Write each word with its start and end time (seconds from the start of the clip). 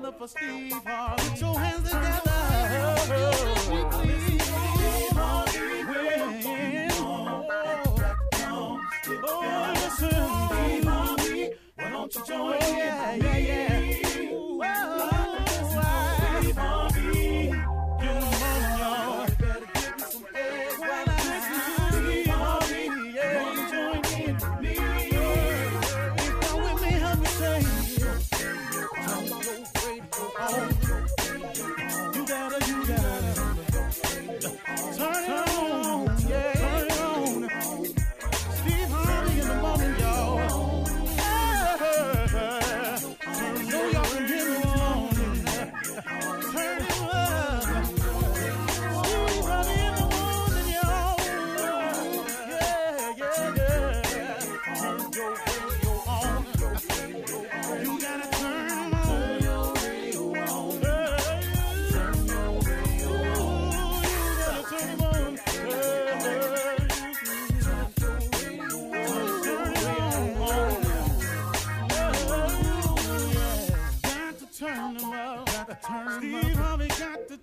Put 0.00 0.10
your 0.10 0.12
hands 0.12 0.12
together 0.12 0.12
for 0.12 0.28
Steve 0.28 0.72
Harvey. 0.72 1.28
Put 1.28 1.40
your 1.40 1.58
hands 1.58 1.88
together. 1.88 2.32
Oh, 2.80 2.96
Steve 3.58 3.90
Harvey. 5.24 5.58
Oh, 9.24 9.72
listen, 9.74 10.10
Steve 10.48 10.84
Harvey. 10.84 11.50
Why 11.76 11.90
don't 11.90 12.14
you 12.14 12.24
join 12.26 12.38
oh, 12.38 12.76
yeah, 12.76 13.14
yeah, 13.14 13.36
yeah. 13.38 13.97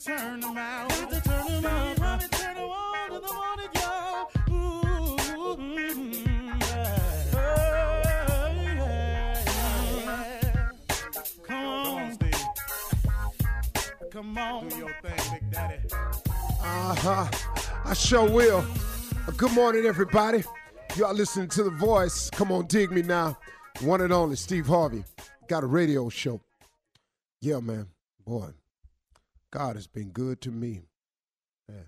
Turn 0.06 0.40
them 0.40 0.58
out. 0.58 0.90
Got 0.90 1.10
to 1.10 1.22
turn 1.22 1.48
them 1.48 1.66
out. 1.66 1.96
Steve 1.96 2.04
Harvey 2.06 2.28
turn 2.28 2.56
them 2.56 2.70
on 2.70 3.12
in 3.12 3.22
the 3.22 3.34
morning, 3.34 3.70
y'all. 3.76 4.30
Ooh, 4.52 5.58
yeah. 6.60 6.96
Yeah, 7.34 8.84
yeah. 10.46 10.70
Come 11.44 11.66
on, 11.66 12.14
Steve. 12.14 12.44
Come 14.12 14.38
on. 14.38 14.70
Do 14.70 14.78
your 14.78 14.92
thing, 15.02 15.20
Big 15.32 15.52
Daddy. 15.52 15.78
Uh 16.62 16.96
huh. 16.96 17.28
I 17.84 17.94
sure 17.94 18.30
will. 18.30 18.64
Uh, 19.28 19.32
Good 19.38 19.54
morning, 19.54 19.86
everybody. 19.86 20.44
Y'all 20.96 21.16
listening 21.16 21.50
to 21.50 21.64
The 21.64 21.72
Voice. 21.72 22.30
Come 22.30 22.52
on, 22.52 22.68
dig 22.68 22.92
me 22.92 23.02
now. 23.02 23.38
One 23.82 24.02
and 24.02 24.14
only 24.14 24.36
Steve 24.36 24.68
Harvey. 24.68 25.04
Got 25.48 25.64
a 25.64 25.68
radio 25.68 26.10
show. 26.10 26.42
Yeah, 27.42 27.60
man. 27.60 27.88
Boy, 28.26 28.50
God 29.56 29.78
has 29.78 29.88
been 29.88 30.10
good 30.10 30.42
to 30.42 30.52
me. 30.52 30.82
Man, 31.70 31.86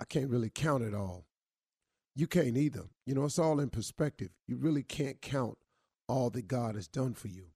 I 0.00 0.04
can't 0.04 0.30
really 0.30 0.50
count 0.50 0.84
it 0.84 0.94
all. 0.94 1.26
You 2.14 2.28
can't 2.28 2.56
either. 2.56 2.84
You 3.04 3.14
know, 3.16 3.24
it's 3.24 3.40
all 3.40 3.58
in 3.58 3.70
perspective. 3.70 4.30
You 4.46 4.54
really 4.54 4.84
can't 4.84 5.20
count 5.20 5.58
all 6.08 6.30
that 6.30 6.46
God 6.46 6.76
has 6.76 6.86
done 6.86 7.14
for 7.14 7.26
you. 7.26 7.46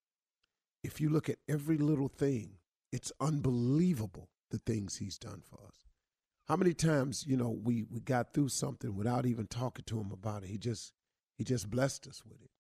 If 0.83 1.01
you 1.01 1.11
look 1.11 1.29
at 1.29 1.39
every 1.49 1.79
little 1.79 2.09
thing, 2.09 2.55
it's 2.91 3.13
unbelievable 3.21 4.31
the 4.51 4.59
things 4.59 4.97
He's 4.97 5.17
done 5.17 5.43
for 5.49 5.61
us. 5.65 5.85
How 6.49 6.57
many 6.57 6.75
times, 6.75 7.25
you 7.25 7.37
know, 7.37 7.51
we 7.51 7.85
we 7.85 8.01
got 8.01 8.35
through 8.35 8.49
something 8.49 8.97
without 8.97 9.27
even 9.27 9.47
talking 9.47 9.85
to 9.87 10.01
him 10.01 10.11
about 10.11 10.43
it. 10.43 10.49
He 10.49 10.59
just 10.59 10.93
he 11.39 11.45
just 11.45 11.71
blessed 11.71 12.09
us 12.09 12.25
with 12.25 12.43
it. 12.43 12.51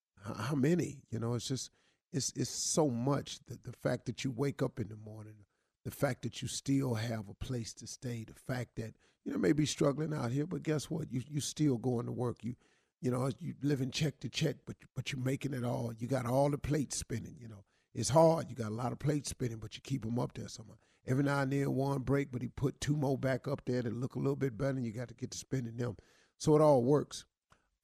How, 0.41 0.55
many? 0.55 1.03
You 1.11 1.19
know, 1.19 1.35
it's 1.35 1.49
just 1.49 1.71
it's 2.13 2.33
it's 2.37 2.49
so 2.49 2.89
much 2.89 3.41
that 3.47 3.65
the 3.65 3.73
fact 3.73 4.07
that 4.07 4.23
you 4.23 4.31
wake 4.31 4.63
up 4.63 4.79
in 4.79 4.89
the 4.89 4.97
morning, 4.97 5.35
the 5.85 5.91
fact 5.91 6.23
that 6.23 6.43
you 6.43 6.49
still 6.49 6.95
have 6.95 7.29
a 7.29 7.45
place 7.45 7.73
to 7.75 7.87
stay, 7.87 8.25
the 8.25 8.35
fact 8.35 8.77
that 8.77 8.95
you 9.25 9.33
know 9.33 9.39
maybe 9.39 9.67
struggling 9.67 10.15
out 10.15 10.31
here, 10.31 10.47
but 10.47 10.63
guess 10.63 10.91
what? 10.91 11.13
You 11.13 11.23
you 11.29 11.41
still 11.41 11.77
going 11.77 12.07
to 12.07 12.13
work. 12.13 12.43
You 12.43 12.55
you 13.01 13.11
know 13.11 13.31
you 13.39 13.55
living 13.63 13.91
check 13.91 14.21
to 14.21 14.29
check, 14.29 14.57
but 14.67 14.77
but 14.95 15.13
you're 15.13 15.23
making 15.23 15.55
it 15.55 15.65
all. 15.65 15.93
You 15.99 16.09
got 16.09 16.27
all 16.27 16.51
the 16.51 16.59
plates 16.59 16.97
spinning. 16.97 17.37
You 17.39 17.49
know 17.49 17.65
it's 17.95 18.09
hard. 18.09 18.51
You 18.51 18.57
got 18.57 18.73
a 18.73 18.75
lot 18.75 18.93
of 18.93 18.99
plates 18.99 19.31
spinning, 19.31 19.59
but 19.59 19.77
you 19.77 19.83
keep 19.83 20.05
them 20.05 20.19
up 20.19 20.35
there 20.35 20.49
somehow. 20.49 20.75
Every 21.07 21.23
now 21.23 21.41
and 21.41 21.53
then 21.53 21.75
one 21.75 22.01
break, 22.01 22.33
but 22.33 22.43
he 22.43 22.49
put 22.49 22.81
two 22.81 22.97
more 22.97 23.19
back 23.19 23.47
up 23.47 23.63
there 23.67 23.83
that 23.83 23.93
look 23.93 24.15
a 24.15 24.19
little 24.19 24.37
bit 24.37 24.57
better, 24.57 24.77
and 24.77 24.87
you 24.87 24.93
got 24.93 25.09
to 25.09 25.15
get 25.15 25.31
to 25.33 25.39
spinning 25.39 25.77
them. 25.77 25.97
So 26.39 26.57
it 26.57 26.63
all 26.63 26.83
works. 26.83 27.25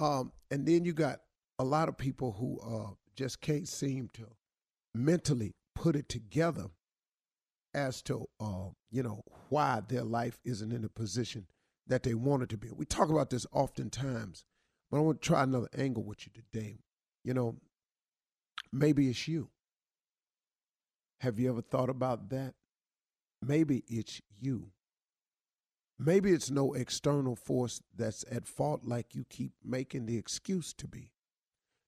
Um, 0.00 0.32
and 0.50 0.66
then 0.66 0.84
you 0.84 0.94
got 0.94 1.20
a 1.58 1.64
lot 1.64 1.88
of 1.88 1.98
people 1.98 2.32
who 2.32 2.58
uh, 2.60 2.94
just 3.14 3.42
can't 3.42 3.68
seem 3.68 4.08
to 4.14 4.26
mentally 4.94 5.52
put 5.74 5.94
it 5.94 6.08
together 6.08 6.66
as 7.74 8.02
to 8.02 8.26
uh, 8.40 8.68
you 8.90 9.02
know 9.02 9.22
why 9.48 9.80
their 9.88 10.04
life 10.04 10.38
isn't 10.44 10.72
in 10.72 10.82
the 10.82 10.88
position 10.88 11.46
that 11.86 12.02
they 12.02 12.14
want 12.14 12.42
it 12.42 12.48
to 12.50 12.56
be. 12.56 12.68
We 12.70 12.84
talk 12.84 13.10
about 13.10 13.30
this 13.30 13.46
oftentimes, 13.52 14.44
but 14.90 14.98
I 14.98 15.00
want 15.00 15.20
to 15.20 15.26
try 15.26 15.42
another 15.42 15.68
angle 15.76 16.04
with 16.04 16.26
you 16.26 16.32
today. 16.32 16.78
You 17.24 17.34
know, 17.34 17.56
maybe 18.72 19.08
it's 19.08 19.28
you. 19.28 19.50
Have 21.20 21.38
you 21.38 21.50
ever 21.50 21.60
thought 21.60 21.90
about 21.90 22.30
that? 22.30 22.54
Maybe 23.42 23.84
it's 23.88 24.20
you. 24.40 24.70
Maybe 25.98 26.32
it's 26.32 26.50
no 26.50 26.72
external 26.72 27.36
force 27.36 27.82
that's 27.94 28.24
at 28.30 28.46
fault 28.46 28.82
like 28.84 29.14
you 29.14 29.26
keep 29.28 29.52
making 29.62 30.06
the 30.06 30.16
excuse 30.16 30.72
to 30.74 30.88
be. 30.88 31.12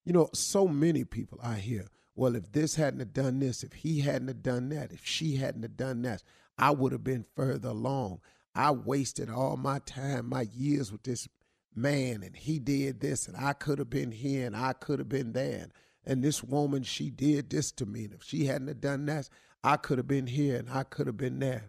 You 0.05 0.13
know, 0.13 0.29
so 0.35 0.69
many 0.69 1.05
people 1.05 1.39
I 1.43 1.55
hear, 1.55 1.87
well, 2.15 2.37
if 2.37 2.53
this 2.53 2.75
hadn't 2.77 3.01
have 3.01 3.15
done 3.15 3.39
this, 3.39 3.63
if 3.63 3.73
he 3.73 4.01
hadn't 4.01 4.29
have 4.29 4.43
done 4.43 4.69
that, 4.71 4.93
if 4.93 5.05
she 5.05 5.37
hadn't 5.37 5.63
have 5.63 5.77
done 5.77 6.03
that, 6.03 6.23
I 6.59 6.71
would 6.71 6.93
have 6.93 7.05
been 7.05 7.25
further 7.35 7.71
along. 7.71 8.21
I 8.55 8.71
wasted 8.71 9.31
all 9.31 9.57
my 9.57 9.79
time, 9.81 10.29
my 10.29 10.47
years 10.53 10.93
with 10.93 11.05
this 11.05 11.27
man, 11.75 12.23
and 12.23 12.37
he 12.37 12.59
did 12.59 13.01
this, 13.01 13.27
and 13.27 13.37
I 13.37 13.55
could 13.55 13.79
have 13.79 13.89
been 13.89 14.13
here, 14.13 14.47
and 14.47 14.55
I 14.55 14.75
could 14.75 14.99
have 14.99 15.09
been 15.09 15.33
there. 15.33 15.69
And 16.05 16.23
this 16.23 16.43
woman, 16.43 16.83
she 16.83 17.11
did 17.11 17.49
this 17.49 17.73
to 17.73 17.87
me. 17.87 18.05
And 18.05 18.15
if 18.15 18.23
she 18.23 18.47
hadn't 18.47 18.69
have 18.69 18.81
done 18.81 19.07
that, 19.07 19.29
I 19.65 19.77
could 19.77 19.99
have 19.99 20.09
been 20.09 20.27
here, 20.27 20.57
and 20.57 20.69
I 20.69 20.83
could 20.83 21.07
have 21.07 21.17
been 21.17 21.39
there. 21.39 21.69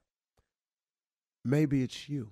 Maybe 1.45 1.83
it's 1.83 2.09
you. 2.09 2.31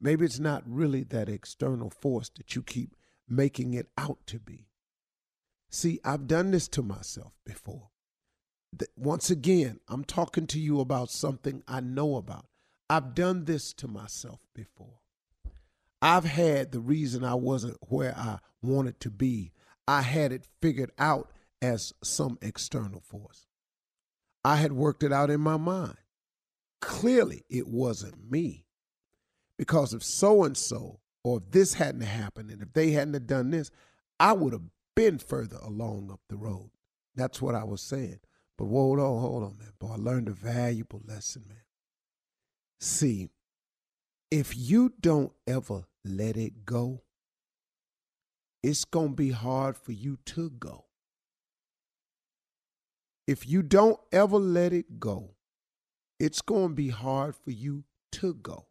Maybe 0.00 0.24
it's 0.24 0.38
not 0.38 0.62
really 0.66 1.02
that 1.04 1.28
external 1.28 1.90
force 1.90 2.30
that 2.36 2.54
you 2.54 2.62
keep 2.62 2.94
making 3.28 3.74
it 3.74 3.88
out 3.98 4.18
to 4.26 4.38
be. 4.38 4.68
See, 5.74 5.98
I've 6.04 6.28
done 6.28 6.52
this 6.52 6.68
to 6.68 6.82
myself 6.82 7.32
before. 7.44 7.88
Once 8.96 9.28
again, 9.28 9.80
I'm 9.88 10.04
talking 10.04 10.46
to 10.46 10.60
you 10.60 10.78
about 10.78 11.10
something 11.10 11.64
I 11.66 11.80
know 11.80 12.14
about. 12.14 12.46
I've 12.88 13.12
done 13.16 13.46
this 13.46 13.72
to 13.74 13.88
myself 13.88 14.38
before. 14.54 15.00
I've 16.00 16.26
had 16.26 16.70
the 16.70 16.78
reason 16.78 17.24
I 17.24 17.34
wasn't 17.34 17.78
where 17.88 18.16
I 18.16 18.38
wanted 18.62 19.00
to 19.00 19.10
be. 19.10 19.50
I 19.88 20.02
had 20.02 20.30
it 20.30 20.46
figured 20.62 20.92
out 20.96 21.32
as 21.60 21.92
some 22.04 22.38
external 22.40 23.00
force. 23.00 23.48
I 24.44 24.58
had 24.58 24.74
worked 24.74 25.02
it 25.02 25.12
out 25.12 25.28
in 25.28 25.40
my 25.40 25.56
mind. 25.56 25.96
Clearly, 26.82 27.42
it 27.50 27.66
wasn't 27.66 28.30
me. 28.30 28.64
Because 29.58 29.92
if 29.92 30.04
so 30.04 30.44
and 30.44 30.56
so, 30.56 31.00
or 31.24 31.38
if 31.38 31.50
this 31.50 31.74
hadn't 31.74 32.02
happened, 32.02 32.52
and 32.52 32.62
if 32.62 32.72
they 32.74 32.92
hadn't 32.92 33.26
done 33.26 33.50
this, 33.50 33.72
I 34.20 34.34
would 34.34 34.52
have 34.52 34.62
been 34.94 35.18
further 35.18 35.58
along 35.62 36.10
up 36.12 36.20
the 36.28 36.36
road. 36.36 36.70
That's 37.14 37.40
what 37.40 37.54
I 37.54 37.64
was 37.64 37.80
saying. 37.80 38.20
But 38.56 38.66
hold 38.66 39.00
on, 39.00 39.20
hold 39.20 39.42
on, 39.44 39.56
man. 39.58 39.72
Boy, 39.78 39.92
I 39.92 39.96
learned 39.96 40.28
a 40.28 40.32
valuable 40.32 41.02
lesson, 41.06 41.44
man. 41.48 41.58
See, 42.80 43.30
if 44.30 44.56
you 44.56 44.92
don't 45.00 45.32
ever 45.46 45.84
let 46.04 46.36
it 46.36 46.64
go, 46.64 47.02
it's 48.62 48.84
going 48.84 49.10
to 49.10 49.14
be 49.14 49.30
hard 49.30 49.76
for 49.76 49.92
you 49.92 50.18
to 50.26 50.50
go. 50.50 50.86
If 53.26 53.48
you 53.48 53.62
don't 53.62 53.98
ever 54.12 54.38
let 54.38 54.72
it 54.72 55.00
go, 55.00 55.34
it's 56.20 56.42
going 56.42 56.68
to 56.68 56.74
be 56.74 56.90
hard 56.90 57.34
for 57.34 57.50
you 57.50 57.84
to 58.12 58.34
go. 58.34 58.66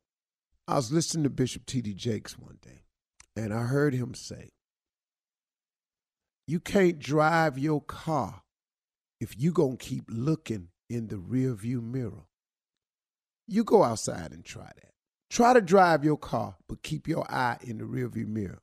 I 0.67 0.75
was 0.75 0.91
listening 0.91 1.23
to 1.23 1.29
Bishop 1.29 1.65
T.D. 1.65 1.93
Jakes 1.95 2.37
one 2.37 2.57
day, 2.61 2.83
and 3.35 3.53
I 3.53 3.63
heard 3.63 3.93
him 3.93 4.13
say, 4.13 4.51
You 6.45 6.59
can't 6.59 6.99
drive 6.99 7.57
your 7.57 7.81
car 7.81 8.43
if 9.19 9.39
you 9.39 9.51
going 9.51 9.77
to 9.77 9.85
keep 9.85 10.03
looking 10.09 10.69
in 10.89 11.07
the 11.07 11.15
rearview 11.15 11.81
mirror. 11.81 12.25
You 13.47 13.63
go 13.63 13.83
outside 13.83 14.31
and 14.31 14.43
try 14.43 14.71
that. 14.75 14.91
Try 15.29 15.53
to 15.53 15.61
drive 15.61 16.03
your 16.03 16.17
car, 16.17 16.57
but 16.67 16.83
keep 16.83 17.07
your 17.07 17.25
eye 17.31 17.57
in 17.61 17.79
the 17.79 17.85
rearview 17.85 18.27
mirror. 18.27 18.61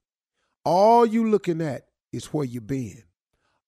All 0.65 1.05
you 1.05 1.29
looking 1.29 1.61
at 1.61 1.87
is 2.13 2.27
where 2.27 2.45
you 2.45 2.61
been. 2.61 3.05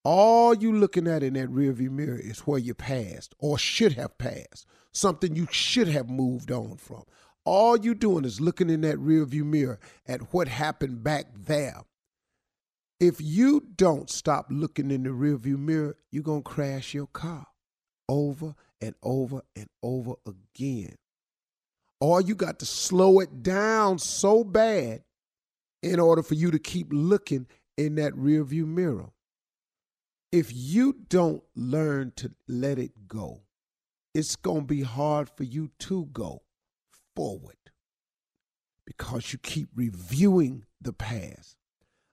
All 0.04 0.54
you 0.54 0.72
looking 0.72 1.08
at 1.08 1.22
in 1.22 1.34
that 1.34 1.48
rearview 1.48 1.90
mirror 1.90 2.18
is 2.18 2.40
where 2.40 2.58
you 2.58 2.74
passed 2.74 3.34
or 3.38 3.58
should 3.58 3.94
have 3.94 4.18
passed, 4.18 4.66
something 4.92 5.34
you 5.34 5.48
should 5.50 5.88
have 5.88 6.10
moved 6.10 6.52
on 6.52 6.76
from. 6.76 7.04
All 7.44 7.76
you 7.76 7.94
doing 7.94 8.24
is 8.24 8.40
looking 8.40 8.70
in 8.70 8.82
that 8.82 8.98
rearview 8.98 9.44
mirror 9.44 9.80
at 10.06 10.32
what 10.32 10.48
happened 10.48 11.02
back 11.02 11.26
there. 11.34 11.82
If 13.02 13.20
you 13.20 13.66
don't 13.74 14.08
stop 14.08 14.46
looking 14.48 14.92
in 14.92 15.02
the 15.02 15.10
rearview 15.10 15.58
mirror, 15.58 15.96
you're 16.12 16.22
going 16.22 16.44
to 16.44 16.48
crash 16.48 16.94
your 16.94 17.08
car 17.08 17.48
over 18.08 18.54
and 18.80 18.94
over 19.02 19.42
and 19.56 19.66
over 19.82 20.12
again. 20.24 20.94
Or 22.00 22.20
you 22.20 22.36
got 22.36 22.60
to 22.60 22.64
slow 22.64 23.18
it 23.18 23.42
down 23.42 23.98
so 23.98 24.44
bad 24.44 25.02
in 25.82 25.98
order 25.98 26.22
for 26.22 26.34
you 26.34 26.52
to 26.52 26.60
keep 26.60 26.92
looking 26.92 27.48
in 27.76 27.96
that 27.96 28.12
rearview 28.12 28.66
mirror. 28.66 29.10
If 30.30 30.52
you 30.54 30.94
don't 31.08 31.42
learn 31.56 32.12
to 32.18 32.30
let 32.46 32.78
it 32.78 33.08
go, 33.08 33.40
it's 34.14 34.36
going 34.36 34.60
to 34.60 34.66
be 34.66 34.82
hard 34.82 35.28
for 35.28 35.42
you 35.42 35.72
to 35.80 36.04
go 36.12 36.42
forward 37.16 37.56
because 38.86 39.32
you 39.32 39.40
keep 39.40 39.70
reviewing 39.74 40.66
the 40.80 40.92
past. 40.92 41.56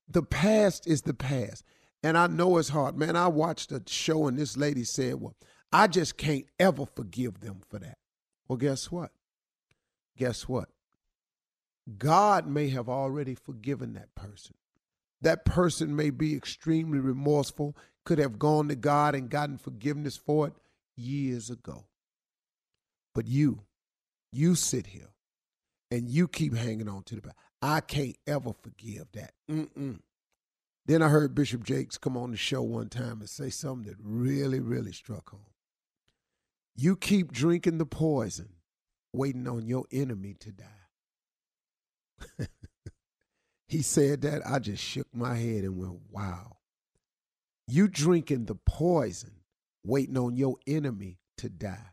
The 0.09 0.23
past 0.23 0.88
is 0.88 1.03
the 1.03 1.13
past. 1.13 1.63
And 2.01 2.17
I 2.17 2.27
know 2.27 2.57
it's 2.57 2.69
hard. 2.69 2.97
Man, 2.97 3.15
I 3.15 3.27
watched 3.27 3.71
a 3.71 3.81
show 3.85 4.27
and 4.27 4.38
this 4.38 4.56
lady 4.56 4.83
said, 4.83 5.15
Well, 5.15 5.35
I 5.71 5.88
just 5.88 6.17
can't 6.17 6.45
ever 6.59 6.85
forgive 6.85 7.41
them 7.41 7.61
for 7.67 7.79
that. 7.79 7.97
Well, 8.47 8.57
guess 8.57 8.91
what? 8.91 9.11
Guess 10.17 10.47
what? 10.47 10.69
God 11.97 12.47
may 12.47 12.69
have 12.69 12.89
already 12.89 13.35
forgiven 13.35 13.94
that 13.94 14.15
person. 14.15 14.56
That 15.21 15.45
person 15.45 15.95
may 15.95 16.09
be 16.09 16.35
extremely 16.35 17.00
remorseful, 17.00 17.75
could 18.05 18.19
have 18.19 18.39
gone 18.39 18.69
to 18.69 18.75
God 18.75 19.15
and 19.15 19.29
gotten 19.29 19.57
forgiveness 19.57 20.15
for 20.15 20.47
it 20.47 20.53
years 20.95 21.50
ago. 21.50 21.85
But 23.13 23.27
you, 23.27 23.63
you 24.31 24.55
sit 24.55 24.88
here 24.88 25.09
and 25.91 26.09
you 26.09 26.27
keep 26.27 26.55
hanging 26.55 26.88
on 26.88 27.03
to 27.03 27.15
the 27.15 27.21
back. 27.21 27.35
I 27.61 27.81
can't 27.81 28.17
ever 28.25 28.53
forgive 28.53 29.11
that. 29.13 29.33
Mm-mm. 29.50 30.00
Then 30.85 31.01
I 31.01 31.09
heard 31.09 31.35
Bishop 31.35 31.63
Jakes 31.63 31.97
come 31.97 32.17
on 32.17 32.31
the 32.31 32.38
show 32.38 32.61
one 32.61 32.89
time 32.89 33.19
and 33.19 33.29
say 33.29 33.50
something 33.50 33.88
that 33.91 33.97
really, 34.01 34.59
really 34.59 34.91
struck 34.91 35.29
home. 35.29 35.41
You 36.75 36.95
keep 36.95 37.31
drinking 37.31 37.77
the 37.77 37.85
poison, 37.85 38.50
waiting 39.13 39.47
on 39.47 39.67
your 39.67 39.85
enemy 39.91 40.35
to 40.39 40.51
die. 40.51 40.65
he 43.67 43.81
said 43.81 44.21
that. 44.21 44.41
I 44.47 44.59
just 44.59 44.81
shook 44.81 45.07
my 45.13 45.35
head 45.35 45.63
and 45.63 45.77
went, 45.77 46.00
wow. 46.09 46.57
You 47.67 47.88
drinking 47.88 48.45
the 48.45 48.55
poison, 48.55 49.41
waiting 49.85 50.17
on 50.17 50.38
your 50.38 50.55
enemy 50.65 51.19
to 51.38 51.50
die. 51.50 51.91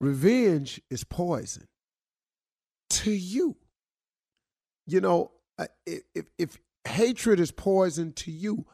Revenge 0.00 0.80
is 0.90 1.04
poison 1.04 1.68
to 2.88 3.12
you. 3.12 3.56
You 4.90 5.00
know, 5.00 5.30
uh, 5.56 5.66
if, 5.86 6.26
if 6.36 6.58
hatred 6.86 7.38
is 7.38 7.52
poison 7.52 8.12
to 8.14 8.32
you, 8.32 8.66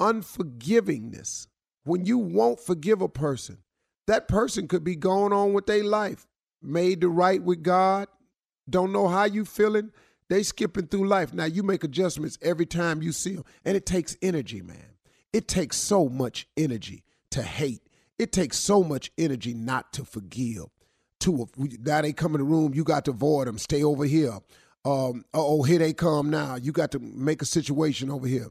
unforgivingness, 0.00 1.48
when 1.82 2.04
you 2.04 2.18
won't 2.18 2.60
forgive 2.60 3.02
a 3.02 3.08
person, 3.08 3.58
that 4.06 4.28
person 4.28 4.68
could 4.68 4.84
be 4.84 4.94
going 4.94 5.32
on 5.32 5.52
with 5.52 5.66
their 5.66 5.82
life, 5.82 6.28
made 6.62 7.00
to 7.00 7.08
right 7.08 7.42
with 7.42 7.64
God, 7.64 8.06
don't 8.70 8.92
know 8.92 9.08
how 9.08 9.24
you 9.24 9.44
feeling. 9.44 9.90
They 10.28 10.44
skipping 10.44 10.86
through 10.86 11.08
life. 11.08 11.34
Now 11.34 11.46
you 11.46 11.64
make 11.64 11.82
adjustments 11.82 12.38
every 12.40 12.66
time 12.66 13.02
you 13.02 13.10
see 13.10 13.34
them, 13.34 13.44
and 13.64 13.76
it 13.76 13.84
takes 13.84 14.16
energy, 14.22 14.62
man. 14.62 14.94
It 15.32 15.48
takes 15.48 15.76
so 15.76 16.08
much 16.08 16.46
energy 16.56 17.02
to 17.32 17.42
hate. 17.42 17.82
It 18.16 18.30
takes 18.30 18.58
so 18.58 18.84
much 18.84 19.10
energy 19.18 19.54
not 19.54 19.92
to 19.94 20.04
forgive 20.04 20.66
two. 21.24 21.48
Now 21.80 22.02
they 22.02 22.12
come 22.12 22.34
in 22.34 22.40
the 22.40 22.44
room, 22.44 22.74
you 22.74 22.84
got 22.84 23.04
to 23.06 23.10
avoid 23.10 23.48
them. 23.48 23.58
Stay 23.58 23.82
over 23.82 24.04
here. 24.04 24.38
Um, 24.84 25.24
oh, 25.32 25.62
here 25.62 25.78
they 25.78 25.92
come 25.92 26.28
now. 26.30 26.56
You 26.56 26.72
got 26.72 26.90
to 26.92 26.98
make 26.98 27.40
a 27.40 27.46
situation 27.46 28.10
over 28.10 28.26
here. 28.26 28.48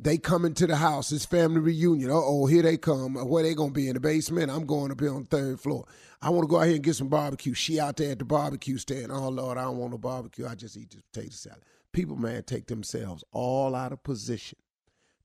They 0.00 0.16
come 0.16 0.44
into 0.44 0.66
the 0.66 0.76
house. 0.76 1.10
It's 1.10 1.24
family 1.24 1.60
reunion. 1.60 2.10
oh, 2.12 2.46
here 2.46 2.62
they 2.62 2.76
come. 2.76 3.14
Where 3.14 3.42
they 3.42 3.54
gonna 3.54 3.72
be 3.72 3.88
in 3.88 3.94
the 3.94 4.00
basement? 4.00 4.50
I'm 4.50 4.64
going 4.64 4.92
up 4.92 5.00
here 5.00 5.12
on 5.12 5.22
the 5.22 5.28
third 5.28 5.60
floor. 5.60 5.86
I 6.22 6.30
want 6.30 6.44
to 6.44 6.48
go 6.48 6.58
out 6.58 6.66
here 6.66 6.76
and 6.76 6.84
get 6.84 6.94
some 6.94 7.08
barbecue. 7.08 7.52
She 7.54 7.80
out 7.80 7.96
there 7.96 8.12
at 8.12 8.20
the 8.20 8.24
barbecue 8.24 8.78
stand. 8.78 9.10
Oh 9.10 9.28
Lord, 9.28 9.58
I 9.58 9.64
don't 9.64 9.76
want 9.76 9.92
no 9.92 9.98
barbecue. 9.98 10.46
I 10.46 10.54
just 10.54 10.76
eat 10.76 10.90
this 10.90 11.02
potato 11.12 11.30
salad. 11.30 11.64
People, 11.92 12.16
man, 12.16 12.44
take 12.44 12.66
themselves 12.68 13.24
all 13.32 13.74
out 13.74 13.92
of 13.92 14.04
position, 14.04 14.58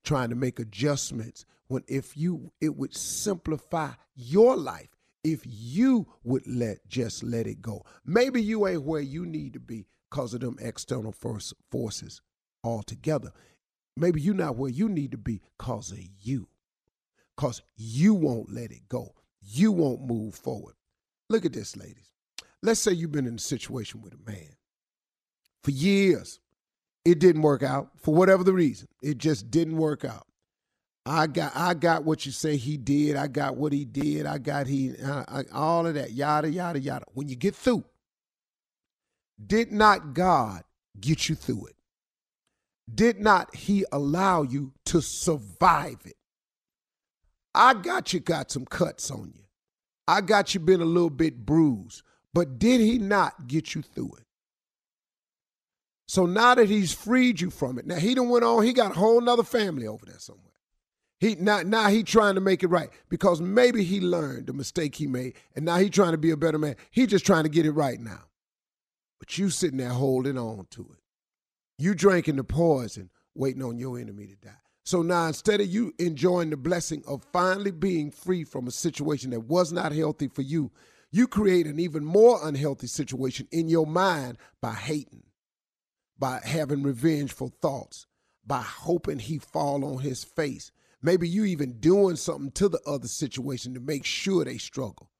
trying 0.02 0.30
to 0.30 0.34
make 0.34 0.58
adjustments. 0.58 1.44
When 1.68 1.84
if 1.86 2.16
you, 2.16 2.50
it 2.60 2.76
would 2.76 2.96
simplify 2.96 3.90
your 4.16 4.56
life 4.56 4.88
if 5.22 5.42
you 5.44 6.06
would 6.24 6.46
let 6.48 6.86
just 6.88 7.22
let 7.22 7.46
it 7.46 7.62
go. 7.62 7.84
Maybe 8.04 8.42
you 8.42 8.66
ain't 8.66 8.82
where 8.82 9.00
you 9.00 9.24
need 9.24 9.52
to 9.52 9.60
be 9.60 9.86
because 10.14 10.32
of 10.32 10.38
them 10.38 10.56
external 10.60 11.10
force, 11.10 11.52
forces 11.72 12.22
altogether. 12.62 13.32
Maybe 13.96 14.20
you're 14.20 14.32
not 14.32 14.54
where 14.54 14.70
you 14.70 14.88
need 14.88 15.10
to 15.10 15.18
be 15.18 15.40
because 15.58 15.90
of 15.90 15.98
you. 16.22 16.46
Because 17.34 17.62
you 17.76 18.14
won't 18.14 18.52
let 18.52 18.70
it 18.70 18.88
go. 18.88 19.12
You 19.40 19.72
won't 19.72 20.06
move 20.06 20.36
forward. 20.36 20.74
Look 21.28 21.44
at 21.44 21.52
this, 21.52 21.76
ladies. 21.76 22.12
Let's 22.62 22.78
say 22.78 22.92
you've 22.92 23.10
been 23.10 23.26
in 23.26 23.34
a 23.34 23.40
situation 23.40 24.02
with 24.02 24.14
a 24.14 24.30
man 24.30 24.54
for 25.64 25.72
years. 25.72 26.38
It 27.04 27.18
didn't 27.18 27.42
work 27.42 27.64
out 27.64 27.90
for 27.96 28.14
whatever 28.14 28.44
the 28.44 28.52
reason. 28.52 28.86
It 29.02 29.18
just 29.18 29.50
didn't 29.50 29.78
work 29.78 30.04
out. 30.04 30.28
I 31.04 31.26
got 31.26 31.52
I 31.56 31.74
got 31.74 32.04
what 32.04 32.24
you 32.24 32.30
say 32.30 32.56
he 32.56 32.76
did. 32.76 33.16
I 33.16 33.26
got 33.26 33.56
what 33.56 33.72
he 33.72 33.84
did. 33.84 34.26
I 34.26 34.38
got 34.38 34.68
he 34.68 34.94
uh, 34.96 35.24
I, 35.28 35.42
all 35.52 35.86
of 35.86 35.94
that 35.94 36.12
yada 36.12 36.48
yada 36.48 36.78
yada. 36.78 37.04
When 37.12 37.28
you 37.28 37.36
get 37.36 37.54
through, 37.54 37.84
did 39.44 39.72
not 39.72 40.14
God 40.14 40.62
get 41.00 41.28
you 41.28 41.34
through 41.34 41.66
it? 41.66 41.76
Did 42.92 43.20
not 43.20 43.54
he 43.54 43.84
allow 43.92 44.42
you 44.42 44.72
to 44.86 45.00
survive 45.00 45.98
it? 46.04 46.16
I 47.54 47.74
got 47.74 48.12
you 48.12 48.20
got 48.20 48.50
some 48.50 48.64
cuts 48.64 49.10
on 49.10 49.32
you. 49.34 49.44
I 50.06 50.20
got 50.20 50.54
you 50.54 50.60
been 50.60 50.80
a 50.80 50.86
little 50.86 51.10
bit 51.10 51.46
bruised, 51.46 52.02
but 52.34 52.58
did 52.58 52.80
he 52.80 52.98
not 52.98 53.46
get 53.46 53.74
you 53.74 53.82
through 53.82 54.12
it? 54.18 54.24
So 56.06 56.26
now 56.26 56.54
that 56.54 56.68
he's 56.68 56.92
freed 56.92 57.40
you 57.40 57.50
from 57.50 57.78
it, 57.78 57.86
now 57.86 57.96
he 57.96 58.14
done 58.14 58.28
went 58.28 58.44
on, 58.44 58.64
he 58.64 58.72
got 58.72 58.90
a 58.90 58.94
whole 58.94 59.20
nother 59.20 59.42
family 59.42 59.86
over 59.86 60.04
there 60.04 60.18
somewhere. 60.18 60.44
He 61.18 61.36
now, 61.36 61.62
now 61.62 61.88
he 61.88 62.02
trying 62.02 62.34
to 62.34 62.40
make 62.42 62.62
it 62.62 62.66
right 62.66 62.90
because 63.08 63.40
maybe 63.40 63.82
he 63.82 64.00
learned 64.00 64.46
the 64.46 64.52
mistake 64.52 64.96
he 64.96 65.06
made 65.06 65.34
and 65.56 65.64
now 65.64 65.78
he 65.78 65.88
trying 65.88 66.12
to 66.12 66.18
be 66.18 66.32
a 66.32 66.36
better 66.36 66.58
man. 66.58 66.76
He 66.90 67.06
just 67.06 67.24
trying 67.24 67.44
to 67.44 67.48
get 67.48 67.64
it 67.64 67.72
right 67.72 67.98
now. 67.98 68.20
But 69.24 69.38
you 69.38 69.48
sitting 69.48 69.78
there 69.78 69.88
holding 69.88 70.36
on 70.36 70.66
to 70.72 70.82
it. 70.92 70.98
You 71.78 71.94
drinking 71.94 72.36
the 72.36 72.44
poison, 72.44 73.08
waiting 73.34 73.62
on 73.62 73.78
your 73.78 73.98
enemy 73.98 74.26
to 74.26 74.36
die. 74.36 74.58
So 74.84 75.00
now 75.00 75.28
instead 75.28 75.62
of 75.62 75.66
you 75.66 75.94
enjoying 75.98 76.50
the 76.50 76.58
blessing 76.58 77.02
of 77.06 77.24
finally 77.32 77.70
being 77.70 78.10
free 78.10 78.44
from 78.44 78.66
a 78.68 78.70
situation 78.70 79.30
that 79.30 79.40
was 79.40 79.72
not 79.72 79.92
healthy 79.92 80.28
for 80.28 80.42
you, 80.42 80.72
you 81.10 81.26
create 81.26 81.66
an 81.66 81.80
even 81.80 82.04
more 82.04 82.38
unhealthy 82.46 82.86
situation 82.86 83.48
in 83.50 83.70
your 83.70 83.86
mind 83.86 84.36
by 84.60 84.74
hating, 84.74 85.22
by 86.18 86.40
having 86.44 86.82
revengeful 86.82 87.50
thoughts, 87.62 88.06
by 88.46 88.60
hoping 88.60 89.20
he 89.20 89.38
fall 89.38 89.86
on 89.86 90.02
his 90.02 90.22
face, 90.22 90.70
Maybe 91.04 91.28
you 91.28 91.44
even 91.44 91.80
doing 91.80 92.16
something 92.16 92.50
to 92.52 92.66
the 92.66 92.80
other 92.86 93.08
situation 93.08 93.74
to 93.74 93.80
make 93.80 94.06
sure 94.06 94.42
they 94.42 94.56
struggle. 94.56 95.10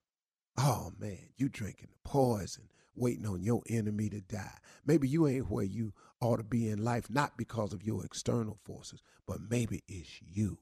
Oh 0.57 0.93
man, 0.99 1.29
you 1.37 1.51
drinking 1.51 1.89
the 1.93 2.09
poison, 2.09 2.71
waiting 2.97 3.27
on 3.27 3.43
your 3.43 3.63
enemy 3.69 4.09
to 4.11 4.21
die. 4.21 4.59
Maybe 4.85 5.09
you 5.09 5.27
ain't 5.27 5.51
where 5.51 5.65
you 5.65 5.93
ought 6.21 6.37
to 6.37 6.45
be 6.45 6.69
in 6.69 6.83
life, 6.83 7.11
not 7.11 7.37
because 7.37 7.73
of 7.73 7.83
your 7.83 8.05
external 8.05 8.59
forces, 8.65 9.03
but 9.27 9.39
maybe 9.49 9.83
it's 9.89 10.21
you. 10.23 10.59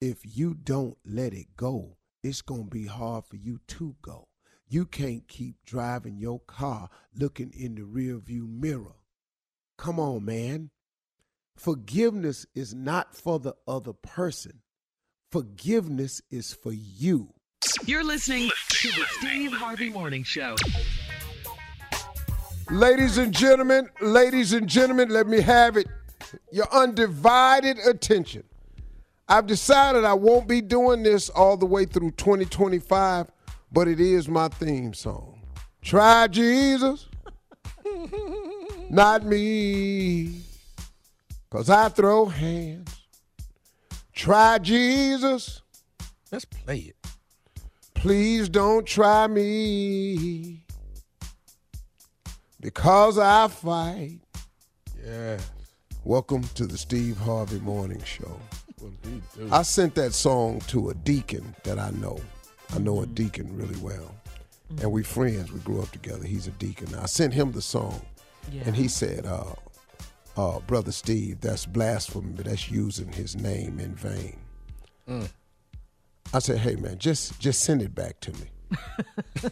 If 0.00 0.18
you 0.24 0.54
don't 0.54 0.98
let 1.04 1.32
it 1.32 1.56
go, 1.56 1.96
it's 2.22 2.42
going 2.42 2.64
to 2.64 2.70
be 2.70 2.86
hard 2.86 3.24
for 3.24 3.36
you 3.36 3.60
to 3.68 3.96
go. 4.02 4.28
You 4.68 4.86
can't 4.86 5.28
keep 5.28 5.56
driving 5.64 6.18
your 6.18 6.40
car 6.40 6.88
looking 7.14 7.52
in 7.52 7.74
the 7.74 7.82
rearview 7.82 8.48
mirror. 8.48 8.96
Come 9.76 10.00
on, 10.00 10.24
man. 10.24 10.70
Forgiveness 11.56 12.46
is 12.54 12.74
not 12.74 13.14
for 13.14 13.38
the 13.38 13.54
other 13.68 13.92
person. 13.92 14.62
Forgiveness 15.30 16.22
is 16.30 16.52
for 16.54 16.72
you. 16.72 17.34
You're 17.84 18.04
listening 18.04 18.50
to 18.68 18.88
the 18.88 19.04
Steve 19.18 19.52
Harvey 19.52 19.90
Morning 19.90 20.22
Show. 20.24 20.56
Ladies 22.70 23.18
and 23.18 23.32
gentlemen, 23.32 23.88
ladies 24.00 24.52
and 24.52 24.68
gentlemen, 24.68 25.10
let 25.10 25.26
me 25.26 25.40
have 25.40 25.76
it. 25.76 25.86
Your 26.50 26.72
undivided 26.72 27.78
attention. 27.78 28.44
I've 29.28 29.46
decided 29.46 30.04
I 30.04 30.14
won't 30.14 30.48
be 30.48 30.60
doing 30.60 31.02
this 31.02 31.28
all 31.28 31.56
the 31.56 31.66
way 31.66 31.84
through 31.84 32.12
2025, 32.12 33.30
but 33.70 33.88
it 33.88 34.00
is 34.00 34.28
my 34.28 34.48
theme 34.48 34.94
song. 34.94 35.40
Try 35.82 36.28
Jesus, 36.28 37.08
not 38.90 39.24
me, 39.24 40.42
because 41.48 41.70
I 41.70 41.88
throw 41.88 42.26
hands. 42.26 42.94
Try 44.12 44.58
Jesus, 44.58 45.62
Let's 46.32 46.46
play 46.46 46.78
it. 46.78 46.96
Please 48.02 48.48
don't 48.48 48.84
try 48.84 49.28
me, 49.28 50.64
because 52.58 53.16
I 53.16 53.46
fight. 53.46 54.18
Yeah. 55.06 55.38
Welcome 56.02 56.42
to 56.56 56.66
the 56.66 56.76
Steve 56.76 57.16
Harvey 57.16 57.60
Morning 57.60 58.02
Show. 58.02 58.40
What 58.80 58.90
he 59.04 59.22
do? 59.36 59.48
I 59.52 59.62
sent 59.62 59.94
that 59.94 60.14
song 60.14 60.58
to 60.66 60.90
a 60.90 60.94
deacon 60.94 61.54
that 61.62 61.78
I 61.78 61.90
know. 61.90 62.18
I 62.74 62.80
know 62.80 63.02
a 63.02 63.06
deacon 63.06 63.56
really 63.56 63.78
well. 63.78 64.12
And 64.80 64.90
we 64.90 65.04
friends. 65.04 65.52
We 65.52 65.60
grew 65.60 65.80
up 65.80 65.92
together. 65.92 66.24
He's 66.24 66.48
a 66.48 66.52
deacon. 66.52 66.92
I 66.96 67.06
sent 67.06 67.32
him 67.32 67.52
the 67.52 67.62
song. 67.62 68.02
And 68.64 68.74
he 68.74 68.88
said, 68.88 69.26
uh, 69.26 69.54
uh, 70.36 70.58
Brother 70.60 70.90
Steve, 70.90 71.40
that's 71.40 71.66
blasphemy. 71.66 72.32
That's 72.34 72.68
using 72.68 73.12
his 73.12 73.36
name 73.36 73.78
in 73.78 73.94
vain. 73.94 74.38
I 76.34 76.38
said, 76.38 76.58
hey, 76.58 76.76
man, 76.76 76.98
just 76.98 77.38
just 77.38 77.62
send 77.62 77.82
it 77.82 77.94
back 77.94 78.20
to 78.20 78.32
me. 78.32 78.48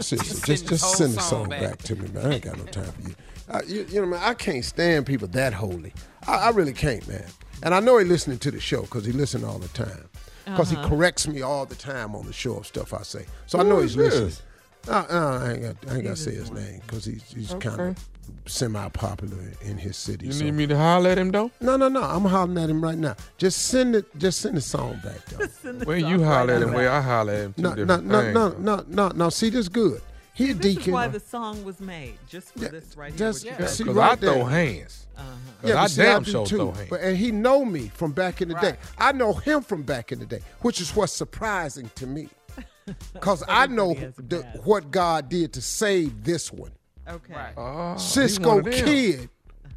Seriously, 0.00 0.18
just, 0.18 0.46
send 0.46 0.68
just 0.68 0.96
send 0.96 1.14
the 1.14 1.20
song 1.20 1.48
back. 1.48 1.62
back. 1.62 1.78
to 1.78 1.96
me, 1.96 2.08
man. 2.08 2.26
I 2.26 2.34
ain't 2.34 2.44
got 2.44 2.58
no 2.58 2.64
time 2.64 2.92
for 2.92 3.08
you. 3.08 3.14
I, 3.48 3.62
you, 3.62 3.86
you 3.88 4.00
know, 4.00 4.06
man, 4.06 4.20
I 4.22 4.34
can't 4.34 4.64
stand 4.64 5.06
people 5.06 5.28
that 5.28 5.54
holy. 5.54 5.92
I, 6.26 6.34
I 6.34 6.48
really 6.50 6.72
can't, 6.72 7.06
man. 7.08 7.24
And 7.62 7.74
I 7.74 7.80
know 7.80 7.98
he 7.98 8.04
listening 8.04 8.38
to 8.40 8.50
the 8.50 8.60
show 8.60 8.82
because 8.82 9.04
he 9.04 9.12
listen 9.12 9.44
all 9.44 9.58
the 9.58 9.68
time. 9.68 10.08
Because 10.44 10.70
he 10.70 10.76
corrects 10.76 11.28
me 11.28 11.42
all 11.42 11.64
the 11.66 11.76
time 11.76 12.16
on 12.16 12.26
the 12.26 12.32
show 12.32 12.56
of 12.56 12.66
stuff 12.66 12.92
I 12.92 13.02
say. 13.02 13.26
So 13.46 13.60
I 13.60 13.62
know 13.62 13.78
he's 13.80 13.92
is 13.92 13.96
listening. 13.96 14.32
Uh, 14.88 15.04
uh, 15.08 15.38
I 15.40 15.52
ain't 15.52 15.62
got, 15.62 15.92
I 15.92 15.94
ain't 15.94 16.04
got 16.04 16.16
to 16.16 16.16
say 16.16 16.34
his 16.34 16.50
name 16.50 16.80
because 16.84 17.04
he's, 17.04 17.22
he's 17.32 17.54
kind 17.54 17.80
of 17.80 18.08
semi-popular 18.46 19.52
in 19.62 19.78
his 19.78 19.96
city. 19.96 20.26
You 20.26 20.32
so- 20.32 20.44
need 20.44 20.54
me 20.54 20.66
to 20.66 20.76
holler 20.76 21.10
at 21.10 21.18
him 21.18 21.30
though? 21.30 21.50
No, 21.60 21.76
no, 21.76 21.88
no. 21.88 22.02
I'm 22.02 22.24
hollering 22.24 22.58
at 22.58 22.70
him 22.70 22.82
right 22.82 22.98
now. 22.98 23.16
Just 23.38 23.66
send 23.68 23.94
it. 23.96 24.04
Just 24.18 24.40
send 24.40 24.56
the 24.56 24.60
song 24.60 25.00
back, 25.04 25.24
though. 25.26 25.72
When 25.84 26.06
you 26.06 26.22
holler 26.24 26.54
at 26.54 26.62
him, 26.62 26.72
where 26.72 26.90
I 26.90 27.00
holler 27.00 27.32
at 27.32 27.40
him, 27.40 27.54
no, 27.56 27.74
no, 27.74 27.96
no, 28.00 28.30
no, 28.32 28.48
no, 28.58 28.84
no, 28.88 29.08
no. 29.08 29.30
See, 29.30 29.50
this 29.50 29.68
good. 29.68 30.00
He 30.34 30.50
a 30.52 30.54
This 30.54 30.76
deacon. 30.76 30.82
is 30.84 30.92
why 30.94 31.08
the 31.08 31.20
song 31.20 31.62
was 31.62 31.78
made, 31.78 32.14
just 32.26 32.52
for 32.54 32.60
Yeah, 32.60 32.68
this 32.68 32.96
right 32.96 33.14
just- 33.14 33.42
here. 33.44 33.52
yeah, 33.52 33.66
Cause 33.66 33.82
right 33.82 34.12
I 34.12 34.16
throw 34.16 34.44
hands. 34.44 35.06
Uh-huh. 35.14 35.26
Cause 35.60 35.70
but 35.70 35.76
I 35.76 35.86
see, 35.88 36.02
damn 36.02 36.22
do 36.22 36.30
sure 36.30 36.46
too. 36.46 36.56
throw 36.56 36.70
hands. 36.72 36.88
But 36.88 37.00
and 37.02 37.16
he 37.18 37.30
know 37.32 37.66
me 37.66 37.90
from 37.94 38.12
back 38.12 38.40
in 38.40 38.48
the 38.48 38.54
day. 38.54 38.76
I 38.96 39.12
know 39.12 39.34
him 39.34 39.60
from 39.62 39.82
back 39.82 40.10
in 40.10 40.18
the 40.20 40.24
day, 40.26 40.40
which 40.62 40.80
is 40.80 40.96
what's 40.96 41.12
surprising 41.12 41.90
to 41.96 42.06
me, 42.06 42.28
because 43.12 43.44
I 43.46 43.66
know 43.66 43.90
Everybody 43.90 44.06
has 44.06 44.18
a 44.18 44.22
the, 44.56 44.60
what 44.64 44.90
God 44.90 45.28
did 45.28 45.52
to 45.52 45.60
save 45.60 46.24
this 46.24 46.50
one. 46.50 46.72
Okay. 47.08 47.34
Right. 47.34 47.54
Oh, 47.56 47.96
Cisco 47.96 48.48
one 48.48 48.58
of 48.60 48.64
them. 48.66 48.72
Kid 48.84 49.28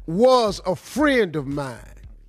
was 0.06 0.60
a 0.66 0.76
friend 0.76 1.34
of 1.36 1.46
mine. 1.46 1.80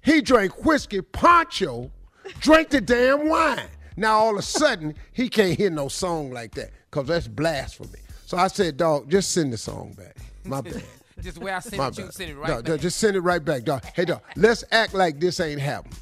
He 0.03 0.21
drank 0.21 0.65
whiskey, 0.65 1.01
Pancho 1.01 1.91
drank 2.39 2.69
the 2.69 2.81
damn 2.81 3.27
wine. 3.29 3.67
Now 3.95 4.17
all 4.19 4.31
of 4.33 4.39
a 4.39 4.41
sudden 4.41 4.95
he 5.11 5.29
can't 5.29 5.57
hear 5.57 5.69
no 5.69 5.87
song 5.87 6.31
like 6.31 6.53
that 6.55 6.71
because 6.89 7.07
that's 7.07 7.27
blasphemy. 7.27 7.99
So 8.25 8.37
I 8.37 8.47
said, 8.47 8.77
dog, 8.77 9.09
just 9.09 9.31
send 9.31 9.53
the 9.53 9.57
song 9.57 9.93
back. 9.97 10.15
My 10.43 10.61
bad. 10.61 10.83
Just 11.19 11.39
where 11.39 11.55
I 11.55 11.59
sent 11.59 11.77
My 11.77 11.87
it, 11.87 11.97
you 11.97 12.03
bad. 12.03 12.13
send 12.13 12.29
it 12.29 12.35
right 12.35 12.47
Dog, 12.47 12.65
back. 12.65 12.79
Just 12.79 12.99
send 12.99 13.15
it 13.15 13.21
right 13.21 13.43
back, 13.43 13.63
dog. 13.63 13.83
Hey, 13.95 14.05
dog, 14.05 14.21
let's 14.35 14.63
act 14.71 14.93
like 14.93 15.19
this 15.19 15.39
ain't 15.39 15.59
happened. 15.59 15.95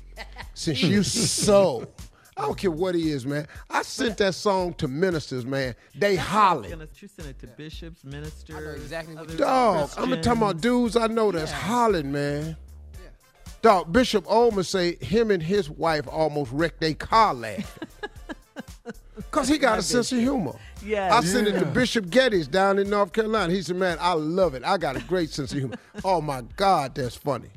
Since 0.56 0.84
you 0.84 1.04
so, 1.04 1.88
I 2.38 2.42
don't 2.42 2.58
care 2.58 2.72
what 2.72 2.96
he 2.96 3.12
is, 3.12 3.26
man. 3.26 3.48
I 3.70 3.82
sent 3.84 4.18
that 4.18 4.36
song 4.36 4.74
to 4.76 4.90
ministers, 4.90 5.46
man. 5.46 5.74
They 5.96 6.18
hollering. 6.18 6.72
Gonna, 6.72 6.88
you 6.96 7.08
send 7.08 7.30
it 7.30 7.40
to 7.40 7.48
bishops, 7.48 8.04
ministers. 8.04 8.56
I 8.56 8.60
know 8.60 8.72
exactly 8.72 9.16
what 9.16 9.24
other 9.26 9.38
Dog, 9.38 9.76
I'm 9.76 9.88
talking 9.88 10.14
about 10.14 10.22
Christians. 10.22 10.62
dudes 10.62 10.98
I 10.98 11.08
know 11.08 11.32
that's 11.32 11.52
hollering, 11.52 12.12
man. 12.12 12.58
Dog, 13.62 13.92
Bishop 13.92 14.26
Olmer 14.26 14.66
say 14.66 14.96
him 14.98 15.32
and 15.32 15.42
his 15.42 15.70
wife 15.70 16.08
almost 16.08 16.52
wrecked 16.52 16.82
their 16.82 16.94
car 16.94 17.34
laughing. 17.34 17.66
Cause 19.32 19.48
he 19.48 19.58
got 19.58 19.80
a 19.80 19.82
sense 19.82 20.12
of 20.12 20.20
humor. 20.20 20.54
Yes. 20.86 21.12
I 21.12 21.22
sent 21.22 21.48
it 21.48 21.58
to 21.58 21.66
Bishop 21.66 22.10
Geddes 22.10 22.48
down 22.48 22.78
in 22.80 22.90
North 22.90 23.14
Carolina. 23.14 23.52
He 23.54 23.62
said, 23.62 23.78
"Man, 23.78 23.98
I 24.02 24.12
love 24.14 24.56
it. 24.56 24.64
I 24.66 24.78
got 24.78 24.98
a 24.98 25.00
great 25.00 25.30
sense 25.30 25.54
of 25.54 25.60
humor. 25.60 25.78
oh 26.04 26.20
my 26.22 26.42
God, 26.58 26.96
that's 26.96 27.16
funny." 27.16 27.50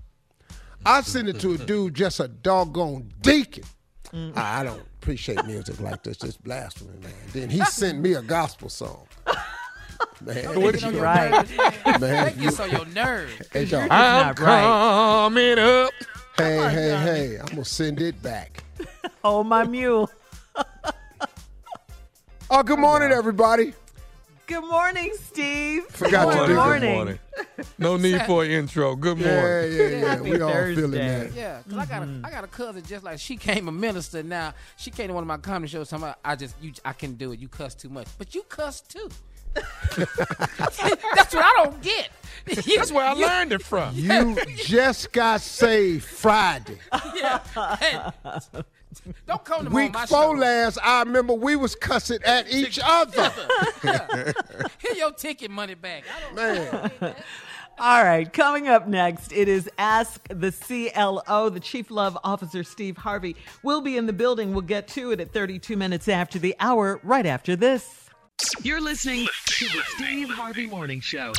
I 0.87 1.01
sent 1.01 1.29
it 1.29 1.41
to 1.41 1.55
a 1.55 1.59
dude, 1.59 1.95
just 1.95 2.21
a 2.21 2.29
doggone 2.29 3.13
deacon. 3.21 3.65
Mm-hmm. 4.13 4.39
I 4.39 4.61
I 4.61 4.65
don't 4.65 4.81
appreciate 5.01 5.45
music 5.47 5.81
like 5.81 6.03
this. 6.03 6.23
It's 6.25 6.37
blasphemy, 6.37 6.99
man. 7.03 7.13
Then 7.33 7.51
he 7.51 7.63
sent 7.65 7.99
me 8.01 8.15
a 8.15 8.23
gospel 8.23 8.69
song. 8.69 9.07
Man, 10.21 10.61
What 10.61 10.75
Get 10.75 10.85
on 10.85 10.91
you- 10.91 10.97
your 10.97 11.05
Right. 11.05 11.31
nerves, 11.31 11.57
man. 11.57 11.73
man, 11.85 12.01
That 12.01 12.37
you- 12.37 12.43
gets 12.45 12.61
on 12.61 12.71
your 12.71 12.87
nerves. 12.87 13.33
hey, 13.53 13.65
dog. 13.65 13.83
I'm 13.83 13.89
not 14.27 14.39
right. 14.41 14.63
coming 14.63 15.59
up. 15.59 15.91
Hey, 16.37 16.57
hey, 16.71 16.97
hey, 17.03 17.37
I'm 17.39 17.47
gonna 17.47 17.65
send 17.65 18.01
it 18.01 18.21
back. 18.23 18.63
Hold 19.25 19.47
my 19.49 19.65
mule. 19.65 20.11
Oh, 22.51 22.63
good 22.63 22.79
morning, 22.79 23.13
everybody. 23.13 23.75
Good 24.49 24.65
morning, 24.65 25.13
Steve. 25.21 25.85
Forgot 25.89 26.25
to 26.25 26.39
Good 26.39 26.47
do 26.47 26.55
good 26.55 26.83
morning. 26.83 27.19
No 27.77 27.97
need 27.99 28.23
for 28.23 28.45
an 28.45 28.51
intro. 28.51 28.97
Good 28.97 29.19
morning. 29.19 29.35
yeah, 29.35 29.89
yeah. 29.89 30.07
Happy 30.07 30.23
We 30.23 30.41
all 30.41 30.51
feeling 30.51 30.93
Thursday. 30.93 31.29
that. 31.29 31.35
Yeah, 31.35 31.61
cause 31.69 31.79
I 31.79 31.85
got 31.85 32.03
a 32.03 32.21
I 32.25 32.31
got 32.31 32.45
a 32.45 32.47
mm-hmm. 32.47 32.63
cousin 32.63 32.83
just 32.83 33.05
like 33.05 33.19
she 33.19 33.37
came 33.37 33.69
a 33.69 33.73
minister 33.73 34.23
now. 34.23 34.55
She 34.79 34.91
came 34.91 35.09
to 35.09 35.13
one 35.13 35.23
of 35.23 35.27
my 35.27 35.37
comedy 35.37 35.71
shows. 35.71 35.91
Talking 35.91 36.05
about 36.05 36.19
I 36.25 36.35
just 36.35 36.55
you 36.63 36.73
I 36.83 36.95
can 36.95 37.17
do 37.17 37.33
it. 37.33 37.41
You 37.41 37.49
cuss 37.49 37.75
too 37.75 37.91
much, 37.91 38.07
but 38.17 38.35
you 38.35 38.43
cuss 38.45 38.81
too. 38.81 39.11
That's 39.55 41.35
what 41.35 41.45
I 41.45 41.53
don't 41.63 41.83
get. 41.83 42.09
That's 42.47 42.91
where 42.91 43.05
I 43.05 43.13
learned 43.13 43.53
it 43.53 43.63
from. 43.63 43.95
You 43.97 44.35
just 44.57 45.13
got 45.13 45.43
saved 45.43 46.07
Friday. 46.07 46.79
Don't 49.27 49.45
come 49.45 49.65
to 49.65 49.71
Week 49.71 49.93
my 49.93 50.07
four 50.07 50.35
show. 50.35 50.41
last, 50.41 50.79
I 50.83 51.03
remember 51.03 51.35
we 51.35 51.57
was 51.57 51.75
cussing 51.75 52.23
at 52.25 52.53
each 52.53 52.79
other. 52.83 53.33
Here 54.79 54.95
your 54.97 55.13
ticket 55.13 55.51
money 55.51 55.75
back. 55.75 56.05
I 56.15 56.21
don't 56.21 56.35
Man, 57.01 57.15
All 57.79 58.03
right, 58.03 58.31
coming 58.33 58.67
up 58.69 58.89
next, 58.89 59.33
it 59.33 59.49
is 59.49 59.71
Ask 59.79 60.27
the 60.29 60.51
CLO. 60.51 61.49
The 61.49 61.61
Chief 61.61 61.91
Love 61.91 62.19
Officer, 62.25 62.65
Steve 62.65 62.97
Harvey, 62.97 63.37
will 63.63 63.81
be 63.81 63.97
in 63.97 64.07
the 64.07 64.13
building. 64.13 64.53
We'll 64.53 64.63
get 64.63 64.89
to 64.89 65.13
it 65.13 65.21
at 65.21 65.33
32 65.33 65.77
minutes 65.77 66.09
after 66.09 66.39
the 66.39 66.57
hour, 66.59 67.01
right 67.03 67.27
after 67.27 67.55
this. 67.55 68.09
You're 68.63 68.81
listening 68.81 69.27
to 69.47 69.65
the 69.67 69.83
Steve 69.97 70.29
Harvey 70.31 70.67
Morning 70.67 71.01
Show. 71.01 71.33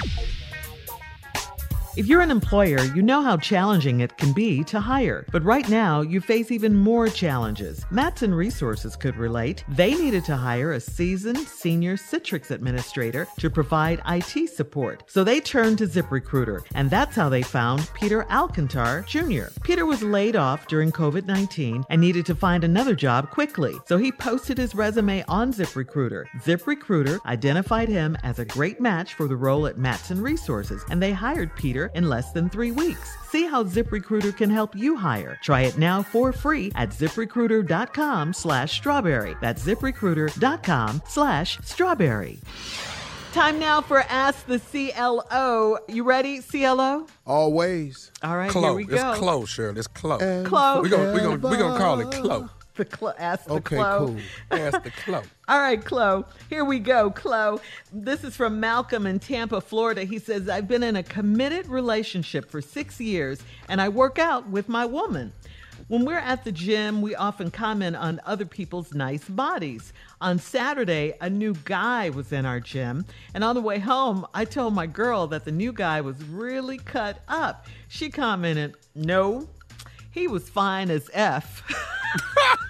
If 2.00 2.08
you're 2.08 2.22
an 2.22 2.32
employer, 2.32 2.82
you 2.96 3.02
know 3.02 3.22
how 3.22 3.36
challenging 3.36 4.00
it 4.00 4.18
can 4.18 4.32
be 4.32 4.64
to 4.64 4.80
hire. 4.80 5.26
But 5.34 5.44
right 5.44 5.68
now, 5.68 6.00
you 6.00 6.22
face 6.22 6.50
even 6.50 6.74
more 6.74 7.10
challenges. 7.10 7.86
Matson 7.92 8.34
Resources 8.34 8.96
could 8.96 9.18
relate. 9.18 9.66
They 9.68 9.94
needed 9.96 10.24
to 10.28 10.38
hire 10.38 10.72
a 10.72 10.80
seasoned 10.80 11.40
senior 11.40 11.98
Citrix 11.98 12.52
administrator 12.52 13.28
to 13.40 13.50
provide 13.50 14.02
IT 14.08 14.50
support. 14.50 15.04
So 15.08 15.26
they 15.26 15.42
turned 15.42 15.80
to 15.80 15.88
ZipRecruiter, 15.88 16.66
and 16.74 16.90
that's 16.90 17.18
how 17.18 17.28
they 17.28 17.42
found 17.42 17.90
Peter 17.94 18.24
Alcantar 18.30 19.06
Jr. 19.06 19.52
Peter 19.62 19.86
was 19.86 20.02
laid 20.02 20.38
off 20.38 20.68
during 20.68 20.94
COVID 20.94 21.26
19 21.26 21.84
and 21.90 22.00
needed 22.00 22.26
to 22.28 22.34
find 22.34 22.64
another 22.64 22.96
job 22.96 23.30
quickly. 23.30 23.76
So 23.88 23.98
he 23.98 24.14
posted 24.14 24.58
his 24.58 24.74
resume 24.74 25.26
on 25.28 25.52
ZipRecruiter. 25.52 26.28
ZipRecruiter 26.46 27.20
identified 27.26 27.90
him 27.90 28.16
as 28.24 28.40
a 28.40 28.46
great 28.46 28.80
match 28.80 29.16
for 29.16 29.28
the 29.28 29.36
role 29.36 29.68
at 29.68 29.78
Matson 29.78 30.22
Resources, 30.22 30.82
and 30.90 31.04
they 31.04 31.12
hired 31.12 31.54
Peter 31.58 31.89
in 31.94 32.08
less 32.10 32.32
than 32.32 32.50
three 32.50 32.72
weeks. 32.72 33.16
See 33.30 33.46
how 33.46 33.64
ZipRecruiter 33.64 34.36
can 34.36 34.50
help 34.50 34.76
you 34.76 34.96
hire. 34.96 35.38
Try 35.44 35.62
it 35.62 35.78
now 35.78 36.02
for 36.04 36.32
free 36.32 36.72
at 36.76 36.90
ziprecruiter.com 36.90 38.34
slash 38.34 38.74
strawberry. 38.78 39.36
That's 39.42 39.66
ziprecruiter.com 39.66 41.02
slash 41.08 41.60
strawberry. 41.64 42.40
Time 43.34 43.60
now 43.60 43.80
for 43.82 44.00
Ask 44.10 44.48
the 44.48 44.60
CLO. 44.60 45.78
You 45.88 46.04
ready, 46.04 46.42
CLO? 46.42 47.06
always. 47.28 48.12
All 48.24 48.36
right, 48.36 48.50
Close. 48.50 48.64
here 48.66 48.74
we 48.74 48.86
go. 48.86 49.12
It's 49.12 49.20
close, 49.20 49.50
Shirley. 49.50 49.78
It's 49.80 49.88
close. 49.88 50.22
And 50.22 50.48
Clo. 50.48 50.82
We're 50.82 50.90
gonna 50.90 51.14
we 51.14 51.20
gonna 51.20 51.50
we 51.50 51.58
gonna 51.58 51.78
call 51.78 52.00
it 52.00 52.10
close. 52.12 52.50
The 52.80 52.86
clo- 52.86 53.12
ask 53.18 53.44
the 53.44 53.56
Okay, 53.56 53.76
Clo. 53.76 54.08
cool. 54.08 54.18
That's 54.48 54.80
the 54.86 54.92
close. 54.92 55.26
All 55.50 55.60
right, 55.60 55.84
Chloe. 55.84 56.24
Here 56.50 56.64
we 56.64 56.80
go, 56.80 57.12
Chloe. 57.12 57.60
This 57.92 58.24
is 58.24 58.38
from 58.38 58.62
Malcolm 58.62 59.06
in 59.06 59.20
Tampa, 59.20 59.60
Florida. 59.60 60.06
He 60.06 60.18
says, 60.18 60.48
I've 60.48 60.70
been 60.70 60.82
in 60.82 60.96
a 60.96 61.04
committed 61.04 61.68
relationship 61.68 62.50
for 62.50 62.62
six 62.62 63.02
years 63.02 63.42
and 63.68 63.82
I 63.82 63.90
work 63.90 64.18
out 64.18 64.48
with 64.48 64.70
my 64.70 64.86
woman. 64.86 65.34
When 65.90 66.06
we're 66.06 66.20
at 66.20 66.46
the 66.46 66.54
gym, 66.54 67.02
we 67.02 67.16
often 67.16 67.52
comment 67.52 67.98
on 67.98 68.22
other 68.26 68.46
people's 68.46 68.94
nice 68.94 69.26
bodies. 69.26 69.92
On 70.22 70.40
Saturday, 70.40 71.16
a 71.20 71.30
new 71.30 71.54
guy 71.66 72.12
was 72.12 72.32
in 72.32 72.46
our 72.46 72.60
gym, 72.62 73.06
and 73.34 73.44
on 73.44 73.56
the 73.56 73.62
way 73.62 73.80
home, 73.80 74.26
I 74.34 74.46
told 74.46 74.74
my 74.74 74.86
girl 74.88 75.28
that 75.28 75.44
the 75.46 75.52
new 75.52 75.74
guy 75.74 76.00
was 76.02 76.22
really 76.26 76.78
cut 76.78 77.20
up. 77.28 77.66
She 77.88 78.10
commented, 78.10 78.76
No, 78.94 79.50
he 80.12 80.28
was 80.28 80.48
fine 80.50 80.92
as 80.92 81.10
F. 81.14 81.64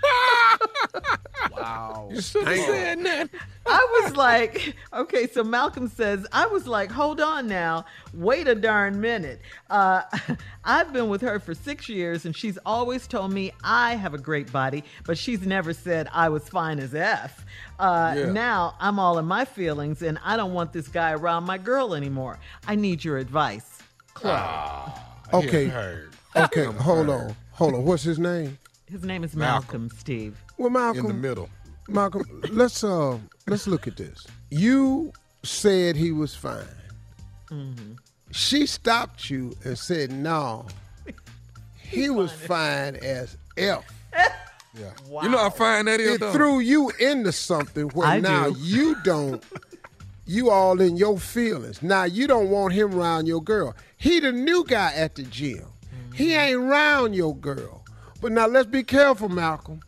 Wow. 1.55 2.10
You 2.12 2.22
should 2.22 2.48
have 2.48 2.58
said 2.65 3.03
that. 3.05 3.29
I 3.65 4.01
was 4.03 4.15
like, 4.15 4.75
okay, 4.93 5.27
so 5.27 5.43
Malcolm 5.43 5.88
says, 5.88 6.25
I 6.31 6.46
was 6.48 6.67
like, 6.67 6.89
hold 6.91 7.19
on 7.22 7.48
now, 7.48 7.86
wait 8.13 8.48
a 8.48 8.55
darn 8.55 9.00
minute. 9.00 9.41
Uh, 9.69 10.01
I've 10.63 10.91
been 10.93 11.10
with 11.10 11.22
her 11.22 11.39
for 11.39 11.53
six 11.53 11.88
years 11.89 12.25
and 12.25 12.36
she's 12.36 12.58
always 12.65 13.08
told 13.08 13.31
me 13.34 13.51
I 13.63 13.96
have 13.96 14.13
a 14.13 14.17
great 14.17 14.51
body, 14.51 14.84
but 15.05 15.17
she's 15.17 15.46
never 15.46 15.74
said 15.74 16.08
I 16.13 16.29
was 16.29 16.48
fine 16.50 16.79
as 16.79 16.93
F. 16.96 17.46
Uh, 17.77 18.13
Yeah. 18.17 18.31
Now 18.31 18.75
I'm 18.79 19.00
all 19.00 19.17
in 19.19 19.25
my 19.25 19.46
feelings 19.46 20.01
and 20.01 20.19
I 20.24 20.36
don't 20.38 20.53
want 20.53 20.74
this 20.74 20.88
guy 20.88 21.12
around 21.13 21.46
my 21.46 21.58
girl 21.58 21.93
anymore. 21.93 22.39
I 22.67 22.75
need 22.75 23.03
your 23.03 23.17
advice. 23.17 23.79
Okay. 25.34 25.65
It 25.65 25.69
hurt. 25.72 26.12
Okay, 26.36 26.65
hold 26.65 27.10
on. 27.10 27.36
Hold 27.53 27.74
on. 27.75 27.86
What's 27.86 28.03
his 28.03 28.19
name? 28.19 28.58
His 28.89 29.03
name 29.03 29.24
is 29.24 29.36
Malcolm. 29.36 29.84
Malcolm, 29.84 29.98
Steve. 30.00 30.43
Well, 30.58 30.69
Malcolm. 30.69 31.05
In 31.05 31.08
the 31.08 31.13
middle. 31.13 31.50
Malcolm, 31.88 32.24
let's 32.51 32.84
uh 32.84 33.17
let's 33.48 33.67
look 33.67 33.88
at 33.88 33.98
this. 33.98 34.25
You 34.51 35.12
said 35.43 35.96
he 35.96 36.12
was 36.12 36.36
fine. 36.36 36.65
She 38.31 38.67
stopped 38.67 39.29
you 39.29 39.55
and 39.63 39.75
said, 39.77 40.12
"No, 40.12 40.67
he 41.77 42.10
was 42.10 42.31
fine 42.31 42.96
as 42.98 43.38
F." 43.58 43.84
Yeah. 44.79 44.91
You 45.24 45.29
know 45.29 45.39
how 45.39 45.50
fine 45.50 45.86
that 45.86 46.00
is, 46.00 46.12
It 46.15 46.19
though? 46.19 46.31
threw 46.31 46.60
you 46.60 46.91
into 47.00 47.31
something 47.31 47.89
where 47.89 48.08
I 48.08 48.19
now 48.19 48.51
do. 48.51 48.60
you 48.60 48.96
don't. 49.03 49.43
You 50.27 50.51
all 50.51 50.79
in 50.79 50.96
your 50.96 51.17
feelings. 51.17 51.81
Now 51.81 52.03
you 52.03 52.27
don't 52.27 52.50
want 52.51 52.74
him 52.74 52.93
around 52.93 53.25
your 53.25 53.41
girl. 53.41 53.75
He 53.98 54.19
the 54.19 54.31
new 54.31 54.63
guy 54.63 54.93
at 54.93 55.15
the 55.15 55.24
gym. 55.24 55.65
He 56.13 56.34
ain't 56.36 56.55
around 56.55 57.13
your 57.15 57.36
girl. 57.36 57.78
But 58.21 58.31
now 58.31 58.47
let's 58.47 58.67
be 58.69 58.83
careful, 58.83 59.29
Malcolm. 59.29 59.81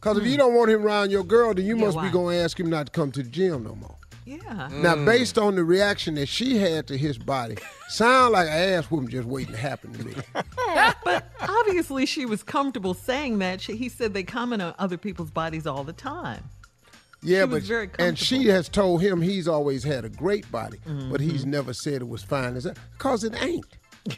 Because 0.00 0.18
if 0.18 0.26
you 0.26 0.36
don't 0.36 0.54
want 0.54 0.70
him 0.70 0.84
around 0.84 1.10
your 1.10 1.24
girl, 1.24 1.54
then 1.54 1.64
you 1.64 1.76
Yeah, 1.76 1.84
must 1.86 1.96
why? 1.96 2.06
be 2.06 2.12
going 2.12 2.36
to 2.36 2.42
ask 2.42 2.58
him 2.60 2.68
not 2.70 2.86
to 2.86 2.92
come 2.92 3.10
to 3.12 3.22
the 3.22 3.28
gym 3.30 3.64
no 3.64 3.74
more. 3.74 3.96
Yeah. 4.26 4.68
Now, 4.72 4.96
based 5.04 5.36
on 5.38 5.54
the 5.54 5.64
reaction 5.64 6.14
that 6.14 6.28
she 6.28 6.56
had 6.56 6.86
to 6.88 6.96
his 6.96 7.18
body, 7.18 7.56
sound 7.88 8.32
like 8.32 8.46
an 8.46 8.52
ass 8.74 8.86
whooping 8.90 9.08
just 9.08 9.26
waiting 9.28 9.52
to 9.52 9.58
happen 9.58 9.92
to 9.92 10.04
me. 10.04 10.14
But 11.04 11.30
obviously, 11.40 12.06
she 12.06 12.24
was 12.24 12.42
comfortable 12.42 12.94
saying 12.94 13.38
that. 13.40 13.60
She, 13.60 13.76
he 13.76 13.88
said 13.90 14.14
they 14.14 14.22
comment 14.22 14.62
on 14.62 14.74
other 14.78 14.96
people's 14.96 15.30
bodies 15.30 15.66
all 15.66 15.84
the 15.84 15.92
time. 15.92 16.42
Yeah, 17.22 17.42
She 17.44 17.46
but 17.86 17.90
and 17.98 18.18
she 18.18 18.46
has 18.48 18.68
told 18.68 19.00
him 19.02 19.20
he's 19.22 19.48
always 19.48 19.82
had 19.84 20.04
a 20.04 20.10
great 20.10 20.50
body, 20.52 20.78
but 20.84 20.92
Mm-hmm. 20.92 21.16
he's 21.30 21.44
never 21.46 21.72
said 21.72 22.02
it 22.02 22.08
was 22.08 22.22
fine 22.22 22.56
as 22.56 22.64
that 22.64 22.78
because 22.92 23.24
it 23.24 23.34
ain't. 23.42 23.66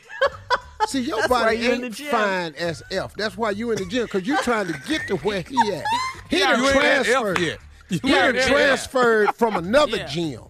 See, 0.86 1.00
your 1.00 1.16
That's 1.18 1.28
body 1.28 1.56
in 1.66 1.72
ain't 1.72 1.82
the 1.82 1.90
gym. 1.90 2.10
fine 2.10 2.54
as 2.54 2.82
F. 2.90 3.14
That's 3.14 3.36
why 3.36 3.50
you 3.50 3.70
in 3.72 3.78
the 3.78 3.86
gym 3.86 4.04
because 4.04 4.26
you 4.26 4.36
trying 4.38 4.66
to 4.68 4.74
get 4.88 5.06
to 5.08 5.16
where 5.16 5.42
he 5.42 5.72
at. 5.72 5.84
He 6.30 6.38
Yeah, 6.40 6.52
done 6.52 6.60
You 6.62 6.68
ain't 6.70 6.76
at 6.84 6.84
F 6.84 7.06
transferred. 7.06 7.38
yet. 7.38 7.58
You 7.90 8.00
He 8.02 8.10
done 8.10 8.24
ain't 8.28 8.36
at 8.36 8.42
F. 8.42 8.50
transferred 8.50 9.34
from 9.36 9.56
another 9.56 9.96
Yeah. 9.98 10.06
gym. 10.06 10.42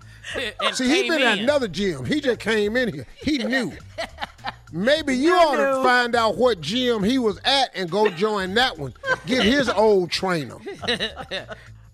See, 0.73 0.89
he 0.89 1.09
been 1.09 1.23
at 1.23 1.39
another 1.39 1.69
gym. 1.69 2.05
He 2.05 2.21
just 2.21 2.41
came 2.41 2.77
in 2.77 2.93
here. 2.93 3.07
He 3.23 3.39
knew. 3.45 3.73
Maybe 4.73 5.15
you, 5.15 5.29
You 5.31 5.35
ought 5.35 5.57
to 5.77 5.83
find 5.83 6.15
out 6.15 6.37
what 6.37 6.61
gym 6.61 7.03
he 7.03 7.19
was 7.19 7.39
at 7.45 7.71
and 7.75 7.91
go 7.91 8.11
join 8.11 8.55
that 8.55 8.79
one. 8.79 8.95
Get 9.27 9.45
his 9.45 9.69
old 9.69 10.11
trainer. 10.11 10.57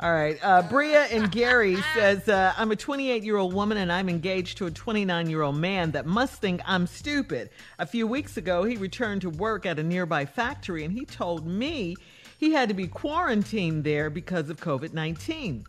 All 0.02 0.12
right. 0.12 0.36
Uh, 0.42 0.62
Bria 0.62 1.04
and 1.04 1.30
Gary 1.30 1.76
says, 1.94 2.28
uh, 2.28 2.52
I'm 2.56 2.72
a 2.72 2.76
28 2.76 3.22
year 3.22 3.36
old 3.36 3.54
woman 3.54 3.78
and 3.78 3.92
I'm 3.92 4.08
engaged 4.08 4.58
to 4.58 4.66
a 4.66 4.70
29 4.70 5.30
year 5.30 5.42
old 5.42 5.54
man 5.54 5.92
that 5.92 6.06
must 6.06 6.40
think 6.40 6.60
I'm 6.66 6.88
stupid. 6.88 7.50
A 7.78 7.86
few 7.86 8.08
weeks 8.08 8.36
ago, 8.36 8.64
he 8.64 8.76
returned 8.76 9.20
to 9.20 9.30
work 9.30 9.64
at 9.64 9.78
a 9.78 9.82
nearby 9.84 10.26
factory 10.26 10.84
and 10.84 10.92
he 10.92 11.04
told 11.04 11.46
me 11.46 11.94
he 12.36 12.50
had 12.50 12.68
to 12.68 12.74
be 12.74 12.88
quarantined 12.88 13.84
there 13.84 14.10
because 14.10 14.50
of 14.50 14.56
COVID 14.56 14.92
19. 14.92 15.64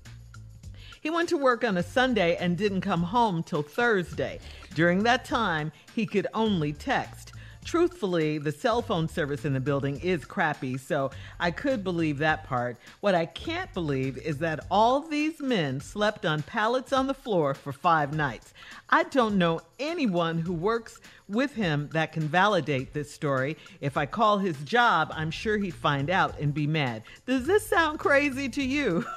He 1.00 1.10
went 1.12 1.30
to 1.30 1.38
work 1.38 1.63
on 1.63 1.78
a 1.78 1.84
Sunday 1.84 2.36
and 2.38 2.58
didn't 2.58 2.82
come 2.82 3.04
home 3.04 3.43
till 3.43 3.62
Thursday. 3.62 4.39
During 4.74 5.04
that 5.04 5.26
time, 5.26 5.72
he 5.93 6.08
could 6.08 6.26
only 6.34 6.74
text. 6.74 7.33
Truthfully, 7.63 8.38
the 8.38 8.52
cell 8.52 8.82
phone 8.82 9.08
service 9.08 9.45
in 9.45 9.54
the 9.54 9.60
building 9.60 9.99
is 10.02 10.26
crappy, 10.26 10.78
so 10.78 11.12
I 11.39 11.52
could 11.52 11.84
believe 11.84 12.17
that 12.19 12.43
part. 12.45 12.78
What 12.99 13.15
I 13.15 13.26
can't 13.26 13.73
believe 13.73 14.17
is 14.17 14.38
that 14.39 14.62
all 14.69 14.99
these 15.02 15.39
men 15.39 15.80
slept 15.80 16.26
on 16.26 16.43
pallets 16.43 16.93
on 16.93 17.08
the 17.08 17.13
floor 17.13 17.54
for 17.54 17.71
five 17.71 18.13
nights. 18.13 18.54
I 18.89 19.04
don't 19.04 19.38
know 19.38 19.62
anyone 19.80 20.38
who 20.39 20.54
works 20.54 20.99
with 21.28 21.54
him 21.56 21.89
that 21.93 22.12
can 22.12 22.23
validate 22.28 22.93
this 22.93 23.12
story. 23.12 23.58
If 23.82 23.97
I 23.97 24.06
call 24.06 24.38
his 24.38 24.58
job, 24.63 25.12
I'm 25.15 25.32
sure 25.32 25.58
he'd 25.58 25.73
find 25.73 26.10
out 26.10 26.39
and 26.39 26.54
be 26.54 26.67
mad. 26.67 27.04
Does 27.26 27.47
this 27.47 27.65
sound 27.65 27.99
crazy 27.99 28.49
to 28.49 28.63
you? 28.63 29.06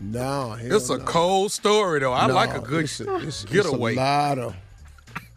No, 0.00 0.56
It's 0.60 0.90
a 0.90 0.98
no. 0.98 1.04
cold 1.04 1.50
story, 1.50 1.98
though. 1.98 2.12
I 2.12 2.28
No, 2.28 2.34
like 2.34 2.54
a 2.54 2.60
good 2.60 2.84
it's 2.84 3.00
a, 3.00 3.16
it's, 3.16 3.44
getaway. 3.44 3.92
It's 3.92 3.98
a 3.98 4.00
lot 4.00 4.38
of, 4.38 4.54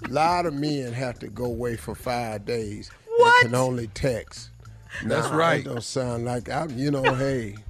lot 0.10 0.46
of 0.46 0.54
men 0.54 0.94
have 0.94 1.20
to 1.20 1.28
go 1.28 1.46
away 1.46 1.76
for 1.78 1.96
five 1.96 2.46
days. 2.46 2.90
What? 3.18 3.44
And 3.46 3.52
can 3.54 3.60
only 3.60 3.88
text. 3.88 4.50
That's 5.06 5.30
Nah, 5.30 5.36
right. 5.38 5.64
That 5.64 5.70
don't 5.72 5.84
sound 5.84 6.26
like 6.26 6.50
I'm. 6.50 6.78
You 6.78 6.92
know, 6.92 7.04
hey. 7.16 7.56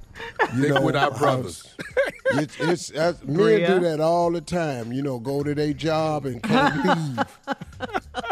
You 0.56 0.64
Stick 0.66 0.74
know, 0.76 0.82
with 0.84 0.96
our 0.96 1.12
I 1.12 1.18
brothers. 1.18 1.64
was- 1.64 2.44
It's, 2.44 2.60
it's, 2.60 2.88
that's, 2.90 3.24
men 3.26 3.60
do 3.66 3.80
that 3.80 4.00
all 4.00 4.30
the 4.32 4.42
time. 4.42 4.92
You 4.92 5.02
know, 5.02 5.18
go 5.20 5.42
to 5.42 5.56
their 5.56 5.74
job 5.74 6.26
and 6.26 6.44
can't 6.44 6.86
leave. 7.18 7.26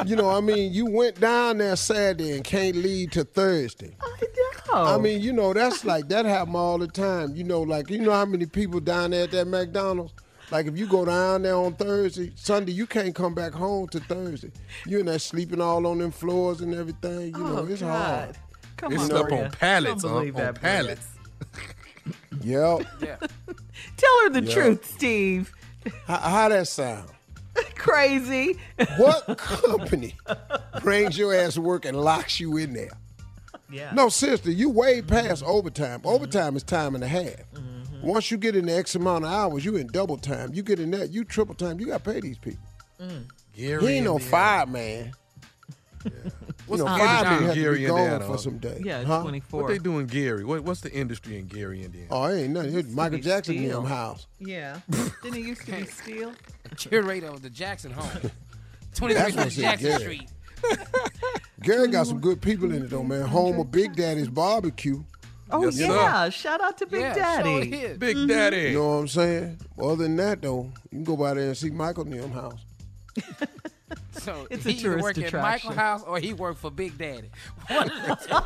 you 0.05 0.15
know, 0.15 0.29
I 0.29 0.39
mean, 0.41 0.71
you 0.71 0.85
went 0.85 1.19
down 1.19 1.57
there 1.57 1.75
Saturday 1.75 2.33
and 2.35 2.43
can't 2.43 2.75
leave 2.75 3.11
to 3.11 3.23
Thursday. 3.23 3.95
I 4.01 4.25
know. 4.71 4.83
I 4.83 4.97
mean, 4.97 5.21
you 5.21 5.33
know, 5.33 5.51
that's 5.53 5.83
like 5.83 6.09
that 6.09 6.25
happen 6.25 6.55
all 6.55 6.77
the 6.77 6.87
time. 6.87 7.35
You 7.35 7.43
know, 7.43 7.61
like 7.61 7.89
you 7.89 7.99
know 7.99 8.11
how 8.11 8.25
many 8.25 8.45
people 8.45 8.79
down 8.81 9.11
there 9.11 9.23
at 9.23 9.31
that 9.31 9.47
McDonald's. 9.47 10.13
Like 10.51 10.65
if 10.65 10.77
you 10.77 10.87
go 10.87 11.05
down 11.05 11.43
there 11.43 11.55
on 11.55 11.73
Thursday, 11.75 12.31
Sunday, 12.35 12.71
you 12.71 12.87
can't 12.87 13.13
come 13.13 13.33
back 13.35 13.53
home 13.53 13.87
to 13.89 13.99
Thursday. 13.99 14.51
You're 14.85 15.01
in 15.01 15.05
there 15.05 15.19
sleeping 15.19 15.61
all 15.61 15.85
on 15.85 15.99
them 15.99 16.11
floors 16.11 16.61
and 16.61 16.73
everything. 16.73 17.27
You 17.35 17.43
know, 17.43 17.59
oh, 17.59 17.65
it's 17.67 17.81
God. 17.81 17.89
hard. 18.25 18.37
Come 18.77 18.93
It's 18.93 19.03
on, 19.03 19.11
up 19.17 19.27
Bria. 19.27 19.45
on 19.45 19.51
pallets, 19.51 20.03
huh? 20.03 20.09
believe 20.09 20.35
On 20.35 20.41
that, 20.41 20.61
pallets. 20.61 21.05
Yep. 22.41 22.85
Yeah. 23.01 23.17
Tell 23.97 24.19
her 24.23 24.29
the 24.29 24.43
Yeah. 24.43 24.53
truth, 24.53 24.89
Steve. 24.95 25.51
how, 26.05 26.17
how 26.17 26.49
that 26.49 26.67
sound? 26.67 27.09
Crazy. 27.75 28.57
What 28.97 29.37
company 29.37 30.15
brings 30.81 31.17
your 31.17 31.33
ass 31.35 31.55
to 31.55 31.61
work 31.61 31.85
and 31.85 31.99
locks 31.99 32.39
you 32.39 32.55
in 32.57 32.73
there? 32.73 32.91
Yeah. 33.69 33.91
No, 33.93 34.09
sister, 34.09 34.49
you 34.51 34.69
way 34.69 35.01
past 35.01 35.43
overtime. 35.43 36.01
Overtime 36.05 36.55
is 36.55 36.63
time 36.63 36.95
and 36.95 37.03
a 37.03 37.07
half. 37.07 37.25
Mm-hmm. 37.53 37.78
Mm-hmm. 37.99 38.07
Once 38.07 38.31
you 38.31 38.37
get 38.37 38.55
in 38.55 38.65
the 38.65 38.75
X 38.75 38.95
amount 38.95 39.25
of 39.25 39.31
hours, 39.31 39.63
you 39.65 39.75
in 39.75 39.87
double 39.87 40.17
time. 40.17 40.53
You 40.53 40.63
get 40.63 40.79
in 40.79 40.91
that, 40.91 41.11
you 41.11 41.23
triple 41.23 41.55
time. 41.55 41.79
You 41.79 41.87
got 41.87 42.03
to 42.03 42.11
pay 42.11 42.19
these 42.21 42.37
people. 42.37 42.63
Mm. 43.01 43.25
Gary 43.55 43.81
He 43.81 43.87
ain't 43.95 44.05
no 44.05 44.13
Indiana. 44.13 44.31
fireman. 44.31 45.11
What's 46.65 46.81
you 46.81 46.85
know, 46.87 46.91
the 46.93 46.97
firemen 46.99 47.33
industry 47.33 47.45
in 47.49 47.55
to 47.55 47.61
Gary, 47.61 47.77
be 47.79 47.85
gone 47.87 47.99
Indiana? 47.99 48.25
for 48.25 48.33
uh, 48.33 48.37
some 48.37 48.57
days. 48.59 48.81
Yeah, 48.85 49.03
Huh? 49.03 49.21
24. 49.21 49.61
What 49.63 49.67
they 49.69 49.77
do 49.79 49.99
in 49.99 50.05
Gary? 50.07 50.45
What, 50.45 50.61
what's 50.63 50.81
the 50.81 50.91
industry 50.93 51.37
in 51.37 51.47
Gary, 51.47 51.83
Indiana? 51.83 52.07
Oh, 52.11 52.23
it 52.25 52.41
ain't 52.43 52.53
nothing. 52.53 52.77
It's 52.77 52.89
Michael 52.93 53.19
Jackson 53.19 53.55
in 53.55 53.63
steel. 53.65 53.81
them 53.81 53.89
house. 53.89 54.27
Yeah. 54.39 54.79
Didn't 55.23 55.39
it 55.39 55.45
used 55.45 55.65
to 55.65 55.71
be 55.73 55.85
steel? 55.85 56.31
Curator 56.77 57.27
of 57.27 57.41
the 57.41 57.49
Jackson 57.49 57.91
home. 57.91 58.07
That's 58.21 58.99
23 58.99 59.23
what 59.23 59.39
I 59.39 59.49
said, 59.49 59.61
Jackson 59.61 59.87
Gary. 59.89 59.99
Street. 60.01 60.29
Gary 61.63 61.87
got 61.89 62.07
some 62.07 62.19
good 62.19 62.41
people 62.41 62.71
in 62.71 62.83
it 62.83 62.89
though, 62.89 63.03
man. 63.03 63.23
Home 63.27 63.59
of 63.59 63.71
Big 63.71 63.95
Daddy's 63.95 64.29
barbecue. 64.29 65.03
Oh, 65.51 65.63
Yes, 65.65 65.77
sir. 65.77 65.85
yeah. 65.85 66.29
Shout 66.29 66.61
out 66.61 66.77
to 66.77 66.85
Big 66.85 67.01
yeah, 67.01 67.13
Daddy. 67.15 67.71
Sure 67.71 67.89
is. 67.91 67.97
Big 67.97 68.27
Daddy. 68.27 68.57
You 68.71 68.73
know 68.73 68.87
what 68.89 68.93
I'm 68.95 69.07
saying? 69.07 69.57
Other 69.81 69.95
than 70.03 70.15
that 70.17 70.41
though, 70.41 70.71
you 70.91 70.97
can 70.97 71.03
go 71.03 71.17
by 71.17 71.33
there 71.33 71.47
and 71.47 71.57
see 71.57 71.71
Michael 71.71 72.03
in 72.05 72.11
them 72.19 72.31
house. 72.31 72.59
So 74.11 74.47
It's 74.51 74.65
a 74.65 74.71
he 74.71 74.75
either 74.79 74.97
tourist 74.99 75.17
work 75.17 75.33
at. 75.33 75.41
Michael 75.41 75.71
House 75.71 76.03
or 76.03 76.19
he 76.19 76.33
worked 76.33 76.59
for 76.59 76.69
Big 76.69 76.97
Daddy. 76.97 77.29
One 77.69 77.89
of 77.89 77.95
the. 78.05 78.35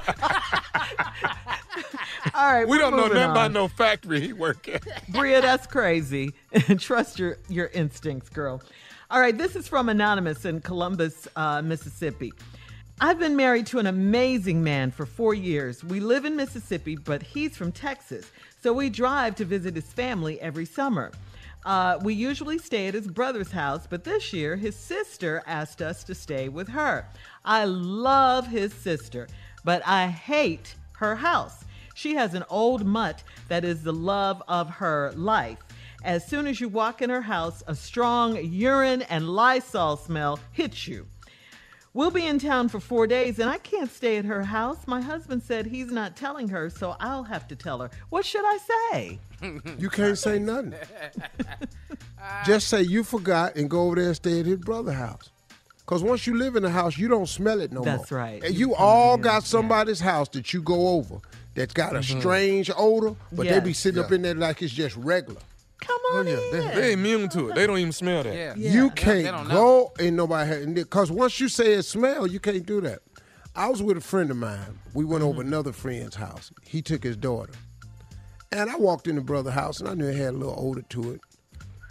All 2.35 2.53
right. 2.53 2.67
we 2.67 2.77
don't 2.77 2.91
know 2.91 2.97
moving 3.03 3.13
nothing 3.15 3.31
about 3.31 3.51
no 3.51 3.67
factory 3.67 4.21
he 4.21 4.33
work 4.33 4.67
at. 4.69 4.83
Bria, 5.09 5.41
that's 5.41 5.67
crazy. 5.67 6.33
Trust 6.77 7.19
your, 7.19 7.37
your 7.49 7.67
instincts, 7.67 8.29
girl. 8.29 8.61
All 9.09 9.19
right, 9.19 9.37
this 9.37 9.55
is 9.55 9.67
from 9.67 9.89
Anonymous 9.89 10.45
in 10.45 10.61
Columbus, 10.61 11.27
uh, 11.35 11.61
Mississippi. 11.61 12.33
I've 13.05 13.19
been 13.19 13.35
married 13.35 13.65
to 13.67 13.79
an 13.79 13.87
amazing 13.87 14.63
man 14.63 14.89
for 14.89 15.05
four 15.05 15.33
years. 15.33 15.83
We 15.83 15.99
live 15.99 16.23
in 16.23 16.37
Mississippi, 16.37 16.95
but 16.95 17.21
he's 17.21 17.57
from 17.57 17.73
Texas, 17.73 18.31
so 18.61 18.71
we 18.71 18.89
drive 18.89 19.35
to 19.35 19.43
visit 19.43 19.75
his 19.75 19.91
family 19.91 20.39
every 20.39 20.65
summer. 20.65 21.11
Uh, 21.65 21.99
we 22.01 22.13
usually 22.13 22.57
stay 22.57 22.87
at 22.87 22.93
his 22.93 23.09
brother's 23.09 23.51
house, 23.51 23.85
but 23.89 24.05
this 24.05 24.31
year 24.31 24.55
his 24.55 24.77
sister 24.77 25.43
asked 25.45 25.81
us 25.81 26.05
to 26.05 26.15
stay 26.15 26.47
with 26.47 26.69
her. 26.69 27.05
I 27.43 27.65
love 27.65 28.47
his 28.47 28.73
sister. 28.73 29.27
but 29.65 29.85
I 29.85 30.07
hate 30.07 30.73
her 30.93 31.17
house. 31.17 31.65
She 31.95 32.15
has 32.15 32.33
an 32.33 32.45
old 32.49 32.85
mutt 32.85 33.21
that 33.49 33.65
is 33.65 33.83
the 33.83 33.91
love 33.91 34.41
of 34.47 34.69
her 34.69 35.11
life. 35.17 35.59
As 36.05 36.25
soon 36.25 36.47
as 36.47 36.61
you 36.61 36.69
walk 36.69 37.01
in 37.01 37.09
her 37.09 37.23
house, 37.23 37.63
a 37.67 37.75
strong 37.75 38.39
urine 38.41 39.01
and 39.01 39.27
Lysol 39.27 39.97
smell 39.97 40.39
hits 40.53 40.87
you. 40.87 41.05
We'll 41.95 42.09
be 42.09 42.25
in 42.25 42.39
town 42.39 42.69
for 42.69 42.79
four 42.79 43.05
days 43.05 43.37
and 43.37 43.47
I 43.47 43.59
can't 43.59 43.91
stay 43.91 44.17
at 44.17 44.25
her 44.25 44.43
house. 44.43 44.87
My 44.87 44.99
husband 44.99 45.43
said 45.43 45.67
he's 45.67 45.91
not 45.91 46.15
telling 46.15 46.47
her, 46.47 46.67
so 46.71 46.95
I'll 46.99 47.23
have 47.23 47.47
to 47.49 47.55
tell 47.55 47.79
her. 47.81 47.91
What 48.09 48.25
should 48.25 48.43
I 48.45 48.57
say? 48.91 49.19
You 49.77 49.89
can't 49.89 50.17
say 50.17 50.39
nothing. 50.39 50.73
Just 52.45 52.69
say 52.69 52.81
you 52.81 53.03
forgot 53.03 53.57
and 53.57 53.69
go 53.69 53.87
over 53.87 53.95
there 53.95 54.05
and 54.07 54.15
stay 54.15 54.39
at 54.39 54.45
his 54.45 54.57
brother's 54.57 54.95
house. 54.95 55.29
Cause 55.85 56.01
once 56.01 56.25
you 56.25 56.37
live 56.37 56.55
in 56.55 56.63
the 56.63 56.69
house, 56.69 56.97
you 56.97 57.09
don't 57.09 57.27
smell 57.27 57.59
it 57.59 57.73
no 57.73 57.83
more. 57.83 57.97
That's 57.97 58.09
right. 58.09 58.41
And 58.41 58.53
You 58.53 58.69
you 58.69 58.75
come 58.75 58.85
all 58.85 59.15
in, 59.15 59.21
got 59.21 59.43
somebody's 59.43 59.99
house 59.99 60.29
that 60.29 60.53
you 60.53 60.61
go 60.61 60.87
over 60.87 61.17
that's 61.55 61.73
got 61.73 61.95
a 61.95 61.99
mm-hmm. 61.99 62.19
strange 62.19 62.71
odor, 62.75 63.15
but 63.33 63.47
they 63.47 63.59
be 63.59 63.71
Yes. 63.71 63.79
sitting 63.79 64.01
up 64.01 64.11
in 64.13 64.21
there 64.21 64.33
like 64.33 64.61
it's 64.61 64.73
just 64.73 64.95
regular. 64.95 65.41
Come 65.85 65.97
Oh 66.11 66.19
on 66.19 66.27
yeah, 66.27 66.33
in. 66.37 66.51
they, 66.51 66.75
they 66.81 66.93
immune 66.93 67.29
to 67.29 67.49
it. 67.49 67.55
They 67.55 67.67
don't 67.67 67.77
even 67.77 67.91
smell 67.91 68.23
that. 68.23 68.35
Yeah. 68.35 68.55
You 68.55 68.89
can't 68.91 69.23
they 69.23 69.31
don't 69.31 69.47
know. 69.47 69.53
go 69.53 69.93
and 69.99 70.15
nobody 70.15 70.65
because 70.67 71.11
once 71.11 71.39
you 71.39 71.49
say 71.49 71.73
it 71.73 71.83
smell, 71.83 72.25
you 72.27 72.39
can't 72.39 72.65
do 72.65 72.81
that. 72.81 72.99
I 73.55 73.67
was 73.69 73.83
with 73.83 73.97
a 73.97 74.01
friend 74.01 74.31
of 74.31 74.37
mine. 74.37 74.79
We 74.93 75.05
went 75.05 75.21
Mm-hmm. 75.23 75.29
over 75.29 75.41
another 75.41 75.71
friend's 75.73 76.15
house. 76.15 76.51
He 76.63 76.81
took 76.81 77.03
his 77.03 77.17
daughter, 77.17 77.53
and 78.51 78.69
I 78.69 78.75
walked 78.77 79.07
in 79.07 79.15
the 79.15 79.21
brother 79.21 79.51
house, 79.51 79.79
and 79.79 79.89
I 79.89 79.93
knew 79.93 80.07
it 80.07 80.15
had 80.15 80.33
a 80.33 80.37
little 80.37 80.55
odor 80.57 80.81
to 80.89 81.11
it. 81.13 81.21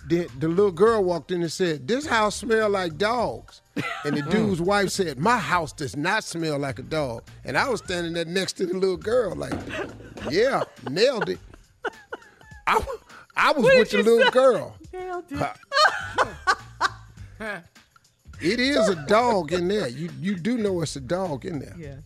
Then 0.09 0.27
the 0.41 0.49
little 0.49 0.73
girl 0.73 1.05
walked 1.05 1.31
in 1.31 1.43
and 1.43 1.53
said, 1.53 1.87
"This 1.87 2.07
house 2.07 2.35
smell 2.37 2.69
like 2.71 2.99
dogs." 2.99 3.63
And 4.05 4.17
the 4.17 4.23
dude's 4.31 4.61
wife 4.61 4.89
said, 4.91 5.19
"My 5.21 5.39
house 5.39 5.73
does 5.73 5.97
not 5.97 6.25
smell 6.25 6.59
like 6.59 6.79
a 6.81 6.83
dog." 6.83 7.23
And 7.45 7.57
I 7.57 7.69
was 7.69 7.81
standing 7.85 8.13
there 8.15 8.25
next 8.25 8.55
to 8.55 8.67
the 8.67 8.75
little 8.75 8.97
girl, 8.97 9.37
like, 9.37 9.55
"Yeah, 10.31 10.65
nailed 10.91 11.29
it." 11.29 11.39
I, 12.67 12.81
I 13.37 13.53
was 13.53 13.65
What 13.65 13.79
with 13.79 13.91
did 13.91 14.05
the 14.05 14.11
you 14.11 14.17
little 14.17 14.33
say? 14.33 14.39
girl. 14.39 14.77
Nailed 14.93 15.25
it. 17.41 17.63
It 18.41 18.59
is 18.61 18.89
a 18.89 18.97
dog 19.07 19.53
in 19.53 19.69
there. 19.69 19.89
You 19.89 20.11
you 20.21 20.37
do 20.37 20.59
know 20.59 20.81
it's 20.83 20.97
a 20.97 21.01
dog 21.01 21.45
in 21.45 21.61
there. 21.61 21.75
Yeah. 21.79 21.97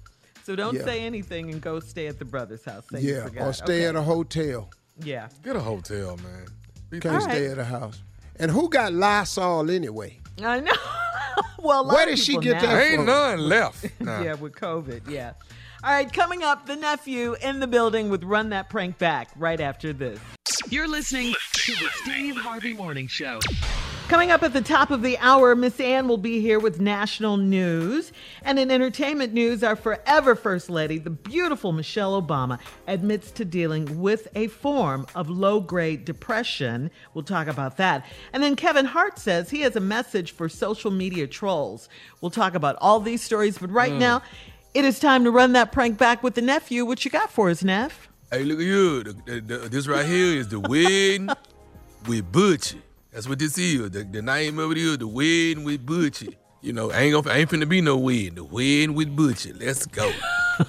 So 0.45 0.55
don't 0.55 0.75
Yeah. 0.77 0.85
say 0.85 1.01
anything 1.01 1.51
and 1.51 1.61
go 1.61 1.81
stay 1.81 2.07
at 2.09 2.19
the 2.19 2.25
brother's 2.25 2.65
house. 2.65 2.85
Say 2.93 3.01
Yeah, 3.01 3.25
forgot. 3.25 3.49
or 3.49 3.53
stay 3.53 3.65
Okay. 3.79 3.87
at 3.87 3.97
a 3.97 4.03
hotel. 4.03 4.71
Yeah. 5.03 5.29
Get 5.43 5.57
a 5.57 5.61
hotel, 5.61 6.17
man. 6.19 6.47
You 6.93 7.01
Can't 7.01 7.17
All 7.17 7.21
stay 7.23 7.47
right. 7.49 7.53
at 7.53 7.59
a 7.59 7.65
house. 7.65 8.01
And 8.39 8.51
who 8.51 8.69
got 8.69 8.93
Lysol 8.93 9.71
anyway? 9.71 10.19
I 10.43 10.61
know. 10.61 10.73
well, 11.59 11.81
a 11.81 11.83
lot 11.83 11.95
Where 11.95 12.03
of 12.05 12.11
did 12.11 12.19
she 12.19 12.37
get 12.39 12.63
now- 12.63 12.75
that 12.75 12.87
Ain't 12.93 13.07
none 13.07 13.41
left. 13.49 13.87
Nah. 14.01 14.23
Yeah, 14.23 14.35
with 14.35 14.53
COVID. 14.55 15.09
Yeah. 15.11 15.33
All 15.85 15.91
right, 15.91 16.11
coming 16.11 16.43
up, 16.43 16.67
the 16.67 16.75
nephew 16.75 17.37
in 17.43 17.61
the 17.61 17.67
building 17.67 18.09
with 18.09 18.25
Run 18.25 18.49
That 18.49 18.71
Prank 18.71 18.97
Back 18.97 19.29
right 19.37 19.61
after 19.61 19.93
this. 19.93 20.19
You're 20.71 20.89
listening 20.89 21.35
to 21.53 21.73
the 21.73 21.89
Steve 22.03 22.37
Harvey 22.37 22.73
Morning 22.73 23.07
Show. 23.07 23.41
Coming 24.09 24.31
up 24.31 24.43
at 24.43 24.55
the 24.55 24.63
top 24.63 24.91
of 24.91 25.03
the 25.03 25.19
hour, 25.19 25.55
Miss 25.55 25.79
Ann 25.79 26.09
will 26.09 26.17
be 26.17 26.41
here 26.41 26.59
with 26.59 26.81
national 26.81 27.37
news. 27.37 28.11
And 28.43 28.59
in 28.59 28.71
entertainment 28.71 29.35
news, 29.35 29.63
our 29.63 29.77
forever 29.77 30.35
First 30.35 30.71
Lady, 30.71 30.97
the 30.97 31.11
beautiful 31.11 31.73
Michelle 31.73 32.21
Obama, 32.21 32.59
admits 32.87 33.31
to 33.33 33.45
dealing 33.45 34.01
with 34.01 34.29
a 34.35 34.47
form 34.47 35.07
of 35.15 35.29
low 35.29 35.61
grade 35.61 36.07
depression. 36.07 36.91
We'll 37.13 37.25
talk 37.25 37.49
about 37.49 37.77
that. 37.77 38.07
And 38.33 38.43
then 38.43 38.57
Kevin 38.57 38.87
Hart 38.87 39.19
says 39.19 39.51
he 39.51 39.61
has 39.61 39.77
a 39.77 39.81
message 39.81 40.33
for 40.33 40.49
social 40.49 40.91
media 40.91 41.27
trolls. 41.27 41.91
We'll 42.23 42.31
talk 42.31 42.55
about 42.55 42.77
all 42.81 43.01
these 43.01 43.23
stories, 43.23 43.59
but 43.59 43.71
right 43.71 43.93
hmm. 43.93 43.99
now, 43.99 44.23
it 44.77 44.85
is 44.85 44.99
time 45.01 45.25
to 45.25 45.31
run 45.31 45.53
that 45.53 45.73
prank 45.73 45.97
back 45.97 46.23
with 46.23 46.35
the 46.35 46.43
nephew. 46.43 46.85
What 46.85 47.05
you 47.05 47.11
got 47.11 47.31
for 47.31 47.49
us, 47.49 47.65
Neff? 47.65 48.09
Hey, 48.31 48.45
look 48.45 48.59
at 48.59 48.65
you. 48.65 49.03
The- 49.05 49.13
the- 49.25 49.41
the- 49.41 49.69
this 49.69 49.87
right 49.89 50.05
here 50.05 50.39
is 50.39 50.49
the 50.49 50.61
wedding 50.61 51.29
with 52.07 52.31
Butchie. 52.31 52.81
That's 53.13 53.27
what 53.29 53.39
this 53.39 53.57
is. 53.57 53.91
The, 53.91 54.05
the 54.05 54.21
name 54.21 54.59
of 54.59 54.73
it 54.73 54.79
is 54.79 54.99
the 54.99 55.07
wedding 55.07 55.65
with 55.65 55.87
Butchie. 55.87 56.35
You 56.61 56.73
know, 56.75 56.93
ain't 56.93 57.13
gonna 57.15 57.35
ain't 57.35 57.49
finna 57.49 57.67
be 57.69 57.81
no 57.81 57.97
wedding. 57.97 58.35
The 58.35 58.45
wedding 58.45 58.95
with 58.95 59.17
Butchie. 59.17 59.59
Let's 59.59 59.87
go. 59.87 60.11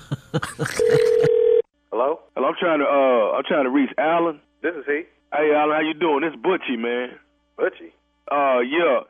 Hello? 1.91 2.19
Hello, 2.35 2.47
I'm 2.47 2.55
trying 2.59 2.79
to 2.79 2.85
uh 2.85 3.37
I'm 3.37 3.43
trying 3.47 3.63
to 3.65 3.69
reach 3.71 3.89
Alan. 3.97 4.39
This 4.61 4.75
is 4.75 4.85
he. 4.85 5.03
Hey 5.33 5.51
Alan, 5.53 5.75
how 5.75 5.81
you 5.81 5.93
doing? 5.93 6.21
This 6.21 6.35
Butchie, 6.39 6.77
man. 6.77 7.17
Butchie. 7.57 7.91
Uh 8.31 8.59
yeah. 8.61 9.01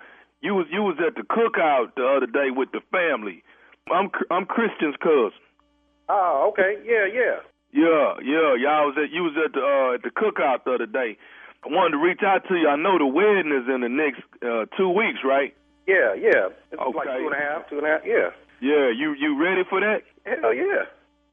You 0.41 0.55
was 0.55 0.65
you 0.71 0.81
was 0.83 0.97
at 1.05 1.15
the 1.15 1.21
cookout 1.23 1.95
the 1.95 2.07
other 2.07 2.27
day 2.27 2.49
with 2.55 2.71
the 2.71 2.79
family. 2.91 3.43
I'm 3.91 4.09
I'm 4.31 4.45
Christian's 4.45 4.95
cousin. 5.01 5.31
Oh, 6.09 6.51
okay. 6.51 6.77
Yeah, 6.85 7.05
yeah. 7.05 7.39
Yeah, 7.71 8.15
yeah. 8.23 8.55
Y'all 8.55 8.87
was 8.87 8.95
at 8.97 9.11
you 9.11 9.23
was 9.23 9.35
at 9.43 9.53
the 9.53 9.61
uh 9.61 9.95
at 9.95 10.03
the 10.03 10.09
cookout 10.09 10.63
the 10.63 10.73
other 10.73 10.85
day. 10.85 11.17
I 11.65 11.69
wanted 11.69 11.97
to 11.97 12.03
reach 12.03 12.21
out 12.23 12.47
to 12.47 12.55
you. 12.55 12.67
I 12.67 12.75
know 12.75 12.97
the 12.97 13.05
wedding 13.05 13.51
is 13.51 13.67
in 13.67 13.81
the 13.81 13.89
next 13.89 14.21
uh 14.41 14.65
two 14.77 14.89
weeks, 14.89 15.19
right? 15.23 15.55
Yeah, 15.87 16.13
yeah. 16.15 16.49
It's 16.71 16.81
like 16.95 17.07
two 17.07 17.27
and 17.27 17.33
a 17.33 17.39
half, 17.39 17.69
two 17.69 17.77
and 17.77 17.87
a 17.87 17.89
half. 17.89 18.01
Yeah. 18.05 18.29
Yeah, 18.59 18.89
you 18.89 19.13
you 19.13 19.39
ready 19.39 19.63
for 19.69 19.79
that? 19.79 20.03
Hell 20.25 20.53
yeah. 20.53 20.85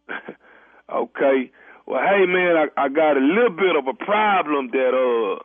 okay. 0.93 1.51
Well, 1.87 2.01
hey 2.01 2.27
man, 2.27 2.57
I, 2.57 2.67
I 2.77 2.89
got 2.89 3.17
a 3.17 3.21
little 3.21 3.57
bit 3.57 3.77
of 3.77 3.87
a 3.87 3.95
problem 3.95 4.71
that 4.73 4.93
uh, 4.93 5.43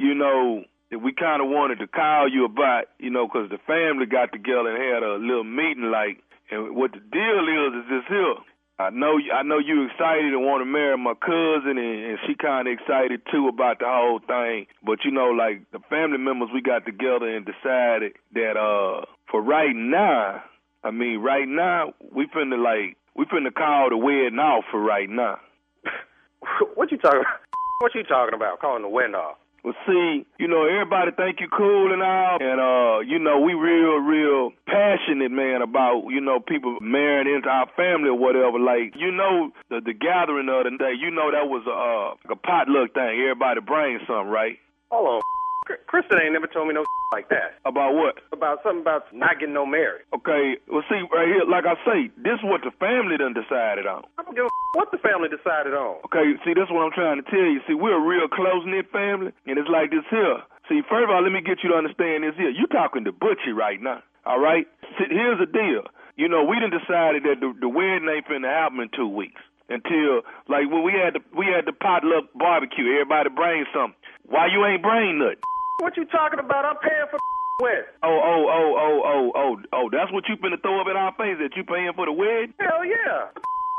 you 0.00 0.14
know, 0.14 0.64
that 0.90 0.98
we 0.98 1.12
kind 1.12 1.42
of 1.42 1.48
wanted 1.48 1.78
to 1.78 1.86
call 1.86 2.28
you 2.28 2.44
about, 2.44 2.84
you 2.98 3.10
know, 3.10 3.26
because 3.26 3.50
the 3.50 3.58
family 3.66 4.06
got 4.06 4.32
together 4.32 4.74
and 4.74 4.82
had 4.82 5.02
a 5.02 5.14
little 5.16 5.44
meeting, 5.44 5.90
like, 5.92 6.22
and 6.50 6.76
what 6.76 6.92
the 6.92 7.00
deal 7.00 7.44
is 7.48 7.84
is 7.84 7.88
this 7.88 8.04
here. 8.08 8.34
I 8.80 8.88
know, 8.88 9.20
I 9.34 9.42
know 9.42 9.58
you 9.58 9.84
excited 9.84 10.32
and 10.32 10.40
want 10.40 10.62
to 10.62 10.64
marry 10.64 10.96
my 10.96 11.12
cousin, 11.12 11.76
and, 11.76 12.00
and 12.10 12.18
she 12.26 12.34
kind 12.34 12.66
of 12.66 12.72
excited 12.72 13.20
too 13.30 13.46
about 13.46 13.78
the 13.78 13.84
whole 13.86 14.20
thing. 14.20 14.66
But 14.82 15.04
you 15.04 15.10
know, 15.10 15.36
like 15.36 15.70
the 15.70 15.80
family 15.90 16.16
members, 16.16 16.48
we 16.52 16.62
got 16.62 16.86
together 16.86 17.28
and 17.28 17.44
decided 17.44 18.12
that 18.32 18.56
uh, 18.56 19.04
for 19.30 19.42
right 19.42 19.76
now, 19.76 20.42
I 20.82 20.92
mean, 20.92 21.20
right 21.20 21.46
now 21.46 21.92
we 22.10 22.26
finna 22.26 22.56
like 22.56 22.96
we 23.14 23.26
finna 23.26 23.52
call 23.52 23.90
the 23.90 23.98
wedding 23.98 24.38
off 24.38 24.64
for 24.70 24.80
right 24.80 25.10
now. 25.10 25.38
what 26.74 26.90
you 26.90 26.98
talking 26.98 27.20
about? 27.20 27.40
What 27.80 27.94
you 27.94 28.02
talking 28.02 28.34
about? 28.34 28.60
Calling 28.60 28.82
the 28.82 28.90
wind 28.90 29.16
off. 29.16 29.38
Well, 29.62 29.74
see, 29.86 30.24
you 30.38 30.48
know, 30.48 30.64
everybody 30.64 31.10
think 31.12 31.40
you 31.40 31.48
cool 31.48 31.92
and 31.92 32.02
all, 32.02 32.38
and 32.40 32.60
uh, 32.60 33.00
you 33.00 33.18
know, 33.18 33.40
we 33.40 33.52
real, 33.52 34.00
real 34.00 34.52
passionate, 34.66 35.30
man, 35.30 35.60
about 35.60 36.08
you 36.08 36.20
know 36.20 36.40
people 36.40 36.78
marrying 36.80 37.34
into 37.34 37.48
our 37.48 37.68
family 37.76 38.08
or 38.08 38.16
whatever. 38.16 38.58
Like, 38.58 38.94
you 38.96 39.12
know, 39.12 39.52
the 39.68 39.80
the 39.84 39.92
gathering 39.92 40.48
of 40.48 40.64
the 40.64 40.76
day, 40.78 40.94
you 40.98 41.10
know, 41.10 41.30
that 41.30 41.44
was 41.44 41.64
a 41.68 41.76
uh, 41.76 42.32
a 42.32 42.36
potluck 42.36 42.94
thing. 42.94 43.20
Everybody 43.20 43.60
brings 43.60 44.00
something, 44.06 44.32
right? 44.32 44.56
Hold 44.90 45.20
on. 45.20 45.39
Kristen 45.86 46.18
ain't 46.18 46.32
never 46.32 46.46
told 46.46 46.68
me 46.68 46.74
no 46.74 46.84
like 47.12 47.28
that. 47.28 47.58
About 47.66 47.94
what? 47.94 48.22
About 48.32 48.62
something 48.62 48.82
about 48.86 49.10
not 49.10 49.42
getting 49.42 49.54
no 49.54 49.66
married. 49.66 50.06
Okay, 50.14 50.62
well, 50.70 50.86
see, 50.86 51.02
right 51.10 51.26
here, 51.26 51.42
like 51.42 51.66
I 51.66 51.74
say, 51.82 52.06
this 52.22 52.38
is 52.38 52.46
what 52.46 52.62
the 52.62 52.70
family 52.78 53.18
done 53.18 53.34
decided 53.34 53.86
on. 53.86 54.06
I 54.14 54.22
don't 54.22 54.34
give 54.34 54.46
a 54.46 54.50
what 54.78 54.94
the 54.94 55.02
family 55.02 55.26
decided 55.26 55.74
on. 55.74 55.98
Okay, 56.06 56.38
see, 56.46 56.54
that's 56.54 56.70
what 56.70 56.86
I'm 56.86 56.94
trying 56.94 57.18
to 57.18 57.26
tell 57.26 57.50
you. 57.50 57.58
See, 57.66 57.74
we're 57.74 57.98
a 57.98 58.06
real 58.06 58.30
close 58.30 58.62
knit 58.62 58.86
family, 58.94 59.34
and 59.50 59.58
it's 59.58 59.66
like 59.66 59.90
this 59.90 60.06
here. 60.06 60.38
See, 60.70 60.86
first 60.86 61.10
of 61.10 61.10
all, 61.10 61.22
let 61.22 61.34
me 61.34 61.42
get 61.42 61.66
you 61.66 61.74
to 61.74 61.78
understand 61.78 62.22
this 62.22 62.38
here. 62.38 62.54
You 62.54 62.70
talking 62.70 63.02
to 63.02 63.12
Butchie 63.12 63.50
right 63.50 63.82
now, 63.82 64.06
all 64.22 64.38
right? 64.38 64.70
See, 64.94 65.10
here's 65.10 65.42
the 65.42 65.50
deal. 65.50 65.90
You 66.14 66.30
know, 66.30 66.46
we 66.46 66.62
done 66.62 66.70
decided 66.70 67.26
that 67.26 67.42
the, 67.42 67.50
the 67.58 67.66
wedding 67.66 68.06
ain't 68.06 68.30
finna 68.30 68.46
happen 68.46 68.86
in 68.86 68.90
two 68.94 69.10
weeks 69.10 69.42
until, 69.66 70.22
like, 70.46 70.70
when 70.70 70.86
we 70.86 70.94
had 70.94 71.18
the 71.18 71.22
we 71.34 71.50
had 71.50 71.66
the 71.66 71.74
potluck 71.74 72.30
barbecue, 72.38 72.94
everybody 72.94 73.34
bring 73.34 73.66
something. 73.74 73.98
Why 74.30 74.46
you 74.46 74.62
ain't 74.62 74.82
bring 74.82 75.18
nothing? 75.18 75.42
What 75.80 75.96
you 75.96 76.04
talking 76.06 76.38
about? 76.38 76.64
I'm 76.68 76.76
paying 76.84 77.08
for 77.10 77.16
the 77.16 77.64
wedding. 77.64 77.88
Oh, 78.04 78.12
oh, 78.12 78.42
oh, 78.52 78.68
oh, 78.76 78.96
oh, 79.00 79.32
oh, 79.32 79.52
oh, 79.72 79.86
that's 79.88 80.12
what 80.12 80.28
you 80.28 80.36
finna 80.36 80.60
throw 80.60 80.76
up 80.80 80.86
in 80.92 80.96
our 80.96 81.16
face 81.16 81.40
that 81.40 81.56
you 81.56 81.64
paying 81.64 81.96
for 81.96 82.04
the 82.04 82.12
wedding? 82.12 82.52
Hell 82.60 82.84
yeah. 82.84 83.32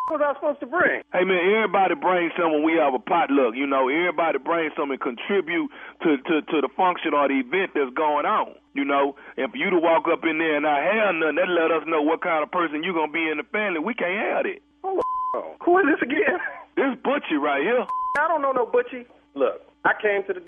What 0.10 0.18
was 0.18 0.26
I 0.26 0.34
supposed 0.34 0.60
to 0.60 0.68
bring? 0.68 1.06
Hey 1.14 1.24
man, 1.24 1.40
everybody 1.40 1.94
bring 1.94 2.34
something 2.34 2.60
when 2.60 2.66
we 2.66 2.74
have 2.82 2.98
a 2.98 3.00
potluck. 3.00 3.54
You 3.54 3.70
know, 3.70 3.86
everybody 3.88 4.42
bring 4.42 4.74
something 4.76 4.98
and 4.98 5.06
contribute 5.06 5.70
to, 6.02 6.18
to 6.18 6.42
to 6.42 6.58
the 6.60 6.74
function 6.74 7.14
or 7.14 7.30
the 7.30 7.38
event 7.40 7.78
that's 7.78 7.94
going 7.94 8.26
on. 8.26 8.58
You 8.74 8.84
know, 8.84 9.14
and 9.38 9.48
for 9.54 9.58
you 9.62 9.70
to 9.70 9.78
walk 9.78 10.10
up 10.10 10.26
in 10.26 10.42
there 10.42 10.58
and 10.58 10.66
not 10.66 10.82
have 10.82 11.16
nothing, 11.16 11.38
that 11.38 11.48
let 11.54 11.70
us 11.70 11.86
know 11.86 12.02
what 12.02 12.26
kind 12.26 12.42
of 12.42 12.50
person 12.50 12.82
you 12.82 12.98
gonna 12.98 13.14
be 13.14 13.30
in 13.30 13.38
the 13.38 13.48
family. 13.54 13.78
We 13.78 13.94
can't 13.94 14.18
have 14.20 14.50
it. 14.50 14.60
Hold 14.82 15.06
on. 15.38 15.56
Who 15.64 15.78
is 15.80 15.86
this 15.96 16.02
again? 16.02 16.42
This 16.76 16.98
Butchie 17.06 17.40
right 17.40 17.62
here. 17.62 17.86
I 18.20 18.28
don't 18.28 18.42
know 18.42 18.52
no 18.52 18.66
Butchie. 18.66 19.06
Look, 19.36 19.62
I 19.86 19.94
came 20.02 20.26
to 20.28 20.34
the 20.34 20.42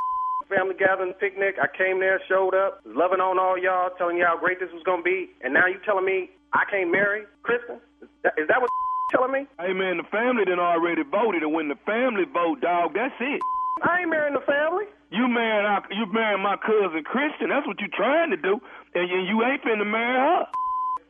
family 0.53 0.75
gathering 0.77 1.13
picnic. 1.17 1.57
I 1.57 1.65
came 1.65 1.99
there, 1.99 2.21
showed 2.29 2.53
up, 2.53 2.85
was 2.85 2.93
loving 2.93 3.19
on 3.19 3.41
all 3.41 3.57
y'all, 3.57 3.89
telling 3.97 4.17
y'all 4.17 4.37
how 4.37 4.39
great 4.39 4.59
this 4.61 4.69
was 4.69 4.83
gonna 4.85 5.01
be, 5.01 5.33
and 5.41 5.53
now 5.53 5.65
you 5.65 5.81
telling 5.85 6.05
me 6.05 6.29
I 6.53 6.63
can't 6.69 6.91
marry 6.93 7.25
Kristen? 7.41 7.81
Is 8.01 8.09
that, 8.21 8.33
is 8.37 8.47
that 8.47 8.61
what 8.61 8.69
telling 9.11 9.33
me? 9.33 9.49
Hey 9.57 9.73
man, 9.73 9.97
the 9.97 10.07
family 10.13 10.45
done 10.45 10.61
already 10.61 11.01
voted, 11.01 11.41
and 11.41 11.53
when 11.53 11.67
the 11.67 11.79
family 11.85 12.29
vote, 12.29 12.61
dog, 12.61 12.93
that's 12.93 13.17
it. 13.19 13.41
I 13.81 14.05
ain't 14.05 14.09
marrying 14.13 14.37
the 14.37 14.45
family. 14.45 14.85
You 15.09 15.27
marrying 15.27 15.65
our, 15.65 15.81
you 15.89 16.05
marrying 16.13 16.41
my 16.41 16.57
cousin 16.61 17.01
Christian. 17.03 17.49
That's 17.49 17.65
what 17.65 17.81
you 17.81 17.89
trying 17.89 18.29
to 18.29 18.37
do, 18.37 18.61
and 18.93 19.09
you, 19.09 19.17
you 19.25 19.41
ain't 19.41 19.61
finna 19.65 19.85
marry 19.89 20.17
her. 20.17 20.45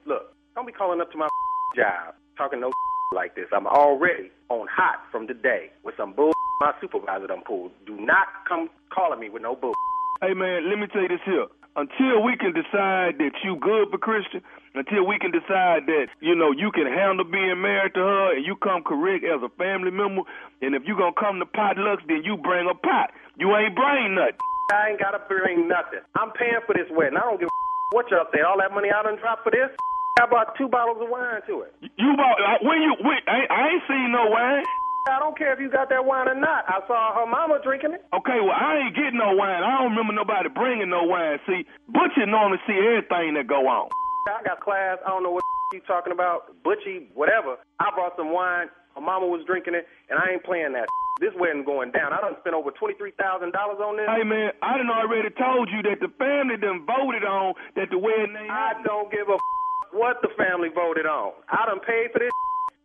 Look, 0.08 0.36
don't 0.56 0.68
be 0.68 0.72
calling 0.72 1.02
up 1.02 1.12
to 1.12 1.18
my 1.18 1.28
job 1.76 2.16
talking 2.38 2.60
no 2.60 2.72
like 3.16 3.36
this. 3.36 3.46
I'm 3.54 3.68
already 3.68 4.32
on 4.50 4.68
hot 4.72 5.04
from 5.12 5.28
today 5.28 5.72
with 5.84 5.96
some 5.98 6.14
bull 6.14 6.34
my 6.64 6.72
supervisor 6.80 7.28
done 7.28 7.44
pulled. 7.44 7.76
Do 7.84 8.00
not 8.00 8.48
come 8.48 8.72
calling 8.88 9.20
me 9.20 9.28
with 9.28 9.44
no 9.44 9.52
bull. 9.52 9.76
Hey 10.24 10.32
man, 10.32 10.72
let 10.72 10.80
me 10.80 10.88
tell 10.88 11.04
you 11.04 11.12
this 11.12 11.26
here. 11.28 11.52
Until 11.76 12.24
we 12.24 12.38
can 12.40 12.56
decide 12.56 13.20
that 13.20 13.36
you 13.44 13.60
good 13.60 13.92
for 13.92 14.00
Christian, 14.00 14.40
until 14.72 15.04
we 15.04 15.20
can 15.20 15.36
decide 15.36 15.90
that, 15.92 16.08
you 16.22 16.38
know, 16.38 16.54
you 16.56 16.72
can 16.72 16.88
handle 16.88 17.26
being 17.26 17.60
married 17.60 17.98
to 17.98 18.00
her 18.00 18.38
and 18.38 18.46
you 18.46 18.56
come 18.56 18.80
correct 18.86 19.26
as 19.26 19.44
a 19.44 19.52
family 19.60 19.92
member, 19.92 20.24
and 20.64 20.72
if 20.72 20.88
you 20.88 20.96
gonna 20.96 21.18
come 21.20 21.44
to 21.44 21.50
potlucks, 21.50 22.06
then 22.08 22.24
you 22.24 22.38
bring 22.40 22.70
a 22.72 22.78
pot. 22.78 23.12
You 23.36 23.52
ain't 23.58 23.76
bring 23.76 24.16
nothing. 24.16 24.40
I 24.72 24.96
ain't 24.96 25.02
gotta 25.04 25.20
bring 25.28 25.68
nothing. 25.68 26.00
I'm 26.16 26.32
paying 26.32 26.64
for 26.64 26.72
this 26.72 26.88
wedding. 26.96 27.20
I 27.20 27.28
don't 27.28 27.42
give 27.44 27.52
a 27.52 27.58
what 27.98 28.08
y'all 28.08 28.32
say. 28.32 28.40
All 28.40 28.56
that 28.64 28.72
money 28.72 28.88
I 28.88 29.04
done 29.04 29.20
dropped 29.20 29.44
for 29.44 29.52
this. 29.52 29.68
I 30.22 30.30
bought 30.30 30.56
two 30.56 30.70
bottles 30.70 31.02
of 31.02 31.10
wine 31.10 31.42
to 31.50 31.68
it. 31.68 31.74
You 31.98 32.16
bought 32.16 32.38
uh, 32.40 32.62
when 32.64 32.80
you 32.86 32.96
wait, 33.04 33.26
I, 33.28 33.50
I 33.50 33.62
ain't 33.76 33.84
seen 33.90 34.14
no 34.14 34.30
wine. 34.30 34.64
I 35.08 35.20
don't 35.20 35.36
care 35.38 35.52
if 35.52 35.60
you 35.60 35.68
got 35.70 35.90
that 35.92 36.06
wine 36.06 36.32
or 36.32 36.36
not. 36.40 36.64
I 36.68 36.80
saw 36.88 37.12
her 37.20 37.28
mama 37.28 37.60
drinking 37.64 37.92
it. 37.94 38.02
Okay, 38.16 38.40
well 38.40 38.56
I 38.56 38.88
ain't 38.88 38.96
getting 38.96 39.20
no 39.20 39.36
wine. 39.36 39.60
I 39.60 39.84
don't 39.84 39.92
remember 39.92 40.14
nobody 40.16 40.48
bringing 40.48 40.88
no 40.90 41.04
wine. 41.04 41.40
See, 41.44 41.68
Butcher 41.92 42.24
normally 42.26 42.60
see 42.64 42.80
everything 42.80 43.36
that 43.36 43.48
go 43.52 43.68
on. 43.68 43.92
I 44.32 44.40
got 44.48 44.64
class. 44.64 44.98
I 45.04 45.12
don't 45.12 45.24
know 45.24 45.36
what 45.36 45.44
you 45.76 45.84
talking 45.84 46.14
about. 46.16 46.56
Butchie, 46.64 47.12
whatever. 47.20 47.60
I 47.84 47.92
brought 47.92 48.16
some 48.16 48.32
wine. 48.32 48.72
Her 48.96 49.02
mama 49.04 49.28
was 49.28 49.44
drinking 49.44 49.76
it, 49.76 49.84
and 50.08 50.16
I 50.20 50.32
ain't 50.34 50.44
playing 50.44 50.74
that. 50.74 50.88
This 51.22 51.30
wedding 51.38 51.62
going 51.64 51.94
down. 51.94 52.10
I 52.10 52.20
done 52.26 52.34
spent 52.42 52.58
over 52.58 52.74
twenty 52.74 52.98
three 52.98 53.14
thousand 53.22 53.54
dollars 53.54 53.78
on 53.78 54.02
this. 54.02 54.10
Hey 54.10 54.26
man, 54.26 54.50
I 54.66 54.82
done 54.82 54.90
already 54.90 55.30
told 55.38 55.70
you 55.70 55.86
that 55.86 56.02
the 56.02 56.10
family 56.18 56.58
done 56.58 56.90
voted 56.90 57.22
on 57.22 57.54
that 57.78 57.94
the 57.94 58.02
wedding 58.02 58.34
ain't. 58.34 58.50
I 58.50 58.82
don't 58.82 59.14
give 59.14 59.30
a 59.30 59.38
what 59.94 60.18
the 60.26 60.34
family 60.42 60.74
voted 60.74 61.06
on. 61.06 61.38
I 61.54 61.70
done 61.70 61.86
paid 61.86 62.10
for 62.12 62.18
this. 62.18 62.34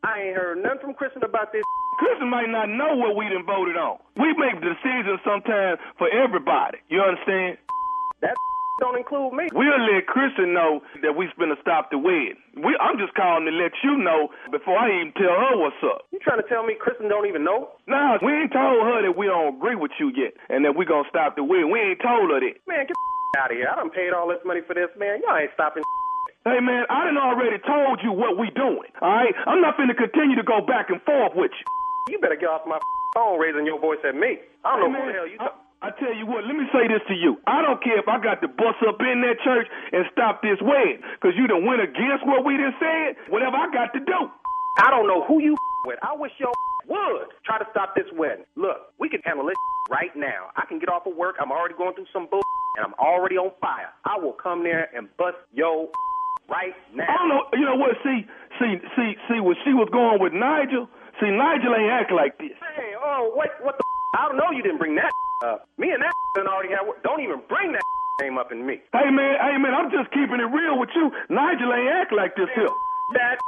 I 0.05 0.29
ain't 0.29 0.37
heard 0.37 0.61
nothing 0.61 0.93
from 0.93 0.95
Kristen 0.95 1.25
about 1.25 1.57
this. 1.57 1.65
Kristen 1.99 2.31
might 2.31 2.49
not 2.49 2.71
know 2.71 2.95
what 2.95 3.19
we 3.19 3.27
done 3.27 3.45
voted 3.45 3.75
on. 3.77 3.99
We 4.15 4.31
make 4.39 4.63
decisions 4.63 5.19
sometimes 5.27 5.83
for 5.99 6.07
everybody. 6.09 6.79
You 6.89 7.03
understand? 7.03 7.59
That 8.23 8.39
don't 8.81 8.95
include 8.95 9.35
me. 9.35 9.51
We'll 9.51 9.83
let 9.83 10.07
Kristen 10.07 10.55
know 10.55 10.79
that 11.03 11.19
we 11.19 11.27
finna 11.35 11.59
stop 11.61 11.91
the 11.91 11.99
wedding. 11.99 12.39
We, 12.55 12.79
I'm 12.79 13.03
just 13.03 13.15
calling 13.19 13.51
to 13.51 13.55
let 13.55 13.75
you 13.83 13.99
know 13.99 14.31
before 14.55 14.79
I 14.79 14.95
even 14.95 15.11
tell 15.19 15.35
her 15.35 15.59
what's 15.59 15.83
up. 15.83 16.07
You 16.15 16.23
trying 16.23 16.39
to 16.39 16.47
tell 16.47 16.63
me 16.63 16.79
Kristen 16.79 17.11
don't 17.11 17.27
even 17.27 17.43
know? 17.43 17.75
Nah, 17.91 18.23
we 18.23 18.31
ain't 18.31 18.55
told 18.55 18.79
her 18.87 19.03
that 19.03 19.19
we 19.19 19.27
don't 19.27 19.59
agree 19.59 19.75
with 19.75 19.91
you 19.99 20.15
yet 20.15 20.39
and 20.49 20.63
that 20.65 20.79
we 20.79 20.87
gonna 20.87 21.11
stop 21.11 21.35
the 21.35 21.43
wedding. 21.43 21.75
We 21.75 21.83
ain't 21.83 21.99
told 21.99 22.31
her 22.31 22.39
that. 22.39 22.55
Man, 22.71 22.87
get 22.87 22.95
out 23.43 23.51
of 23.51 23.59
here. 23.59 23.67
I 23.67 23.75
done 23.75 23.91
paid 23.91 24.15
all 24.15 24.31
this 24.31 24.43
money 24.47 24.63
for 24.63 24.75
this, 24.79 24.91
man. 24.95 25.19
Y'all 25.27 25.35
ain't 25.35 25.51
stopping. 25.59 25.83
Hey 26.47 26.63
man, 26.63 26.87
I 26.89 27.05
done 27.11 27.19
already 27.19 27.59
told 27.67 27.99
you 28.07 28.15
what 28.15 28.39
we 28.39 28.55
doing. 28.55 28.89
All 29.03 29.11
right, 29.11 29.35
I'm 29.51 29.61
not 29.61 29.77
finna 29.77 29.99
continue 29.99 30.37
to 30.39 30.47
go 30.47 30.63
back 30.63 30.89
and 30.89 31.03
forth 31.03 31.35
with 31.35 31.51
you. 31.51 31.67
You 32.09 32.19
better 32.19 32.37
get 32.37 32.49
off 32.49 32.63
my 32.67 32.79
phone 33.15 33.39
raising 33.39 33.67
your 33.67 33.79
voice 33.81 34.01
at 34.07 34.15
me. 34.15 34.39
I 34.65 34.79
don't 34.81 34.93
Hey, 34.93 34.99
know 34.99 35.05
who 35.05 35.13
the 35.13 35.19
hell 35.19 35.29
you. 35.29 35.39
I, 35.41 35.49
I 35.79 35.91
tell 36.01 36.15
you 36.15 36.27
what, 36.27 36.43
let 36.45 36.57
me 36.57 36.67
say 36.75 36.89
this 36.89 37.03
to 37.09 37.15
you. 37.15 37.39
I 37.47 37.63
don't 37.63 37.79
care 37.85 37.99
if 37.99 38.09
I 38.09 38.19
got 38.19 38.41
to 38.43 38.49
bust 38.49 38.83
up 38.89 38.99
in 39.01 39.23
that 39.23 39.39
church 39.45 39.69
and 39.93 40.05
stop 40.11 40.43
this 40.43 40.59
wedding, 40.61 40.99
cause 41.23 41.33
you 41.39 41.47
done 41.47 41.65
went 41.65 41.81
against 41.81 42.27
what 42.27 42.45
we 42.45 42.57
done 42.59 42.75
said. 42.83 43.15
Whatever 43.31 43.57
I 43.57 43.71
got 43.71 43.93
to 43.95 44.01
do. 44.01 44.21
I 44.83 44.91
don't 44.91 45.07
know 45.07 45.23
who 45.27 45.39
you 45.41 45.55
with. 45.87 45.99
I 46.03 46.15
wish 46.17 46.33
your 46.39 46.53
would 46.89 47.29
try 47.45 47.59
to 47.59 47.67
stop 47.71 47.95
this 47.95 48.09
wedding. 48.17 48.45
Look, 48.57 48.97
we 48.99 49.09
can 49.09 49.21
handle 49.25 49.47
this 49.47 49.57
right 49.91 50.11
now. 50.17 50.51
I 50.57 50.65
can 50.67 50.79
get 50.81 50.89
off 50.89 51.07
of 51.07 51.15
work. 51.17 51.37
I'm 51.41 51.53
already 51.53 51.75
going 51.79 51.95
through 51.95 52.11
some 52.13 52.27
bull, 52.31 52.43
and 52.77 52.87
I'm 52.87 52.95
already 52.99 53.37
on 53.37 53.53
fire. 53.61 53.93
I 54.05 54.19
will 54.19 54.35
come 54.35 54.65
there 54.65 54.89
and 54.97 55.09
bust 55.17 55.37
your 55.53 55.89
right 56.51 56.75
now. 56.95 57.07
I 57.07 57.17
don't 57.23 57.29
know. 57.29 57.43
You 57.55 57.65
know 57.67 57.77
what? 57.77 57.93
See, 58.03 58.27
see, 58.59 58.75
see, 58.97 59.13
see. 59.29 59.41
When 59.41 59.55
she 59.65 59.73
was 59.77 59.89
going 59.93 60.19
with 60.21 60.33
Nigel, 60.33 60.89
see, 61.21 61.31
Nigel 61.31 61.75
ain't 61.75 61.91
act 61.91 62.13
like 62.13 62.39
this. 62.39 62.55
Hey, 62.77 62.95
oh, 62.99 63.33
what, 63.35 63.51
what 63.63 63.77
the? 63.79 63.85
I 64.17 64.29
don't 64.29 64.39
know. 64.39 64.51
You 64.51 64.63
didn't 64.63 64.79
bring 64.79 64.97
that 64.97 65.13
up. 65.45 65.69
Me 65.79 65.91
and 65.91 66.03
that 66.03 66.15
done 66.35 66.49
already 66.49 66.71
had. 66.71 66.83
Don't 67.05 67.21
even 67.21 67.43
bring 67.49 67.73
that 67.73 67.85
name 68.21 68.39
up 68.39 68.51
in 68.51 68.67
me. 68.67 68.83
Hey 68.93 69.11
man, 69.11 69.39
hey 69.39 69.57
man, 69.59 69.75
I'm 69.75 69.91
just 69.95 70.11
keeping 70.11 70.41
it 70.43 70.51
real 70.51 70.79
with 70.79 70.91
you. 70.95 71.11
Nigel 71.31 71.71
ain't 71.71 71.93
act 72.03 72.13
like 72.13 72.35
this 72.35 72.51
here. 72.55 72.71
That 73.15 73.39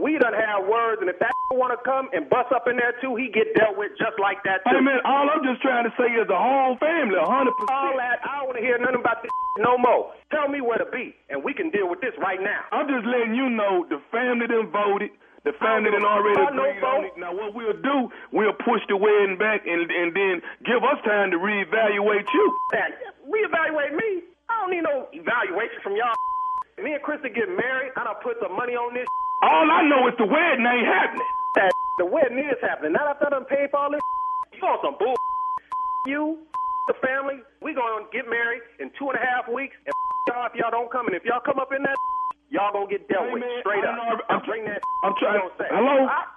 we 0.00 0.16
done 0.18 0.32
have 0.32 0.64
words, 0.66 1.02
and 1.04 1.10
if 1.10 1.18
that 1.20 1.32
want 1.52 1.70
to 1.70 1.78
come 1.86 2.10
and 2.10 2.26
bust 2.26 2.50
up 2.50 2.66
in 2.66 2.74
there 2.80 2.96
too, 2.98 3.14
he 3.14 3.30
get 3.30 3.52
dealt 3.54 3.76
with 3.78 3.92
just 3.94 4.18
like 4.18 4.42
that 4.42 4.64
too. 4.64 4.74
Hey 4.74 4.82
man, 4.82 4.98
all 5.04 5.28
I'm 5.28 5.44
just 5.44 5.60
trying 5.62 5.84
to 5.84 5.92
say 6.00 6.08
is 6.16 6.26
the 6.26 6.38
whole 6.38 6.74
family, 6.80 7.20
100. 7.20 7.52
percent 7.54 7.70
All 7.70 7.94
that, 8.00 8.18
I 8.24 8.42
don't 8.42 8.48
want 8.50 8.58
to 8.58 8.64
hear 8.64 8.78
nothing 8.80 8.98
about 9.02 9.22
this 9.22 9.30
no 9.60 9.78
more. 9.78 10.10
Tell 10.32 10.48
me 10.48 10.58
where 10.64 10.78
to 10.80 10.88
be, 10.90 11.14
and 11.30 11.44
we 11.44 11.52
can 11.54 11.70
deal 11.70 11.86
with 11.86 12.00
this 12.00 12.16
right 12.18 12.40
now. 12.40 12.64
I'm 12.72 12.88
just 12.90 13.06
letting 13.06 13.34
you 13.36 13.50
know 13.52 13.86
the 13.86 14.00
family 14.10 14.48
done 14.48 14.72
voted. 14.72 15.12
The 15.44 15.52
family 15.60 15.92
done 15.92 16.04
already 16.08 16.40
agreed 16.40 16.80
on 16.84 17.04
it. 17.04 17.14
Now 17.20 17.32
what 17.36 17.52
we'll 17.52 17.76
do, 17.76 18.08
we'll 18.32 18.56
push 18.64 18.80
the 18.88 18.96
wedding 18.96 19.36
back 19.36 19.68
and 19.68 19.84
and 19.92 20.10
then 20.16 20.40
give 20.64 20.80
us 20.80 20.96
time 21.04 21.30
to 21.32 21.38
reevaluate 21.38 22.24
you. 22.32 22.46
That 22.72 22.90
reevaluate 23.28 23.92
me. 23.92 24.24
I 24.48 24.54
don't 24.64 24.72
need 24.72 24.84
no 24.88 25.08
evaluation 25.12 25.80
from 25.84 25.96
y'all. 26.00 26.16
Me 26.80 26.96
and 26.96 27.02
Krista 27.04 27.28
get 27.28 27.48
married. 27.48 27.92
I 27.96 28.04
done 28.04 28.18
put 28.24 28.36
some 28.40 28.56
money 28.56 28.72
on 28.74 28.94
this. 28.96 29.06
All 29.44 29.68
I 29.68 29.84
know 29.88 30.08
is 30.08 30.16
the 30.16 30.24
wedding 30.26 30.64
ain't 30.64 30.88
happening. 30.88 31.28
That 31.60 31.72
the 32.00 32.06
wedding 32.08 32.38
is 32.40 32.58
happening. 32.64 32.92
Not 32.96 33.06
after 33.06 33.28
I 33.28 33.30
done 33.36 33.44
paid 33.46 33.70
for 33.70 33.78
all 33.80 33.90
this. 33.92 34.00
You 34.56 34.62
want 34.64 34.80
some 34.82 34.96
bull? 34.98 35.14
You, 36.06 36.38
the 36.88 36.94
family, 37.00 37.40
we 37.62 37.72
gonna 37.74 38.04
get 38.12 38.28
married 38.28 38.60
in 38.80 38.90
two 38.98 39.08
and 39.08 39.16
a 39.16 39.24
half 39.24 39.48
weeks, 39.48 39.72
and 39.86 39.92
y'all 40.28 40.46
if 40.48 40.54
y'all 40.56 40.70
don't 40.70 40.92
come, 40.92 41.06
and 41.08 41.16
if 41.16 41.24
y'all 41.24 41.40
come 41.40 41.58
up 41.58 41.72
in 41.72 41.82
that, 41.82 41.96
y'all 42.54 42.70
gonna 42.72 42.86
get 42.86 43.02
dealt 43.10 43.26
Hey, 43.26 43.34
with 43.34 43.42
man, 43.42 43.58
straight 43.66 43.82
up. 43.84 43.98
know, 43.98 44.14
I'm 44.30 44.40
bring 44.46 44.64
that. 44.70 44.80
I'm 45.02 45.14
trying- 45.18 45.34
You 45.42 45.50
don't 45.50 45.58
say. 45.58 45.68
Hello? 45.74 46.06
I-? 46.06 46.30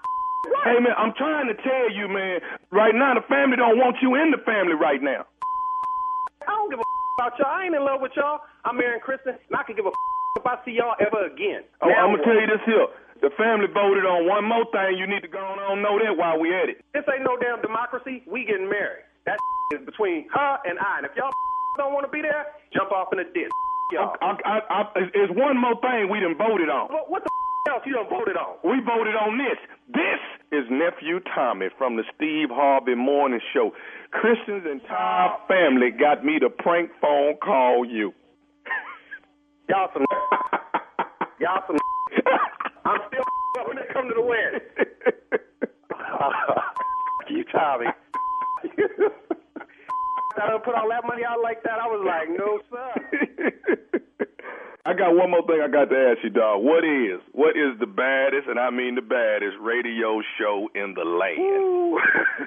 Hey 0.64 0.80
man, 0.80 0.96
I'm 0.98 1.14
trying 1.14 1.48
to 1.48 1.56
tell 1.62 1.88
you, 1.92 2.08
man. 2.08 2.40
Right 2.72 2.96
now, 2.96 3.14
the 3.14 3.22
family 3.28 3.58
don't 3.58 3.78
want 3.78 3.98
you 4.02 4.16
in 4.16 4.32
the 4.32 4.38
family 4.48 4.74
right 4.74 5.02
now. 5.02 5.26
I 6.48 6.52
don't 6.56 6.70
give 6.72 6.80
a 6.80 6.84
about 7.20 7.36
y'all. 7.40 7.52
I 7.52 7.66
ain't 7.66 7.76
in 7.76 7.84
love 7.84 8.00
with 8.02 8.16
y'all. 8.16 8.40
I'm 8.64 8.78
marrying 8.78 9.02
Kristen, 9.04 9.36
and 9.36 9.56
I 9.58 9.64
can 9.64 9.76
give 9.76 9.86
a 9.86 9.92
if 10.40 10.46
I 10.46 10.56
see 10.64 10.72
y'all 10.78 10.96
ever 11.02 11.26
again. 11.26 11.64
Oh, 11.82 11.90
Now 11.90 12.06
I'm 12.08 12.16
gonna 12.16 12.24
what? 12.24 12.26
tell 12.26 12.40
you 12.40 12.48
this 12.48 12.64
here. 12.66 12.88
The 13.26 13.32
family 13.36 13.66
voted 13.74 14.06
on 14.06 14.28
one 14.30 14.46
more 14.46 14.66
thing. 14.72 14.96
You 14.98 15.08
need 15.08 15.22
to 15.26 15.28
go 15.28 15.42
on 15.42 15.58
and 15.60 15.82
know 15.82 15.98
that 15.98 16.16
while 16.16 16.40
we 16.40 16.54
at 16.54 16.70
it. 16.70 16.78
This 16.94 17.04
ain't 17.12 17.24
no 17.26 17.36
damn 17.42 17.60
democracy. 17.62 18.22
We 18.30 18.46
getting 18.46 18.70
married. 18.70 19.04
That 19.26 19.40
is 19.74 19.82
between 19.84 20.30
her 20.30 20.60
and 20.66 20.78
I. 20.80 21.02
And 21.02 21.06
if 21.10 21.12
y'all 21.18 21.34
don't 21.82 21.92
want 21.94 22.06
to 22.06 22.12
be 22.14 22.22
there, 22.22 22.46
jump 22.74 22.92
off 22.94 23.10
in 23.12 23.18
the 23.18 23.26
ditch. 23.34 23.50
I, 23.95 24.36
I, 24.43 24.60
I, 24.69 24.84
there's 25.13 25.32
one 25.32 25.56
more 25.60 25.80
thing 25.80 26.10
we 26.12 26.19
done 26.19 26.36
voted 26.38 26.67
on. 26.67 26.91
What, 26.91 27.10
what 27.10 27.23
the 27.23 27.30
else 27.71 27.84
you 27.86 27.93
done 27.93 28.10
voted 28.10 28.36
on? 28.36 28.58
We 28.63 28.84
voted 28.84 29.15
on 29.15 29.38
this. 29.38 29.58
This 29.88 30.19
is 30.52 30.65
nephew 30.69 31.19
Tommy 31.34 31.67
from 31.78 31.95
the 31.95 32.04
Steve 32.15 32.50
Harvey 32.52 32.95
Morning 32.95 33.39
Show. 33.54 33.71
Christian's 34.12 34.65
entire 34.69 35.30
oh. 35.32 35.47
family 35.47 35.91
got 35.91 36.26
me 36.26 36.39
to 36.39 36.50
prank 36.50 36.91
phone 37.00 37.36
call 37.38 37.86
you. 37.86 38.13
Y'all 39.69 39.89
some. 39.93 40.06
y'all 41.39 41.63
some. 41.67 41.78
I'm 42.86 43.00
still 43.08 43.23
up 43.60 43.67
when 43.67 43.78
it 43.78 43.88
come 43.93 44.08
to 44.10 44.13
the 44.15 44.21
wedding. 44.21 44.62
you 47.30 47.43
Tommy. 47.52 47.88
I 50.41 50.47
done 50.47 50.62
put 50.62 50.76
all 50.76 50.89
that 50.89 51.06
money 51.06 51.23
out 51.26 51.41
like 51.41 51.63
that. 51.63 51.80
I 51.80 51.88
was 51.88 52.04
like, 52.06 52.30
no 52.30 52.60
sir. 52.69 52.93
I 54.86 54.93
got 54.93 55.15
one 55.15 55.32
more 55.32 55.45
thing 55.45 55.60
I 55.62 55.67
got 55.67 55.89
to 55.89 55.97
ask 55.97 56.23
you, 56.23 56.30
dog. 56.30 56.63
What 56.63 56.86
is 56.86 57.19
what 57.34 57.58
is 57.58 57.78
the 57.80 57.86
baddest, 57.88 58.47
and 58.47 58.58
I 58.58 58.69
mean 58.69 58.95
the 58.95 59.02
baddest, 59.02 59.58
radio 59.60 60.21
show 60.39 60.69
in 60.76 60.93
the 60.95 61.04
land? 61.04 62.00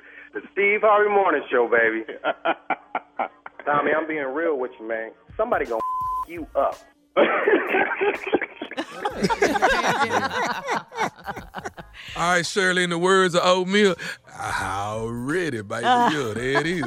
The 0.33 0.42
Steve 0.53 0.83
Harvey 0.83 1.11
Morning 1.11 1.42
Show, 1.50 1.68
baby. 1.68 2.05
Tommy, 3.64 3.90
I'm 3.90 4.07
being 4.07 4.26
real 4.33 4.57
with 4.61 4.70
you, 4.79 4.87
man. 4.87 5.11
Somebody 5.37 5.66
gonna 5.66 5.81
you 6.29 6.46
up. 6.55 6.76
All 12.17 12.33
right, 12.35 12.47
Shirley, 12.47 12.85
in 12.85 12.91
the 12.91 12.99
words 12.99 13.35
of 13.35 13.43
oatmeal, 13.45 13.95
already, 14.39 15.63
baby. 15.63 15.83
Yeah, 15.85 16.33
there 16.35 16.61
it 16.61 16.67
is. 16.67 16.85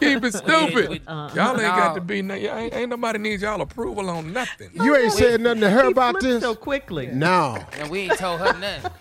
Keep 0.00 0.24
it 0.24 0.34
stupid. 0.34 0.88
with- 0.88 1.02
y'all 1.08 1.50
ain't 1.52 1.60
got 1.60 1.94
to 1.94 2.00
be. 2.00 2.22
no- 2.22 2.34
y'all 2.34 2.56
Ain't, 2.58 2.74
ain't 2.74 2.90
nobody 2.90 3.18
needs 3.18 3.42
y'all 3.42 3.60
approval 3.60 4.08
on 4.10 4.32
nothing. 4.32 4.70
You 4.74 4.96
ain't 4.96 5.12
said 5.12 5.40
nothing 5.40 5.60
to 5.62 5.70
her 5.70 5.84
He 5.86 5.90
about 5.92 6.20
this? 6.20 6.42
so 6.42 6.54
quickly. 6.54 7.06
No. 7.08 7.58
And 7.78 7.90
we 7.90 8.00
ain't 8.00 8.18
told 8.18 8.40
her 8.40 8.56
nothing. 8.58 8.90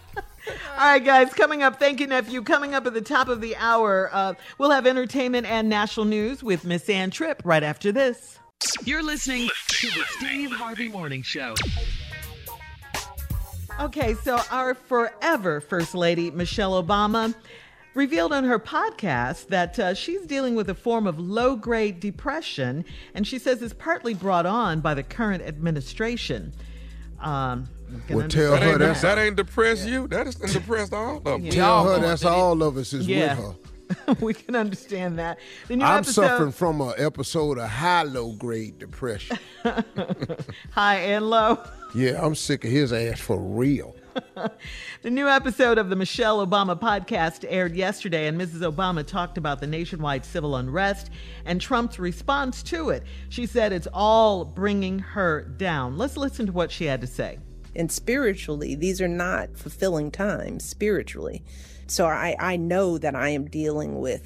All 0.78 0.86
right, 0.86 1.04
guys, 1.04 1.34
coming 1.34 1.62
up, 1.62 1.78
thank 1.78 2.00
you, 2.00 2.08
nephew. 2.08 2.42
Coming 2.42 2.74
up 2.74 2.86
at 2.88 2.94
the 2.94 3.02
top 3.02 3.28
of 3.28 3.42
the 3.42 3.56
hour, 3.58 4.10
uh, 4.14 4.34
we'll 4.58 4.72
have 4.72 4.88
entertainment 4.88 5.46
and 5.46 5.68
national 5.68 6.06
news 6.06 6.42
with 6.42 6.64
Miss 6.64 6.90
Ann 6.90 7.12
Tripp 7.12 7.42
right 7.44 7.64
after 7.64 7.92
this. 7.92 8.40
You're 8.86 9.04
listening 9.04 9.50
to 9.68 9.88
the 9.88 10.04
Steve 10.18 10.52
Harvey 10.52 10.88
Morning 10.90 11.22
Show. 11.22 11.54
Okay, 13.80 14.16
so 14.16 14.40
our 14.52 14.74
forever 14.74 15.62
First 15.62 15.94
Lady, 15.94 16.32
Michelle 16.32 16.82
Obama, 16.84 17.36
revealed 17.94 18.34
on 18.34 18.44
her 18.44 18.58
podcast 18.58 19.48
that 19.48 19.78
uh, 19.78 19.94
she's 19.94 20.22
dealing 20.26 20.56
with 20.56 20.70
a 20.70 20.74
form 20.76 21.06
of 21.06 21.20
low 21.20 21.56
grade 21.56 22.00
depression, 22.00 22.84
and 23.14 23.28
she 23.28 23.38
says 23.38 23.62
it's 23.62 23.74
partly 23.76 24.14
brought 24.16 24.48
on 24.48 24.80
by 24.82 24.94
the 24.96 25.04
current 25.04 25.44
administration. 25.44 26.54
Um, 27.20 27.68
Well, 28.10 28.28
tell 28.28 28.52
That 28.52 28.64
her 28.64 28.70
ain't, 28.72 28.80
that's 28.80 29.02
that 29.02 29.18
ain't 29.20 29.36
depressed 29.36 29.88
you. 29.88 30.08
That 30.08 30.26
is 30.28 30.36
depressed 30.36 30.94
all 30.94 31.18
of 31.18 31.24
them. 31.24 31.44
Yeah. 31.46 31.52
tell 31.52 31.84
her 31.84 31.90
going 31.92 32.02
that's 32.02 32.26
all 32.26 32.62
of 32.64 32.78
us 32.78 32.94
is 32.94 33.08
Yeah. 33.08 33.38
with 33.38 33.46
her. 33.46 33.56
we 34.22 34.34
can 34.34 34.56
understand 34.56 35.18
that. 35.20 35.40
The 35.68 35.78
new 35.78 35.86
I'm 35.86 36.00
episode, 36.00 36.24
suffering 36.28 36.52
from 36.52 36.82
an 36.82 36.94
episode 36.98 37.58
of 37.58 37.70
high 37.70 38.04
low 38.04 38.34
grade 38.34 38.80
depression. 38.80 39.38
high 40.72 40.98
and 40.98 41.30
low. 41.30 41.60
Yeah, 41.98 42.24
I'm 42.24 42.36
sick 42.36 42.64
of 42.66 42.72
his 42.72 42.94
ass 42.94 43.20
for 43.20 43.40
real. 43.40 43.96
The 45.04 45.12
new 45.12 45.28
episode 45.30 45.78
of 45.78 45.90
the 45.90 45.96
Michelle 45.96 46.46
Obama 46.46 46.78
podcast 46.80 47.46
aired 47.48 47.76
yesterday, 47.76 48.28
and 48.28 48.40
Mrs. 48.40 48.62
Obama 48.62 49.06
talked 49.06 49.38
about 49.38 49.60
the 49.62 49.68
nationwide 49.68 50.26
civil 50.26 50.56
unrest 50.56 51.12
and 51.46 51.62
Trump's 51.62 52.00
response 52.00 52.64
to 52.64 52.90
it. 52.90 53.04
She 53.30 53.46
said 53.46 53.72
it's 53.72 53.88
all 53.94 54.44
bringing 54.44 55.00
her 55.00 55.44
down. 55.44 55.98
Let's 55.98 56.18
listen 56.18 56.48
to 56.48 56.52
what 56.52 56.72
she 56.72 56.86
had 56.86 57.02
to 57.02 57.08
say. 57.08 57.38
and 57.76 57.92
spiritually 57.92 58.76
these 58.76 59.00
are 59.02 59.08
not 59.08 59.56
fulfilling 59.58 60.10
times 60.12 60.64
spiritually 60.66 61.44
so 61.88 62.06
i, 62.08 62.36
I 62.40 62.58
know 62.58 62.98
that 62.98 63.16
i 63.16 63.30
am 63.30 63.46
dealing 63.48 64.00
with 64.00 64.24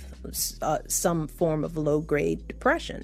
uh, 0.62 0.80
some 0.88 1.28
form 1.28 1.64
of 1.64 1.76
low 1.78 2.00
grade 2.00 2.48
depression 2.48 3.04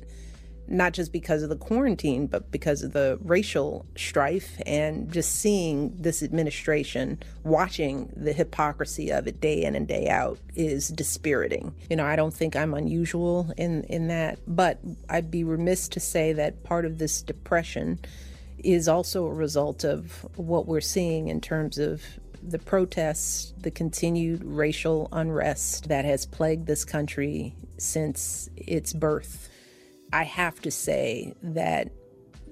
not 0.67 0.93
just 0.93 1.11
because 1.11 1.43
of 1.43 1.49
the 1.49 1.55
quarantine 1.55 2.27
but 2.27 2.51
because 2.51 2.83
of 2.83 2.93
the 2.93 3.17
racial 3.23 3.85
strife 3.95 4.61
and 4.65 5.11
just 5.11 5.35
seeing 5.35 5.95
this 5.97 6.21
administration 6.21 7.21
watching 7.43 8.11
the 8.15 8.33
hypocrisy 8.33 9.09
of 9.09 9.27
it 9.27 9.39
day 9.39 9.63
in 9.63 9.75
and 9.75 9.87
day 9.87 10.07
out 10.07 10.37
is 10.55 10.89
dispiriting 10.89 11.73
you 11.89 11.95
know 11.95 12.05
i 12.05 12.15
don't 12.15 12.33
think 12.33 12.55
i'm 12.55 12.73
unusual 12.73 13.51
in 13.57 13.83
in 13.85 14.07
that 14.07 14.39
but 14.47 14.79
i'd 15.09 15.31
be 15.31 15.43
remiss 15.43 15.87
to 15.87 15.99
say 15.99 16.33
that 16.33 16.63
part 16.63 16.85
of 16.85 16.97
this 16.97 17.21
depression 17.21 17.99
is 18.59 18.87
also 18.87 19.25
a 19.25 19.33
result 19.33 19.83
of 19.83 20.25
what 20.35 20.65
we're 20.65 20.81
seeing 20.81 21.27
in 21.27 21.39
terms 21.39 21.77
of 21.77 22.01
the 22.47 22.59
protests, 22.59 23.53
the 23.59 23.71
continued 23.71 24.43
racial 24.43 25.09
unrest 25.11 25.89
that 25.89 26.05
has 26.05 26.25
plagued 26.25 26.65
this 26.65 26.85
country 26.85 27.55
since 27.77 28.49
its 28.55 28.93
birth. 28.93 29.49
I 30.11 30.23
have 30.23 30.61
to 30.61 30.71
say 30.71 31.33
that 31.43 31.89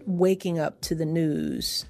waking 0.06 0.60
up 0.60 0.82
to 0.82 0.96
the 0.96 1.06
news, 1.06 1.86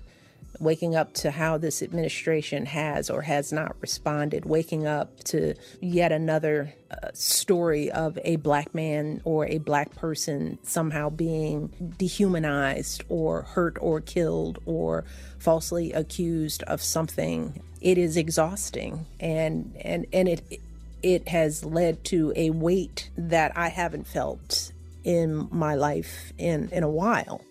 waking 0.60 0.96
up 0.96 1.14
to 1.14 1.32
how 1.32 1.58
this 1.58 1.82
administration 1.82 2.66
has 2.66 3.10
or 3.10 3.22
has 3.24 3.52
not 3.52 3.76
responded, 3.82 4.46
waking 4.46 4.88
up 4.88 5.24
to 5.26 5.56
yet 5.82 6.12
another 6.12 6.74
uh, 6.92 7.10
story 7.14 7.92
of 7.92 8.18
a 8.24 8.38
black 8.38 8.74
man 8.74 9.22
or 9.26 9.46
a 9.48 9.58
black 9.58 9.96
person 9.96 10.58
somehow 10.64 11.10
being 11.10 11.68
dehumanized 11.98 13.04
or 13.10 13.42
hurt 13.42 13.78
or 13.82 14.00
killed 14.00 14.60
or 14.66 15.04
falsely 15.40 15.92
accused 15.92 16.64
of 16.64 16.82
something 16.82 17.62
it 17.86 18.00
is 18.00 18.18
exhausting. 18.18 19.06
And 19.20 19.78
and 19.80 20.08
and 20.12 20.28
it 20.28 20.60
it 21.04 21.28
has 21.28 21.64
led 21.64 22.04
to 22.06 22.34
a 22.36 22.50
weight 22.50 23.12
that 23.16 23.56
I 23.56 23.70
haven't 23.70 24.08
felt 24.08 24.72
in 25.06 25.48
my 25.52 25.76
life 25.76 26.34
in 26.38 26.70
in 26.72 26.84
a 26.84 26.90
while. 26.90 27.42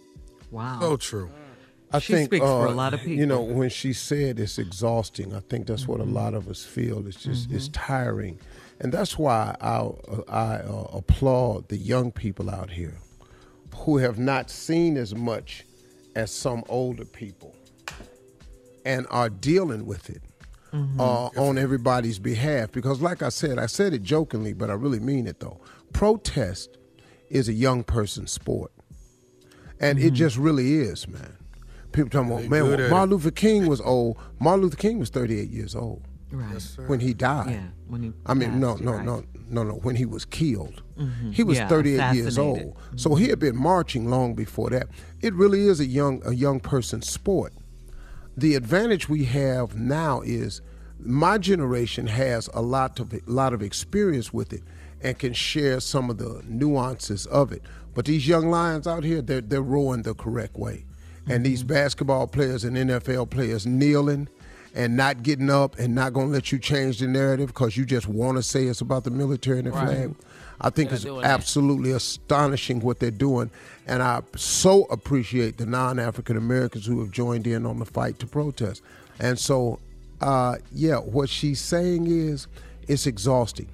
Wow. 0.51 0.81
So 0.81 0.97
true. 0.97 1.31
I 1.93 2.01
She 2.01 2.13
think 2.13 2.27
speaks 2.27 2.45
for 2.45 2.67
a 2.67 2.71
uh, 2.71 2.75
lot 2.75 2.93
of 2.93 3.01
people. 3.01 3.15
You 3.15 3.27
know, 3.27 3.41
when 3.41 3.71
she 3.71 3.93
said 3.93 4.41
it's 4.41 4.59
exhausting, 4.59 5.33
I 5.33 5.41
think 5.41 5.69
that's 5.69 5.87
what 5.87 6.01
a 6.01 6.05
lot 6.05 6.35
of 6.35 6.49
us 6.49 6.65
feel. 6.65 7.07
It's 7.07 7.23
just 7.23 7.53
it's 7.53 7.69
tiring, 7.69 8.41
and 8.81 8.93
that's 8.93 9.17
why 9.17 9.57
I 9.61 9.77
uh, 9.77 9.93
I 10.29 10.57
uh, 10.57 10.89
applaud 10.93 11.69
the 11.69 11.77
young 11.77 12.11
people 12.11 12.51
out 12.51 12.71
here 12.71 12.97
who 13.77 13.99
have 13.99 14.19
not 14.19 14.51
seen 14.51 14.97
as 14.97 15.15
much 15.15 15.65
as 16.17 16.33
some 16.33 16.65
older 16.69 17.05
people, 17.05 17.55
and 18.85 19.07
are 19.11 19.31
dealing 19.31 19.87
with 19.87 20.11
it. 20.11 20.23
Uh, 20.99 21.27
on 21.37 21.57
everybody's 21.57 22.19
behalf 22.19 22.73
because 22.73 23.01
like 23.01 23.23
i 23.23 23.29
said 23.29 23.61
i 23.61 23.67
said 23.67 23.95
it 23.95 24.03
jokingly 24.03 24.53
but 24.53 24.71
i 24.71 24.73
really 24.73 24.99
mean 24.99 25.25
it 25.29 25.39
though 25.39 25.61
protest 25.93 26.79
is 27.29 27.49
a 27.49 27.53
young 27.53 27.85
person's 27.85 28.33
sport 28.33 28.73
and 29.81 29.99
it 29.99 30.03
mm-hmm. 30.07 30.15
just 30.15 30.37
really 30.37 30.77
is, 30.77 31.07
man. 31.09 31.37
People 31.93 32.11
talking 32.11 32.33
about, 32.33 32.49
man, 32.49 32.65
good 32.65 32.81
at 32.81 32.91
Martin. 32.91 33.11
Luther 33.11 33.31
King 33.31 33.67
was 33.67 33.81
old. 33.81 34.19
Martin 34.41 34.63
Luther 34.63 34.77
King 34.77 34.99
was 34.99 35.11
38 35.11 35.51
years 35.51 35.75
old 35.75 36.03
Right. 36.31 36.61
when 36.89 36.99
he 37.01 37.15
died. 37.15 37.51
Yeah, 37.51 37.67
when 37.87 38.03
he 38.03 38.13
I 38.27 38.35
mean, 38.35 38.59
no, 38.59 38.73
passed, 38.73 38.83
no, 38.83 38.91
you're 38.91 38.99
right. 38.99 39.07
no, 39.07 39.25
no, 39.49 39.63
no. 39.63 39.75
When 39.75 39.95
he 39.95 40.05
was 40.05 40.25
killed, 40.25 40.83
mm-hmm. 40.99 41.31
he 41.31 41.45
was 41.45 41.59
Yeah, 41.59 41.69
38 41.69 42.15
years 42.15 42.27
assassinated. 42.27 42.67
old. 42.67 42.77
Mm-hmm. 42.77 42.97
So 42.97 43.15
he 43.15 43.29
had 43.29 43.39
been 43.39 43.57
marching 43.57 44.11
long 44.11 44.35
before 44.35 44.71
that. 44.71 44.89
It 45.21 45.35
really 45.35 45.69
is 45.69 45.79
a 45.79 45.87
young, 45.87 46.23
a 46.27 46.35
young 46.35 46.59
person's 46.59 47.09
sport. 47.09 47.53
The 48.37 48.57
advantage 48.57 49.09
we 49.09 49.25
have 49.27 49.77
now 49.77 50.23
is 50.23 50.61
my 50.99 51.39
generation 51.39 52.09
has 52.09 52.49
a 52.55 52.63
lot 52.63 52.99
of 52.99 53.13
a 53.13 53.21
lot 53.27 53.53
of 53.53 53.63
experience 53.63 54.33
with 54.33 54.53
it 54.53 54.63
and 55.05 55.19
can 55.19 55.33
share 55.33 55.79
some 55.79 56.11
of 56.11 56.19
the 56.19 56.43
nuances 56.49 57.27
of 57.27 57.53
it. 57.53 57.63
But 57.95 58.07
these 58.07 58.27
young 58.27 58.51
lions 58.51 58.87
out 58.89 59.05
here, 59.05 59.23
they're 59.23 59.41
they're 59.41 59.63
rowing 59.63 60.03
the 60.03 60.15
correct 60.15 60.57
way. 60.57 60.85
And 61.29 61.47
these 61.47 61.63
basketball 61.63 62.27
players 62.27 62.65
and 62.65 62.77
NFL 62.77 63.31
players 63.31 63.65
kneeling 63.67 64.29
and 64.75 64.97
not 64.97 65.23
getting 65.23 65.49
up 65.49 65.79
and 65.79 65.95
not 65.95 66.13
going 66.13 66.27
to 66.27 66.33
let 66.33 66.53
you 66.53 66.59
change 66.59 66.99
the 66.99 67.07
narrative 67.07 67.47
because 67.47 67.77
you 67.77 67.87
just 67.87 68.09
want 68.09 68.37
to 68.37 68.43
say 68.43 68.65
it's 68.65 68.81
about 68.83 69.05
the 69.05 69.11
military 69.11 69.59
and 69.59 69.69
the 69.69 69.71
Right. 69.71 69.87
flag. 69.87 70.15
I 70.61 70.69
think 70.71 70.91
They're 70.91 70.97
it's 70.97 71.05
doing 71.05 71.23
that. 71.23 71.31
absolutely 71.31 71.93
astonishing 71.93 72.81
what 72.81 72.99
they're 72.99 73.11
doing. 73.11 73.51
And 73.87 74.03
I 74.03 74.21
so 74.37 74.85
appreciate 74.85 75.57
the 75.57 75.67
non 75.67 75.99
African 75.99 76.37
Americans 76.37 76.85
who 76.87 77.01
have 77.01 77.11
joined 77.11 77.47
in 77.47 77.65
on 77.65 77.79
the 77.79 77.87
fight 77.87 78.19
to 78.19 78.27
protest. 78.27 78.83
And 79.19 79.39
so, 79.39 79.79
uh, 80.21 80.57
yeah, 80.73 80.97
what 80.99 81.29
she's 81.31 81.61
saying 81.61 82.07
is 82.09 82.49
it's 82.87 83.07
exhausting. 83.07 83.69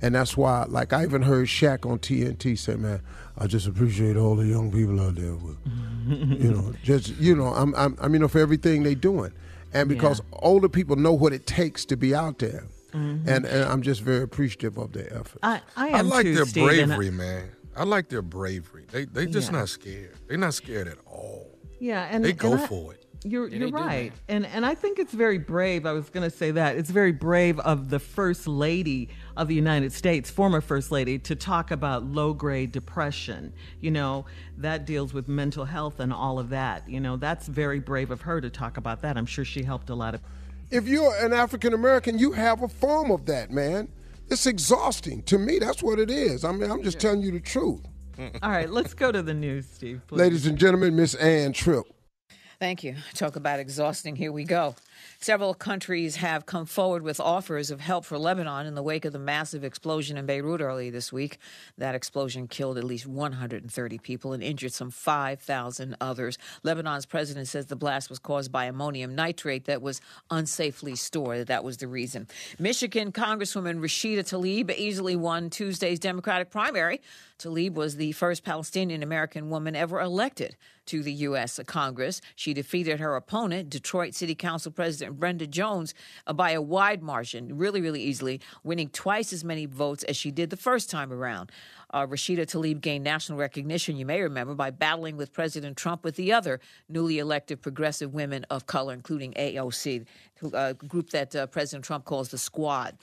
And 0.00 0.14
that's 0.14 0.36
why, 0.36 0.64
like, 0.68 0.92
I 0.92 1.02
even 1.02 1.22
heard 1.22 1.48
Shaq 1.48 1.88
on 1.90 1.98
TNT 1.98 2.56
say, 2.56 2.76
man, 2.76 3.00
I 3.36 3.46
just 3.46 3.66
appreciate 3.66 4.16
all 4.16 4.36
the 4.36 4.46
young 4.46 4.70
people 4.70 5.00
out 5.00 5.16
there. 5.16 5.34
With, 5.34 5.56
you 6.06 6.52
know, 6.52 6.72
just, 6.84 7.16
you 7.16 7.34
know, 7.34 7.46
I'm, 7.48 7.74
I'm, 7.74 7.96
I 8.00 8.06
mean, 8.08 8.26
for 8.28 8.38
everything 8.38 8.84
they're 8.84 8.94
doing. 8.94 9.32
And 9.72 9.88
because 9.88 10.22
older 10.32 10.68
people 10.68 10.96
know 10.96 11.12
what 11.12 11.32
it 11.32 11.46
takes 11.46 11.84
to 11.86 11.96
be 11.96 12.14
out 12.14 12.38
there. 12.38 12.64
Mm-hmm. 12.94 13.28
And, 13.28 13.44
and 13.44 13.64
I'm 13.64 13.82
just 13.82 14.00
very 14.00 14.22
appreciative 14.22 14.78
of 14.78 14.92
their 14.92 15.12
effort. 15.12 15.40
I, 15.42 15.60
I 15.76 15.90
I 15.90 16.00
like 16.00 16.24
too, 16.24 16.34
their 16.36 16.46
Steve, 16.46 16.70
and 16.78 16.92
I- 16.92 16.96
bravery, 16.96 17.10
man. 17.10 17.50
I 17.76 17.84
like 17.84 18.08
their 18.08 18.22
bravery. 18.22 18.86
They 18.90 19.04
they 19.04 19.26
just 19.26 19.52
Yeah. 19.52 19.58
not 19.58 19.68
scared. 19.68 20.14
They're 20.26 20.38
not 20.38 20.54
scared 20.54 20.88
at 20.88 20.96
all. 21.06 21.58
Yeah, 21.78 22.08
and 22.10 22.24
They 22.24 22.30
and 22.30 22.38
go 22.38 22.54
I- 22.54 22.66
for 22.66 22.94
it. 22.94 23.04
You're 23.24 23.48
Yeah, 23.48 23.58
you're 23.58 23.70
right, 23.70 24.12
and 24.28 24.46
and 24.46 24.64
I 24.64 24.74
think 24.74 24.98
it's 25.00 25.12
very 25.12 25.38
brave. 25.38 25.84
I 25.86 25.92
was 25.92 26.08
going 26.08 26.28
to 26.28 26.34
say 26.34 26.52
that 26.52 26.76
it's 26.76 26.88
very 26.90 27.10
brave 27.12 27.58
of 27.60 27.90
the 27.90 27.98
first 27.98 28.46
lady 28.48 29.08
of 29.38 29.48
the 29.48 29.54
United 29.54 29.92
States, 29.92 30.28
former 30.28 30.60
first 30.60 30.90
lady, 30.90 31.18
to 31.20 31.36
talk 31.36 31.70
about 31.70 32.04
low 32.04 32.34
grade 32.34 32.72
depression. 32.72 33.52
You 33.80 33.92
know 33.92 34.26
that 34.58 34.84
deals 34.84 35.14
with 35.14 35.28
mental 35.28 35.64
health 35.64 36.00
and 36.00 36.12
all 36.12 36.38
of 36.38 36.50
that. 36.50 36.86
You 36.88 37.00
know 37.00 37.16
that's 37.16 37.46
very 37.46 37.78
brave 37.78 38.10
of 38.10 38.20
her 38.22 38.40
to 38.40 38.50
talk 38.50 38.76
about 38.76 39.00
that. 39.02 39.16
I'm 39.16 39.26
sure 39.26 39.44
she 39.44 39.62
helped 39.62 39.88
a 39.88 39.94
lot 39.94 40.14
of. 40.14 40.20
if 40.70 40.86
you're 40.86 41.14
an 41.24 41.32
African 41.32 41.72
American, 41.72 42.18
you 42.18 42.32
have 42.32 42.62
a 42.62 42.68
form 42.68 43.10
of 43.10 43.24
that, 43.26 43.50
man. 43.50 43.88
It's 44.28 44.44
exhausting. 44.46 45.22
To 45.22 45.38
me, 45.38 45.58
that's 45.58 45.82
what 45.82 45.98
it 45.98 46.10
is. 46.10 46.44
I 46.44 46.52
mean, 46.52 46.70
I'm 46.70 46.82
just 46.82 46.98
telling 47.00 47.22
you 47.22 47.30
the 47.30 47.40
truth. 47.40 47.80
All 48.42 48.50
right, 48.50 48.68
let's 48.68 48.92
go 48.92 49.10
to 49.12 49.22
the 49.22 49.32
news, 49.32 49.66
Steve. 49.72 50.02
Please. 50.08 50.18
Ladies 50.18 50.46
and 50.46 50.58
gentlemen, 50.58 50.96
Miss 50.96 51.14
Ann 51.14 51.52
Tripp. 51.52 51.84
Thank 52.58 52.82
you. 52.82 52.96
Talk 53.14 53.36
about 53.36 53.60
exhausting. 53.60 54.16
Here 54.16 54.32
we 54.32 54.42
go. 54.42 54.74
Several 55.20 55.52
countries 55.52 56.14
have 56.16 56.46
come 56.46 56.64
forward 56.64 57.02
with 57.02 57.18
offers 57.18 57.72
of 57.72 57.80
help 57.80 58.04
for 58.04 58.16
Lebanon 58.16 58.66
in 58.66 58.76
the 58.76 58.84
wake 58.84 59.04
of 59.04 59.12
the 59.12 59.18
massive 59.18 59.64
explosion 59.64 60.16
in 60.16 60.26
Beirut 60.26 60.60
early 60.60 60.90
this 60.90 61.12
week. 61.12 61.38
That 61.76 61.96
explosion 61.96 62.46
killed 62.46 62.78
at 62.78 62.84
least 62.84 63.04
130 63.04 63.98
people 63.98 64.32
and 64.32 64.44
injured 64.44 64.72
some 64.72 64.92
5,000 64.92 65.96
others. 66.00 66.38
Lebanon's 66.62 67.04
president 67.04 67.48
says 67.48 67.66
the 67.66 67.74
blast 67.74 68.08
was 68.08 68.20
caused 68.20 68.52
by 68.52 68.66
ammonium 68.66 69.16
nitrate 69.16 69.64
that 69.64 69.82
was 69.82 70.00
unsafely 70.30 70.96
stored. 70.96 71.48
That 71.48 71.64
was 71.64 71.78
the 71.78 71.88
reason. 71.88 72.28
Michigan 72.60 73.10
Congresswoman 73.10 73.80
Rashida 73.80 74.20
Tlaib 74.20 74.72
easily 74.76 75.16
won 75.16 75.50
Tuesday's 75.50 75.98
Democratic 75.98 76.50
primary. 76.50 77.00
Tlaib 77.38 77.74
was 77.74 77.96
the 77.96 78.12
first 78.12 78.42
Palestinian 78.42 79.02
American 79.02 79.48
woman 79.48 79.76
ever 79.76 80.00
elected 80.00 80.56
to 80.86 81.02
the 81.02 81.12
U.S. 81.12 81.60
Congress. 81.66 82.20
She 82.34 82.52
defeated 82.52 82.98
her 82.98 83.14
opponent, 83.14 83.70
Detroit 83.70 84.14
City 84.14 84.34
Council 84.34 84.72
President 84.72 85.20
Brenda 85.20 85.46
Jones, 85.46 85.94
uh, 86.26 86.32
by 86.32 86.50
a 86.50 86.60
wide 86.60 87.02
margin, 87.02 87.56
really, 87.56 87.80
really 87.80 88.02
easily, 88.02 88.40
winning 88.64 88.88
twice 88.88 89.32
as 89.32 89.44
many 89.44 89.66
votes 89.66 90.02
as 90.04 90.16
she 90.16 90.32
did 90.32 90.50
the 90.50 90.56
first 90.56 90.90
time 90.90 91.12
around. 91.12 91.52
Uh, 91.90 92.06
Rashida 92.06 92.44
Tlaib 92.44 92.80
gained 92.80 93.04
national 93.04 93.38
recognition, 93.38 93.96
you 93.96 94.04
may 94.04 94.20
remember, 94.20 94.54
by 94.54 94.70
battling 94.70 95.16
with 95.16 95.32
President 95.32 95.76
Trump 95.76 96.02
with 96.02 96.16
the 96.16 96.32
other 96.32 96.58
newly 96.88 97.18
elected 97.18 97.62
progressive 97.62 98.12
women 98.12 98.44
of 98.50 98.66
color, 98.66 98.92
including 98.92 99.32
AOC, 99.34 100.06
a 100.52 100.74
group 100.74 101.10
that 101.10 101.36
uh, 101.36 101.46
President 101.46 101.84
Trump 101.84 102.04
calls 102.04 102.30
the 102.30 102.38
Squad. 102.38 102.96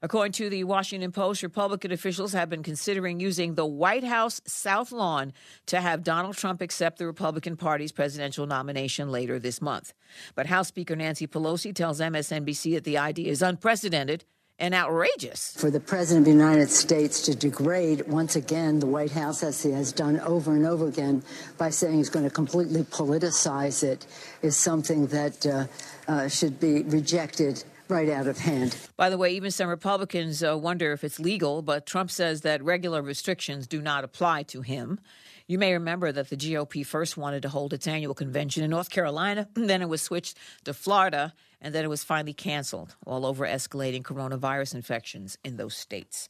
According 0.00 0.32
to 0.32 0.48
the 0.48 0.64
Washington 0.64 1.10
Post, 1.12 1.42
Republican 1.42 1.90
officials 1.90 2.32
have 2.32 2.48
been 2.48 2.62
considering 2.62 3.18
using 3.18 3.54
the 3.54 3.66
White 3.66 4.04
House 4.04 4.40
South 4.46 4.92
Lawn 4.92 5.32
to 5.66 5.80
have 5.80 6.04
Donald 6.04 6.36
Trump 6.36 6.60
accept 6.60 6.98
the 6.98 7.06
Republican 7.06 7.56
Party's 7.56 7.92
presidential 7.92 8.46
nomination 8.46 9.10
later 9.10 9.38
this 9.38 9.60
month. 9.60 9.92
But 10.34 10.46
House 10.46 10.68
Speaker 10.68 10.94
Nancy 10.94 11.26
Pelosi 11.26 11.74
tells 11.74 12.00
MSNBC 12.00 12.74
that 12.74 12.84
the 12.84 12.98
idea 12.98 13.30
is 13.30 13.42
unprecedented 13.42 14.24
and 14.60 14.74
outrageous. 14.74 15.54
For 15.56 15.70
the 15.70 15.80
President 15.80 16.26
of 16.26 16.32
the 16.32 16.38
United 16.38 16.68
States 16.68 17.22
to 17.22 17.34
degrade 17.34 18.06
once 18.08 18.34
again 18.34 18.80
the 18.80 18.86
White 18.86 19.12
House, 19.12 19.42
as 19.42 19.62
he 19.62 19.70
has 19.70 19.92
done 19.92 20.18
over 20.20 20.52
and 20.52 20.66
over 20.66 20.88
again, 20.88 21.22
by 21.58 21.70
saying 21.70 21.96
he's 21.96 22.10
going 22.10 22.24
to 22.24 22.30
completely 22.30 22.82
politicize 22.82 23.84
it, 23.84 24.06
is 24.42 24.56
something 24.56 25.06
that 25.08 25.46
uh, 25.46 25.66
uh, 26.08 26.28
should 26.28 26.58
be 26.58 26.82
rejected 26.84 27.62
right 27.90 28.08
out 28.08 28.26
of 28.26 28.38
hand. 28.38 28.76
By 28.96 29.10
the 29.10 29.18
way, 29.18 29.30
even 29.32 29.50
some 29.50 29.68
Republicans 29.68 30.42
uh, 30.42 30.56
wonder 30.56 30.92
if 30.92 31.04
it's 31.04 31.20
legal, 31.20 31.62
but 31.62 31.86
Trump 31.86 32.10
says 32.10 32.42
that 32.42 32.62
regular 32.62 33.02
restrictions 33.02 33.66
do 33.66 33.80
not 33.80 34.04
apply 34.04 34.44
to 34.44 34.62
him. 34.62 35.00
You 35.46 35.58
may 35.58 35.72
remember 35.72 36.12
that 36.12 36.28
the 36.28 36.36
GOP 36.36 36.84
first 36.84 37.16
wanted 37.16 37.42
to 37.42 37.48
hold 37.48 37.72
its 37.72 37.86
annual 37.86 38.14
convention 38.14 38.62
in 38.62 38.70
North 38.70 38.90
Carolina, 38.90 39.48
then 39.54 39.80
it 39.82 39.88
was 39.88 40.02
switched 40.02 40.36
to 40.64 40.74
Florida, 40.74 41.32
and 41.60 41.74
then 41.74 41.84
it 41.84 41.88
was 41.88 42.04
finally 42.04 42.34
canceled, 42.34 42.94
all 43.06 43.24
over 43.24 43.46
escalating 43.46 44.02
coronavirus 44.02 44.74
infections 44.74 45.38
in 45.44 45.56
those 45.56 45.74
states. 45.74 46.28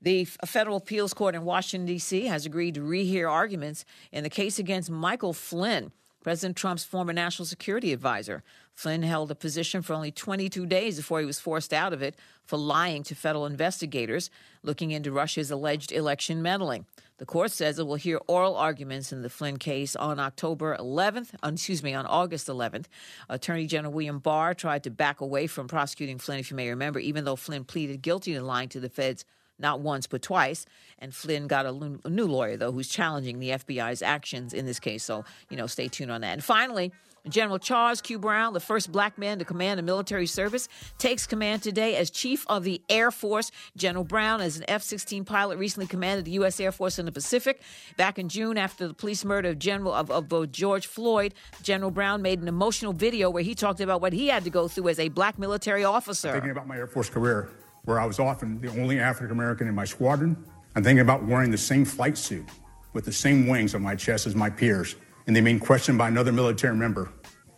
The 0.00 0.24
federal 0.24 0.76
appeals 0.76 1.14
court 1.14 1.34
in 1.34 1.44
Washington, 1.44 1.86
D.C. 1.86 2.26
has 2.26 2.46
agreed 2.46 2.74
to 2.74 2.80
rehear 2.82 3.30
arguments 3.30 3.84
in 4.12 4.22
the 4.22 4.30
case 4.30 4.58
against 4.58 4.90
Michael 4.90 5.32
Flynn, 5.32 5.90
President 6.22 6.56
Trump's 6.56 6.84
former 6.84 7.12
national 7.12 7.46
security 7.46 7.92
advisor. 7.92 8.42
Flynn 8.76 9.02
held 9.02 9.30
a 9.30 9.34
position 9.34 9.80
for 9.80 9.94
only 9.94 10.10
22 10.10 10.66
days 10.66 10.98
before 10.98 11.18
he 11.18 11.26
was 11.26 11.40
forced 11.40 11.72
out 11.72 11.94
of 11.94 12.02
it 12.02 12.14
for 12.44 12.58
lying 12.58 13.02
to 13.04 13.14
federal 13.14 13.46
investigators 13.46 14.30
looking 14.62 14.90
into 14.90 15.10
Russia's 15.10 15.50
alleged 15.50 15.92
election 15.92 16.42
meddling. 16.42 16.84
The 17.16 17.24
court 17.24 17.52
says 17.52 17.78
it 17.78 17.86
will 17.86 17.94
hear 17.94 18.20
oral 18.26 18.54
arguments 18.54 19.12
in 19.12 19.22
the 19.22 19.30
Flynn 19.30 19.56
case 19.56 19.96
on 19.96 20.20
October 20.20 20.76
11th, 20.78 21.30
uh, 21.42 21.52
excuse 21.54 21.82
me, 21.82 21.94
on 21.94 22.04
August 22.04 22.48
11th. 22.48 22.84
Attorney 23.30 23.66
General 23.66 23.94
William 23.94 24.18
Barr 24.18 24.52
tried 24.52 24.84
to 24.84 24.90
back 24.90 25.22
away 25.22 25.46
from 25.46 25.68
prosecuting 25.68 26.18
Flynn, 26.18 26.38
if 26.38 26.50
you 26.50 26.56
may 26.56 26.68
remember, 26.68 26.98
even 26.98 27.24
though 27.24 27.36
Flynn 27.36 27.64
pleaded 27.64 28.02
guilty 28.02 28.34
to 28.34 28.42
lying 28.42 28.68
to 28.68 28.80
the 28.80 28.90
feds 28.90 29.24
not 29.58 29.80
once 29.80 30.06
but 30.06 30.20
twice. 30.20 30.66
And 30.98 31.14
Flynn 31.14 31.46
got 31.46 31.64
a, 31.64 31.72
new 32.10 32.26
lawyer, 32.26 32.58
though, 32.58 32.72
who's 32.72 32.88
challenging 32.88 33.38
the 33.38 33.50
FBI's 33.50 34.02
actions 34.02 34.52
in 34.52 34.66
this 34.66 34.78
case. 34.78 35.02
So, 35.02 35.24
you 35.48 35.56
know, 35.56 35.66
stay 35.66 35.88
tuned 35.88 36.10
on 36.10 36.20
that. 36.20 36.34
And 36.34 36.44
finally, 36.44 36.92
General 37.28 37.58
Charles 37.58 38.00
Q. 38.00 38.18
Brown, 38.18 38.52
the 38.52 38.60
first 38.60 38.92
black 38.92 39.18
man 39.18 39.38
to 39.38 39.44
command 39.44 39.80
a 39.80 39.82
military 39.82 40.26
service, 40.26 40.68
takes 40.98 41.26
command 41.26 41.62
today 41.62 41.96
as 41.96 42.10
Chief 42.10 42.46
of 42.48 42.64
the 42.64 42.82
Air 42.88 43.10
Force. 43.10 43.50
General 43.76 44.04
Brown, 44.04 44.40
as 44.40 44.56
an 44.56 44.64
F 44.68 44.82
16 44.82 45.24
pilot, 45.24 45.58
recently 45.58 45.86
commanded 45.86 46.24
the 46.24 46.32
U.S. 46.32 46.60
Air 46.60 46.72
Force 46.72 46.98
in 46.98 47.06
the 47.06 47.12
Pacific. 47.12 47.60
Back 47.96 48.18
in 48.18 48.28
June, 48.28 48.58
after 48.58 48.88
the 48.88 48.94
police 48.94 49.24
murder 49.24 49.50
of 49.50 49.58
General 49.58 49.92
of, 49.92 50.10
of 50.10 50.52
George 50.52 50.86
Floyd, 50.86 51.34
General 51.62 51.90
Brown 51.90 52.22
made 52.22 52.40
an 52.40 52.48
emotional 52.48 52.92
video 52.92 53.30
where 53.30 53.42
he 53.42 53.54
talked 53.54 53.80
about 53.80 54.00
what 54.00 54.12
he 54.12 54.28
had 54.28 54.44
to 54.44 54.50
go 54.50 54.68
through 54.68 54.88
as 54.88 54.98
a 54.98 55.08
black 55.08 55.38
military 55.38 55.84
officer. 55.84 56.28
I'm 56.28 56.34
Thinking 56.34 56.50
about 56.50 56.66
my 56.66 56.76
Air 56.76 56.86
Force 56.86 57.10
career, 57.10 57.50
where 57.84 58.00
I 58.00 58.06
was 58.06 58.18
often 58.18 58.60
the 58.60 58.68
only 58.68 59.00
African 59.00 59.32
American 59.32 59.68
in 59.68 59.74
my 59.74 59.84
squadron, 59.84 60.36
I'm 60.76 60.84
thinking 60.84 61.00
about 61.00 61.24
wearing 61.24 61.50
the 61.50 61.56
same 61.56 61.86
flight 61.86 62.18
suit 62.18 62.44
with 62.92 63.06
the 63.06 63.12
same 63.12 63.46
wings 63.46 63.74
on 63.74 63.80
my 63.80 63.94
chest 63.94 64.26
as 64.26 64.34
my 64.36 64.50
peers, 64.50 64.96
and 65.26 65.34
they 65.34 65.40
being 65.40 65.58
questioned 65.58 65.96
by 65.96 66.08
another 66.08 66.32
military 66.32 66.76
member 66.76 67.08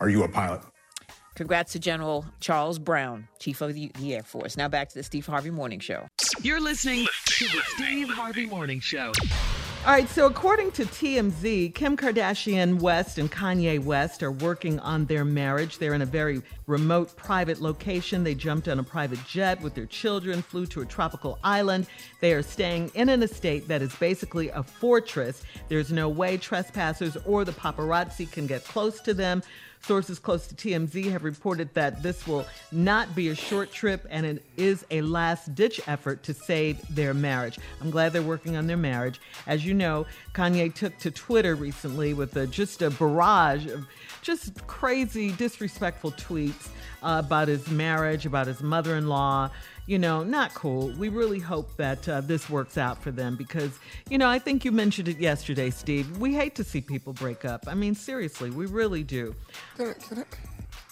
are 0.00 0.08
you 0.08 0.22
a 0.22 0.28
pilot? 0.28 0.62
Congrats 1.34 1.72
to 1.72 1.78
General 1.78 2.24
Charles 2.40 2.78
Brown, 2.80 3.28
Chief 3.38 3.60
of 3.60 3.72
the, 3.72 3.92
Air 4.02 4.24
Force. 4.24 4.56
Now 4.56 4.68
back 4.68 4.88
to 4.88 4.94
the 4.96 5.04
Steve 5.04 5.26
Harvey 5.26 5.50
Morning 5.50 5.78
Show. 5.78 6.08
You're 6.42 6.60
listening 6.60 7.06
to 7.26 7.44
the 7.44 7.62
Steve 7.76 8.08
Harvey 8.08 8.46
Morning 8.46 8.80
Show. 8.80 9.12
All 9.86 9.92
right, 9.92 10.08
so 10.08 10.26
according 10.26 10.72
to 10.72 10.84
TMZ, 10.84 11.72
Kim 11.74 11.96
Kardashian 11.96 12.80
West 12.80 13.16
and 13.16 13.30
Kanye 13.30 13.82
West 13.82 14.24
are 14.24 14.32
working 14.32 14.80
on 14.80 15.06
their 15.06 15.24
marriage. 15.24 15.78
They're 15.78 15.94
in 15.94 16.02
a 16.02 16.06
very 16.06 16.42
remote 16.66 17.14
private 17.16 17.60
location. 17.60 18.24
They 18.24 18.34
jumped 18.34 18.66
on 18.66 18.80
a 18.80 18.82
private 18.82 19.24
jet 19.24 19.62
with 19.62 19.76
their 19.76 19.86
children, 19.86 20.42
flew 20.42 20.66
to 20.66 20.80
a 20.80 20.84
tropical 20.84 21.38
island. 21.44 21.86
They 22.20 22.32
are 22.32 22.42
staying 22.42 22.90
in 22.94 23.08
an 23.08 23.22
estate 23.22 23.68
that 23.68 23.80
is 23.80 23.94
basically 23.94 24.48
a 24.48 24.64
fortress. 24.64 25.44
There's 25.68 25.92
no 25.92 26.08
way 26.08 26.36
trespassers 26.36 27.16
or 27.24 27.44
the 27.44 27.52
paparazzi 27.52 28.30
can 28.30 28.48
get 28.48 28.64
close 28.64 29.00
to 29.02 29.14
them. 29.14 29.42
Sources 29.82 30.18
close 30.18 30.46
to 30.48 30.54
TMZ 30.54 31.10
have 31.10 31.24
reported 31.24 31.72
that 31.74 32.02
this 32.02 32.26
will 32.26 32.46
not 32.72 33.14
be 33.14 33.28
a 33.28 33.34
short 33.34 33.72
trip 33.72 34.06
and 34.10 34.26
it 34.26 34.44
is 34.56 34.84
a 34.90 35.00
last 35.02 35.54
ditch 35.54 35.80
effort 35.86 36.22
to 36.24 36.34
save 36.34 36.78
their 36.94 37.14
marriage. 37.14 37.58
I'm 37.80 37.90
glad 37.90 38.12
they're 38.12 38.22
working 38.22 38.56
on 38.56 38.66
their 38.66 38.76
marriage. 38.76 39.20
As 39.46 39.64
you 39.64 39.74
know, 39.74 40.06
Kanye 40.34 40.74
took 40.74 40.98
to 40.98 41.10
Twitter 41.10 41.54
recently 41.54 42.14
with 42.14 42.36
a, 42.36 42.46
just 42.46 42.82
a 42.82 42.90
barrage 42.90 43.66
of 43.66 43.86
just 44.22 44.66
crazy, 44.66 45.32
disrespectful 45.32 46.12
tweets 46.12 46.68
uh, 47.02 47.22
about 47.24 47.48
his 47.48 47.68
marriage, 47.70 48.26
about 48.26 48.46
his 48.46 48.62
mother 48.62 48.96
in 48.96 49.08
law 49.08 49.50
you 49.88 49.98
know, 49.98 50.22
not 50.22 50.52
cool. 50.52 50.92
We 50.98 51.08
really 51.08 51.38
hope 51.38 51.74
that 51.78 52.06
uh, 52.06 52.20
this 52.20 52.50
works 52.50 52.76
out 52.76 53.02
for 53.02 53.10
them 53.10 53.36
because, 53.36 53.70
you 54.10 54.18
know, 54.18 54.28
I 54.28 54.38
think 54.38 54.62
you 54.62 54.70
mentioned 54.70 55.08
it 55.08 55.18
yesterday, 55.18 55.70
Steve. 55.70 56.18
We 56.18 56.34
hate 56.34 56.54
to 56.56 56.64
see 56.64 56.82
people 56.82 57.14
break 57.14 57.46
up. 57.46 57.64
I 57.66 57.74
mean, 57.74 57.94
seriously, 57.94 58.50
we 58.50 58.66
really 58.66 59.02
do. 59.02 59.34
Can 59.78 59.88
I, 59.88 59.92
can 59.94 60.18
I, 60.18 60.24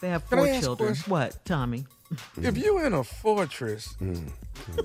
they 0.01 0.09
have 0.09 0.25
four 0.25 0.47
children. 0.61 0.97
What, 1.09 1.45
Tommy? 1.45 1.85
If 2.41 2.57
you're 2.57 2.87
in 2.87 2.95
a 2.95 3.05
fortress, 3.05 3.95
mm. 4.01 4.31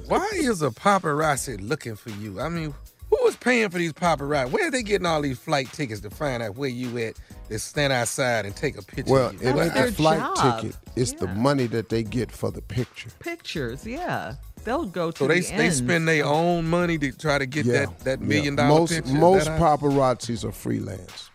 why 0.08 0.28
is 0.34 0.62
a 0.62 0.72
paparazzi 0.72 1.58
looking 1.62 1.96
for 1.96 2.10
you? 2.10 2.42
I 2.42 2.50
mean, 2.50 2.74
who 3.12 3.28
is 3.28 3.36
paying 3.36 3.70
for 3.70 3.78
these 3.78 3.94
paparazzi? 3.94 4.52
Where 4.52 4.68
are 4.68 4.72
they 4.72 4.84
getting 4.84 5.06
all 5.06 5.22
these 5.22 5.38
flight 5.38 5.72
tickets 5.72 6.02
to 6.02 6.10
find 6.10 6.42
out 6.42 6.56
where 6.56 6.70
you 6.70 6.98
at? 6.98 7.20
To 7.50 7.60
stand 7.60 7.92
outside 7.92 8.46
and 8.46 8.56
take 8.56 8.78
a 8.78 8.82
picture. 8.82 9.12
Well, 9.12 9.30
it 9.42 9.44
ain't 9.44 9.74
the 9.74 9.92
flight 9.92 10.20
job. 10.20 10.62
ticket. 10.62 10.78
It's 10.96 11.12
yeah. 11.12 11.20
the 11.20 11.28
money 11.28 11.68
that 11.68 11.90
they 11.90 12.02
get 12.02 12.32
for 12.32 12.50
the 12.50 12.62
picture. 12.62 13.10
Pictures, 13.20 13.86
yeah. 13.86 14.36
They'll 14.64 14.86
go 14.86 15.12
to 15.12 15.18
so 15.18 15.28
they 15.28 15.42
the 15.42 15.58
they 15.58 15.70
spend 15.72 16.08
their 16.08 16.26
own 16.26 16.70
money 16.70 16.98
to 17.00 17.12
try 17.12 17.38
to 17.38 17.46
get 17.46 17.66
yeah. 17.66 17.74
that 17.74 18.00
that 18.00 18.22
million 18.22 18.56
yeah. 18.56 18.68
dollar 18.68 18.80
most, 18.80 18.94
picture. 18.94 19.14
Most 19.14 19.48
paparazzis 19.50 20.46
are 20.46 20.54
freelance. 20.54 21.30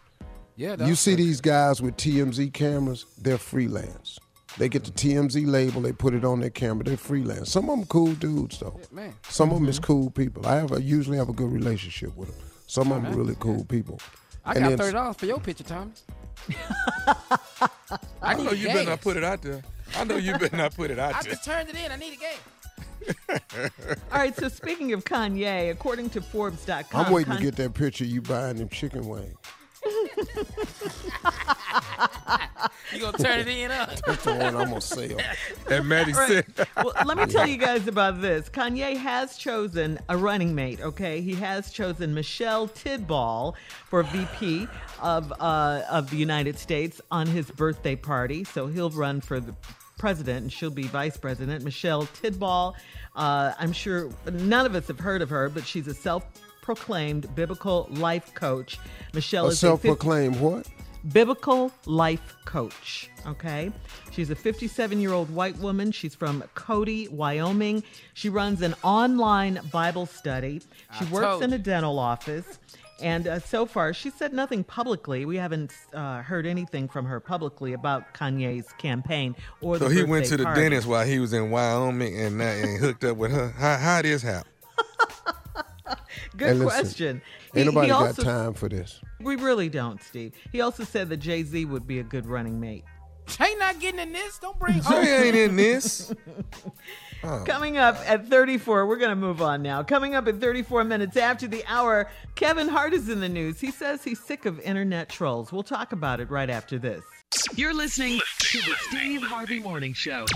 Yeah, 0.57 0.87
you 0.87 0.95
see 0.95 1.16
these 1.16 1.43
guys 1.43 1.83
with 1.83 1.99
TMZ 1.99 2.51
cameras, 2.55 3.05
they're 3.18 3.37
freelance. 3.37 4.18
They 4.59 4.68
get 4.68 4.84
the 4.84 4.90
TMZ 4.90 5.46
label, 5.46 5.82
they 5.82 5.92
put 5.92 6.14
it 6.14 6.24
on 6.24 6.40
their 6.40 6.50
camera. 6.50 6.84
They're 6.84 6.96
freelance. 6.96 7.50
Some 7.50 7.68
of 7.68 7.78
them 7.78 7.86
cool 7.86 8.14
dudes 8.14 8.59
though. 8.59 8.78
Yeah, 8.78 8.86
man. 8.90 9.14
Some 9.28 9.48
mm-hmm. 9.48 9.57
of 9.57 9.61
them 9.61 9.68
is 9.68 9.78
cool 9.78 10.11
people. 10.11 10.46
I 10.46 10.57
have 10.57 10.72
a, 10.72 10.80
usually 10.80 11.18
have 11.18 11.28
a 11.28 11.34
good 11.34 11.52
relationship 11.52 12.16
with 12.16 12.28
them. 12.28 12.48
Some 12.66 12.90
of 12.90 13.02
them 13.02 13.14
really 13.14 13.36
cool 13.38 13.64
people. 13.64 14.00
I 14.44 14.54
and 14.54 14.64
got 14.64 14.78
thirty 14.78 14.92
dollars 14.92 15.16
for 15.16 15.26
your 15.26 15.40
picture, 15.40 15.64
Tommy. 15.64 15.92
I, 18.22 18.34
know 18.34 18.52
you 18.52 18.68
better 18.68 18.90
not 18.90 19.00
put 19.00 19.16
it 19.16 19.24
out 19.24 19.42
there. 19.42 19.62
I 19.96 20.04
know 20.04 20.16
you 20.16 20.32
better 20.38 20.57
not 20.57 20.74
put 20.74 20.90
it 20.90 20.98
out 20.98 21.14
I 21.16 21.22
there. 21.22 21.32
I 21.32 21.34
just 21.34 21.44
turned 21.44 21.68
it 21.68 21.76
in. 21.76 21.92
I 21.92 21.96
need 21.96 22.14
a 22.14 22.16
game. 22.16 23.40
All 24.12 24.18
right, 24.18 24.34
so 24.36 24.48
speaking 24.48 24.92
of 24.92 25.04
Kanye, 25.04 25.70
according 25.70 26.11
to 26.11 26.20
Forbes.com, 26.20 27.07
I'm 27.07 27.12
waiting 27.12 27.32
Kanye- 27.32 27.38
to 27.38 27.42
get 27.44 27.57
that 27.57 27.74
picture 27.74 28.04
you 28.04 28.22
buying 28.22 28.57
them 28.57 28.68
chicken 28.68 29.07
wings. 29.09 29.36
you 32.93 33.01
gonna 33.01 33.18
turn 33.18 33.41
it 33.41 33.49
in 33.49 33.70
up? 33.70 33.91
That's 34.07 34.24
the 34.24 34.35
one 34.35 34.57
I'm 34.57 34.68
gonna 34.68 34.81
sell. 34.81 35.09
That 35.68 35.85
Maddie 35.85 36.12
right. 36.12 36.45
said. 36.57 36.68
well, 36.77 36.93
let 37.05 37.16
me 37.16 37.27
tell 37.27 37.47
you 37.47 37.57
guys 37.57 37.89
about 37.89 38.20
this. 38.20 38.49
Kanye 38.49 38.97
has 38.97 39.37
chosen 39.37 39.99
a 40.09 40.16
running 40.16 40.55
mate. 40.55 40.81
Okay, 40.81 41.20
he 41.20 41.35
has 41.35 41.70
chosen 41.70 42.14
Michelle 42.14 42.68
Tidball 42.68 43.55
for 43.85 44.03
VP 44.05 44.68
of 45.01 45.33
uh, 45.41 45.83
of 45.91 46.11
the 46.11 46.16
United 46.16 46.59
States 46.59 47.01
on 47.11 47.27
his 47.27 47.51
birthday 47.51 47.97
party. 47.97 48.45
So 48.45 48.66
he'll 48.66 48.91
run 48.91 49.20
for 49.20 49.41
the 49.41 49.55
president 49.99 50.43
and 50.43 50.53
she'll 50.53 50.70
be 50.70 50.85
vice 50.85 51.16
president. 51.16 51.64
Michelle 51.64 52.05
Tidball. 52.05 52.74
Uh, 53.14 53.53
I'm 53.59 53.72
sure 53.72 54.11
none 54.31 54.66
of 54.66 54.74
us 54.74 54.89
have 54.89 55.01
heard 55.01 55.22
of 55.22 55.31
her, 55.31 55.49
but 55.49 55.66
she's 55.66 55.87
a 55.87 55.95
self 55.95 56.24
proclaimed 56.66 57.33
biblical 57.37 57.87
life 57.91 58.35
coach. 58.35 58.79
Michelle 59.14 59.47
a 59.47 59.51
is 59.51 59.61
self-proclaimed 59.61 60.35
a 60.35 60.39
50- 60.39 60.41
what? 60.41 60.66
Biblical 61.12 61.72
life 61.84 62.36
coach. 62.44 63.11
Okay. 63.26 63.70
She's 64.11 64.30
a 64.30 64.34
57 64.34 65.00
year 65.00 65.12
old 65.12 65.30
white 65.30 65.57
woman. 65.59 65.92
She's 65.92 66.14
from 66.14 66.42
Cody, 66.54 67.09
Wyoming. 67.09 67.82
She 68.14 68.28
runs 68.28 68.62
an 68.62 68.74
online 68.82 69.61
Bible 69.70 70.07
study. 70.07 70.61
She 70.98 71.04
I 71.07 71.11
works 71.11 71.44
in 71.44 71.52
a 71.52 71.59
dental 71.59 71.98
office. 71.98 72.59
And 73.00 73.28
uh, 73.28 73.40
so 73.40 73.66
far, 73.66 73.92
she 73.92 74.09
said 74.09 74.32
nothing 74.32 74.64
publicly. 74.64 75.26
We 75.26 75.36
haven't 75.36 75.72
uh, 75.92 76.22
heard 76.22 76.46
anything 76.46 76.88
from 76.88 77.04
her 77.04 77.20
publicly 77.20 77.74
about 77.74 78.14
Kanye's 78.14 78.72
campaign 78.78 79.36
or 79.61 79.78
so 79.78 79.88
he 79.88 80.02
went 80.02 80.26
to 80.26 80.36
the 80.38 80.44
party. 80.44 80.62
dentist 80.62 80.86
while 80.86 81.07
he 81.07 81.18
was 81.18 81.34
in 81.34 81.50
Wyoming 81.50 82.18
and, 82.18 82.40
uh, 82.40 82.44
and 82.44 82.80
hooked 82.80 83.04
up 83.04 83.18
with 83.18 83.32
her. 83.32 83.50
How, 83.50 83.76
how 83.76 84.02
this 84.02 84.22
happen? 84.22 84.50
Good 86.36 86.57
listen, 86.57 86.68
question. 86.68 87.22
Ain't 87.57 87.68
he, 87.68 87.74
nobody 87.74 87.86
he 87.86 87.92
also, 87.92 88.22
got 88.22 88.30
time 88.30 88.54
for 88.54 88.68
this. 88.68 89.00
We 89.20 89.36
really 89.36 89.68
don't, 89.68 90.02
Steve. 90.02 90.34
He 90.52 90.61
also 90.61 90.84
said 90.84 91.09
that 91.09 91.18
Jay 91.18 91.42
Z 91.42 91.64
would 91.64 91.86
be 91.86 91.98
a 91.98 92.04
good 92.04 92.26
running 92.26 92.61
mate. 92.61 92.84
Jay 93.26 93.54
not 93.59 93.80
getting 93.80 94.00
in 94.00 94.12
this. 94.12 94.38
Don't 94.38 94.59
bring. 94.59 94.80
Jay 94.82 95.26
ain't 95.26 95.36
in 95.36 95.57
this. 95.57 96.12
Oh. 97.24 97.42
Coming 97.46 97.78
up 97.78 97.96
at 98.07 98.28
34, 98.28 98.86
we're 98.86 98.98
going 98.98 99.11
to 99.11 99.16
move 99.16 99.40
on 99.40 99.62
now. 99.62 99.82
Coming 99.82 100.14
up 100.14 100.28
at 100.28 100.38
34 100.38 100.84
minutes 100.84 101.16
after 101.16 101.48
the 101.48 101.64
hour, 101.66 102.11
Kevin 102.34 102.68
Hart 102.68 102.92
is 102.92 103.09
in 103.09 103.20
the 103.20 103.28
news. 103.28 103.59
He 103.59 103.70
says 103.70 104.04
he's 104.04 104.20
sick 104.20 104.44
of 104.44 104.61
internet 104.61 105.09
trolls. 105.09 105.50
We'll 105.50 105.62
talk 105.62 105.92
about 105.92 106.20
it 106.20 106.30
right 106.30 106.50
after 106.50 106.78
this. 106.78 107.02
You're 107.54 107.74
listening 107.74 108.20
to 108.38 108.59
the 108.59 108.74
Steve 108.88 109.22
Harvey 109.22 109.61
Morning 109.61 109.94
Show. 109.94 110.26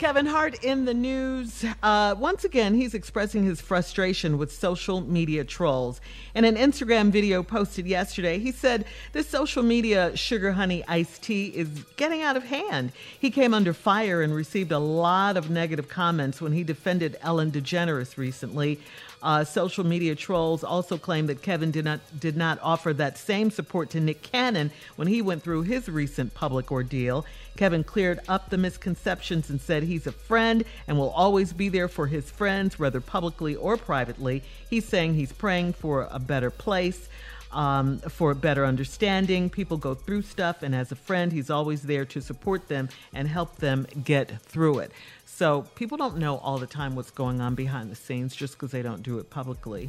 Kevin 0.00 0.24
Hart 0.24 0.64
in 0.64 0.86
the 0.86 0.94
news. 0.94 1.62
Uh, 1.82 2.14
once 2.18 2.44
again, 2.44 2.72
he's 2.72 2.94
expressing 2.94 3.44
his 3.44 3.60
frustration 3.60 4.38
with 4.38 4.50
social 4.50 5.02
media 5.02 5.44
trolls. 5.44 6.00
In 6.34 6.46
an 6.46 6.56
Instagram 6.56 7.10
video 7.10 7.42
posted 7.42 7.86
yesterday, 7.86 8.38
he 8.38 8.50
said 8.50 8.86
this 9.12 9.28
social 9.28 9.62
media 9.62 10.16
sugar 10.16 10.52
honey 10.52 10.82
iced 10.88 11.22
tea 11.22 11.48
is 11.48 11.68
getting 11.98 12.22
out 12.22 12.34
of 12.34 12.44
hand. 12.44 12.92
He 13.20 13.30
came 13.30 13.52
under 13.52 13.74
fire 13.74 14.22
and 14.22 14.34
received 14.34 14.72
a 14.72 14.78
lot 14.78 15.36
of 15.36 15.50
negative 15.50 15.90
comments 15.90 16.40
when 16.40 16.52
he 16.52 16.64
defended 16.64 17.18
Ellen 17.20 17.52
DeGeneres 17.52 18.16
recently. 18.16 18.80
Uh, 19.22 19.44
social 19.44 19.84
media 19.84 20.14
trolls 20.14 20.64
also 20.64 20.96
claim 20.96 21.26
that 21.26 21.42
Kevin 21.42 21.70
did 21.70 21.84
not 21.84 22.00
did 22.18 22.36
not 22.36 22.58
offer 22.62 22.92
that 22.94 23.18
same 23.18 23.50
support 23.50 23.90
to 23.90 24.00
Nick 24.00 24.22
Cannon 24.22 24.70
when 24.96 25.08
he 25.08 25.20
went 25.20 25.42
through 25.42 25.62
his 25.62 25.88
recent 25.88 26.32
public 26.32 26.72
ordeal. 26.72 27.26
Kevin 27.56 27.84
cleared 27.84 28.20
up 28.28 28.48
the 28.48 28.56
misconceptions 28.56 29.50
and 29.50 29.60
said 29.60 29.82
he's 29.82 30.06
a 30.06 30.12
friend 30.12 30.64
and 30.88 30.96
will 30.96 31.10
always 31.10 31.52
be 31.52 31.68
there 31.68 31.88
for 31.88 32.06
his 32.06 32.30
friends, 32.30 32.78
whether 32.78 33.00
publicly 33.00 33.54
or 33.54 33.76
privately. 33.76 34.42
He's 34.70 34.86
saying 34.86 35.14
he's 35.14 35.32
praying 35.32 35.74
for 35.74 36.08
a 36.10 36.18
better 36.18 36.50
place. 36.50 37.08
Um, 37.52 37.98
for 37.98 38.32
better 38.34 38.64
understanding. 38.64 39.50
People 39.50 39.76
go 39.76 39.96
through 39.96 40.22
stuff, 40.22 40.62
and 40.62 40.72
as 40.72 40.92
a 40.92 40.94
friend, 40.94 41.32
he's 41.32 41.50
always 41.50 41.82
there 41.82 42.04
to 42.04 42.20
support 42.20 42.68
them 42.68 42.88
and 43.12 43.26
help 43.26 43.56
them 43.56 43.88
get 44.04 44.40
through 44.42 44.78
it. 44.78 44.92
So 45.40 45.62
people 45.74 45.96
don't 45.96 46.18
know 46.18 46.36
all 46.36 46.58
the 46.58 46.66
time 46.66 46.94
what's 46.94 47.10
going 47.10 47.40
on 47.40 47.54
behind 47.54 47.90
the 47.90 47.94
scenes 47.94 48.36
just 48.36 48.52
because 48.56 48.72
they 48.72 48.82
don't 48.82 49.02
do 49.02 49.18
it 49.20 49.30
publicly. 49.30 49.88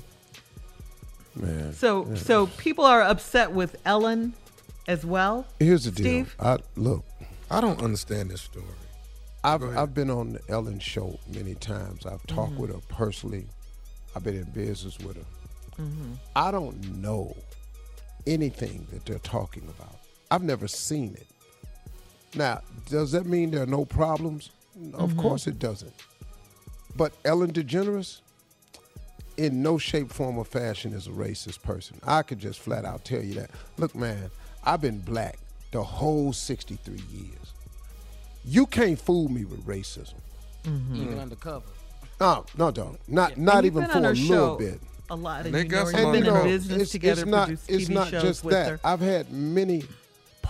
Man. 1.36 1.74
So, 1.74 2.16
so 2.16 2.47
people 2.47 2.86
are 2.86 3.02
upset 3.02 3.52
with 3.52 3.76
Ellen 3.84 4.32
as 4.88 5.06
well. 5.06 5.45
here's 5.60 5.84
the 5.84 5.91
deal. 5.91 6.06
Steve? 6.06 6.36
I 6.39 6.60
look. 6.78 7.04
I 7.49 7.60
don't 7.60 7.82
understand 7.84 8.32
this 8.32 8.39
story. 8.43 8.64
I've 9.43 9.62
I've 9.78 9.93
been 9.93 10.10
on 10.10 10.32
the 10.32 10.39
Ellen 10.47 10.80
show 10.80 11.20
many 11.28 11.56
times. 11.56 12.06
I've 12.06 12.26
talked 12.28 12.54
Mhm. 12.54 12.58
with 12.58 12.70
her 12.74 12.80
personally. 12.88 13.45
I've 14.16 14.24
been 14.24 14.38
in 14.38 14.49
business 14.52 14.97
with 14.99 15.18
her. 15.18 15.84
Mhm. 15.84 16.16
I 16.34 16.52
don't 16.52 16.82
know 17.02 17.36
anything 18.26 18.88
that 18.93 19.06
they're 19.06 19.20
talking 19.20 19.64
about. 19.68 19.97
I've 20.32 20.43
never 20.43 20.70
seen 20.70 21.14
it. 21.16 21.28
Now, 22.36 22.62
does 22.89 23.12
that 23.12 23.26
mean 23.26 23.52
there 23.52 23.64
are 23.64 23.74
no 23.80 23.84
problems? 23.84 24.49
Of 24.93 25.11
Mhm. 25.11 25.17
course 25.17 25.47
it 25.47 25.59
doesn't. 25.59 25.93
But 26.95 27.13
Ellen 27.26 27.51
DeGeneres, 27.53 28.19
in 29.38 29.61
no 29.61 29.78
shape, 29.78 30.11
form, 30.11 30.38
or 30.38 30.45
fashion, 30.45 30.93
is 30.93 31.07
a 31.07 31.11
racist 31.11 31.61
person. 31.61 31.99
I 32.03 32.22
could 32.22 32.39
just 32.39 32.59
flat 32.59 32.86
out 32.86 33.05
tell 33.05 33.24
you 33.24 33.34
that. 33.36 33.51
Look, 33.78 33.95
man, 33.95 34.30
I've 34.63 34.82
been 34.82 34.99
black 34.99 35.39
the 35.72 35.84
whole 35.84 36.34
63 36.34 37.01
years. 37.11 37.53
You 38.43 38.65
can't 38.65 38.99
fool 38.99 39.30
me 39.30 39.45
with 39.45 39.65
racism. 39.65 40.15
Even 40.65 41.19
undercover. 41.19 41.65
No, 42.19 42.45
no, 42.57 42.72
don't. 42.72 42.99
Not 43.07 43.34
And 43.36 43.45
not 43.45 43.65
even 43.65 43.86
for 43.86 43.97
a 43.97 43.99
little 44.01 44.13
show 44.15 44.55
bit. 44.57 44.80
A 45.09 45.15
lot, 45.15 45.45
and 45.45 45.53
They 45.55 45.63
you 45.63 45.67
got 45.67 45.91
know, 45.91 45.99
you've 46.13 46.24
been 46.24 46.36
in 46.36 46.43
business 46.43 46.82
it's, 46.84 46.91
together, 46.91 47.22
it's 47.24 47.30
not, 47.30 47.49
it's 47.67 47.89
not 47.89 48.11
just 48.11 48.43
that. 48.45 48.69
her. 48.69 48.80
I've 48.84 49.01
had 49.01 49.32
many 49.32 49.84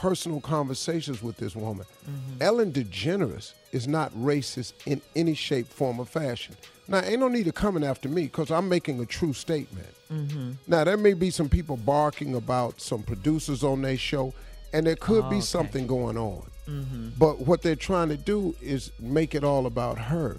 personal 0.06 0.42
conversations 0.42 1.22
with 1.22 1.38
this 1.38 1.56
woman. 1.56 1.86
Mm-hmm. 2.10 2.42
Ellen 2.42 2.72
DeGeneres 2.72 3.54
is 3.72 3.88
not 3.88 4.12
racist 4.16 4.74
in 4.88 5.00
any 5.16 5.36
shape, 5.36 5.68
form, 5.68 6.00
or 6.00 6.06
fashion. 6.08 6.56
Now, 6.88 7.02
ain't 7.04 7.20
no 7.20 7.28
need 7.28 7.48
of 7.48 7.54
coming 7.54 7.84
after 7.84 8.10
me 8.10 8.24
because 8.24 8.50
I'm 8.50 8.68
making 8.68 9.00
a 9.00 9.06
true 9.06 9.32
statement. 9.34 9.88
Mhm. 10.12 10.56
Now, 10.68 10.84
there 10.84 10.98
may 10.98 11.14
be 11.14 11.30
some 11.30 11.50
people 11.50 11.78
barking 11.78 12.34
about 12.34 12.82
some 12.82 13.04
producers 13.04 13.64
on 13.64 13.84
their 13.84 13.96
show, 13.96 14.34
and 14.74 14.88
there 14.88 14.96
could 14.96 15.24
Oh, 15.26 15.30
be 15.30 15.36
okay. 15.38 15.46
something 15.46 15.86
going 15.86 16.18
on. 16.18 16.42
Mhm. 16.68 17.12
But 17.20 17.46
what 17.46 17.62
they're 17.62 17.76
trying 17.92 18.10
to 18.10 18.18
do 18.18 18.56
is 18.60 18.92
make 19.00 19.36
it 19.36 19.44
all 19.44 19.68
about 19.68 20.00
her. 20.00 20.38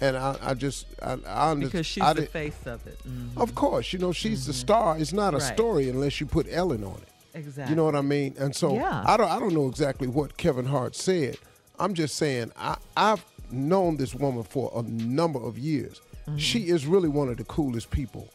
And 0.00 0.16
I, 0.16 0.36
I 0.42 0.54
just, 0.54 0.84
I, 1.00 1.16
I 1.26 1.50
under- 1.52 1.66
Because 1.68 1.86
she's 1.86 2.02
I 2.02 2.12
the 2.12 2.26
face 2.26 2.66
of 2.66 2.84
it. 2.88 2.98
Mhm. 3.08 3.40
Of 3.40 3.54
course, 3.54 3.92
you 3.92 4.00
know, 4.00 4.12
she's 4.12 4.46
the 4.46 4.52
star. 4.52 4.98
It's 4.98 5.12
not 5.12 5.32
a 5.32 5.38
Right. 5.38 5.54
story 5.54 5.88
unless 5.88 6.20
you 6.20 6.26
put 6.26 6.46
Ellen 6.50 6.82
on 6.82 6.96
it. 6.96 7.08
Exactly. 7.36 7.70
You 7.70 7.76
know 7.76 7.84
what 7.84 7.94
I 7.96 8.00
mean? 8.02 8.34
And 8.38 8.54
so 8.54 8.74
Yeah. 8.74 9.02
I 9.06 9.16
don't 9.16 9.30
I 9.30 9.38
don't 9.38 9.54
know 9.54 9.68
exactly 9.68 10.08
what 10.08 10.36
Kevin 10.36 10.64
Hart 10.64 10.94
said. 10.96 11.36
I'm 11.78 11.94
just 11.94 12.16
saying 12.16 12.52
I, 12.56 12.76
I've 12.96 13.24
known 13.50 13.96
this 13.96 14.14
woman 14.14 14.42
for 14.42 14.72
a 14.74 14.82
number 14.82 15.38
of 15.40 15.58
years. 15.58 16.00
Mm-hmm. 16.26 16.38
She 16.38 16.68
is 16.68 16.86
really 16.86 17.08
one 17.08 17.28
of 17.28 17.36
the 17.36 17.44
coolest 17.44 17.90
people 17.90 18.28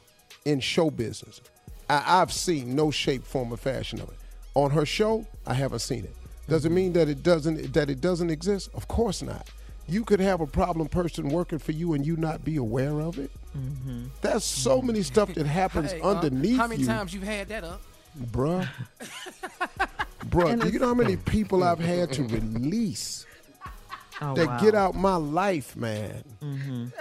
in 0.45 0.59
show 0.59 0.89
business. 0.89 1.41
I, 1.89 2.21
I've 2.21 2.31
seen 2.31 2.75
no 2.75 2.91
shape, 2.91 3.23
form, 3.25 3.51
or 3.51 3.57
fashion 3.57 3.99
of 3.99 4.09
it. 4.09 4.15
On 4.55 4.71
her 4.71 4.85
show, 4.85 5.25
I 5.45 5.53
haven't 5.55 5.79
seen 5.79 6.03
it. 6.05 6.15
Does 6.47 6.63
Mm-hmm. 6.63 6.71
it 6.71 6.75
mean 6.75 6.93
that 6.93 7.09
it 7.09 7.23
doesn't 7.23 7.73
that 7.73 7.89
it 7.89 7.99
doesn't 8.01 8.29
exist? 8.29 8.69
Of 8.73 8.87
course 8.87 9.21
not. 9.21 9.49
You 9.87 10.03
could 10.05 10.19
have 10.21 10.39
a 10.41 10.47
problem 10.47 10.87
person 10.87 11.29
working 11.29 11.59
for 11.59 11.71
you 11.73 11.93
and 11.93 12.05
you 12.05 12.15
not 12.15 12.45
be 12.45 12.55
aware 12.57 13.01
of 13.01 13.17
it. 13.19 13.31
Mm-hmm. 13.57 14.05
There's 14.21 14.43
so 14.45 14.81
many 14.81 15.01
stuff 15.01 15.33
that 15.33 15.45
happens 15.45 15.91
Hey, 15.91 15.99
uh, 16.01 16.11
underneath 16.11 16.57
How 16.57 16.67
many 16.67 16.81
you 16.81 16.87
times 16.87 17.13
you've 17.13 17.23
had 17.23 17.49
that 17.49 17.63
up? 17.65 17.81
Bruh. 18.20 18.68
bruh, 20.30 20.62
do 20.62 20.70
you 20.70 20.80
know 20.80 20.88
how 20.88 20.93
many 20.93 21.16
people 21.36 21.64
I've 21.64 21.80
had 21.80 22.12
to 22.14 22.24
release 22.24 23.26
Oh, 24.24 24.36
that 24.36 24.47
wow. 24.47 24.59
get 24.59 24.76
out 24.76 24.95
my 24.95 25.16
life, 25.16 25.76
man? 25.76 26.24
Mhm. 26.43 26.91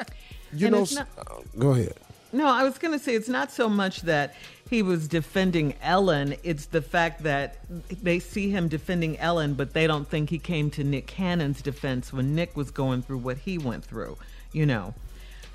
You 0.54 0.66
And 0.68 0.74
know, 0.76 0.86
not- 0.92 1.08
uh, 1.18 1.34
go 1.58 1.70
ahead. 1.72 1.94
No, 2.32 2.46
I 2.46 2.62
was 2.62 2.78
going 2.78 2.96
to 2.96 3.04
say 3.04 3.14
it's 3.16 3.28
not 3.28 3.50
so 3.50 3.68
much 3.68 4.02
that 4.02 4.34
he 4.70 4.82
was 4.82 5.08
defending 5.08 5.74
Ellen, 5.82 6.36
it's 6.44 6.66
the 6.66 6.80
fact 6.80 7.24
that 7.24 7.56
they 8.02 8.20
see 8.20 8.50
him 8.50 8.68
defending 8.68 9.18
Ellen, 9.18 9.54
but 9.54 9.74
they 9.74 9.88
don't 9.88 10.08
think 10.08 10.30
he 10.30 10.38
came 10.38 10.70
to 10.70 10.84
Nick 10.84 11.08
Cannon's 11.08 11.60
defense 11.60 12.12
when 12.12 12.36
Nick 12.36 12.56
was 12.56 12.70
going 12.70 13.02
through 13.02 13.18
what 13.18 13.36
he 13.38 13.58
went 13.58 13.84
through, 13.84 14.16
you 14.52 14.64
know. 14.64 14.94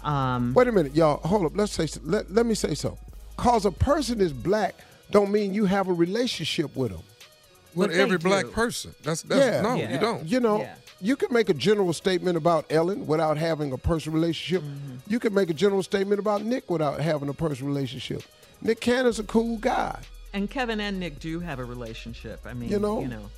Um, 0.03 0.53
Wait 0.53 0.67
a 0.67 0.71
minute, 0.73 0.95
y'all. 0.95 1.17
Hold 1.25 1.45
up. 1.45 1.53
Let's 1.55 1.71
say 1.71 1.87
let, 2.03 2.29
let 2.31 2.45
me 2.45 2.53
say 2.55 2.75
so. 2.75 2.97
Cause 3.37 3.65
a 3.65 3.71
person 3.71 4.19
is 4.21 4.33
black 4.33 4.75
don't 5.11 5.31
mean 5.31 5.53
you 5.53 5.65
have 5.65 5.87
a 5.87 5.93
relationship 5.93 6.75
with 6.75 6.91
them. 6.91 7.03
With 7.73 7.89
But 7.89 7.97
every 7.97 8.17
black 8.17 8.45
do. 8.45 8.51
person. 8.51 8.95
That's 9.03 9.21
that's 9.23 9.41
Yeah. 9.45 9.61
no, 9.61 9.75
Yeah. 9.75 9.93
you 9.93 9.99
don't. 9.99 10.25
You 10.25 10.39
know, 10.39 10.59
Yeah. 10.61 10.75
you 11.01 11.15
can 11.17 11.31
make 11.33 11.49
a 11.49 11.53
general 11.53 11.91
statement 11.93 12.37
about 12.37 12.65
Ellen 12.69 13.05
without 13.05 13.37
having 13.37 13.71
a 13.73 13.77
personal 13.77 14.15
relationship. 14.17 14.63
Mm-hmm. 14.63 14.95
You 15.11 15.19
can 15.19 15.33
make 15.33 15.49
a 15.49 15.53
general 15.53 15.83
statement 15.83 16.19
about 16.19 16.43
Nick 16.45 16.69
without 16.69 17.01
having 17.01 17.27
a 17.29 17.33
personal 17.33 17.73
relationship. 17.73 18.23
Nick 18.61 18.79
Cannon's 18.79 19.19
a 19.19 19.23
cool 19.23 19.57
guy. 19.57 19.99
and 20.33 20.49
Kevin 20.49 20.81
and 20.81 20.99
Nick 20.99 21.19
do 21.19 21.39
have 21.39 21.59
a 21.59 21.63
relationship. 21.65 22.41
I 22.45 22.53
mean, 22.53 22.69
You 22.69 22.79
know? 22.79 22.99
you 23.01 23.07
know. 23.07 23.29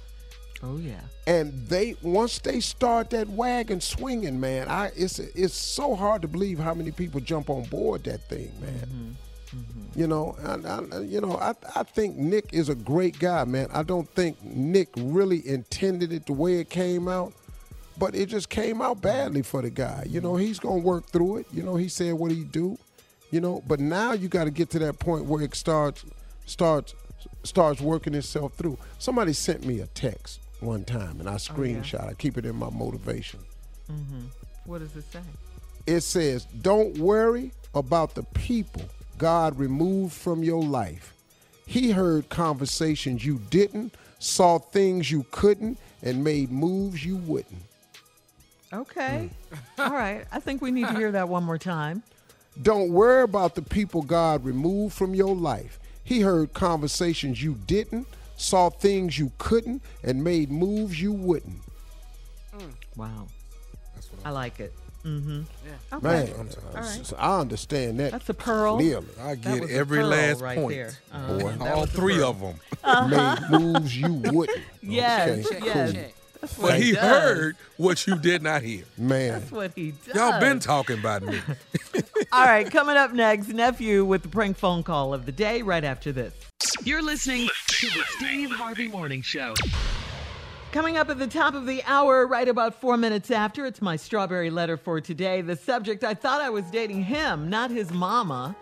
Oh 0.64 0.78
yeah. 0.78 1.02
and 1.28 1.68
they 1.68 1.96
once 2.02 2.40
they 2.40 2.60
start 2.60 3.12
that 3.12 3.28
wagon 3.30 3.80
swinging, 3.80 4.40
man, 4.40 4.68
I 4.70 4.92
it's 4.96 5.20
it's 5.20 5.54
so 5.54 5.94
hard 5.96 6.24
to 6.24 6.28
believe 6.28 6.58
how 6.58 6.74
many 6.74 6.90
people 6.92 7.20
jump 7.22 7.50
on 7.52 7.64
board 7.66 8.04
that 8.06 8.28
thing, 8.28 8.52
man. 8.60 9.16
You 9.96 10.06
know, 10.08 10.36
and 10.40 10.66
I, 10.68 11.00
you 11.00 11.22
know, 11.22 11.38
I 11.38 11.54
I 11.76 11.84
think 11.84 12.18
Nick 12.18 12.54
is 12.54 12.70
a 12.70 12.76
great 12.76 13.18
guy, 13.20 13.44
man. 13.46 13.68
I 13.74 13.82
don't 13.84 14.08
think 14.10 14.42
Nick 14.44 14.90
really 14.96 15.48
intended 15.48 16.12
it 16.14 16.26
the 16.28 16.34
way 16.34 16.60
it 16.60 16.70
came 16.70 17.08
out, 17.08 17.34
but 17.98 18.14
it 18.14 18.28
just 18.28 18.50
came 18.50 18.82
out 18.82 19.02
badly 19.02 19.42
for 19.42 19.62
the 19.62 19.70
guy. 19.72 20.04
You 20.08 20.22
know, 20.22 20.36
he's 20.36 20.60
gonna 20.60 20.78
work 20.82 21.06
through 21.08 21.38
it. 21.38 21.48
You 21.52 21.64
know, 21.64 21.76
he 21.78 21.88
said 21.88 22.14
what 22.14 22.32
he 22.32 22.44
do. 22.44 22.78
You 23.32 23.42
know, 23.42 23.64
but 23.68 23.80
now 23.80 24.14
you 24.14 24.28
got 24.30 24.46
to 24.46 24.52
get 24.52 24.70
to 24.72 24.80
that 24.80 25.00
point 25.00 25.26
where 25.26 25.42
it 25.42 25.54
starts 25.56 26.06
starts 26.46 26.94
starts 27.44 27.82
working 27.82 28.14
itself 28.14 28.54
through. 28.54 28.78
Somebody 29.00 29.34
sent 29.34 29.66
me 29.66 29.80
a 29.80 29.88
text 29.88 30.40
one 30.60 30.86
time, 30.86 31.20
and 31.20 31.28
I 31.28 31.36
screenshot. 31.36 32.08
I 32.08 32.14
keep 32.14 32.38
it 32.38 32.46
in 32.46 32.56
my 32.56 32.70
motivation. 32.70 33.40
hmm 33.88 34.26
What 34.66 34.80
does 34.80 34.96
it 34.96 35.06
say? 35.12 35.20
It 35.88 36.02
says, 36.02 36.46
"Don't 36.62 36.98
worry 37.00 37.52
about 37.74 38.16
the 38.16 38.24
people 38.24 38.84
God 39.18 39.58
removed 39.58 40.14
from 40.14 40.44
your 40.44 40.64
life. 40.64 41.14
He 41.66 41.92
heard 41.92 42.30
conversations 42.30 43.26
you 43.26 43.40
didn't, 43.50 43.94
saw 44.20 44.58
things 44.58 45.12
you 45.12 45.26
couldn't, 45.32 45.78
and 46.02 46.24
made 46.24 46.52
moves 46.52 47.06
you 47.06 47.18
wouldn't." 47.18 47.64
Okay. 48.74 49.30
Hmm. 49.76 49.82
All 49.82 49.92
right. 49.92 50.26
I 50.32 50.40
think 50.40 50.62
we 50.62 50.72
need 50.72 50.88
to 50.88 50.96
hear 50.96 51.12
that 51.12 51.30
one 51.30 51.44
more 51.44 51.58
time. 51.58 52.04
Don't 52.62 52.92
worry 52.92 53.24
about 53.24 53.56
the 53.56 53.62
people 53.62 54.02
God 54.02 54.44
removed 54.44 54.96
from 54.96 55.14
your 55.14 55.36
life. 55.36 55.80
He 56.04 56.22
heard 56.22 56.54
conversations 56.54 57.44
you 57.44 57.56
didn't, 57.68 58.08
saw 58.38 58.70
things 58.70 59.20
you 59.20 59.32
couldn't, 59.38 59.82
and 60.04 60.24
made 60.24 60.50
moves 60.50 61.02
you 61.02 61.12
wouldn't. 61.12 61.62
Hmm. 62.54 62.70
Wow. 62.96 63.28
I 64.26 64.32
like 64.32 64.60
it. 64.60 64.74
Mm-hmm. 65.08 65.42
Yeah. 65.66 66.00
Man, 66.02 66.30
All 66.36 66.44
right. 66.74 66.84
s- 67.00 67.14
I 67.18 67.40
understand 67.40 68.00
that. 68.02 68.12
That's 68.12 68.28
a 68.28 68.34
pearl. 68.34 68.76
Clearly. 68.78 69.08
I 69.22 69.36
get 69.36 69.70
every 69.70 70.04
last 70.04 70.42
right 70.42 70.58
point. 70.58 70.76
there. 70.76 70.92
Uh, 71.14 71.38
Boy, 71.40 71.56
all 71.62 71.86
three 71.86 72.18
pearl. 72.18 72.30
of 72.30 72.40
them. 72.42 73.10
made 73.10 73.50
moves 73.60 73.98
you 73.98 74.12
wouldn't. 74.14 74.60
Yes, 74.82 75.46
Okay, 75.46 75.66
yes. 75.66 75.92
cool. 75.94 76.02
That's 76.42 76.54
But 76.54 76.62
what 76.64 76.80
he 76.82 76.94
heard 76.94 77.56
what 77.78 78.06
you 78.06 78.16
did 78.18 78.42
not 78.44 78.62
hear. 78.62 78.84
Man. 78.98 79.34
That's 79.40 79.52
what 79.52 79.72
he 79.76 79.92
does. 80.06 80.16
Y'all 80.16 80.40
been 80.40 80.60
talking 80.60 81.00
about 81.00 81.24
me. 81.24 81.40
All 82.32 82.46
right, 82.46 82.70
coming 82.70 82.96
up 82.96 83.12
next, 83.14 83.48
nephew 83.50 84.06
with 84.06 84.22
the 84.24 84.30
prank 84.30 84.56
phone 84.58 84.84
call 84.84 85.14
of 85.14 85.26
the 85.26 85.32
day. 85.32 85.62
Right 85.62 85.84
after 85.84 86.12
this. 86.12 86.34
You're 86.84 87.02
listening 87.02 87.48
to 87.68 87.88
the 87.88 88.04
Steve 88.18 88.52
Harvey 88.52 88.88
Morning 88.88 89.22
Show. 89.22 89.54
Coming 90.72 90.98
up 90.98 91.10
at 91.10 91.18
the 91.18 91.28
top 91.28 91.56
of 91.56 91.66
the 91.66 91.82
hour, 91.86 92.28
right 92.28 92.48
about 92.48 92.76
four 92.76 92.98
minutes 92.98 93.32
after, 93.32 93.66
it's 93.66 93.82
my 93.82 93.96
strawberry 93.96 94.50
letter 94.50 94.76
for 94.76 95.00
today. 95.00 95.42
The 95.42 95.56
subject 95.56 96.04
I 96.04 96.14
thought 96.14 96.42
I 96.42 96.50
was 96.50 96.66
dating 96.66 97.04
him, 97.04 97.50
not 97.50 97.72
his 97.72 97.92
mama. 97.92 98.56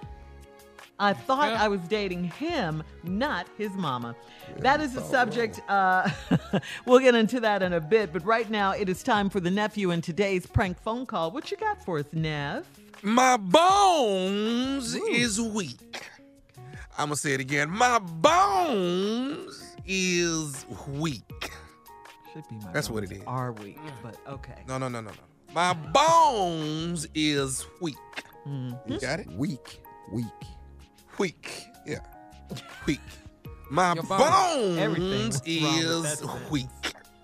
I 1.00 1.14
thought 1.14 1.50
I 1.50 1.68
was 1.68 1.82
dating 1.82 2.26
him, 2.26 2.84
not 3.04 3.48
his 3.58 3.72
mama. 3.72 4.16
That 4.60 4.82
is 4.82 4.94
the 4.94 5.02
subject. 5.02 5.60
Uh, 5.68 6.10
we'll 6.86 7.00
get 7.00 7.16
into 7.16 7.40
that 7.42 7.64
in 7.64 7.74
a 7.74 7.82
bit, 7.82 8.14
but 8.14 8.24
right 8.24 8.50
now 8.50 8.72
it 8.72 8.88
is 8.88 9.02
time 9.04 9.30
for 9.30 9.40
the 9.40 9.52
nephew 9.52 9.92
in 9.92 10.02
today's 10.02 10.46
prank 10.46 10.80
phone 10.80 11.06
call. 11.06 11.32
What 11.32 11.50
you 11.52 11.58
got 11.58 11.84
for 11.84 12.00
us, 12.00 12.06
Nev? 12.14 12.66
My 13.02 13.36
bones 13.36 14.96
is 14.96 15.42
weak. 15.42 16.04
I'm 16.98 17.08
gonna 17.08 17.18
say 17.18 17.34
it 17.34 17.42
again. 17.42 17.70
My 17.70 18.00
bones 18.00 19.76
is 19.86 20.66
weak. 20.88 21.52
Should 22.36 22.48
be 22.50 22.56
my 22.58 22.72
That's 22.74 22.90
what 22.90 23.04
it 23.06 23.12
is. 23.12 23.20
bones 23.20 23.22
is. 23.22 23.28
Are 23.28 23.52
weak, 23.54 23.80
but 24.04 24.18
okay. 24.28 24.56
No, 24.68 24.78
no, 24.78 24.90
no, 24.90 25.00
no, 25.00 25.10
no. 25.12 25.54
My 25.54 25.74
bones 25.74 27.08
is 27.16 27.66
weak. 27.82 27.96
Mm-hmm. 28.46 28.92
You 28.92 29.00
got 29.00 29.20
it? 29.22 29.28
Weak. 29.32 29.80
Weak. 30.12 30.26
Weak. 31.18 31.64
Yeah. 31.88 32.00
Weak. 32.86 33.00
My 33.72 33.94
Your 33.94 34.04
bones- 34.04 34.22
bones 34.22 34.78
Everything 34.80 35.28
is 35.46 36.20
that 36.20 36.52
weak. 36.52 36.68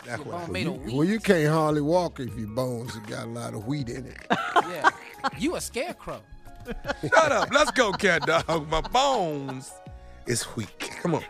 That's 0.05 0.23
Your 0.23 0.33
what 0.33 0.35
I 0.35 0.45
bone 0.45 0.51
made 0.53 0.65
You- 0.65 0.95
well, 0.95 1.03
you 1.05 1.19
can't 1.19 1.51
hardly 1.51 1.81
walk 1.81 2.19
if 2.21 2.33
your 2.37 2.47
bones 2.47 2.93
have 2.95 3.05
got 3.05 3.25
a 3.25 3.29
lot 3.29 3.53
of 3.53 3.67
wheat 3.67 3.89
in 3.89 4.05
it. 4.05 4.17
Yeah. 4.69 4.89
You 5.37 5.55
a 5.57 5.61
scarecrow. 5.61 6.21
Shut 7.01 7.31
up. 7.31 7.51
Let's 7.51 7.71
go, 7.71 7.91
cat 7.91 8.25
dog. 8.25 8.69
My 8.69 8.79
bones 8.81 9.71
is 10.27 10.45
weak. 10.55 10.91
Come 11.01 11.15
on. 11.15 11.23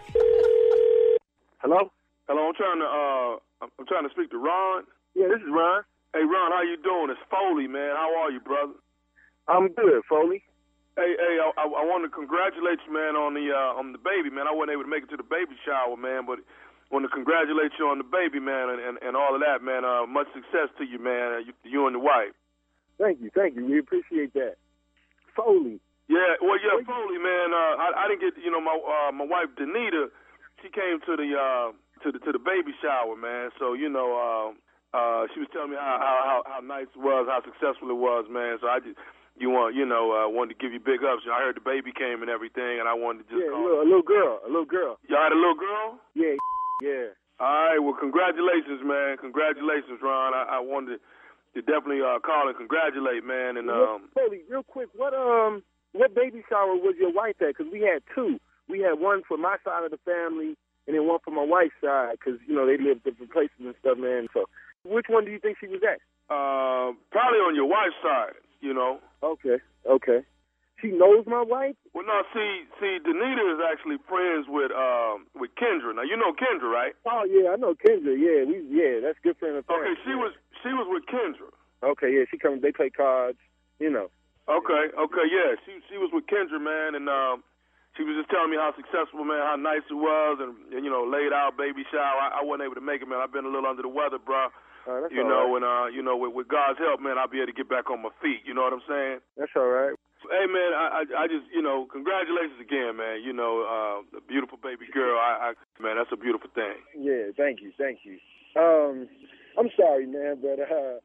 Hello? 1.59 1.91
Hello, 2.31 2.47
I'm 2.47 2.55
trying 2.55 2.79
to 2.79 2.87
uh 2.87 3.31
I'm- 3.59 3.87
trying 3.91 4.07
to 4.07 4.13
speak 4.15 4.31
to 4.31 4.39
Ron. 4.39 4.87
Yeah, 5.19 5.27
this 5.27 5.43
is 5.43 5.51
Ron. 5.51 5.83
Hey 6.15 6.23
Ron, 6.23 6.55
how 6.55 6.63
you 6.63 6.79
doing? 6.79 7.11
It's 7.11 7.19
Foley, 7.27 7.67
man. 7.67 7.91
How 7.91 8.07
are 8.23 8.31
you, 8.31 8.39
brother? 8.39 8.71
I'm 9.51 9.67
good, 9.75 9.99
Foley. 10.07 10.39
Hey, 10.95 11.11
hey, 11.19 11.35
I, 11.43 11.51
I, 11.59 11.67
I 11.67 11.83
want 11.83 12.07
to 12.07 12.11
congratulate 12.11 12.79
you, 12.87 12.95
man, 12.95 13.19
on 13.19 13.35
the 13.35 13.51
uh, 13.51 13.75
on 13.75 13.91
the 13.91 13.99
baby, 13.99 14.31
man. 14.31 14.47
I 14.47 14.55
wasn't 14.55 14.79
able 14.79 14.87
to 14.87 14.93
make 14.95 15.03
it 15.03 15.11
to 15.11 15.19
the 15.19 15.27
baby 15.27 15.59
shower, 15.67 15.99
man, 15.99 16.23
but 16.23 16.39
want 16.87 17.03
to 17.03 17.11
congratulate 17.11 17.75
you 17.75 17.91
on 17.91 17.99
the 17.99 18.07
baby, 18.07 18.39
man, 18.39 18.71
and, 18.71 18.79
and, 18.79 18.95
and 19.03 19.19
all 19.19 19.35
of 19.35 19.43
that, 19.43 19.59
man. 19.59 19.83
Uh, 19.83 20.07
much 20.07 20.31
success 20.31 20.71
to 20.79 20.87
you, 20.87 21.03
man. 21.03 21.35
Uh, 21.35 21.41
you, 21.43 21.51
you 21.67 21.83
and 21.83 21.99
the 21.99 21.99
wife. 21.99 22.31
Thank 22.95 23.19
you, 23.19 23.27
thank 23.35 23.59
you. 23.59 23.67
We 23.67 23.75
appreciate 23.83 24.31
that. 24.39 24.55
Foley. 25.35 25.83
Yeah, 26.07 26.39
well, 26.39 26.55
yeah, 26.63 26.79
Foley, 26.87 27.19
man. 27.19 27.51
Uh, 27.51 27.75
I, 27.75 27.87
I 27.91 28.03
didn't 28.07 28.23
get, 28.23 28.39
you 28.39 28.55
know, 28.55 28.63
my 28.63 28.71
uh, 28.71 29.11
my 29.11 29.27
wife 29.27 29.51
Danita. 29.59 30.07
She 30.63 30.71
came 30.71 31.03
to 31.03 31.19
the 31.19 31.27
uh, 31.35 31.75
to 32.03 32.11
the 32.11 32.19
to 32.19 32.31
the 32.31 32.39
baby 32.41 32.73
shower, 32.81 33.15
man. 33.15 33.49
So 33.59 33.73
you 33.73 33.89
know, 33.89 34.09
uh, 34.15 34.97
uh, 34.97 35.27
she 35.33 35.39
was 35.39 35.49
telling 35.53 35.71
me 35.71 35.77
how, 35.77 35.97
how 35.99 36.17
how 36.23 36.39
how 36.45 36.59
nice 36.61 36.89
it 36.91 36.99
was, 36.99 37.27
how 37.29 37.41
successful 37.45 37.89
it 37.89 37.99
was, 37.99 38.25
man. 38.29 38.57
So 38.61 38.67
I 38.67 38.79
just, 38.79 38.97
you 39.39 39.49
want, 39.49 39.75
you 39.75 39.85
know, 39.85 40.11
uh, 40.11 40.27
wanted 40.27 40.57
to 40.57 40.59
give 40.59 40.73
you 40.73 40.79
big 40.79 41.01
ups. 41.03 41.23
I 41.25 41.39
heard 41.39 41.55
the 41.55 41.63
baby 41.63 41.91
came 41.95 42.21
and 42.21 42.29
everything, 42.29 42.79
and 42.81 42.87
I 42.89 42.93
wanted 42.93 43.25
to 43.25 43.27
just 43.31 43.41
Yeah, 43.45 43.55
a 43.55 43.59
little, 43.59 43.81
a 43.81 43.87
little 43.87 44.05
girl, 44.05 44.39
a 44.43 44.49
little 44.49 44.67
girl. 44.67 44.99
Y'all 45.07 45.23
had 45.23 45.31
a 45.31 45.39
little 45.39 45.57
girl. 45.57 45.99
Yeah, 46.13 46.35
yeah. 46.83 47.15
All 47.39 47.49
right. 47.49 47.79
Well, 47.79 47.97
congratulations, 47.97 48.85
man. 48.85 49.17
Congratulations, 49.17 49.97
Ron. 50.03 50.35
I, 50.35 50.57
I 50.57 50.59
wanted 50.59 50.99
to 51.55 51.59
definitely 51.61 52.03
uh, 52.03 52.19
call 52.19 52.47
and 52.47 52.55
congratulate, 52.55 53.23
man. 53.25 53.57
And 53.57 53.69
um, 53.69 54.09
Foley, 54.13 54.43
real 54.49 54.63
quick, 54.63 54.89
what 54.95 55.13
um, 55.13 55.63
what 55.93 56.13
baby 56.13 56.43
shower 56.47 56.75
was 56.75 56.95
your 56.99 57.11
wife 57.11 57.35
at? 57.41 57.57
Because 57.57 57.71
we 57.71 57.81
had 57.81 58.03
two. 58.15 58.39
We 58.69 58.79
had 58.79 58.99
one 58.99 59.21
for 59.27 59.37
my 59.37 59.57
side 59.65 59.83
of 59.83 59.91
the 59.91 59.99
family, 60.05 60.55
and 60.91 60.99
then 60.99 61.07
one 61.07 61.23
for 61.23 61.31
my 61.31 61.47
wife's 61.47 61.79
side, 61.79 62.19
because 62.19 62.43
you 62.43 62.53
know 62.53 62.67
they 62.67 62.75
live 62.75 62.99
different 63.07 63.31
places 63.31 63.63
and 63.63 63.75
stuff, 63.79 63.97
man. 63.97 64.27
So, 64.35 64.43
which 64.83 65.07
one 65.07 65.23
do 65.23 65.31
you 65.31 65.39
think 65.39 65.55
she 65.63 65.71
was 65.71 65.79
at? 65.87 66.03
uh, 66.31 66.95
probably 67.11 67.43
on 67.43 67.55
your 67.55 67.67
wife's 67.67 67.99
side, 67.99 68.39
you 68.63 68.73
know. 68.73 69.03
Okay, 69.21 69.59
okay. 69.83 70.23
She 70.79 70.89
knows 70.89 71.27
my 71.27 71.43
wife. 71.43 71.75
Well, 71.93 72.07
no, 72.07 72.23
see, 72.33 72.65
see, 72.79 72.97
Danita 73.05 73.43
is 73.53 73.59
actually 73.61 73.99
friends 74.07 74.47
with 74.47 74.71
um 74.71 75.27
with 75.35 75.51
Kendra. 75.59 75.93
Now 75.93 76.07
you 76.07 76.15
know 76.15 76.31
Kendra, 76.31 76.71
right? 76.71 76.95
Oh 77.05 77.27
yeah, 77.27 77.51
I 77.51 77.55
know 77.59 77.75
Kendra. 77.75 78.15
Yeah, 78.15 78.47
we 78.47 78.63
yeah, 78.71 79.03
that's 79.03 79.19
good 79.21 79.37
friend 79.37 79.57
of 79.59 79.67
Okay, 79.69 79.93
she 80.07 80.15
was 80.15 80.33
she 80.63 80.71
was 80.71 80.87
with 80.89 81.03
Kendra. 81.11 81.51
Okay, 81.83 82.15
yeah, 82.15 82.23
she 82.31 82.39
comes. 82.39 82.61
They 82.63 82.71
play 82.71 82.89
cards. 82.89 83.37
You 83.79 83.91
know. 83.91 84.09
Okay, 84.49 84.89
okay, 84.97 85.25
yeah, 85.29 85.53
she 85.65 85.77
she 85.91 85.97
was 85.99 86.09
with 86.13 86.25
Kendra, 86.25 86.59
man, 86.63 86.95
and 86.95 87.09
um, 87.09 87.43
she 87.97 88.07
was 88.07 88.15
just 88.15 88.31
telling 88.31 88.51
me 88.51 88.57
how 88.57 88.71
successful, 88.75 89.23
man, 89.27 89.43
how 89.43 89.59
nice 89.59 89.83
it 89.91 89.99
was, 89.99 90.39
and, 90.39 90.55
and 90.71 90.85
you 90.87 90.91
know, 90.91 91.03
laid 91.03 91.35
out 91.35 91.59
baby 91.59 91.83
shower. 91.91 92.19
I, 92.19 92.39
I 92.39 92.41
wasn't 92.43 92.63
able 92.63 92.79
to 92.79 92.85
make 92.85 93.03
it, 93.03 93.07
man. 93.07 93.19
I've 93.19 93.35
been 93.35 93.43
a 93.43 93.51
little 93.51 93.67
under 93.67 93.83
the 93.83 93.91
weather, 93.91 94.19
bro. 94.19 94.47
Uh, 94.87 95.05
you 95.13 95.21
know, 95.21 95.53
right. 95.53 95.61
and 95.61 95.65
uh, 95.67 95.87
you 95.93 96.01
know, 96.01 96.17
with, 96.17 96.33
with 96.33 96.47
God's 96.47 96.79
help, 96.79 97.03
man, 97.03 97.19
I'll 97.19 97.29
be 97.29 97.37
able 97.43 97.53
to 97.53 97.57
get 97.57 97.69
back 97.69 97.91
on 97.91 98.01
my 98.01 98.09
feet. 98.23 98.41
You 98.47 98.55
know 98.55 98.65
what 98.65 98.73
I'm 98.73 98.85
saying? 98.87 99.19
That's 99.37 99.53
all 99.55 99.69
right. 99.69 99.93
Hey 100.21 100.45
man, 100.45 100.71
I, 100.77 101.01
I 101.01 101.25
I 101.25 101.27
just 101.27 101.49
you 101.49 101.61
know 101.61 101.89
congratulations 101.89 102.61
again, 102.61 102.97
man. 102.97 103.25
You 103.25 103.33
know, 103.33 103.65
uh, 103.65 104.17
a 104.17 104.21
beautiful 104.21 104.57
baby 104.61 104.85
girl. 104.93 105.17
I, 105.17 105.53
I 105.53 105.81
man, 105.81 105.97
that's 105.97 106.13
a 106.13 106.17
beautiful 106.17 106.49
thing. 106.53 106.77
Yeah, 106.93 107.33
thank 107.35 107.61
you, 107.61 107.73
thank 107.77 108.05
you. 108.05 108.21
Um, 108.53 109.09
I'm 109.57 109.69
sorry, 109.75 110.05
man, 110.05 110.37
but 110.41 110.61
uh, 110.61 111.01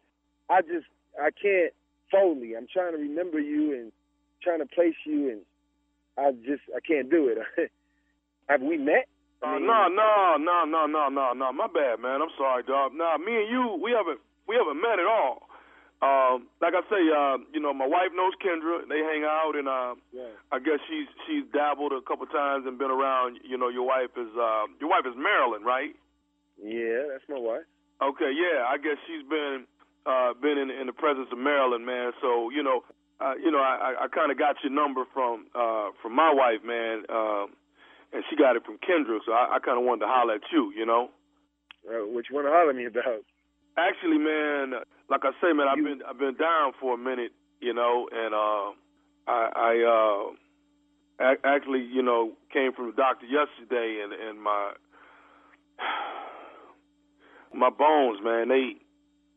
I 0.53 0.61
just 0.63 0.87
I 1.17 1.31
can't 1.33 1.73
Foley. 2.11 2.55
I'm 2.57 2.67
trying 2.73 2.93
to 2.93 2.99
remember 2.99 3.41
you 3.41 3.73
and 3.75 3.93
trying 4.43 4.61
to 4.61 4.67
place 4.67 4.97
you, 5.05 5.31
and 5.31 5.41
I 6.19 6.33
just 6.45 6.63
I 6.75 6.81
can't 6.81 7.11
do 7.11 7.29
it. 7.29 7.39
Have 8.49 8.63
we 8.63 8.79
met? 8.79 9.09
Uh, 9.43 9.59
no, 9.59 9.87
no, 9.93 10.37
no, 10.41 10.65
no, 10.65 10.87
no, 10.87 11.09
no, 11.09 11.33
no. 11.35 11.53
My 11.53 11.67
bad, 11.69 12.01
man. 12.01 12.23
I'm 12.23 12.33
sorry, 12.39 12.63
dog. 12.63 12.93
Nah, 12.95 13.19
me 13.19 13.37
and 13.37 13.51
you, 13.51 13.79
we 13.83 13.93
haven't 13.93 14.21
we 14.49 14.57
haven't 14.57 14.81
met 14.81 14.99
at 14.99 15.07
all. 15.07 15.43
Um, 16.03 16.49
like 16.61 16.75
I 16.77 16.85
say, 16.93 17.01
uh, 17.09 17.41
you 17.53 17.61
know, 17.61 17.73
my 17.73 17.87
wife 17.87 18.13
knows 18.15 18.33
Kendra. 18.45 18.85
They 18.89 19.01
hang 19.01 19.25
out, 19.25 19.57
and 19.57 19.69
uh, 19.69 19.95
Yeah. 20.13 20.33
I 20.53 20.59
guess 20.59 20.81
she's 20.89 21.09
she's 21.27 21.45
dabbled 21.53 21.93
a 21.93 22.01
couple 22.03 22.27
times 22.27 22.65
and 22.67 22.79
been 22.79 22.91
around. 22.91 23.41
You 23.45 23.57
know, 23.59 23.69
your 23.69 23.87
wife 23.87 24.13
is 24.17 24.29
uh, 24.37 24.69
your 24.81 24.89
wife 24.91 25.05
is 25.09 25.17
Marilyn, 25.17 25.63
right? 25.65 25.97
Yeah, 26.63 27.09
that's 27.13 27.25
my 27.29 27.39
wife. 27.39 27.65
Okay, 28.01 28.33
yeah. 28.33 28.65
I 28.69 28.77
guess 28.77 28.97
she's 29.09 29.25
been 29.29 29.65
uh, 30.05 30.33
been 30.41 30.57
in, 30.59 30.71
in 30.71 30.87
the 30.87 30.93
presence 30.93 31.29
of 31.33 31.39
Marilyn, 31.39 31.85
man. 31.85 32.13
So 32.21 32.51
you 32.51 32.63
know, 32.63 32.85
uh, 33.21 33.35
you 33.43 33.51
know, 33.51 33.59
I, 33.59 33.95
I, 33.97 34.05
I 34.05 34.09
kind 34.09 34.31
of 34.31 34.39
got 34.39 34.57
your 34.63 34.73
number 34.73 35.05
from 35.13 35.47
uh, 35.55 35.91
from 36.03 36.15
my 36.15 36.33
wife, 36.33 36.61
man, 36.65 37.05
um, 37.09 37.57
and 38.13 38.23
she 38.29 38.37
got 38.37 38.57
it 38.57 38.65
from 38.65 38.77
Kendra. 38.79 39.19
So 39.25 39.33
I, 39.33 39.57
I 39.57 39.59
kind 39.59 39.79
of 39.79 39.85
wanted 39.85 40.05
to 40.05 40.09
holler 40.09 40.35
at 40.35 40.43
you, 40.53 40.73
you 40.77 40.85
know. 40.85 41.11
Uh, 41.89 42.05
what 42.07 42.25
you 42.29 42.35
want 42.35 42.47
to 42.47 42.53
holler 42.53 42.71
at 42.71 42.77
me 42.77 42.87
about? 42.87 43.25
Actually, 43.79 44.19
man, 44.19 44.81
like 45.09 45.21
I 45.25 45.33
say, 45.41 45.53
man, 45.53 45.67
I've 45.69 45.77
been 45.77 46.01
I've 46.09 46.19
been 46.19 46.37
down 46.37 46.73
for 46.81 46.95
a 46.95 46.99
minute, 46.99 47.33
you 47.61 47.73
know, 47.73 48.09
and 48.13 48.35
uh, 48.35 48.73
I, 49.27 49.51
I 49.57 49.73
uh, 49.85 51.33
ac- 51.33 51.43
actually, 51.45 51.81
you 51.81 52.03
know, 52.03 52.33
came 52.53 52.73
from 52.73 52.87
the 52.87 52.97
doctor 52.97 53.27
yesterday, 53.27 54.03
and 54.05 54.13
and 54.13 54.43
my 54.43 54.73
my 57.55 57.71
bones, 57.71 58.21
man, 58.23 58.49
they 58.49 58.77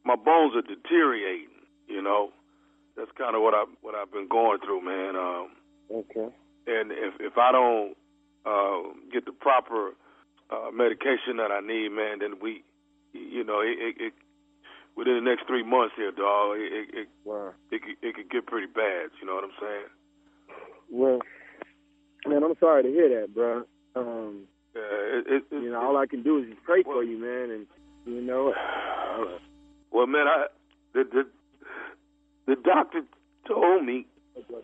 my 0.03 0.15
bones 0.15 0.53
are 0.55 0.63
deteriorating. 0.63 1.47
You 1.87 2.01
know, 2.01 2.31
that's 2.99 3.11
kind 3.17 3.35
of 3.35 3.41
what 3.41 3.53
I 3.55 3.63
what 3.81 3.95
I've 3.95 4.11
been 4.11 4.27
going 4.27 4.59
through, 4.59 4.83
man. 4.83 5.15
Um, 5.15 5.47
Okay. 5.91 6.29
and 6.67 6.91
if 6.91 7.15
if 7.19 7.37
I 7.37 7.51
don't 7.51 7.97
uh, 8.45 8.93
get 9.11 9.25
the 9.25 9.31
proper 9.31 9.95
uh, 10.51 10.69
medication 10.71 11.37
that 11.37 11.49
I 11.51 11.61
need, 11.61 11.89
man, 11.89 12.19
then 12.19 12.35
we, 12.41 12.63
you 13.13 13.43
know, 13.43 13.61
it, 13.61 13.77
it, 13.79 13.95
it 13.99 14.13
within 14.95 15.15
the 15.15 15.21
next 15.21 15.47
three 15.47 15.63
months 15.63 15.95
here, 15.97 16.11
dog, 16.11 16.57
it 16.59 16.71
it 16.73 16.89
it, 16.93 17.07
Wow. 17.23 17.53
it, 17.71 17.81
could, 17.81 17.97
it 18.07 18.15
could 18.15 18.29
get 18.29 18.45
pretty 18.45 18.67
bad. 18.67 19.09
You 19.19 19.27
know 19.27 19.35
what 19.35 19.45
I'm 19.45 19.57
saying? 19.59 19.89
Well, 20.91 21.19
man, 22.27 22.43
I'm 22.43 22.55
sorry 22.59 22.83
to 22.83 22.89
hear 22.89 23.21
that, 23.21 23.33
bro. 23.33 23.63
Um, 23.95 24.45
Yeah, 24.75 24.81
it, 24.81 25.25
it, 25.27 25.43
it, 25.51 25.63
you 25.63 25.71
know, 25.71 25.81
all 25.81 25.97
I 25.97 26.05
can 26.05 26.21
do 26.23 26.37
is 26.39 26.49
just 26.49 26.63
pray 26.63 26.83
for 26.83 27.03
you, 27.03 27.17
man, 27.17 27.49
and 27.49 27.67
you 28.05 28.21
know, 28.21 28.53
uh, 28.53 29.37
well, 29.91 30.07
man, 30.07 30.27
I 30.27 30.45
the 30.93 31.03
the, 31.03 31.23
the 32.49 32.61
doctor 32.61 33.01
told 33.47 33.85
me 33.85 34.05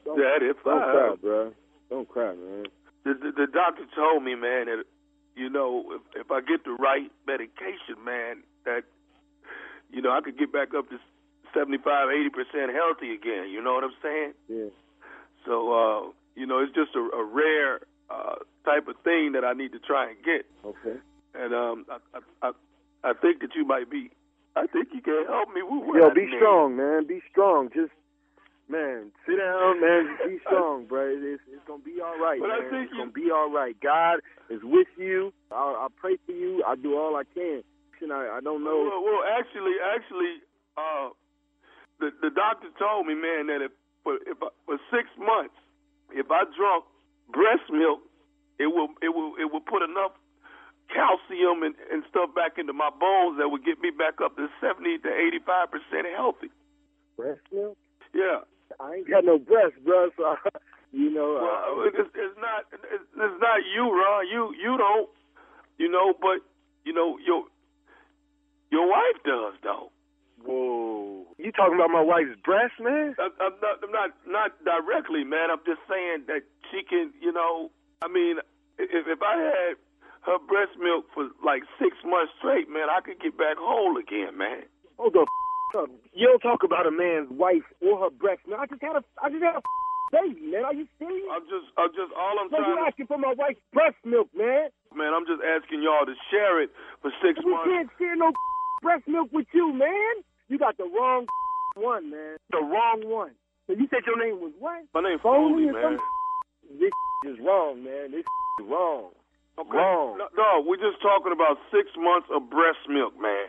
don't, 0.05 0.17
that 0.17 0.39
if 0.41 0.57
don't 0.63 0.81
I 0.81 0.91
cry, 0.91 1.15
bro. 1.21 1.53
Don't 1.89 2.09
cry, 2.09 2.33
man. 2.33 2.65
the, 3.03 3.13
the 3.13 3.31
the 3.31 3.47
doctor 3.51 3.83
told 3.95 4.23
me, 4.23 4.35
man, 4.35 4.65
that 4.65 4.83
you 5.35 5.49
know 5.49 5.85
if 5.91 6.25
if 6.25 6.31
I 6.31 6.41
get 6.41 6.63
the 6.63 6.71
right 6.71 7.11
medication, 7.27 8.01
man, 8.03 8.43
that 8.65 8.83
you 9.91 10.01
know 10.01 10.11
I 10.11 10.21
could 10.21 10.37
get 10.37 10.51
back 10.51 10.73
up 10.73 10.89
to 10.89 10.97
seventy 11.53 11.77
five, 11.77 12.09
eighty 12.09 12.29
percent 12.29 12.73
healthy 12.73 13.13
again. 13.13 13.49
You 13.49 13.61
know 13.61 13.73
what 13.73 13.83
I'm 13.83 13.97
saying? 14.01 14.33
Yeah. 14.49 14.71
So 15.45 15.53
uh, 15.71 16.11
you 16.35 16.45
know, 16.45 16.59
it's 16.59 16.73
just 16.73 16.95
a, 16.95 16.99
a 16.99 17.23
rare 17.23 17.81
uh, 18.09 18.35
type 18.65 18.85
type 18.85 18.87
of 18.87 19.01
thing 19.03 19.31
that 19.33 19.43
I 19.43 19.53
need 19.53 19.71
to 19.71 19.79
try 19.79 20.09
and 20.09 20.17
get. 20.23 20.45
Okay. 20.63 20.99
And 21.33 21.53
um, 21.53 21.85
I, 21.89 21.97
I, 22.13 22.47
I, 22.47 22.51
I 23.09 23.13
think 23.13 23.41
that 23.41 23.55
you 23.55 23.65
might 23.65 23.89
be. 23.89 24.11
I 24.55 24.67
think 24.67 24.89
you 24.93 25.01
can 25.01 25.25
help 25.27 25.49
me 25.53 25.61
what 25.63 25.97
Yo, 25.97 26.09
be 26.13 26.27
strong, 26.37 26.77
man. 26.77 27.07
Be 27.07 27.21
strong. 27.31 27.69
Just, 27.73 27.91
man, 28.69 29.11
sit 29.27 29.37
down, 29.37 29.81
man. 29.81 30.17
Be 30.27 30.39
strong, 30.47 30.85
bro. 30.87 31.07
It's, 31.11 31.41
it's 31.51 31.63
gonna 31.67 31.83
be 31.83 31.99
all 32.01 32.17
right, 32.19 32.39
But 32.39 32.51
I 32.51 32.59
man. 32.61 32.69
think 32.71 32.83
it's 32.87 32.93
you- 32.93 32.99
gonna 32.99 33.11
be 33.11 33.31
all 33.31 33.51
right. 33.51 33.75
God 33.81 34.19
is 34.49 34.61
with 34.63 34.87
you. 34.97 35.33
I, 35.51 35.85
I 35.85 35.87
pray 35.99 36.17
for 36.25 36.31
you. 36.33 36.63
I 36.67 36.75
do 36.75 36.97
all 36.97 37.15
I 37.15 37.23
can. 37.33 37.63
I, 38.11 38.37
I 38.37 38.41
don't 38.43 38.63
know. 38.63 38.85
Well, 38.85 39.01
well, 39.03 39.23
actually, 39.25 39.73
actually, 39.81 40.37
uh, 40.77 41.09
the 41.99 42.11
the 42.21 42.29
doctor 42.29 42.67
told 42.77 43.07
me, 43.07 43.15
man, 43.15 43.47
that 43.47 43.61
if 43.65 43.71
for 44.03 44.15
if 44.27 44.37
I, 44.43 44.49
for 44.65 44.77
six 44.91 45.09
months, 45.17 45.55
if 46.13 46.29
I 46.29 46.43
drunk 46.55 46.85
breast 47.33 47.65
milk, 47.71 48.01
it 48.59 48.67
will 48.67 48.89
it 49.01 49.09
will 49.09 49.33
it 49.41 49.51
will 49.51 49.63
put 49.65 49.81
enough 49.81 50.11
calcium 50.93 51.63
and, 51.63 51.75
and 51.91 52.03
stuff 52.09 52.33
back 52.35 52.57
into 52.57 52.73
my 52.73 52.89
bones 52.89 53.37
that 53.39 53.49
would 53.49 53.65
get 53.65 53.79
me 53.81 53.89
back 53.91 54.21
up 54.23 54.35
to 54.37 54.47
seventy 54.61 54.97
to 54.99 55.09
eighty 55.09 55.39
five 55.45 55.71
percent 55.71 56.07
healthy. 56.15 56.49
Breast 57.17 57.41
milk? 57.51 57.77
Yeah. 58.13 58.45
I 58.79 58.95
ain't 58.95 59.09
got 59.09 59.23
no 59.23 59.37
breast, 59.37 59.75
bro. 59.85 60.09
So, 60.17 60.35
you 60.91 61.09
know. 61.13 61.39
Well, 61.41 61.85
uh, 61.85 61.89
it's, 61.89 62.09
it's 62.15 62.37
not 62.39 62.65
it's, 62.73 63.03
it's 63.13 63.39
not 63.41 63.59
you, 63.73 63.85
Ron. 63.91 64.27
You 64.27 64.53
you 64.57 64.77
don't, 64.77 65.09
you 65.77 65.89
know, 65.89 66.13
but 66.19 66.41
you 66.83 66.93
know 66.93 67.17
your 67.25 67.45
your 68.71 68.89
wife 68.89 69.19
does 69.23 69.53
though. 69.63 69.91
whoa. 70.43 71.25
You 71.37 71.51
talking 71.51 71.75
about 71.75 71.91
my 71.91 72.01
wife's 72.01 72.39
breast, 72.43 72.73
man? 72.79 73.13
I, 73.19 73.29
I'm 73.43 73.53
not, 73.61 73.75
I'm 73.83 73.91
not, 73.91 74.09
not 74.25 74.51
directly, 74.63 75.23
man. 75.23 75.51
I'm 75.51 75.61
just 75.65 75.81
saying 75.89 76.23
that 76.27 76.41
she 76.71 76.81
can, 76.83 77.11
you 77.21 77.31
know. 77.31 77.69
I 78.01 78.07
mean, 78.07 78.37
if, 78.79 79.05
if 79.05 79.19
I 79.21 79.35
had 79.37 79.75
her 80.25 80.39
breast 80.49 80.73
milk 80.81 81.05
for 81.13 81.29
like 81.45 81.63
six 81.79 81.95
months 82.05 82.33
straight, 82.39 82.69
man, 82.69 82.89
I 82.89 83.01
could 83.01 83.19
get 83.21 83.37
back 83.37 83.57
whole 83.59 83.97
again, 83.97 84.37
man. 84.37 84.65
Hold 84.97 85.13
the 85.13 85.21
f- 85.25 85.85
up. 85.85 85.89
You 86.13 86.27
don't 86.27 86.41
talk 86.41 86.63
about 86.63 86.87
a 86.87 86.91
man's 86.91 87.29
wife 87.29 87.65
or 87.81 87.99
her 88.03 88.09
breast, 88.09 88.41
man. 88.47 88.59
I 88.59 88.65
just 88.65 88.81
had 88.81 88.95
a, 88.95 89.03
I 89.21 89.29
just 89.29 89.43
had 89.43 89.55
a 89.55 89.61
f- 89.61 90.11
baby, 90.11 90.49
man. 90.49 90.63
Are 90.65 90.73
you 90.73 90.87
serious? 90.97 91.27
I'm 91.29 91.43
just, 91.45 91.67
I'm 91.77 91.91
just, 91.93 92.09
all 92.17 92.39
I'm 92.39 92.49
So 92.49 92.57
you 92.57 92.63
trying 92.73 92.81
to, 92.81 92.87
asking 92.89 93.07
for 93.07 93.17
my 93.19 93.33
wife's 93.37 93.61
breast 93.73 93.97
milk, 94.05 94.29
man? 94.33 94.69
man, 94.95 95.11
I'm 95.13 95.27
just 95.27 95.43
asking 95.43 95.83
y'all 95.83 96.05
to 96.07 96.15
share 96.31 96.61
it 96.63 96.71
for 97.01 97.11
six 97.21 97.37
We 97.43 97.51
months. 97.51 97.67
can't 97.69 97.89
share 97.99 98.15
no 98.15 98.31
breast 98.81 99.03
milk 99.07 99.29
with 99.33 99.47
you, 99.53 99.73
man. 99.73 100.23
You 100.47 100.57
got 100.57 100.77
the 100.77 100.85
wrong 100.87 101.25
one, 101.75 102.09
man. 102.09 102.37
The 102.51 102.61
wrong 102.63 103.01
one. 103.03 103.31
So 103.67 103.73
you 103.73 103.87
said 103.91 104.05
your 104.05 104.15
name 104.17 104.39
was 104.39 104.53
what? 104.59 104.85
My 104.93 105.01
name's 105.01 105.21
Foley 105.21 105.67
Foley, 105.67 105.73
man. 105.73 105.97
This 106.79 106.93
is 107.27 107.37
wrong, 107.43 107.83
man. 107.83 108.11
This 108.11 108.21
is 108.23 108.65
wrong. 108.69 109.11
Okay. 109.55 109.71
Wrong. 109.77 110.19
No, 110.19 110.27
no, 110.35 110.49
we're 110.67 110.81
just 110.81 110.99
talking 110.99 111.31
about 111.31 111.55
six 111.71 111.87
months 111.95 112.27
of 112.33 112.49
breast 112.51 112.83
milk, 112.91 113.15
man. 113.15 113.47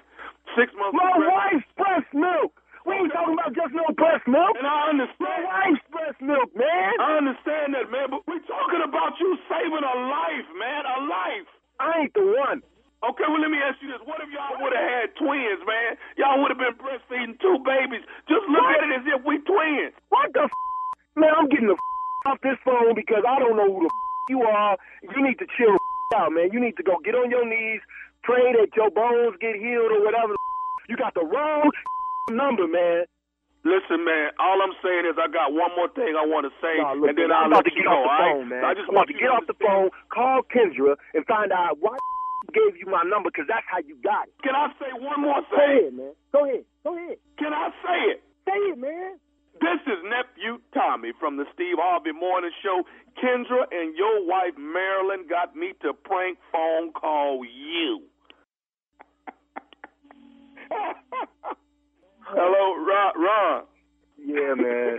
Six 0.55 0.71
months 0.79 0.95
My 0.95 1.11
of 1.11 1.19
breast 1.19 1.35
wife's 1.35 1.71
breast 1.75 2.11
milk. 2.15 2.53
We 2.87 2.95
ain't 2.95 3.11
talking 3.11 3.35
about 3.35 3.51
just 3.59 3.75
no 3.75 3.83
breast 3.99 4.23
milk. 4.31 4.55
And 4.55 4.63
I 4.71 4.95
understand. 4.95 5.43
My 5.43 5.67
wife's 5.67 5.83
breast 5.91 6.19
milk, 6.23 6.55
man. 6.55 6.95
I 7.03 7.19
understand 7.19 7.75
that, 7.75 7.91
man, 7.91 8.15
but 8.15 8.23
we're 8.31 8.47
talking 8.47 8.87
about 8.87 9.19
you 9.19 9.35
saving 9.51 9.83
a 9.83 9.95
life, 10.07 10.47
man, 10.55 10.83
a 10.87 10.99
life. 11.11 11.49
I 11.83 12.07
ain't 12.07 12.15
the 12.15 12.23
one. 12.23 12.63
Okay, 13.03 13.27
well, 13.27 13.43
let 13.43 13.51
me 13.51 13.59
ask 13.59 13.83
you 13.83 13.91
this. 13.91 14.01
What 14.07 14.23
if 14.23 14.31
y'all 14.31 14.57
would 14.63 14.73
have 14.73 14.87
had 14.87 15.07
twins, 15.19 15.61
man? 15.67 15.99
Y'all 16.17 16.39
would 16.41 16.55
have 16.55 16.63
been 16.63 16.79
breastfeeding 16.79 17.35
two 17.43 17.59
babies. 17.67 18.07
Just 18.31 18.47
look 18.47 18.63
What? 18.63 18.79
at 18.79 18.87
it 18.87 19.03
as 19.03 19.05
if 19.11 19.21
we 19.27 19.43
twins. 19.43 19.93
What 20.15 20.31
the 20.33 20.47
f-? 20.47 20.63
Man, 21.19 21.35
I'm 21.35 21.51
getting 21.51 21.69
the 21.69 21.77
f- 21.77 22.27
off 22.31 22.39
this 22.47 22.57
phone 22.65 22.95
because 22.95 23.27
I 23.27 23.37
don't 23.43 23.59
know 23.59 23.69
who 23.69 23.83
the 23.85 23.91
f- 23.93 24.31
you 24.31 24.43
are. 24.47 24.79
You 25.03 25.23
need 25.23 25.39
to 25.43 25.47
chill 25.59 25.77
out, 26.15 26.31
man. 26.33 26.51
You 26.53 26.61
need 26.61 26.77
to 26.77 26.83
go 26.87 26.99
get 27.03 27.15
on 27.15 27.31
your 27.31 27.47
knees, 27.47 27.81
pray 28.23 28.53
that 28.55 28.71
your 28.77 28.91
bones 28.91 29.35
get 29.41 29.57
healed 29.57 29.91
or 29.91 30.05
whatever. 30.05 30.35
You 30.89 30.97
got 30.97 31.15
the 31.15 31.25
wrong 31.25 31.71
number, 32.31 32.67
man. 32.69 33.05
Listen, 33.67 34.07
man, 34.07 34.31
all 34.39 34.63
I'm 34.63 34.79
saying 34.79 35.11
is 35.11 35.19
I 35.19 35.27
got 35.27 35.51
one 35.51 35.75
more 35.75 35.91
thing 35.91 36.15
I 36.15 36.23
want 36.23 36.47
to 36.47 36.55
say, 36.63 36.79
Nah, 36.79 36.95
look, 36.95 37.11
and 37.11 37.19
then 37.19 37.35
I'll 37.35 37.51
I'm 37.51 37.51
about 37.51 37.67
let 37.67 37.75
to 37.75 37.75
you 37.75 37.83
get 37.83 37.91
know, 37.91 38.07
off 38.07 38.07
the 38.07 38.15
all 38.15 38.23
right? 38.23 38.35
phone, 38.39 38.47
man. 38.55 38.63
I 38.63 38.73
just 38.79 38.87
I'm 38.87 38.95
want 38.95 39.11
to 39.11 39.19
get 39.19 39.27
off 39.27 39.43
the 39.51 39.59
phone, 39.59 39.91
call 40.15 40.47
Kendra, 40.47 40.95
and 41.19 41.27
find 41.27 41.51
out 41.51 41.83
why 41.83 41.99
the 42.47 42.55
gave 42.55 42.79
you 42.79 42.87
my 42.87 43.03
number 43.03 43.27
because 43.35 43.51
that's 43.51 43.67
how 43.67 43.83
you 43.83 43.99
got 44.07 44.31
it. 44.31 44.35
Can 44.47 44.55
I 44.55 44.71
say 44.79 44.87
one 45.03 45.19
more 45.19 45.43
Go 45.43 45.59
thing? 45.59 45.91
ahead, 45.91 45.95
man. 45.99 46.15
Go 46.31 46.47
ahead. 46.47 46.63
Go 46.87 46.95
ahead. 46.95 47.19
Can 47.43 47.51
I 47.51 47.75
say 47.83 47.99
it? 48.15 48.19
Say 48.47 48.55
it, 48.71 48.79
man. 48.79 49.19
This 49.61 49.81
is 49.87 49.99
nephew 50.05 50.59
Tommy 50.75 51.13
from 51.19 51.37
the 51.37 51.45
Steve 51.55 51.77
Harvey 51.79 52.13
Morning 52.13 52.51
Show. 52.63 52.83
Kendra 53.23 53.65
and 53.73 53.97
your 53.97 54.27
wife 54.27 54.57
Marilyn 54.59 55.27
got 55.29 55.57
me 55.57 55.73
to 55.83 55.95
prank 55.95 56.39
phone 56.53 56.93
call 56.93 57.43
you. 57.45 58.03
Hello, 62.21 62.75
Ron. 62.85 63.13
Ron. 63.17 63.65
Yeah, 64.19 64.55
man. 64.55 64.99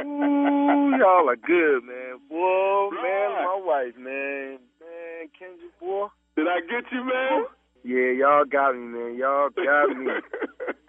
Ooh, 0.06 0.96
y'all 0.98 1.28
are 1.28 1.36
good, 1.36 1.82
man. 1.84 2.18
Boy, 2.28 2.90
man, 2.90 3.30
my 3.32 3.60
wife, 3.64 3.96
man. 3.96 4.58
Man, 4.80 5.28
Kendra, 5.40 5.70
boy. 5.80 6.06
Did 6.36 6.46
I 6.46 6.60
get 6.60 6.84
you, 6.92 7.04
man? 7.04 7.46
Yeah, 7.82 8.10
y'all 8.12 8.44
got 8.44 8.74
me, 8.76 8.86
man. 8.86 9.16
Y'all 9.16 9.48
got 9.50 9.96
me. 9.96 10.12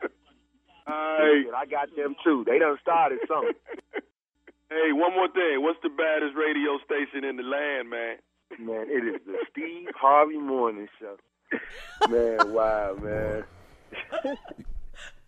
Hey, 0.87 1.43
I 1.55 1.65
got 1.65 1.95
them 1.95 2.15
too. 2.23 2.43
They 2.47 2.59
done 2.59 2.77
started 2.81 3.19
something. 3.27 3.53
hey, 4.69 4.91
one 4.91 5.13
more 5.13 5.29
thing. 5.29 5.61
What's 5.61 5.79
the 5.83 5.89
baddest 5.89 6.35
radio 6.35 6.77
station 6.85 7.23
in 7.23 7.37
the 7.37 7.43
land, 7.43 7.89
man? 7.89 8.17
Man, 8.59 8.85
it 8.89 9.03
is 9.15 9.21
the 9.25 9.37
Steve 9.51 9.89
Harvey 9.95 10.37
Morning 10.37 10.87
Show. 10.99 11.17
Man, 12.07 12.51
wow, 12.53 12.95
man. 13.01 13.43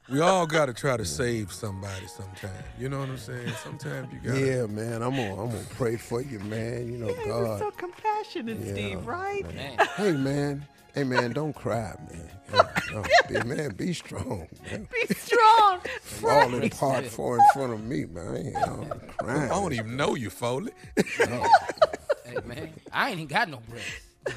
We 0.09 0.21
all 0.21 0.47
got 0.47 0.67
to 0.67 0.73
try 0.73 0.95
to 0.95 1.03
save 1.03 1.51
somebody 1.51 2.07
sometime. 2.07 2.63
You 2.79 2.87
know 2.87 2.99
what 2.99 3.09
I'm 3.09 3.17
saying? 3.17 3.49
Sometimes 3.61 4.07
you 4.13 4.19
got 4.19 4.35
to. 4.35 4.39
Yeah, 4.39 4.65
man. 4.65 5.01
I'm 5.01 5.17
gonna 5.17 5.31
I'm 5.41 5.49
gonna 5.49 5.65
pray 5.71 5.97
for 5.97 6.21
you, 6.21 6.39
man. 6.39 6.89
You 6.89 6.97
know, 6.97 7.09
Yeah, 7.09 7.25
you're 7.25 7.45
God. 7.45 7.59
so 7.59 7.71
compassionate, 7.71 8.57
Yeah, 8.57 8.71
Steve, 8.71 9.05
right? 9.05 9.43
Man. 9.53 9.77
Hey, 9.97 10.13
man. 10.13 10.65
Hey, 10.97 11.03
man. 11.03 11.31
Don't 11.31 11.53
cry, 11.53 11.93
man. 12.09 12.31
Yeah, 12.51 12.63
no, 12.91 13.03
be, 13.29 13.47
man, 13.47 13.75
be 13.75 13.93
strong, 13.93 14.47
man. 14.63 14.87
Be 14.91 15.13
strong. 15.13 15.79
Falling 16.01 16.59
Right. 16.61 16.73
apart 16.73 17.05
for 17.05 17.37
in 17.37 17.43
front 17.53 17.71
of 17.73 17.83
me, 17.83 18.05
man. 18.05 18.27
I 18.27 18.37
ain't 18.37 18.57
I'm 18.57 18.91
I 18.91 19.23
crying. 19.23 19.49
don't 19.49 19.73
even 19.73 19.95
know 19.95 20.15
you, 20.15 20.31
Foley. 20.31 20.71
Hey 20.95 22.39
man, 22.45 22.73
I 22.91 23.11
ain't 23.11 23.29
got 23.29 23.47
no 23.47 23.59
breasts. 23.69 23.91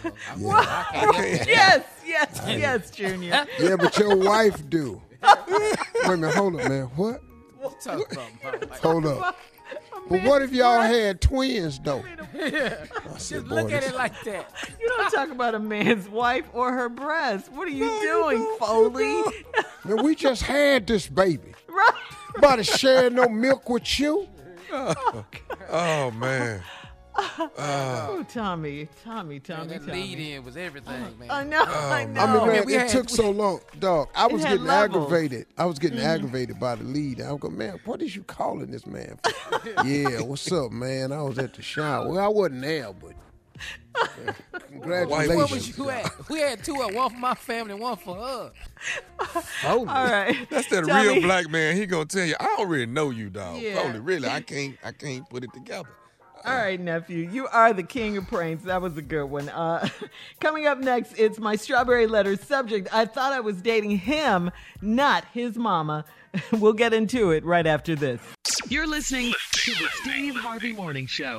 You 0.04 0.10
know, 0.10 0.16
I'm- 0.28 0.40
Yeah. 0.42 0.50
I 0.58 0.84
can't 0.92 1.14
help 1.14 1.16
that. 1.16 1.46
Yes, 1.48 1.84
yes, 2.04 2.42
yes, 2.46 2.90
Junior. 2.90 3.46
Yeah, 3.58 3.76
but 3.76 3.96
your 3.96 4.16
wife 4.16 4.68
do. 4.68 5.00
Wait 5.48 5.78
a 6.04 6.10
minute, 6.10 6.34
hold 6.34 6.60
up, 6.60 6.68
man. 6.68 6.84
What? 6.96 7.22
What 7.58 7.72
you 7.86 8.04
talking? 8.12 8.68
Hold 8.82 9.06
up. 9.06 9.38
But 10.10 10.24
what 10.24 10.42
if 10.42 10.52
y'all 10.52 10.80
had 10.80 11.20
twins 11.20 11.78
though? 11.78 12.04
Yeah. 12.34 12.84
Said, 13.18 13.40
Just 13.40 13.48
boy, 13.48 13.54
look 13.56 13.72
at 13.72 13.82
it 13.82 13.94
like 13.94 14.18
that. 14.24 14.50
You 14.80 14.88
don't 14.88 15.10
talk 15.10 15.30
about 15.30 15.54
a 15.54 15.58
man's 15.58 16.08
wife 16.08 16.46
or 16.54 16.72
her 16.72 16.88
breast. 16.88 17.52
What 17.52 17.68
are 17.68 17.70
you 17.70 17.86
doing, 18.00 18.56
Foley? 18.58 19.22
Man, 19.84 20.02
we 20.04 20.14
just 20.14 20.42
had 20.42 20.86
this 20.86 21.06
baby. 21.06 21.54
right. 21.68 21.90
About 22.36 22.56
to 22.56 22.64
share 22.64 23.10
no 23.10 23.28
milk 23.28 23.68
with 23.68 23.98
you? 24.00 24.26
Oh, 24.72 25.24
oh, 25.68 26.10
man. 26.12 26.62
Oh, 27.58 28.24
Tommy, 28.32 28.88
Tommy, 29.04 29.40
Tommy, 29.40 29.40
Man, 29.40 29.68
that 29.68 29.86
Tommy. 29.86 29.92
lead 29.92 30.18
in 30.18 30.44
was 30.44 30.56
everything, 30.56 31.06
oh, 31.14 31.18
man. 31.18 31.30
I 31.30 31.44
know, 31.44 31.64
Oh, 31.66 31.90
I 31.90 32.04
know. 32.06 32.20
I 32.20 32.38
mean, 32.38 32.46
man, 32.46 32.66
we 32.66 32.74
it 32.74 32.80
had- 32.82 32.90
took 32.90 33.08
so 33.08 33.30
long, 33.30 33.60
dog. 33.78 34.08
I 34.14 34.26
was 34.26 34.42
had 34.42 34.52
getting 34.52 34.66
levels. 34.66 35.04
aggravated. 35.12 35.46
I 35.58 35.64
was 35.66 35.78
getting 35.78 35.98
mm-hmm. 35.98 36.06
aggravated 36.06 36.60
by 36.60 36.76
the 36.76 36.84
lead. 36.84 37.20
I 37.20 37.32
was 37.32 37.40
going, 37.40 37.58
man, 37.58 37.80
what 37.84 38.02
is 38.02 38.14
you 38.16 38.22
calling 38.22 38.70
this 38.70 38.86
man? 38.86 39.18
For? 39.22 39.60
yeah, 39.84 40.20
what's 40.22 40.50
up, 40.52 40.72
man? 40.72 41.12
I 41.12 41.22
was 41.22 41.38
at 41.38 41.54
the 41.54 41.62
shower. 41.62 42.08
Well, 42.08 42.24
I 42.24 42.28
wasn't 42.28 42.62
there, 42.62 42.92
but 42.92 43.12
congratulations. 44.68 45.36
What 45.36 45.50
was 45.50 45.78
you 45.78 45.90
at? 45.90 46.28
We 46.28 46.40
had 46.40 46.64
two 46.64 46.80
at 46.82 46.94
one 46.94 47.10
for 47.10 47.18
my 47.18 47.34
family, 47.34 47.74
one 47.74 47.96
for 47.96 48.16
her. 48.16 48.52
Foley. 49.62 49.78
All 49.78 49.84
right. 49.86 50.46
That's 50.50 50.68
that 50.68 50.86
Tommy. 50.86 51.08
real 51.08 51.22
black 51.22 51.50
man. 51.50 51.76
He 51.76 51.86
gonna 51.86 52.06
tell 52.06 52.24
you, 52.24 52.34
I 52.40 52.56
don't 52.56 52.94
know 52.94 53.10
you, 53.10 53.30
dog. 53.30 53.60
Yeah. 53.60 53.82
Foley, 53.82 53.98
really, 54.00 54.28
I 54.28 54.40
can't, 54.40 54.76
I 54.84 54.92
can't 54.92 55.28
put 55.28 55.44
it 55.44 55.52
together. 55.52 55.88
All 56.42 56.54
right, 56.54 56.80
nephew, 56.80 57.28
you 57.30 57.46
are 57.48 57.74
the 57.74 57.82
king 57.82 58.16
of 58.16 58.26
pranks. 58.26 58.64
That 58.64 58.80
was 58.80 58.96
a 58.96 59.02
good 59.02 59.26
one. 59.26 59.50
Uh, 59.50 59.86
coming 60.40 60.66
up 60.66 60.78
next, 60.78 61.12
it's 61.18 61.38
my 61.38 61.54
strawberry 61.54 62.06
letter 62.06 62.34
subject. 62.36 62.88
I 62.94 63.04
thought 63.04 63.34
I 63.34 63.40
was 63.40 63.60
dating 63.60 63.98
him, 63.98 64.50
not 64.80 65.26
his 65.34 65.56
mama. 65.56 66.06
we'll 66.52 66.72
get 66.72 66.94
into 66.94 67.30
it 67.30 67.44
right 67.44 67.66
after 67.66 67.94
this. 67.94 68.22
You're 68.68 68.86
listening 68.86 69.34
to 69.52 69.70
the 69.72 69.88
Steve 70.02 70.34
Harvey 70.36 70.72
Morning 70.72 71.06
Show. 71.06 71.38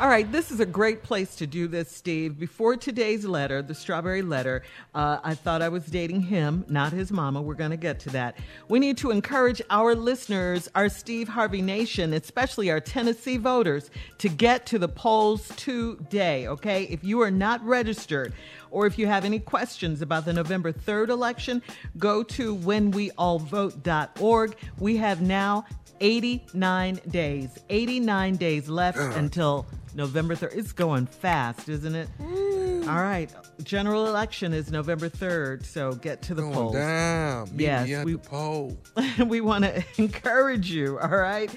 All 0.00 0.08
right, 0.08 0.30
this 0.32 0.50
is 0.50 0.58
a 0.58 0.66
great 0.66 1.04
place 1.04 1.36
to 1.36 1.46
do 1.46 1.68
this, 1.68 1.88
Steve. 1.88 2.36
Before 2.36 2.76
today's 2.76 3.24
letter, 3.24 3.62
the 3.62 3.76
strawberry 3.76 4.22
letter, 4.22 4.64
uh, 4.92 5.20
I 5.22 5.36
thought 5.36 5.62
I 5.62 5.68
was 5.68 5.86
dating 5.86 6.22
him, 6.22 6.64
not 6.68 6.92
his 6.92 7.12
mama. 7.12 7.40
We're 7.40 7.54
going 7.54 7.70
to 7.70 7.76
get 7.76 8.00
to 8.00 8.10
that. 8.10 8.36
We 8.68 8.80
need 8.80 8.96
to 8.98 9.12
encourage 9.12 9.62
our 9.70 9.94
listeners, 9.94 10.68
our 10.74 10.88
Steve 10.88 11.28
Harvey 11.28 11.62
Nation, 11.62 12.12
especially 12.12 12.72
our 12.72 12.80
Tennessee 12.80 13.36
voters, 13.36 13.92
to 14.18 14.28
get 14.28 14.66
to 14.66 14.80
the 14.80 14.88
polls 14.88 15.52
today, 15.54 16.48
okay? 16.48 16.88
If 16.90 17.04
you 17.04 17.20
are 17.20 17.30
not 17.30 17.64
registered, 17.64 18.32
or 18.72 18.88
if 18.88 18.98
you 18.98 19.06
have 19.06 19.24
any 19.24 19.38
questions 19.38 20.02
about 20.02 20.24
the 20.24 20.32
November 20.32 20.72
3rd 20.72 21.10
election, 21.10 21.62
go 21.98 22.24
to 22.24 22.56
whenweallvote.org. 22.56 24.56
We 24.80 24.96
have 24.96 25.22
now 25.22 25.64
89 26.00 27.00
days, 27.08 27.58
89 27.70 28.36
days 28.36 28.68
left 28.68 28.98
until 28.98 29.66
November 29.94 30.34
3rd. 30.34 30.56
It's 30.56 30.72
going 30.72 31.06
fast, 31.06 31.68
isn't 31.68 31.94
it? 31.94 32.08
Mm. 32.20 32.88
All 32.88 32.96
right. 32.96 33.30
General 33.62 34.06
election 34.06 34.52
is 34.52 34.70
November 34.70 35.08
3rd, 35.08 35.64
so 35.64 35.92
get 35.92 36.22
to 36.22 36.34
the 36.34 36.42
Going 36.42 36.54
polls. 36.54 36.74
down. 36.74 37.48
Meet 37.52 37.60
yes, 37.64 37.86
me 37.86 37.94
at 37.94 38.04
we, 38.04 38.12
the 38.12 38.18
poll. 38.18 38.76
we 39.26 39.40
want 39.40 39.64
to 39.64 39.84
encourage 40.02 40.70
you, 40.70 40.98
all 40.98 41.08
right? 41.08 41.54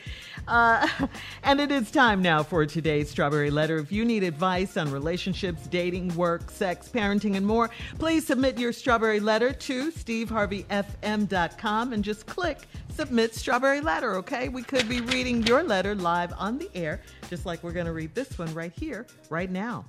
Uh, 0.48 0.88
and 1.44 1.60
it 1.60 1.72
is 1.72 1.92
time 1.92 2.22
now 2.22 2.42
for 2.44 2.66
today's 2.66 3.10
Strawberry 3.10 3.52
Letter. 3.52 3.78
If 3.78 3.92
you 3.92 4.06
need 4.06 4.24
advice 4.24 4.78
on 4.78 4.90
relationships, 4.92 5.68
dating, 5.68 6.16
work, 6.16 6.50
sex, 6.50 6.90
parenting, 6.90 7.36
and 7.36 7.46
more, 7.46 7.70
please 8.00 8.26
submit 8.26 8.58
your 8.58 8.72
Strawberry 8.72 9.20
Letter 9.20 9.52
to 9.54 9.92
steveharveyfm.com 9.92 11.94
and 11.94 12.04
just 12.04 12.26
click 12.26 12.60
Submit 12.90 13.36
Strawberry 13.36 13.82
Letter, 13.82 14.16
okay? 14.16 14.50
We 14.50 14.64
could 14.64 14.90
be 14.90 15.02
reading 15.02 15.44
your 15.44 15.62
letter 15.62 15.94
live 15.94 16.34
on 16.36 16.58
the 16.58 16.68
air, 16.74 17.02
just 17.30 17.46
like 17.46 17.64
we're 17.64 17.72
going 17.72 17.86
to 17.86 17.94
read 17.94 18.16
this 18.16 18.40
one 18.40 18.52
right 18.56 18.74
here, 18.74 19.06
right 19.30 19.52
now. 19.52 19.86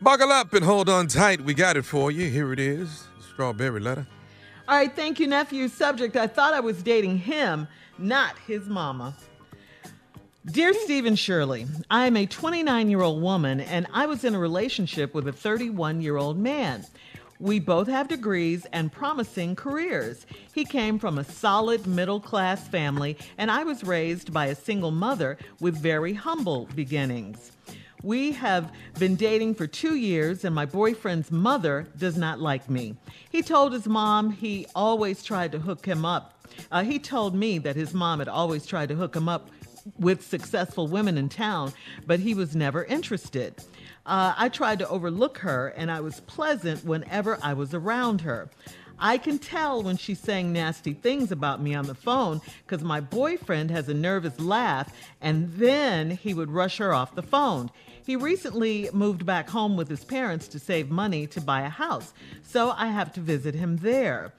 Buckle 0.00 0.32
up 0.32 0.54
and 0.54 0.64
hold 0.64 0.88
on 0.88 1.06
tight. 1.06 1.42
We 1.42 1.52
got 1.52 1.76
it 1.76 1.84
for 1.84 2.10
you. 2.10 2.30
Here 2.30 2.50
it 2.54 2.58
is. 2.58 3.04
Strawberry 3.32 3.80
letter. 3.80 4.06
All 4.66 4.76
right, 4.76 4.94
thank 4.94 5.20
you, 5.20 5.26
nephew. 5.26 5.68
Subject 5.68 6.16
I 6.16 6.26
thought 6.26 6.54
I 6.54 6.60
was 6.60 6.82
dating 6.82 7.18
him, 7.18 7.68
not 7.98 8.38
his 8.46 8.68
mama. 8.68 9.14
Dear 10.46 10.72
Steve 10.72 11.04
and 11.04 11.18
Shirley, 11.18 11.66
I 11.90 12.06
am 12.06 12.16
a 12.16 12.24
29 12.24 12.88
year 12.88 13.02
old 13.02 13.20
woman 13.20 13.60
and 13.60 13.86
I 13.92 14.06
was 14.06 14.24
in 14.24 14.34
a 14.34 14.38
relationship 14.38 15.12
with 15.12 15.28
a 15.28 15.32
31 15.32 16.00
year 16.00 16.16
old 16.16 16.38
man. 16.38 16.86
We 17.38 17.60
both 17.60 17.88
have 17.88 18.08
degrees 18.08 18.66
and 18.72 18.90
promising 18.90 19.54
careers. 19.54 20.24
He 20.54 20.64
came 20.64 20.98
from 20.98 21.18
a 21.18 21.24
solid 21.24 21.86
middle 21.86 22.20
class 22.20 22.66
family, 22.66 23.18
and 23.36 23.50
I 23.50 23.64
was 23.64 23.84
raised 23.84 24.32
by 24.32 24.46
a 24.46 24.54
single 24.54 24.90
mother 24.90 25.36
with 25.60 25.76
very 25.76 26.14
humble 26.14 26.68
beginnings. 26.74 27.52
We 28.02 28.32
have 28.32 28.72
been 28.98 29.16
dating 29.16 29.56
for 29.56 29.66
two 29.66 29.94
years, 29.94 30.46
and 30.46 30.54
my 30.54 30.64
boyfriend's 30.64 31.30
mother 31.30 31.86
does 31.98 32.16
not 32.16 32.40
like 32.40 32.70
me. 32.70 32.96
He 33.28 33.42
told 33.42 33.74
his 33.74 33.86
mom 33.86 34.30
he 34.30 34.66
always 34.74 35.22
tried 35.22 35.52
to 35.52 35.58
hook 35.58 35.84
him 35.84 36.06
up. 36.06 36.32
Uh, 36.72 36.82
he 36.82 36.98
told 36.98 37.34
me 37.34 37.58
that 37.58 37.76
his 37.76 37.92
mom 37.92 38.18
had 38.18 38.28
always 38.28 38.64
tried 38.66 38.88
to 38.88 38.94
hook 38.94 39.14
him 39.14 39.28
up 39.28 39.50
with 39.98 40.26
successful 40.26 40.86
women 40.86 41.18
in 41.18 41.28
town, 41.28 41.72
but 42.06 42.20
he 42.20 42.34
was 42.34 42.54
never 42.56 42.84
interested. 42.84 43.54
Uh, 44.06 44.34
I 44.36 44.48
tried 44.48 44.78
to 44.80 44.88
overlook 44.88 45.38
her, 45.38 45.68
and 45.68 45.90
I 45.90 46.00
was 46.00 46.20
pleasant 46.20 46.84
whenever 46.84 47.38
I 47.42 47.52
was 47.54 47.74
around 47.74 48.22
her. 48.22 48.50
I 49.00 49.16
can 49.16 49.38
tell 49.38 49.82
when 49.82 49.96
she's 49.96 50.20
saying 50.20 50.52
nasty 50.52 50.92
things 50.92 51.32
about 51.32 51.62
me 51.62 51.74
on 51.74 51.86
the 51.86 51.94
phone 51.94 52.42
because 52.66 52.84
my 52.84 53.00
boyfriend 53.00 53.70
has 53.70 53.88
a 53.88 53.94
nervous 53.94 54.38
laugh 54.38 54.94
and 55.22 55.50
then 55.54 56.10
he 56.10 56.34
would 56.34 56.50
rush 56.50 56.76
her 56.76 56.92
off 56.92 57.14
the 57.14 57.22
phone. 57.22 57.70
He 58.04 58.16
recently 58.16 58.90
moved 58.92 59.24
back 59.24 59.48
home 59.48 59.76
with 59.76 59.88
his 59.88 60.04
parents 60.04 60.48
to 60.48 60.58
save 60.58 60.90
money 60.90 61.26
to 61.28 61.40
buy 61.40 61.62
a 61.62 61.70
house, 61.70 62.12
so 62.42 62.72
I 62.76 62.88
have 62.88 63.12
to 63.14 63.20
visit 63.20 63.54
him 63.54 63.78
there. 63.78 64.34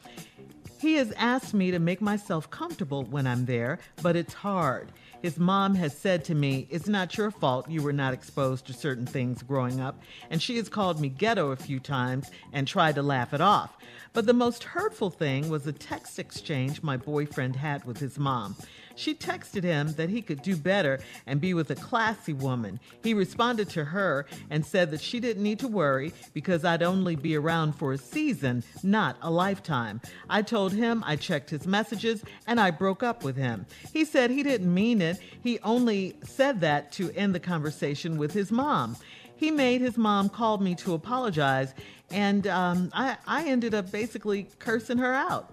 He 0.79 0.95
has 0.95 1.11
asked 1.13 1.53
me 1.53 1.71
to 1.71 1.79
make 1.79 2.01
myself 2.01 2.49
comfortable 2.49 3.03
when 3.03 3.27
I'm 3.27 3.45
there, 3.45 3.79
but 4.01 4.15
it's 4.15 4.33
hard. 4.33 4.91
His 5.21 5.37
mom 5.37 5.75
has 5.75 5.95
said 5.95 6.25
to 6.25 6.35
me, 6.35 6.67
It's 6.71 6.87
not 6.87 7.15
your 7.15 7.29
fault 7.29 7.69
you 7.69 7.83
were 7.83 7.93
not 7.93 8.13
exposed 8.13 8.65
to 8.67 8.73
certain 8.73 9.05
things 9.05 9.43
growing 9.43 9.79
up, 9.79 10.01
and 10.31 10.41
she 10.41 10.57
has 10.57 10.67
called 10.67 10.99
me 10.99 11.09
ghetto 11.09 11.51
a 11.51 11.55
few 11.55 11.79
times 11.79 12.31
and 12.51 12.67
tried 12.67 12.95
to 12.95 13.03
laugh 13.03 13.31
it 13.33 13.41
off. 13.41 13.77
But 14.13 14.25
the 14.25 14.33
most 14.33 14.63
hurtful 14.63 15.11
thing 15.11 15.49
was 15.49 15.67
a 15.67 15.73
text 15.73 16.17
exchange 16.17 16.81
my 16.81 16.97
boyfriend 16.97 17.55
had 17.55 17.85
with 17.85 17.99
his 17.99 18.17
mom. 18.17 18.55
She 18.95 19.13
texted 19.13 19.63
him 19.63 19.93
that 19.93 20.09
he 20.09 20.21
could 20.21 20.41
do 20.41 20.55
better 20.55 20.99
and 21.25 21.41
be 21.41 21.53
with 21.53 21.69
a 21.71 21.75
classy 21.75 22.33
woman. 22.33 22.79
He 23.03 23.13
responded 23.13 23.69
to 23.69 23.85
her 23.85 24.25
and 24.49 24.65
said 24.65 24.91
that 24.91 25.01
she 25.01 25.19
didn't 25.19 25.43
need 25.43 25.59
to 25.59 25.67
worry 25.67 26.13
because 26.33 26.65
I'd 26.65 26.83
only 26.83 27.15
be 27.15 27.35
around 27.35 27.73
for 27.73 27.93
a 27.93 27.97
season, 27.97 28.63
not 28.83 29.17
a 29.21 29.31
lifetime. 29.31 30.01
I 30.29 30.41
told 30.41 30.73
him 30.73 31.03
I 31.05 31.15
checked 31.15 31.49
his 31.49 31.67
messages 31.67 32.23
and 32.47 32.59
I 32.59 32.71
broke 32.71 33.03
up 33.03 33.23
with 33.23 33.35
him. 33.35 33.65
He 33.93 34.05
said 34.05 34.31
he 34.31 34.43
didn't 34.43 34.73
mean 34.73 35.01
it, 35.01 35.19
he 35.43 35.59
only 35.59 36.17
said 36.23 36.61
that 36.61 36.91
to 36.93 37.11
end 37.11 37.35
the 37.35 37.39
conversation 37.39 38.17
with 38.17 38.33
his 38.33 38.51
mom. 38.51 38.97
He 39.35 39.49
made 39.49 39.81
his 39.81 39.97
mom 39.97 40.29
call 40.29 40.59
me 40.59 40.75
to 40.75 40.93
apologize, 40.93 41.73
and 42.11 42.45
um, 42.45 42.91
I, 42.93 43.17
I 43.25 43.45
ended 43.45 43.73
up 43.73 43.91
basically 43.91 44.47
cursing 44.59 44.99
her 44.99 45.13
out. 45.15 45.51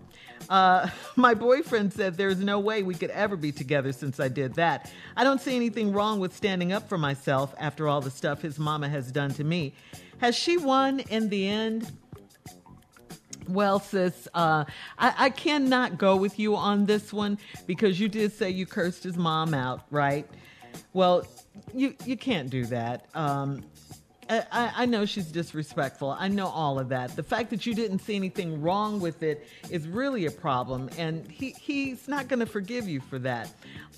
Uh, 0.48 0.88
my 1.16 1.34
boyfriend 1.34 1.92
said 1.92 2.16
there's 2.16 2.40
no 2.40 2.58
way 2.58 2.82
we 2.82 2.94
could 2.94 3.10
ever 3.10 3.36
be 3.36 3.52
together 3.52 3.92
since 3.92 4.20
I 4.20 4.28
did 4.28 4.54
that. 4.54 4.90
I 5.16 5.24
don't 5.24 5.40
see 5.40 5.56
anything 5.56 5.92
wrong 5.92 6.20
with 6.20 6.34
standing 6.36 6.72
up 6.72 6.88
for 6.88 6.98
myself 6.98 7.54
after 7.58 7.88
all 7.88 8.00
the 8.00 8.10
stuff 8.10 8.42
his 8.42 8.58
mama 8.58 8.88
has 8.88 9.12
done 9.12 9.32
to 9.34 9.44
me. 9.44 9.74
Has 10.18 10.36
she 10.36 10.56
won 10.56 11.00
in 11.00 11.28
the 11.28 11.48
end? 11.48 11.90
Well, 13.48 13.80
sis, 13.80 14.28
uh, 14.34 14.64
I, 14.98 15.14
I 15.16 15.30
cannot 15.30 15.96
go 15.96 16.16
with 16.16 16.38
you 16.38 16.54
on 16.54 16.84
this 16.84 17.12
one 17.12 17.38
because 17.66 17.98
you 17.98 18.08
did 18.08 18.32
say 18.32 18.50
you 18.50 18.66
cursed 18.66 19.02
his 19.04 19.16
mom 19.16 19.54
out, 19.54 19.86
right? 19.90 20.28
Well, 20.92 21.26
you 21.74 21.94
you 22.04 22.16
can't 22.16 22.50
do 22.50 22.66
that. 22.66 23.06
Um, 23.14 23.64
I, 24.28 24.72
I 24.76 24.86
know 24.86 25.06
she's 25.06 25.26
disrespectful. 25.26 26.10
I 26.10 26.28
know 26.28 26.48
all 26.48 26.78
of 26.78 26.88
that. 26.90 27.16
The 27.16 27.22
fact 27.22 27.50
that 27.50 27.64
you 27.66 27.74
didn't 27.74 28.00
see 28.00 28.14
anything 28.14 28.60
wrong 28.60 29.00
with 29.00 29.22
it 29.22 29.48
is 29.70 29.88
really 29.88 30.26
a 30.26 30.30
problem, 30.30 30.90
and 30.98 31.30
he, 31.30 31.50
he's 31.52 32.08
not 32.08 32.28
going 32.28 32.40
to 32.40 32.46
forgive 32.46 32.88
you 32.88 33.00
for 33.00 33.18
that. 33.20 33.50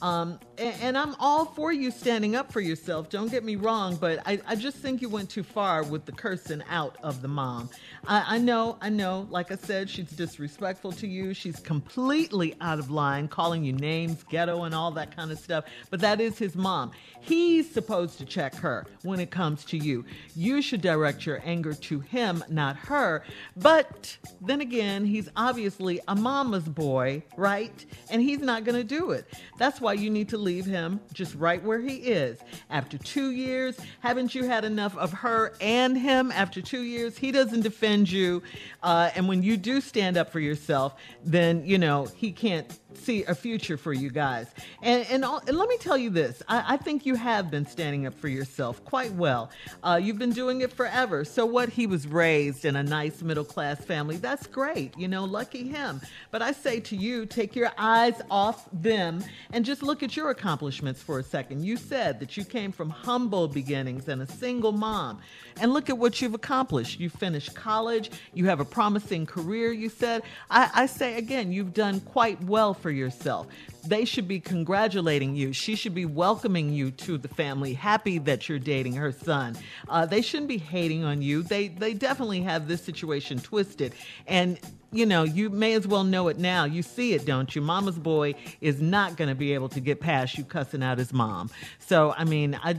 Um, 0.03 0.41
and, 0.57 0.75
and, 0.81 0.99
I'm 0.99 1.15
all 1.19 1.45
for 1.45 1.73
you 1.73 1.91
standing 1.91 2.35
up 2.35 2.51
for 2.51 2.61
yourself. 2.61 3.11
Don't 3.11 3.31
get 3.31 3.45
me 3.45 3.57
wrong, 3.57 3.97
but 3.97 4.21
I, 4.25 4.41
I 4.47 4.57
just 4.57 4.79
think 4.79 5.03
you 5.03 5.11
went 5.11 5.29
too 5.29 5.43
far 5.43 5.83
with 5.83 6.07
the 6.07 6.13
cursing 6.13 6.63
out 6.71 6.97
of 7.03 7.21
the 7.21 7.29
mom. 7.29 7.69
I, 8.07 8.37
I 8.37 8.39
know, 8.39 8.79
I 8.81 8.89
know. 8.89 9.27
Like 9.31 9.53
I 9.53 9.57
said, 9.57 9.91
she's 9.91 10.11
disrespectful 10.11 10.93
to 10.93 11.07
you. 11.07 11.35
She's 11.35 11.61
completely 11.61 12.55
out 12.63 12.79
of 12.79 12.91
line, 12.91 13.29
calling 13.29 13.63
you 13.63 13.75
names, 13.75 14.23
ghetto, 14.23 14.63
and 14.63 14.75
all 14.75 14.91
that 14.93 15.15
kind 15.15 15.31
of 15.31 15.39
stuff. 15.39 15.67
But 15.91 16.01
that 16.01 16.19
is 16.19 16.39
his 16.39 16.55
mom. 16.55 16.93
He's 17.21 17.71
supposed 17.71 18.17
to 18.19 18.25
check 18.25 18.55
her 18.55 18.87
when 19.03 19.21
it 19.21 19.31
comes 19.31 19.67
to 19.67 19.77
you. 19.77 20.07
You 20.37 20.63
should 20.63 20.81
direct 20.81 21.27
your 21.27 21.41
anger 21.45 21.75
to 21.75 22.01
him, 22.01 22.45
not 22.49 22.77
her. 22.77 23.25
But 23.57 24.17
then 24.41 24.61
again, 24.61 25.05
he's 25.05 25.29
obviously 25.37 26.01
a 26.09 26.15
mama's 26.15 26.69
boy, 26.69 27.23
right? 27.37 27.85
And 28.11 28.23
he's 28.23 28.41
not 28.41 28.65
going 28.65 28.77
to 28.77 28.85
do 28.85 29.11
it. 29.11 29.27
That's 29.59 29.81
why 29.81 29.95
you 29.95 30.11
need 30.11 30.29
to 30.31 30.39
leave 30.39 30.67
him 30.67 31.01
just 31.13 31.35
right 31.35 31.63
where 31.63 31.81
he 31.81 31.97
is. 31.97 32.39
After 32.71 32.99
two 32.99 33.31
years, 33.31 33.79
haven't 34.01 34.35
you 34.35 34.45
had 34.45 34.65
enough 34.65 34.97
of 34.97 35.13
her 35.13 35.55
and 35.61 35.97
him? 35.97 36.31
After 36.33 36.61
two 36.63 36.83
years, 36.83 37.19
he 37.19 37.33
doesn't 37.33 37.63
defend 37.63 38.11
you. 38.11 38.43
Uh, 38.83 39.11
and 39.15 39.29
when 39.29 39.43
you 39.43 39.57
do 39.57 39.81
stand 39.81 40.17
up 40.17 40.31
for 40.31 40.41
yourself, 40.41 40.95
then, 41.25 41.65
you 41.65 41.79
know, 41.79 42.07
he 42.17 42.33
can't 42.33 42.79
see 42.95 43.25
a 43.25 43.35
future 43.35 43.77
for 43.77 43.93
you 43.93 44.11
guys. 44.11 44.47
And, 44.83 45.07
and, 45.11 45.25
and 45.25 45.57
let 45.57 45.69
me 45.69 45.77
tell 45.79 45.97
you 45.97 46.11
this 46.11 46.43
I, 46.49 46.75
I, 46.75 46.77
think 46.77 47.07
you 47.07 47.15
have 47.15 47.51
been 47.51 47.67
standing 47.67 48.07
up 48.07 48.15
for 48.15 48.29
yourself 48.29 48.85
quite 48.85 49.13
well. 49.13 49.51
Uh, 49.83 50.01
you've 50.03 50.19
been 50.19 50.33
doing 50.33 50.61
it 50.61 50.73
forever. 50.73 51.25
So, 51.25 51.47
what 51.47 51.69
he 51.69 51.87
was 51.87 52.07
raised 52.07 52.65
in 52.65 52.77
a 52.77 52.83
nice 52.83 53.23
middle 53.23 53.45
class 53.45 53.85
family, 53.85 54.17
that's 54.17 54.47
great. 54.47 54.97
You 54.99 55.09
know, 55.09 55.25
lucky 55.25 55.69
him. 55.69 56.01
But 56.31 56.43
I 56.43 56.53
say 56.53 56.81
to 56.81 56.97
you, 56.97 57.27
take 57.27 57.57
your 57.57 57.71
eyes 57.79 58.21
off 58.31 58.69
them 58.73 59.23
and 59.53 59.65
just 59.65 59.83
look 59.83 60.03
at 60.03 60.17
your 60.17 60.31
accomplishments 60.31 61.03
for 61.03 61.19
a 61.19 61.23
second. 61.23 61.65
You 61.65 61.77
said 61.77 62.21
that 62.21 62.37
you 62.37 62.45
came 62.45 62.73
from 62.73 62.91
humble 62.91 63.49
beginnings 63.49 64.09
and 64.09 64.23
a 64.23 64.27
single 64.27 64.73
mom. 64.73 65.21
And 65.61 65.73
look 65.73 65.91
at 65.91 65.99
what 65.99 66.21
you've 66.23 66.35
accomplished. 66.35 67.01
You 67.01 67.11
finished 67.11 67.55
college, 67.55 68.11
you 68.33 68.47
have 68.47 68.61
a 68.61 68.65
promising 68.65 69.27
career, 69.27 69.73
you 69.73 69.89
said. 69.89 70.23
I, 70.51 70.71
I 70.75 70.87
say 70.87 71.17
again, 71.17 71.53
you've 71.53 71.75
done 71.75 72.01
quite 72.01 72.43
well 72.45 72.73
for 72.81 72.91
yourself. 72.91 73.47
They 73.87 74.05
should 74.05 74.29
be 74.29 74.41
congratulating 74.41 75.35
you. 75.37 75.53
She 75.53 75.75
should 75.75 75.95
be 75.95 76.07
welcoming 76.07 76.73
you 76.73 76.91
to 76.93 77.19
the 77.19 77.29
family, 77.29 77.73
happy 77.73 78.19
that 78.19 78.49
you're 78.49 78.59
dating 78.59 78.95
her 78.95 79.13
son. 79.13 79.57
Uh, 79.89 80.07
they 80.07 80.23
shouldn't 80.23 80.49
be 80.49 80.59
hating 80.59 81.05
on 81.05 81.23
you. 81.23 81.43
They 81.43 81.69
they 81.69 81.95
definitely 81.95 82.43
have 82.43 82.69
this 82.69 82.83
situation 82.83 83.39
twisted, 83.41 83.95
and 84.27 84.59
you 84.93 85.07
know 85.07 85.23
you 85.23 85.51
may 85.51 85.75
as 85.75 85.87
well 85.87 86.05
know 86.05 86.29
it 86.29 86.39
now. 86.39 86.65
You 86.65 86.83
see 86.83 87.15
it, 87.15 87.25
don't 87.25 87.55
you? 87.55 87.63
Mama's 87.63 87.99
boy 87.99 88.35
is 88.61 88.81
not 88.81 89.17
going 89.17 89.29
to 89.29 89.35
be 89.35 89.55
able 89.55 89.69
to 89.71 89.81
get 89.81 90.01
past 90.01 90.37
you 90.37 90.45
cussing 90.45 90.83
out 90.83 90.99
his 90.99 91.13
mom. 91.13 91.51
So 91.79 92.15
I 92.17 92.25
mean, 92.25 92.59
I. 92.63 92.77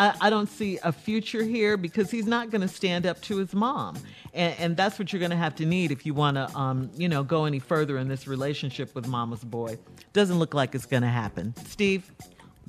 I, 0.00 0.14
I 0.22 0.30
don't 0.30 0.48
see 0.48 0.78
a 0.82 0.92
future 0.92 1.44
here 1.44 1.76
because 1.76 2.10
he's 2.10 2.24
not 2.24 2.48
going 2.48 2.62
to 2.62 2.68
stand 2.68 3.04
up 3.04 3.20
to 3.22 3.36
his 3.36 3.52
mom. 3.52 3.98
And, 4.32 4.54
and 4.58 4.76
that's 4.76 4.98
what 4.98 5.12
you're 5.12 5.20
going 5.20 5.30
to 5.30 5.36
have 5.36 5.54
to 5.56 5.66
need 5.66 5.92
if 5.92 6.06
you 6.06 6.14
want 6.14 6.36
to, 6.36 6.50
um, 6.56 6.90
you 6.96 7.06
know, 7.06 7.22
go 7.22 7.44
any 7.44 7.58
further 7.58 7.98
in 7.98 8.08
this 8.08 8.26
relationship 8.26 8.94
with 8.94 9.06
mama's 9.06 9.44
boy. 9.44 9.76
Doesn't 10.14 10.38
look 10.38 10.54
like 10.54 10.74
it's 10.74 10.86
going 10.86 11.02
to 11.02 11.08
happen. 11.08 11.54
Steve? 11.66 12.10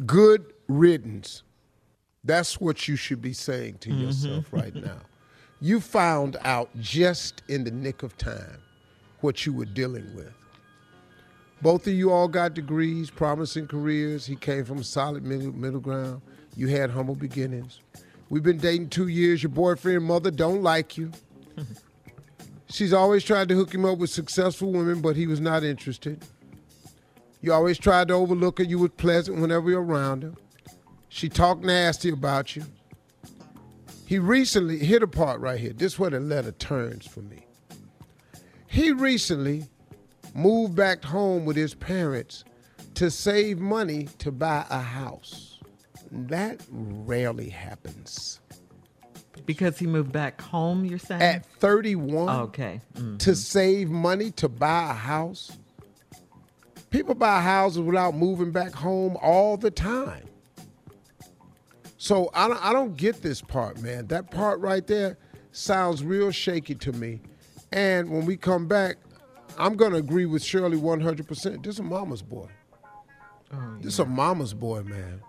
Good 0.06 0.54
riddance. 0.68 1.44
That's 2.26 2.60
what 2.60 2.90
you 2.90 2.98
should 2.98 3.22
be 3.22 3.32
saying 3.32 3.78
to 3.80 3.94
yourself 3.94 4.52
right 4.52 4.76
now. 4.76 5.00
You 5.62 5.80
found 5.80 6.36
out 6.44 6.70
just 6.82 7.44
in 7.48 7.64
the 7.64 7.72
nick 7.72 8.04
of 8.04 8.18
time 8.18 8.60
what 9.22 9.46
you 9.46 9.54
were 9.54 9.66
dealing 9.66 10.14
with. 10.16 10.34
Both 11.62 11.88
of 11.88 11.94
you 11.94 12.12
all 12.12 12.28
got 12.28 12.56
degrees, 12.56 13.10
promising 13.10 13.68
careers. 13.68 14.26
He 14.26 14.36
came 14.36 14.66
from 14.66 14.80
a 14.80 14.84
solid 14.84 15.24
middle, 15.24 15.54
middle 15.54 15.80
ground. 15.80 16.22
You 16.56 16.68
had 16.68 16.90
humble 16.90 17.16
beginnings. 17.16 17.80
We've 18.30 18.44
been 18.44 18.58
dating 18.58 18.90
two 18.90 19.08
years. 19.08 19.44
Your 19.44 19.50
boyfriend 19.50 19.98
and 19.98 20.06
mother 20.06 20.32
don't 20.32 20.62
like 20.62 20.98
you. 20.98 21.12
She's 22.70 22.94
always 22.94 23.24
tried 23.24 23.50
to 23.50 23.56
hook 23.56 23.74
him 23.74 23.84
up 23.84 23.98
with 23.98 24.10
successful 24.10 24.72
women, 24.72 25.02
but 25.02 25.16
he 25.16 25.28
was 25.28 25.42
not 25.42 25.64
interested. 25.64 26.24
You 27.42 27.52
always 27.54 27.78
tried 27.78 28.08
to 28.10 28.14
overlook 28.14 28.60
her. 28.60 28.64
You 28.64 28.80
were 28.80 28.90
pleasant 28.90 29.42
whenever 29.42 29.70
you're 29.70 29.84
around 29.84 30.24
her. 30.24 30.34
She 31.10 31.28
talked 31.28 31.64
nasty 31.64 32.10
about 32.10 32.56
you. 32.56 32.64
He 34.06 34.20
recently 34.20 34.78
hit 34.78 35.04
a 35.04 35.08
part 35.08 35.42
right 35.42 35.60
here. 35.60 35.74
This 35.74 35.94
is 35.94 36.00
where 36.00 36.10
the 36.10 36.20
letter 36.20 36.52
turns 36.54 37.06
for 37.06 37.22
me. 37.22 37.46
He 38.68 38.92
recently 38.92 39.66
moved 40.34 40.76
back 40.76 41.04
home 41.04 41.44
with 41.44 41.58
his 41.58 41.74
parents 41.74 42.46
to 42.96 43.12
save 43.12 43.60
money 43.60 44.08
to 44.20 44.32
buy 44.32 44.66
a 44.70 44.80
house. 44.80 45.51
That 46.12 46.62
rarely 46.70 47.50
happens. 47.50 48.40
Because 49.46 49.80
he 49.80 49.88
moved 49.88 50.12
back 50.12 50.42
home, 50.42 50.86
you're 50.86 51.00
saying? 51.00 51.22
At 51.22 51.46
31, 51.46 52.30
Okay. 52.48 52.82
Mm. 52.96 53.18
to 53.20 53.36
save 53.36 53.90
money 53.90 54.32
to 54.32 54.50
buy 54.50 54.92
a 54.92 54.94
house. 54.94 55.58
People 56.90 57.16
buy 57.16 57.42
houses 57.42 57.82
without 57.82 58.14
moving 58.16 58.52
back 58.52 58.74
home 58.74 59.18
all 59.22 59.56
the 59.58 59.72
time. 59.72 60.26
So 61.98 62.30
I 62.34 62.48
don't, 62.50 62.64
I 62.64 62.74
don't 62.74 62.98
get 62.98 63.22
this 63.22 63.42
part, 63.42 63.80
man. 63.82 64.08
That 64.08 64.32
part 64.32 64.60
right 64.60 64.86
there 64.86 65.18
sounds 65.54 66.04
real 66.04 66.32
shaky 66.32 66.76
to 66.76 66.92
me. 66.92 67.22
And 67.72 68.10
when 68.10 68.26
we 68.26 68.36
come 68.36 68.68
back, 68.68 68.98
I'm 69.58 69.76
going 69.76 69.92
to 69.92 69.98
agree 69.98 70.26
with 70.26 70.44
Shirley 70.44 70.78
100%. 70.78 71.64
This 71.64 71.76
is 71.76 71.80
a 71.80 71.84
mama's 71.84 72.22
boy. 72.22 72.48
This 73.82 74.00
a 74.00 74.06
mama's 74.06 74.54
boy, 74.54 74.82
man. 74.84 75.22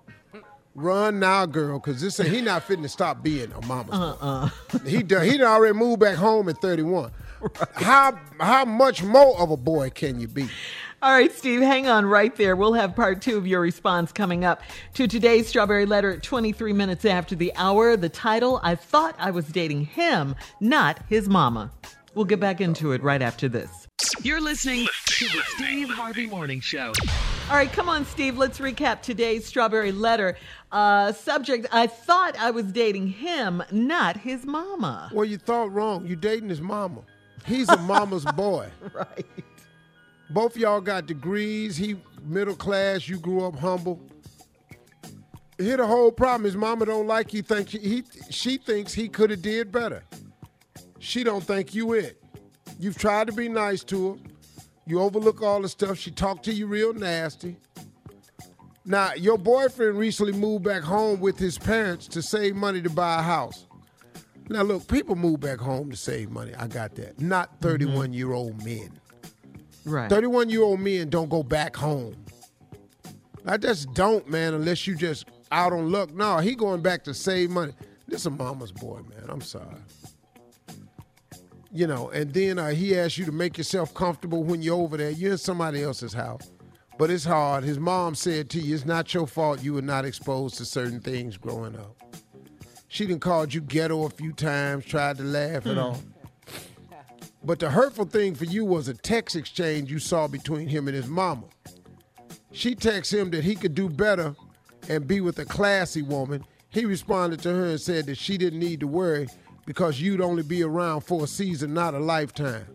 Run 0.74 1.20
now, 1.20 1.44
girl, 1.46 1.78
because 1.78 2.00
this 2.00 2.16
he 2.16 2.40
not 2.40 2.62
fitting 2.64 2.82
to 2.82 2.88
stop 2.88 3.22
being 3.22 3.52
a 3.52 3.66
mama's 3.66 3.94
Uh-uh. 3.94 4.48
boy. 4.72 4.78
He 4.88 5.02
done, 5.02 5.26
he 5.26 5.36
done 5.36 5.46
already 5.46 5.74
moved 5.78 6.00
back 6.00 6.16
home 6.16 6.48
at 6.48 6.58
31. 6.62 7.10
How 7.74 8.18
how 8.40 8.64
much 8.64 9.02
more 9.02 9.38
of 9.40 9.50
a 9.50 9.56
boy 9.56 9.90
can 9.90 10.20
you 10.20 10.28
be? 10.28 10.48
All 11.02 11.10
right, 11.12 11.32
Steve, 11.32 11.60
hang 11.60 11.88
on 11.88 12.06
right 12.06 12.34
there. 12.36 12.54
We'll 12.54 12.74
have 12.74 12.94
part 12.94 13.20
two 13.20 13.36
of 13.36 13.46
your 13.46 13.60
response 13.60 14.12
coming 14.12 14.44
up 14.44 14.62
to 14.94 15.08
today's 15.08 15.48
Strawberry 15.48 15.84
Letter 15.84 16.12
at 16.12 16.22
23 16.22 16.72
minutes 16.72 17.04
after 17.04 17.34
the 17.34 17.52
hour. 17.56 17.96
The 17.96 18.08
title 18.08 18.60
I 18.62 18.76
Thought 18.76 19.16
I 19.18 19.32
Was 19.32 19.48
Dating 19.48 19.84
Him, 19.84 20.36
Not 20.60 21.00
His 21.08 21.28
Mama. 21.28 21.72
We'll 22.14 22.24
get 22.26 22.38
back 22.38 22.60
into 22.60 22.92
it 22.92 23.02
right 23.02 23.20
after 23.20 23.48
this. 23.48 23.88
You're 24.22 24.40
listening 24.40 24.86
to 25.06 25.24
the 25.26 25.42
Steve 25.56 25.88
Harvey 25.90 26.28
Morning 26.28 26.60
Show. 26.60 26.92
All 27.50 27.58
right, 27.58 27.70
come 27.70 27.88
on, 27.88 28.06
Steve. 28.06 28.38
Let's 28.38 28.60
recap 28.60 29.02
today's 29.02 29.44
Strawberry 29.44 29.92
Letter. 29.92 30.38
Uh, 30.70 31.12
subject 31.12 31.66
I 31.70 31.86
thought 31.86 32.34
I 32.38 32.50
was 32.50 32.64
dating 32.72 33.08
him, 33.08 33.62
not 33.70 34.16
his 34.16 34.46
mama. 34.46 35.10
Well, 35.12 35.26
you 35.26 35.36
thought 35.36 35.70
wrong. 35.70 36.06
You 36.06 36.16
dating 36.16 36.48
his 36.48 36.62
mama. 36.62 37.02
He's 37.44 37.68
a 37.68 37.76
mama's 37.76 38.24
boy. 38.36 38.68
Right. 38.94 39.26
Both 40.30 40.56
y'all 40.56 40.80
got 40.80 41.06
degrees. 41.06 41.76
He 41.76 41.96
middle 42.24 42.54
class. 42.54 43.06
You 43.06 43.18
grew 43.18 43.44
up 43.44 43.56
humble. 43.56 44.00
Here 45.58 45.76
the 45.76 45.86
whole 45.86 46.10
problem. 46.10 46.44
His 46.44 46.56
mama 46.56 46.86
don't 46.86 47.06
like 47.06 47.34
you. 47.34 47.42
Think 47.42 47.68
he 47.68 48.02
she 48.30 48.56
thinks 48.56 48.94
he 48.94 49.08
could 49.08 49.28
have 49.28 49.42
did 49.42 49.70
better. 49.70 50.04
She 51.00 51.22
don't 51.22 51.44
think 51.44 51.74
you 51.74 51.92
it. 51.92 52.22
You've 52.78 52.96
tried 52.96 53.26
to 53.26 53.32
be 53.34 53.48
nice 53.48 53.84
to 53.84 54.12
her. 54.12 54.16
You 54.86 55.00
overlook 55.00 55.42
all 55.42 55.62
the 55.62 55.68
stuff. 55.68 55.98
She 55.98 56.10
talked 56.10 56.44
to 56.44 56.52
you 56.52 56.66
real 56.66 56.92
nasty. 56.92 57.56
Now, 58.84 59.12
your 59.14 59.38
boyfriend 59.38 59.96
recently 59.96 60.32
moved 60.32 60.64
back 60.64 60.82
home 60.82 61.20
with 61.20 61.38
his 61.38 61.56
parents 61.56 62.08
to 62.08 62.22
save 62.22 62.56
money 62.56 62.82
to 62.82 62.90
buy 62.90 63.20
a 63.20 63.22
house. 63.22 63.66
Now, 64.48 64.62
look, 64.62 64.88
people 64.88 65.14
move 65.14 65.40
back 65.40 65.58
home 65.58 65.90
to 65.90 65.96
save 65.96 66.30
money. 66.30 66.52
I 66.54 66.66
got 66.66 66.96
that. 66.96 67.20
Not 67.20 67.52
mm-hmm. 67.60 67.68
31 67.68 68.12
year 68.12 68.32
old 68.32 68.64
men. 68.64 68.90
Right. 69.84 70.10
31 70.10 70.50
year 70.50 70.62
old 70.62 70.80
men 70.80 71.10
don't 71.10 71.28
go 71.28 71.42
back 71.42 71.76
home. 71.76 72.16
I 73.46 73.56
just 73.56 73.92
don't, 73.94 74.28
man, 74.28 74.54
unless 74.54 74.86
you 74.86 74.96
just 74.96 75.26
out 75.50 75.72
on 75.72 75.90
luck. 75.90 76.12
No, 76.12 76.38
he 76.38 76.54
going 76.54 76.80
back 76.80 77.04
to 77.04 77.14
save 77.14 77.50
money. 77.50 77.72
This 78.06 78.26
a 78.26 78.30
mama's 78.30 78.72
boy, 78.72 79.00
man. 79.08 79.28
I'm 79.28 79.40
sorry. 79.40 79.66
You 81.74 81.86
know, 81.86 82.10
and 82.10 82.34
then 82.34 82.58
uh, 82.58 82.68
he 82.68 82.98
asks 82.98 83.16
you 83.16 83.24
to 83.24 83.32
make 83.32 83.56
yourself 83.56 83.94
comfortable 83.94 84.44
when 84.44 84.60
you're 84.60 84.76
over 84.76 84.98
there. 84.98 85.10
You're 85.10 85.32
in 85.32 85.38
somebody 85.38 85.82
else's 85.82 86.12
house. 86.12 86.50
But 86.98 87.10
it's 87.10 87.24
hard. 87.24 87.64
His 87.64 87.78
mom 87.78 88.14
said 88.14 88.50
to 88.50 88.60
you, 88.60 88.74
it's 88.74 88.84
not 88.84 89.12
your 89.14 89.26
fault 89.26 89.62
you 89.62 89.72
were 89.74 89.82
not 89.82 90.04
exposed 90.04 90.56
to 90.58 90.66
certain 90.66 91.00
things 91.00 91.38
growing 91.38 91.74
up. 91.74 91.96
She 92.88 93.06
done 93.06 93.20
called 93.20 93.54
you 93.54 93.62
ghetto 93.62 94.04
a 94.04 94.10
few 94.10 94.32
times, 94.32 94.84
tried 94.84 95.16
to 95.16 95.24
laugh 95.24 95.66
it 95.66 95.78
off. 95.78 96.02
But 97.42 97.58
the 97.58 97.70
hurtful 97.70 98.04
thing 98.04 98.34
for 98.34 98.44
you 98.44 98.66
was 98.66 98.88
a 98.88 98.94
text 98.94 99.34
exchange 99.34 99.90
you 99.90 99.98
saw 99.98 100.28
between 100.28 100.68
him 100.68 100.88
and 100.88 100.94
his 100.94 101.06
mama. 101.06 101.44
She 102.52 102.74
texted 102.74 103.18
him 103.18 103.30
that 103.30 103.44
he 103.44 103.54
could 103.54 103.74
do 103.74 103.88
better 103.88 104.36
and 104.90 105.08
be 105.08 105.22
with 105.22 105.38
a 105.38 105.46
classy 105.46 106.02
woman. 106.02 106.44
He 106.68 106.84
responded 106.84 107.40
to 107.40 107.48
her 107.48 107.70
and 107.70 107.80
said 107.80 108.04
that 108.06 108.18
she 108.18 108.36
didn't 108.36 108.60
need 108.60 108.80
to 108.80 108.86
worry 108.86 109.28
because 109.66 110.00
you'd 110.00 110.20
only 110.20 110.42
be 110.42 110.62
around 110.62 111.02
for 111.02 111.24
a 111.24 111.26
season, 111.26 111.72
not 111.74 111.94
a 111.94 111.98
lifetime. 111.98 112.66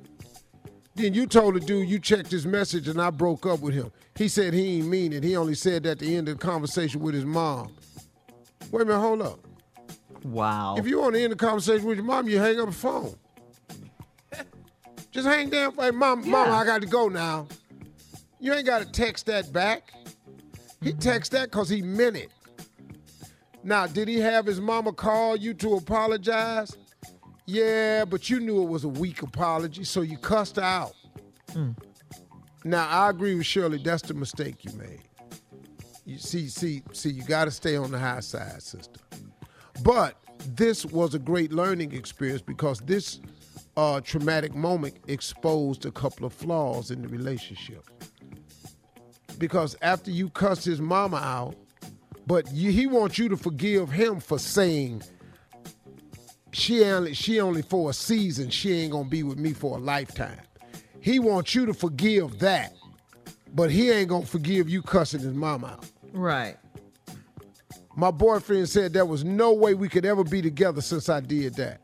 Then 0.95 1.13
you 1.13 1.27
told 1.27 1.55
the 1.55 1.59
dude 1.59 1.87
you 1.87 1.99
checked 1.99 2.31
his 2.31 2.47
message 2.47 2.87
and 2.87 2.99
I 2.99 3.11
broke 3.11 3.45
up 3.45 3.59
with 3.59 3.73
him. 3.75 3.91
He 4.15 4.27
said 4.27 4.53
he 4.53 4.77
ain't 4.77 4.87
mean 4.87 5.13
it. 5.13 5.23
He 5.23 5.35
only 5.35 5.53
said 5.53 5.83
that 5.83 5.91
at 5.91 5.99
the 5.99 6.15
end 6.15 6.27
of 6.27 6.39
the 6.39 6.45
conversation 6.45 7.01
with 7.01 7.13
his 7.13 7.25
mom. 7.25 7.71
Wait 8.71 8.81
a 8.81 8.85
minute, 8.85 8.99
hold 8.99 9.21
up. 9.21 9.39
Wow. 10.23 10.75
If 10.77 10.87
you 10.87 10.99
want 10.99 11.13
to 11.13 11.21
end 11.21 11.31
the 11.31 11.37
conversation 11.37 11.85
with 11.85 11.97
your 11.97 12.05
mom, 12.05 12.27
you 12.27 12.39
hang 12.39 12.59
up 12.59 12.67
the 12.67 12.71
phone. 12.71 13.15
Just 15.11 15.27
hang 15.27 15.49
down. 15.49 15.73
Hey, 15.75 15.91
mom, 15.91 16.29
mom, 16.29 16.51
I 16.51 16.65
got 16.65 16.81
to 16.81 16.87
go 16.87 17.07
now. 17.07 17.47
You 18.39 18.53
ain't 18.53 18.65
got 18.65 18.79
to 18.79 18.91
text 18.91 19.27
that 19.27 19.53
back. 19.53 19.93
He 20.81 20.93
text 20.93 21.31
that 21.31 21.51
because 21.51 21.69
he 21.69 21.81
meant 21.81 22.17
it. 22.17 22.29
Now, 23.63 23.87
did 23.87 24.07
he 24.07 24.19
have 24.19 24.45
his 24.45 24.61
mama 24.61 24.93
call 24.93 25.35
you 25.35 25.53
to 25.55 25.75
apologize? 25.75 26.77
Yeah, 27.45 28.05
but 28.05 28.29
you 28.29 28.39
knew 28.39 28.61
it 28.61 28.69
was 28.69 28.83
a 28.83 28.89
weak 28.89 29.21
apology, 29.21 29.83
so 29.83 30.01
you 30.01 30.17
cussed 30.17 30.57
her 30.57 30.61
out. 30.61 30.93
Now, 32.63 32.87
I 32.89 33.09
agree 33.09 33.35
with 33.35 33.45
Shirley. 33.45 33.77
That's 33.77 34.03
the 34.03 34.13
mistake 34.13 34.65
you 34.65 34.71
made. 34.73 35.01
You 36.05 36.17
see, 36.17 36.47
see, 36.47 36.83
see, 36.93 37.09
you 37.09 37.23
got 37.23 37.45
to 37.45 37.51
stay 37.51 37.75
on 37.75 37.91
the 37.91 37.99
high 37.99 38.19
side, 38.19 38.61
sister. 38.61 38.99
But 39.83 40.15
this 40.55 40.85
was 40.85 41.13
a 41.13 41.19
great 41.19 41.51
learning 41.51 41.93
experience 41.93 42.41
because 42.41 42.79
this 42.81 43.19
uh, 43.75 44.01
traumatic 44.01 44.55
moment 44.55 44.95
exposed 45.07 45.85
a 45.85 45.91
couple 45.91 46.25
of 46.25 46.33
flaws 46.33 46.91
in 46.91 47.01
the 47.01 47.07
relationship. 47.07 47.89
Because 49.37 49.75
after 49.81 50.09
you 50.09 50.29
cussed 50.29 50.65
his 50.65 50.81
mama 50.81 51.17
out, 51.17 51.55
but 52.27 52.47
he 52.49 52.85
wants 52.85 53.17
you 53.17 53.29
to 53.29 53.37
forgive 53.37 53.89
him 53.89 54.19
for 54.19 54.37
saying 54.37 55.01
she 56.51 56.83
only 56.83 57.13
she 57.13 57.39
only 57.39 57.61
for 57.61 57.89
a 57.89 57.93
season. 57.93 58.49
She 58.49 58.73
ain't 58.73 58.91
gonna 58.91 59.07
be 59.07 59.23
with 59.23 59.37
me 59.39 59.53
for 59.53 59.77
a 59.77 59.79
lifetime. 59.79 60.39
He 60.99 61.19
wants 61.19 61.55
you 61.55 61.65
to 61.65 61.73
forgive 61.73 62.39
that, 62.39 62.73
but 63.53 63.71
he 63.71 63.89
ain't 63.89 64.09
gonna 64.09 64.25
forgive 64.25 64.67
you 64.67 64.81
cussing 64.81 65.21
his 65.21 65.33
mom 65.33 65.63
out. 65.63 65.85
Right. 66.11 66.57
My 67.95 68.11
boyfriend 68.11 68.67
said 68.69 68.93
there 68.93 69.05
was 69.05 69.23
no 69.23 69.53
way 69.53 69.73
we 69.73 69.87
could 69.87 70.05
ever 70.05 70.23
be 70.23 70.41
together 70.41 70.81
since 70.81 71.09
I 71.09 71.21
did 71.21 71.55
that. 71.55 71.81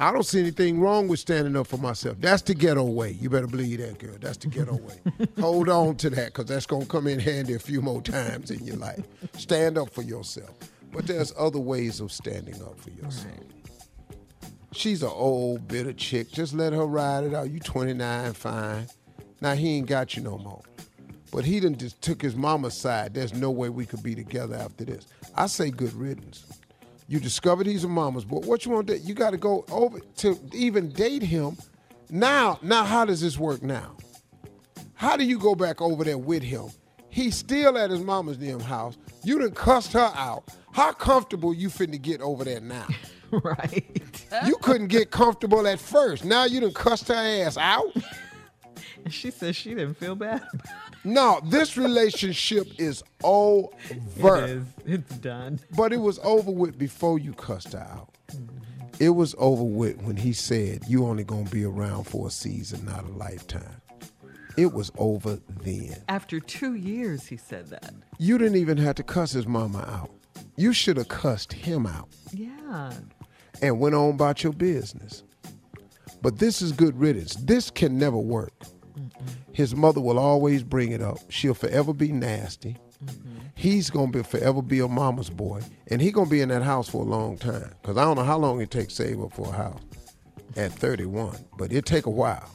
I 0.00 0.12
don't 0.12 0.22
see 0.22 0.38
anything 0.38 0.78
wrong 0.78 1.08
with 1.08 1.18
standing 1.18 1.56
up 1.56 1.66
for 1.66 1.76
myself. 1.76 2.18
That's 2.20 2.42
the 2.42 2.54
ghetto 2.54 2.84
way. 2.84 3.16
You 3.20 3.30
better 3.30 3.48
believe 3.48 3.80
that, 3.80 3.98
girl. 3.98 4.16
That's 4.20 4.36
the 4.36 4.46
ghetto 4.46 4.76
way. 4.76 5.00
Hold 5.40 5.68
on 5.68 5.96
to 5.96 6.10
that 6.10 6.26
because 6.26 6.46
that's 6.46 6.66
going 6.66 6.82
to 6.82 6.88
come 6.88 7.08
in 7.08 7.18
handy 7.18 7.54
a 7.54 7.58
few 7.58 7.82
more 7.82 8.00
times 8.00 8.52
in 8.52 8.64
your 8.64 8.76
life. 8.76 9.04
Stand 9.36 9.76
up 9.76 9.90
for 9.90 10.02
yourself. 10.02 10.54
But 10.92 11.08
there's 11.08 11.32
other 11.36 11.58
ways 11.58 11.98
of 11.98 12.12
standing 12.12 12.62
up 12.62 12.78
for 12.78 12.90
yourself. 12.90 13.34
She's 14.70 15.02
an 15.02 15.10
old, 15.12 15.66
bitter 15.66 15.92
chick. 15.92 16.30
Just 16.30 16.54
let 16.54 16.72
her 16.72 16.86
ride 16.86 17.24
it 17.24 17.34
out. 17.34 17.50
You 17.50 17.58
29, 17.58 18.34
fine. 18.34 18.86
Now 19.40 19.54
he 19.54 19.78
ain't 19.78 19.88
got 19.88 20.16
you 20.16 20.22
no 20.22 20.38
more. 20.38 20.62
But 21.32 21.44
he 21.44 21.58
done 21.58 21.76
just 21.76 22.00
took 22.02 22.22
his 22.22 22.36
mama's 22.36 22.74
side. 22.74 23.14
There's 23.14 23.34
no 23.34 23.50
way 23.50 23.68
we 23.68 23.84
could 23.84 24.04
be 24.04 24.14
together 24.14 24.54
after 24.54 24.84
this. 24.84 25.08
I 25.34 25.46
say 25.46 25.70
good 25.70 25.92
riddance. 25.92 26.44
You 27.08 27.18
discovered 27.18 27.66
he's 27.66 27.84
a 27.84 27.88
mama's 27.88 28.26
boy. 28.26 28.40
What 28.40 28.66
you 28.66 28.72
want 28.72 28.86
to 28.86 28.98
do? 28.98 29.02
You 29.02 29.14
got 29.14 29.30
to 29.30 29.38
go 29.38 29.64
over 29.70 29.98
to 30.18 30.38
even 30.52 30.90
date 30.90 31.22
him. 31.22 31.56
Now, 32.10 32.58
now, 32.62 32.84
how 32.84 33.06
does 33.06 33.22
this 33.22 33.38
work 33.38 33.62
now? 33.62 33.96
How 34.94 35.16
do 35.16 35.24
you 35.24 35.38
go 35.38 35.54
back 35.54 35.80
over 35.80 36.04
there 36.04 36.18
with 36.18 36.42
him? 36.42 36.66
He's 37.08 37.34
still 37.34 37.78
at 37.78 37.90
his 37.90 38.00
mama's 38.00 38.36
damn 38.36 38.60
house. 38.60 38.98
You 39.24 39.38
done 39.38 39.52
cussed 39.52 39.94
her 39.94 40.12
out. 40.14 40.44
How 40.72 40.92
comfortable 40.92 41.54
you 41.54 41.68
finna 41.68 42.00
get 42.00 42.20
over 42.20 42.44
there 42.44 42.60
now? 42.60 42.86
right. 43.30 44.02
You 44.46 44.56
couldn't 44.56 44.88
get 44.88 45.10
comfortable 45.10 45.66
at 45.66 45.80
first. 45.80 46.24
Now 46.24 46.44
you 46.44 46.60
done 46.60 46.74
cussed 46.74 47.08
her 47.08 47.14
ass 47.14 47.56
out. 47.56 47.86
And 49.04 49.12
she 49.12 49.30
says 49.30 49.56
she 49.56 49.70
didn't 49.70 49.94
feel 49.94 50.14
bad. 50.14 50.42
No, 51.04 51.40
this 51.44 51.76
relationship 51.76 52.66
is 52.78 53.02
over. 53.22 53.68
It 53.90 54.50
is. 54.50 54.64
It's 54.84 55.16
done. 55.18 55.60
But 55.76 55.92
it 55.92 55.98
was 56.00 56.18
over 56.22 56.50
with 56.50 56.78
before 56.78 57.18
you 57.18 57.32
cussed 57.32 57.72
her 57.72 57.78
out. 57.80 58.14
Mm-hmm. 58.32 58.56
It 59.00 59.10
was 59.10 59.34
over 59.38 59.62
with 59.62 60.02
when 60.02 60.16
he 60.16 60.32
said 60.32 60.82
you 60.88 61.06
only 61.06 61.22
gonna 61.24 61.48
be 61.48 61.64
around 61.64 62.04
for 62.04 62.26
a 62.26 62.30
season, 62.30 62.84
not 62.84 63.04
a 63.04 63.12
lifetime. 63.12 63.80
It 64.56 64.72
was 64.72 64.90
over 64.98 65.38
then. 65.62 66.02
After 66.08 66.40
two 66.40 66.74
years, 66.74 67.26
he 67.26 67.36
said 67.36 67.68
that. 67.68 67.94
You 68.18 68.38
didn't 68.38 68.56
even 68.56 68.76
have 68.78 68.96
to 68.96 69.04
cuss 69.04 69.30
his 69.30 69.46
mama 69.46 69.78
out. 69.88 70.10
You 70.56 70.72
should 70.72 70.96
have 70.96 71.06
cussed 71.08 71.52
him 71.52 71.86
out 71.86 72.08
Yeah. 72.32 72.92
and 73.62 73.78
went 73.78 73.94
on 73.94 74.10
about 74.10 74.42
your 74.42 74.52
business. 74.52 75.22
But 76.20 76.40
this 76.40 76.60
is 76.60 76.72
good 76.72 76.98
riddance. 76.98 77.36
This 77.36 77.70
can 77.70 77.96
never 77.98 78.18
work. 78.18 78.52
His 79.58 79.74
mother 79.74 80.00
will 80.00 80.20
always 80.20 80.62
bring 80.62 80.92
it 80.92 81.02
up. 81.02 81.18
She'll 81.30 81.52
forever 81.52 81.92
be 81.92 82.12
nasty. 82.12 82.76
Mm-hmm. 83.04 83.38
He's 83.56 83.90
gonna 83.90 84.12
be 84.12 84.22
forever 84.22 84.62
be 84.62 84.78
a 84.78 84.86
mama's 84.86 85.30
boy, 85.30 85.62
and 85.88 86.00
he 86.00 86.12
gonna 86.12 86.30
be 86.30 86.42
in 86.42 86.50
that 86.50 86.62
house 86.62 86.88
for 86.88 87.02
a 87.02 87.04
long 87.04 87.36
time. 87.36 87.74
Cause 87.82 87.96
I 87.96 88.04
don't 88.04 88.14
know 88.14 88.22
how 88.22 88.38
long 88.38 88.60
it 88.60 88.70
takes 88.70 88.94
to 88.94 89.02
save 89.02 89.20
up 89.20 89.32
for 89.32 89.48
a 89.48 89.56
house 89.56 89.80
at 90.56 90.70
31, 90.70 91.38
but 91.56 91.72
it 91.72 91.86
take 91.86 92.06
a 92.06 92.10
while. 92.10 92.48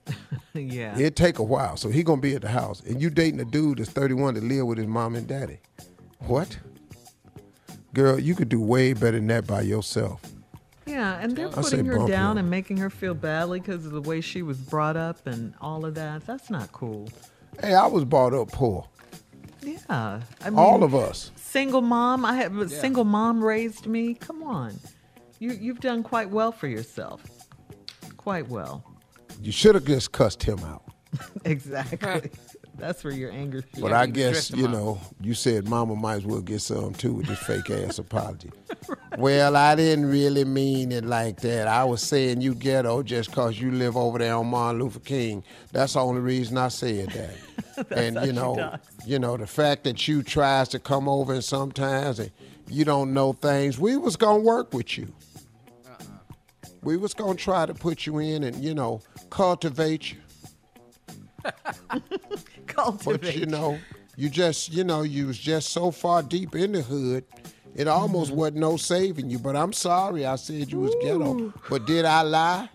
yeah. 0.54 0.98
It 0.98 1.14
take 1.14 1.40
a 1.40 1.42
while. 1.42 1.76
So 1.76 1.90
he 1.90 2.02
gonna 2.02 2.22
be 2.22 2.34
at 2.34 2.40
the 2.40 2.48
house, 2.48 2.80
and 2.86 3.02
you 3.02 3.10
dating 3.10 3.40
a 3.40 3.44
dude 3.44 3.76
that's 3.76 3.90
31 3.90 4.36
to 4.36 4.40
live 4.40 4.66
with 4.66 4.78
his 4.78 4.86
mom 4.86 5.16
and 5.16 5.26
daddy. 5.26 5.60
What? 6.20 6.58
Girl, 7.92 8.18
you 8.18 8.34
could 8.34 8.48
do 8.48 8.62
way 8.62 8.94
better 8.94 9.18
than 9.18 9.26
that 9.26 9.46
by 9.46 9.60
yourself. 9.60 10.22
Yeah, 10.86 11.18
and 11.20 11.36
they're 11.36 11.48
I 11.48 11.52
putting 11.52 11.84
her 11.86 11.98
bump 11.98 12.08
down 12.08 12.36
you. 12.36 12.40
and 12.40 12.50
making 12.50 12.78
her 12.78 12.90
feel 12.90 13.14
badly 13.14 13.60
because 13.60 13.86
of 13.86 13.92
the 13.92 14.00
way 14.00 14.20
she 14.20 14.42
was 14.42 14.58
brought 14.58 14.96
up 14.96 15.26
and 15.26 15.54
all 15.60 15.84
of 15.84 15.94
that. 15.94 16.26
That's 16.26 16.50
not 16.50 16.72
cool. 16.72 17.08
Hey, 17.60 17.74
I 17.74 17.86
was 17.86 18.04
brought 18.04 18.32
up 18.34 18.50
poor. 18.50 18.86
Yeah, 19.62 20.22
I 20.42 20.50
mean, 20.50 20.58
All 20.58 20.82
of 20.82 20.94
us. 20.94 21.32
Single 21.36 21.82
mom. 21.82 22.24
I 22.24 22.34
have 22.36 22.56
a 22.56 22.68
single 22.68 23.04
mom 23.04 23.44
raised 23.44 23.86
me. 23.86 24.14
Come 24.14 24.42
on, 24.42 24.78
you 25.38 25.52
you've 25.52 25.80
done 25.80 26.02
quite 26.02 26.30
well 26.30 26.50
for 26.52 26.66
yourself. 26.66 27.22
Quite 28.16 28.48
well. 28.48 28.84
You 29.42 29.52
should 29.52 29.74
have 29.74 29.84
just 29.84 30.12
cussed 30.12 30.42
him 30.42 30.58
out. 30.60 30.84
exactly. 31.44 32.30
That's 32.80 33.04
where 33.04 33.12
your 33.12 33.30
anger. 33.30 33.62
But. 33.80 33.92
I 33.92 34.06
guess, 34.06 34.50
you 34.50 34.68
know, 34.68 35.00
you 35.20 35.34
said 35.34 35.68
mama 35.68 35.94
might 35.96 36.16
as 36.16 36.26
well 36.26 36.40
get 36.40 36.60
some 36.60 36.94
too 36.94 37.12
with 37.12 37.26
this 37.26 37.38
fake 37.38 37.70
ass 37.70 37.98
apology. 38.06 38.50
Well, 39.18 39.56
I 39.56 39.74
didn't 39.74 40.06
really 40.06 40.44
mean 40.44 40.92
it 40.92 41.04
like 41.04 41.40
that. 41.40 41.66
I 41.66 41.84
was 41.84 42.00
saying 42.00 42.40
you 42.40 42.54
ghetto 42.54 43.02
just 43.02 43.30
because 43.30 43.60
you 43.60 43.72
live 43.72 43.96
over 43.96 44.18
there 44.18 44.34
on 44.36 44.46
Martin 44.46 44.80
Luther 44.80 45.00
King. 45.00 45.42
That's 45.72 45.94
the 45.94 46.00
only 46.00 46.20
reason 46.20 46.56
I 46.56 46.68
said 46.68 47.10
that. 47.10 47.90
and 47.90 48.24
you 48.24 48.32
know, 48.32 48.76
you 49.04 49.18
know, 49.18 49.36
the 49.36 49.46
fact 49.46 49.84
that 49.84 50.06
you 50.06 50.22
tries 50.22 50.68
to 50.70 50.78
come 50.78 51.08
over 51.08 51.34
and 51.34 51.44
sometimes 51.44 52.18
and 52.20 52.30
you 52.68 52.84
don't 52.84 53.12
know 53.12 53.32
things, 53.32 53.78
we 53.78 53.96
was 53.96 54.16
gonna 54.16 54.38
work 54.38 54.72
with 54.72 54.96
you. 54.96 55.12
Uh-uh. 55.86 56.04
We 56.82 56.96
was 56.96 57.12
gonna 57.12 57.34
try 57.34 57.66
to 57.66 57.74
put 57.74 58.06
you 58.06 58.20
in 58.20 58.44
and, 58.44 58.56
you 58.62 58.74
know, 58.74 59.02
cultivate 59.28 60.12
you. 60.12 60.18
Cultivate. 62.66 63.20
But 63.22 63.36
you 63.36 63.46
know, 63.46 63.78
you 64.16 64.28
just 64.28 64.72
you 64.72 64.84
know, 64.84 65.02
you 65.02 65.26
was 65.26 65.38
just 65.38 65.70
so 65.70 65.90
far 65.90 66.22
deep 66.22 66.54
in 66.54 66.72
the 66.72 66.82
hood, 66.82 67.24
it 67.74 67.88
almost 67.88 68.32
wasn't 68.32 68.58
no 68.58 68.76
saving 68.76 69.30
you. 69.30 69.38
But 69.38 69.56
I'm 69.56 69.72
sorry, 69.72 70.26
I 70.26 70.36
said 70.36 70.70
you 70.70 70.80
was 70.80 70.94
ghetto. 71.00 71.52
But 71.68 71.86
did 71.86 72.04
I 72.04 72.22
lie? 72.22 72.68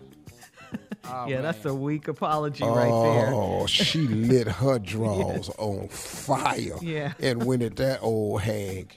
yeah, 1.28 1.40
that's 1.40 1.64
a 1.64 1.74
weak 1.74 2.08
apology 2.08 2.64
right 2.64 2.90
there. 2.90 3.30
Oh, 3.32 3.66
she 3.68 4.00
lit 4.08 4.46
her 4.48 4.78
drawers 4.78 5.48
on 5.58 5.88
fire. 5.88 6.76
Yeah. 6.80 7.12
And 7.20 7.44
went 7.44 7.62
at 7.62 7.76
that 7.76 8.00
old 8.02 8.42
hag. 8.42 8.94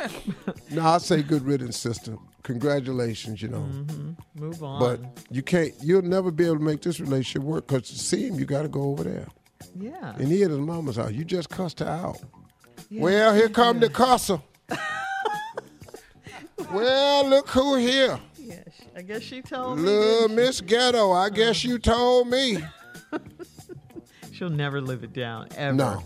no, 0.70 0.84
I 0.86 0.98
say 0.98 1.22
good 1.22 1.42
riddance, 1.44 1.76
sister. 1.78 2.16
Congratulations, 2.42 3.42
you 3.42 3.48
know. 3.48 3.58
Mm-hmm. 3.60 4.12
Move 4.42 4.62
on. 4.62 4.80
But 4.80 5.00
you 5.30 5.42
can't. 5.42 5.74
You'll 5.82 6.02
never 6.02 6.30
be 6.30 6.44
able 6.46 6.56
to 6.58 6.62
make 6.62 6.82
this 6.82 6.98
relationship 7.00 7.42
work 7.42 7.66
because 7.66 7.88
to 7.90 7.98
see 7.98 8.26
him, 8.26 8.38
you 8.38 8.44
got 8.46 8.62
to 8.62 8.68
go 8.68 8.82
over 8.82 9.04
there. 9.04 9.26
yeah. 9.78 10.14
And 10.16 10.28
he 10.28 10.42
at 10.44 10.50
his 10.50 10.58
mama's 10.58 10.96
house. 10.96 11.12
You 11.12 11.24
just 11.24 11.50
cussed 11.50 11.80
her 11.80 11.86
out. 11.86 12.18
Yeah, 12.90 13.02
well, 13.02 13.34
here 13.34 13.48
come 13.50 13.80
the 13.80 13.88
cusser. 13.88 14.40
well, 16.72 17.28
look 17.28 17.48
who 17.50 17.74
here. 17.76 18.18
Yeah, 18.38 18.62
she- 18.76 18.87
I 18.98 19.02
guess 19.02 19.22
she 19.22 19.42
told 19.42 19.78
me. 19.78 19.84
Little 19.84 20.22
didn't 20.22 20.34
Miss 20.34 20.60
Ghetto, 20.60 21.12
I 21.12 21.30
guess 21.30 21.62
you 21.62 21.78
told 21.78 22.26
me. 22.26 22.56
she? 23.12 24.32
She'll 24.32 24.50
never 24.50 24.80
live 24.80 25.04
it 25.04 25.12
down 25.12 25.46
ever. 25.56 25.76
No. 25.76 26.02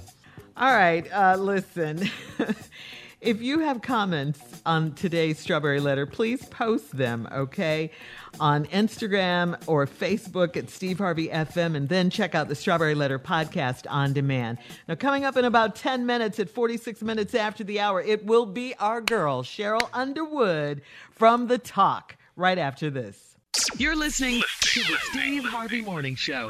All 0.59 0.75
right, 0.75 1.11
uh, 1.11 1.37
listen. 1.39 2.11
if 3.23 3.41
you 3.41 3.61
have 3.61 3.81
comments 3.81 4.41
on 4.67 4.93
today's 4.93 5.39
Strawberry 5.39 5.81
Letter, 5.81 6.05
please 6.05 6.45
post 6.45 6.95
them, 6.95 7.27
okay? 7.33 7.91
On 8.39 8.67
Instagram 8.67 9.59
or 9.67 9.87
Facebook 9.87 10.59
at 10.59 10.69
Steve 10.69 10.99
Harvey 10.99 11.29
FM, 11.29 11.75
and 11.75 11.89
then 11.89 12.11
check 12.11 12.35
out 12.35 12.49
the 12.49 12.55
Strawberry 12.55 12.95
Letter 12.95 13.19
podcast 13.19 13.87
on 13.89 14.13
demand. 14.13 14.59
Now, 14.87 14.97
coming 14.97 15.25
up 15.25 15.39
in 15.39 15.47
about 15.47 15.77
10 15.77 16.05
minutes, 16.05 16.39
at 16.39 16.51
46 16.51 17.01
minutes 17.01 17.35
after 17.35 17.65
the 17.65 17.81
hour, 17.81 18.03
it 18.03 18.27
will 18.27 18.45
be 18.45 18.75
our 18.75 19.01
girl, 19.01 19.43
Sheryl 19.43 19.89
Underwood 19.95 20.83
from 21.11 21.47
The 21.47 21.57
Talk, 21.57 22.17
right 22.37 22.59
after 22.59 22.91
this. 22.91 23.37
You're 23.77 23.97
listening 23.97 24.43
to 24.63 24.81
the 24.81 24.97
Steve 25.11 25.45
Harvey 25.45 25.83
Morning 25.83 26.15
Show. 26.17 26.49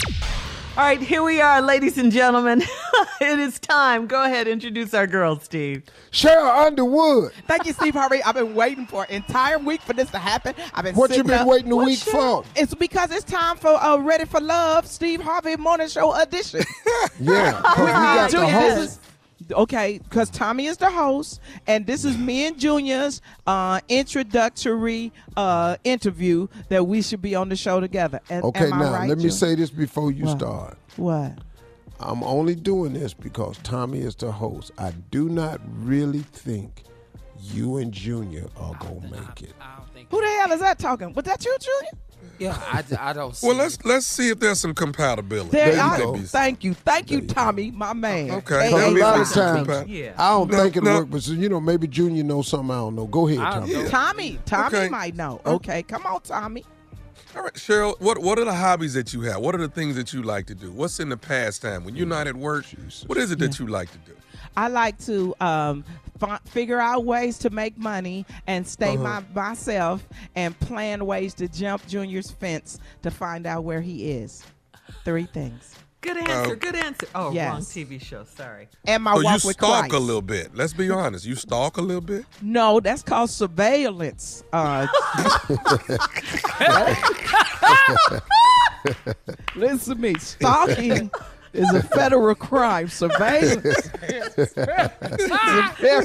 All 0.75 0.85
right, 0.85 1.01
here 1.01 1.23
we 1.23 1.41
are, 1.41 1.61
ladies 1.61 1.99
and 1.99 2.11
gentlemen. 2.11 2.63
it 3.21 3.39
is 3.39 3.59
time. 3.59 4.07
Go 4.07 4.25
ahead, 4.25 4.49
introduce 4.49 4.95
our 4.95 5.07
girl, 5.07 5.39
Steve. 5.39 5.83
Sheryl 6.13 6.65
Underwood. 6.67 7.33
Thank 7.47 7.67
you, 7.67 7.75
Steve 7.75 7.93
Harvey. 7.93 8.23
I've 8.23 8.37
been 8.37 8.55
waiting 8.55 8.87
for 8.87 9.05
an 9.05 9.11
entire 9.17 9.59
week 9.59 9.83
for 9.83 9.93
this 9.93 10.11
to 10.13 10.19
happen. 10.19 10.55
I've 10.73 10.85
been 10.85 10.95
What 10.95 11.11
you 11.11 11.17
sitting 11.17 11.29
been 11.31 11.41
up- 11.41 11.47
waiting 11.49 11.73
a 11.73 11.77
What 11.77 11.87
week 11.87 11.99
show? 11.99 12.43
for? 12.43 12.45
It's 12.57 12.73
because 12.75 13.11
it's 13.11 13.25
time 13.25 13.57
for 13.59 13.71
uh, 13.75 13.99
Ready 13.99 14.25
for 14.25 14.41
Love, 14.41 14.87
Steve 14.87 15.21
Harvey 15.21 15.57
Morning 15.57 15.89
Show 15.89 16.15
edition. 16.15 16.63
Yeah, 17.21 17.61
'cause 17.63 17.79
we 17.79 17.87
got 17.93 18.31
the 18.31 18.37
Junior, 18.39 18.53
this 18.61 18.75
host. 18.75 18.91
is- 18.93 18.99
Okay, 19.53 19.99
because 20.03 20.31
Tommy 20.31 20.67
is 20.67 20.77
the 20.79 20.91
host, 20.91 21.41
and 21.67 21.87
this 21.87 22.05
is 22.05 22.17
me 22.17 22.47
and 22.47 22.59
Junior's 22.59 23.21
uh, 23.47 23.81
introductory 23.89 25.13
uh, 25.37 25.77
interview 25.85 26.49
that 26.69 26.87
we 26.87 27.03
should 27.03 27.23
be 27.23 27.35
on 27.35 27.49
the 27.49 27.57
show 27.57 27.81
together. 27.81 28.21
A- 28.31 28.41
Okay, 28.43 28.67
am 28.67 28.73
I 28.75 28.79
now 28.85 28.93
right, 28.93 29.09
let 29.09 29.19
me 29.19 29.31
say 29.31 29.55
this 29.55 29.71
before 29.71 30.11
you 30.13 30.25
What? 30.27 30.39
start. 30.39 30.79
What? 30.97 31.33
I'm 32.01 32.23
only 32.25 32.55
doing 32.55 32.95
this 32.95 33.15
because 33.15 33.59
Tommy 33.59 34.01
is 34.01 34.17
the 34.17 34.33
host. 34.33 34.73
I 34.79 34.91
do 35.11 35.29
not 35.29 35.61
really 35.85 36.21
think 36.21 36.83
you 37.41 37.77
and 37.77 37.93
Junior 37.93 38.47
are 38.57 38.75
gonna 38.81 39.01
make 39.11 39.43
it. 39.43 39.55
Who 40.11 40.21
the 40.21 40.27
hell 40.41 40.53
is 40.53 40.61
that 40.61 40.79
talking? 40.79 41.13
Was 41.13 41.25
that 41.27 41.45
you, 41.45 41.57
Junior? 41.61 41.91
Yeah, 42.39 42.59
I, 42.59 42.83
I 42.99 43.13
don't 43.13 43.37
see. 43.37 43.47
Well, 43.47 43.57
let's 43.57 43.85
let's 43.85 44.07
see 44.07 44.31
if 44.31 44.41
there's 44.41 44.61
some 44.61 44.75
compatibility. 44.75 45.51
There, 45.51 45.75
you 45.75 45.81
I, 45.81 45.99
go. 45.99 46.17
Thank 46.17 46.65
you, 46.65 46.75
thank 46.75 47.11
you, 47.11 47.21
Tommy, 47.21 47.71
my 47.71 47.93
man. 47.93 48.31
Okay. 48.31 48.41
Because 48.69 48.73
a 48.73 48.77
Maybe 48.89 49.01
lot 49.01 49.15
we 49.17 49.23
of 49.23 49.29
times, 49.33 49.67
compare. 49.69 50.15
I 50.19 50.31
don't 50.31 50.51
No, 50.51 50.57
think 50.59 50.77
it'll 50.77 50.89
no. 50.89 50.99
work, 51.01 51.11
but 51.11 51.27
you 51.29 51.49
know, 51.49 51.61
maybe 51.61 51.87
Junior 51.87 52.25
knows 52.25 52.49
something 52.49 52.71
I 52.71 52.79
don't 52.79 52.97
know. 52.97 53.07
Go 53.07 53.29
ahead, 53.29 53.39
Tommy. 53.39 53.73
don't. 53.73 53.89
Tommy, 53.91 54.39
Tommy 54.45 54.77
Okay. 54.79 54.89
might 54.89 55.15
know. 55.15 55.41
Uh, 55.45 55.55
okay, 55.55 55.83
come 55.85 56.05
on, 56.07 56.21
Tommy. 56.23 56.65
All 57.37 57.43
right, 57.45 57.55
Sheryl, 57.55 57.99
what 58.01 58.19
what 58.19 58.39
are 58.39 58.45
the 58.45 58.55
hobbies 58.55 58.95
that 58.95 59.13
you 59.13 59.23
have? 59.23 59.41
What 59.41 59.55
are 59.55 59.59
the 59.59 59.69
things 59.69 59.97
that 59.97 60.13
you 60.13 60.23
like 60.23 60.47
to 60.47 60.55
do? 60.55 60.71
What's 60.73 61.01
in 61.01 61.09
the 61.11 61.17
pastime 61.17 61.85
when 61.85 61.95
you're 61.97 62.07
not 62.07 62.27
at 62.27 62.37
work? 62.37 62.65
What 63.07 63.19
is 63.19 63.31
it 63.31 63.39
that 63.39 63.59
you 63.59 63.67
like 63.69 63.91
to 63.93 63.99
do? 63.99 64.13
I 64.57 64.69
like 64.69 64.99
to 65.07 65.35
um, 65.41 65.85
fi- 66.19 66.39
figure 66.47 66.81
out 66.81 67.05
ways 67.05 67.39
to 67.39 67.51
make 67.51 67.77
money 67.79 68.27
and 68.47 68.67
stay 68.67 68.97
Uh-huh. 68.97 69.23
my, 69.35 69.49
myself 69.49 70.07
and 70.35 70.59
plan 70.61 71.07
ways 71.07 71.35
to 71.35 71.49
jump 71.49 71.87
Junior's 71.87 72.31
fence 72.31 72.79
to 73.03 73.11
find 73.11 73.47
out 73.47 73.65
where 73.65 73.81
he 73.81 74.11
is. 74.13 74.45
Three 75.05 75.25
things. 75.27 75.77
Good 76.01 76.17
answer. 76.17 76.53
Uh, 76.53 76.55
good 76.57 76.75
answer. 76.75 77.07
Oh, 77.15 77.27
wrong 77.33 77.61
TV 77.61 78.03
show. 78.03 78.25
Sorry. 78.25 78.69
And 78.85 79.05
my 79.05 79.13
oh, 79.13 79.19
you 79.21 79.25
walk 79.25 79.45
with 79.45 79.57
stalk 79.57 79.81
Christ. 79.83 79.95
a 79.95 79.99
little 80.01 80.21
bit. 80.21 80.53
Let's 80.53 80.73
be 80.73 80.91
honest. 80.91 81.25
You 81.25 81.37
stalk 81.37 81.77
a 81.77 81.81
little 81.81 82.01
bit. 82.03 82.25
No, 82.43 82.81
that's 82.81 83.05
called 83.05 83.31
surveillance. 83.31 84.43
Uh, 84.53 84.89
listen 89.55 89.95
to 89.95 90.01
me. 90.01 90.15
Stalking 90.19 91.11
is 91.53 91.73
a 91.75 91.83
federal 91.83 92.35
crime. 92.35 92.89
Surveillance 92.89 93.65
is 94.09 94.57
a 94.57 94.93
very 95.81 96.05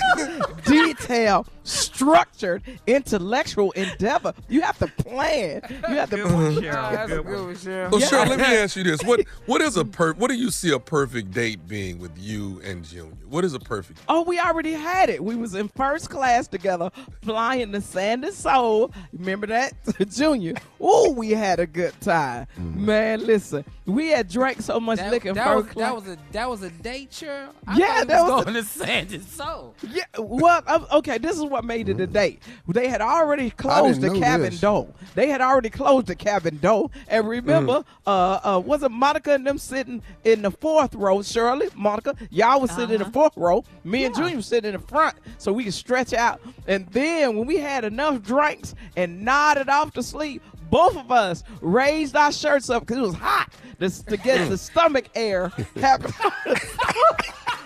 detailed, 0.63 1.49
structured, 1.63 2.63
intellectual 2.85 3.71
endeavor. 3.71 4.33
You 4.47 4.61
have 4.61 4.77
to 4.79 4.87
plan. 4.87 5.61
You 5.89 5.95
have 5.95 6.09
to. 6.11 6.17
That's 6.17 7.11
a 7.11 7.15
good 7.15 7.25
one, 7.25 7.55
Sheryl. 7.55 7.91
So, 7.91 7.99
Sheryl, 7.99 8.29
let 8.29 8.39
me 8.39 8.45
ask 8.45 8.75
you 8.75 8.83
this: 8.83 9.03
what 9.03 9.21
what 9.45 9.61
is 9.61 9.77
a 9.77 9.85
per 9.85 10.13
what 10.13 10.29
do 10.29 10.35
you 10.35 10.51
see 10.51 10.71
a 10.71 10.79
perfect 10.79 11.31
date 11.31 11.67
being 11.67 11.99
with 11.99 12.17
you 12.17 12.61
and 12.63 12.83
Junior? 12.83 13.13
What 13.29 13.43
is 13.45 13.53
a 13.53 13.59
perfect? 13.59 13.99
Oh, 14.07 14.23
we 14.23 14.39
already 14.39 14.73
had 14.73 15.09
it. 15.09 15.23
We 15.23 15.35
was 15.35 15.55
in 15.55 15.67
first 15.69 16.09
class 16.09 16.47
together, 16.47 16.91
flying 17.21 17.71
to 17.71 17.81
San 17.81 18.29
Soul. 18.31 18.91
Remember 19.13 19.47
that, 19.47 19.73
Junior? 20.09 20.53
Oh, 20.79 21.11
we 21.11 21.31
had 21.31 21.59
a 21.59 21.67
good 21.67 21.99
time, 22.01 22.47
mm. 22.59 22.75
man. 22.75 23.25
Listen, 23.25 23.65
we 23.85 24.07
had 24.09 24.29
drank 24.29 24.61
so 24.61 24.79
much 24.79 24.99
That, 24.99 25.11
liquor 25.11 25.29
in 25.29 25.36
that 25.37 25.55
was, 25.55 25.65
first 25.65 25.77
that 25.77 25.95
was 25.95 26.07
a 26.07 26.17
that 26.31 26.49
was 26.49 26.61
a 26.63 26.69
date, 26.69 27.11
Sheryl. 27.11 27.49
I 27.65 27.77
Yeah, 27.77 27.87
thought 27.87 28.01
it 28.03 28.07
that 28.09 28.21
was 28.23 28.31
was 28.31 28.43
going 28.45 28.55
to 28.55 28.63
Sandy 28.63 29.19
Soul. 29.19 29.75
Yeah, 29.89 30.03
well, 30.17 30.61
um, 30.67 30.85
okay, 30.91 31.17
this 31.17 31.35
is 31.37 31.43
what 31.43 31.63
made 31.65 31.89
it 31.89 31.99
a 31.99 32.07
date. 32.07 32.41
They 32.67 32.87
had 32.87 33.01
already 33.01 33.49
closed 33.51 34.01
the 34.01 34.09
cabin 34.19 34.51
this. 34.51 34.59
door. 34.61 34.93
They 35.15 35.29
had 35.29 35.41
already 35.41 35.69
closed 35.69 36.07
the 36.07 36.15
cabin 36.15 36.57
door. 36.57 36.89
And 37.07 37.27
remember, 37.27 37.83
uh, 38.05 38.39
uh, 38.43 38.61
wasn't 38.63 38.93
Monica 38.93 39.33
and 39.33 39.45
them 39.45 39.57
sitting 39.57 40.01
in 40.23 40.41
the 40.41 40.51
fourth 40.51 40.93
row? 40.95 41.21
Shirley, 41.21 41.69
Monica, 41.75 42.15
y'all 42.29 42.61
was 42.61 42.71
sitting 42.71 42.95
in 42.95 42.99
the 42.99 43.11
fourth 43.11 43.35
row. 43.37 43.63
Me 43.83 44.05
and 44.05 44.15
Junior 44.15 44.35
was 44.37 44.45
sitting 44.45 44.73
in 44.73 44.79
the 44.79 44.87
front 44.87 45.15
so 45.37 45.51
we 45.53 45.63
could 45.63 45.73
stretch 45.73 46.13
out. 46.13 46.41
And 46.67 46.87
then 46.87 47.37
when 47.37 47.47
we 47.47 47.57
had 47.57 47.83
enough 47.83 48.21
drinks 48.21 48.75
and 48.95 49.23
nodded 49.23 49.69
off 49.69 49.91
to 49.93 50.03
sleep, 50.03 50.41
both 50.69 50.95
of 50.97 51.11
us 51.11 51.43
raised 51.61 52.15
our 52.15 52.31
shirts 52.31 52.69
up 52.69 52.83
because 52.85 52.97
it 52.97 53.01
was 53.01 53.15
hot 53.15 53.51
to, 53.79 54.05
to 54.05 54.17
get 54.17 54.49
the 54.49 54.57
stomach 54.57 55.05
air 55.15 55.49
happening. 55.75 56.13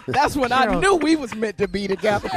That's 0.07 0.35
when 0.35 0.51
I 0.51 0.79
knew 0.79 0.95
we 0.95 1.15
was 1.15 1.33
meant 1.35 1.57
to 1.59 1.67
be 1.67 1.87
together. 1.87 2.29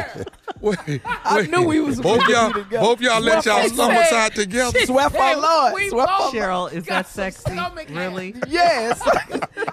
Wait, 0.60 0.78
I 1.24 1.36
wait. 1.36 1.50
knew 1.50 1.62
we 1.62 1.80
was 1.80 1.98
both 2.00 2.18
meant 2.18 2.26
to 2.28 2.32
y'all 2.32 2.52
be 2.52 2.62
together. 2.62 2.82
both 2.84 3.00
y'all 3.00 3.20
let 3.22 3.42
Swept 3.42 3.46
y'all 3.46 3.56
on 3.64 3.68
stomachs 3.70 4.12
Lord. 4.12 4.22
out 4.22 4.34
together. 4.34 4.78
Swept 4.84 5.16
on 5.16 5.42
Lord. 5.42 5.74
We 5.74 5.88
Swept 5.88 6.12
both 6.18 6.34
Sheryl, 6.34 6.72
is 6.72 6.84
that 6.86 7.06
sexy? 7.08 7.58
Really? 7.90 8.34
Yes. 8.48 9.00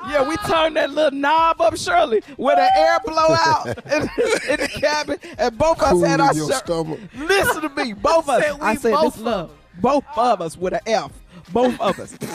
yeah, 0.09 0.27
we 0.27 0.38
turned 0.38 0.77
that 0.77 0.89
little 0.91 1.11
knob 1.19 1.59
up, 1.61 1.76
Shirley, 1.77 2.22
where 2.38 2.55
the 2.55 2.77
air 2.77 2.97
blow 3.05 3.35
out 3.35 3.68
in, 3.68 4.01
in 4.49 4.59
the 4.61 4.69
cabin, 4.73 5.19
and 5.38 5.57
both 5.57 5.77
of 5.77 5.84
us 5.84 5.91
Cool 5.91 6.03
had 6.05 6.19
in 6.22 6.22
our 6.27 6.34
your 6.34 6.49
shirt. 6.49 6.63
stomach. 6.65 6.99
Listen 7.18 7.61
to 7.61 7.69
me, 7.69 7.91
both 7.93 8.23
of 8.23 8.30
us. 8.30 8.43
Said 8.43 8.57
I 8.61 8.76
said 8.76 8.91
both 8.93 9.13
this 9.15 9.23
love. 9.23 9.51
Both 9.82 10.06
of 10.16 10.41
us 10.41 10.58
with 10.58 10.74
an 10.74 10.82
F. 10.86 11.12
Both 11.52 11.80
of 11.80 11.99
us. 11.99 12.18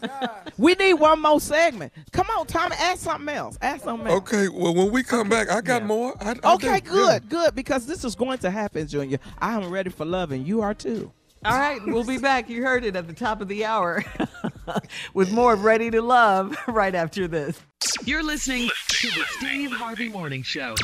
Oh, 0.00 0.28
we 0.58 0.74
need 0.74 0.94
one 0.94 1.20
more 1.20 1.40
segment. 1.40 1.92
Come 2.12 2.28
on, 2.36 2.46
Tommy, 2.46 2.76
ask 2.78 3.00
something 3.00 3.28
else. 3.34 3.58
Ask 3.60 3.84
something 3.84 4.06
else. 4.06 4.16
Okay, 4.18 4.48
well 4.48 4.74
when 4.74 4.90
we 4.92 5.02
come 5.02 5.28
back, 5.28 5.50
I 5.50 5.60
got 5.60 5.84
more. 5.84 6.14
I, 6.20 6.34
I 6.42 6.54
Okay, 6.54 6.80
do, 6.80 6.90
good, 6.90 7.28
good, 7.28 7.54
because 7.54 7.86
this 7.86 8.04
is 8.04 8.14
going 8.14 8.38
to 8.38 8.50
happen, 8.50 8.86
Junior. 8.86 9.18
I 9.40 9.54
am 9.54 9.68
ready 9.70 9.90
for 9.90 10.04
love, 10.04 10.30
and 10.32 10.46
you 10.46 10.60
are 10.60 10.74
too. 10.74 11.12
All 11.44 11.56
right, 11.58 11.80
we'll 11.84 12.04
be 12.04 12.18
back. 12.18 12.48
You 12.48 12.64
heard 12.64 12.84
it 12.84 12.96
at 12.96 13.06
the 13.06 13.12
top 13.12 13.40
of 13.40 13.48
the 13.48 13.64
hour 13.64 14.04
with 15.14 15.30
more 15.32 15.54
Ready 15.56 15.90
to 15.90 16.02
Love 16.02 16.56
right 16.68 16.94
after 16.94 17.28
this. 17.28 17.60
You're 18.04 18.24
listening 18.24 18.68
to 18.88 19.08
the 19.08 19.24
Steve 19.38 19.72
Harvey 19.72 20.08
Morning 20.08 20.42
Show. 20.42 20.74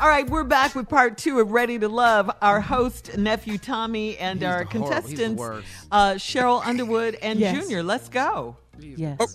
All 0.00 0.08
right, 0.08 0.28
we're 0.28 0.44
back 0.44 0.74
with 0.74 0.88
part 0.88 1.16
two 1.16 1.38
of 1.38 1.52
Ready 1.52 1.78
to 1.78 1.88
Love. 1.88 2.28
Our 2.42 2.60
host, 2.60 3.16
nephew 3.16 3.58
Tommy, 3.58 4.18
and 4.18 4.40
He's 4.40 4.48
our 4.48 4.64
the 4.64 4.78
horrible- 4.78 5.08
he's 5.08 5.18
the 5.18 5.24
contestants, 5.26 5.68
uh, 5.92 6.14
Sheryl 6.14 6.66
Underwood 6.66 7.16
and 7.22 7.38
Yes. 7.38 7.56
Junior. 7.62 7.82
Let's 7.82 8.08
go. 8.08 8.56
Yes. 8.78 9.16
Oh, 9.20 9.26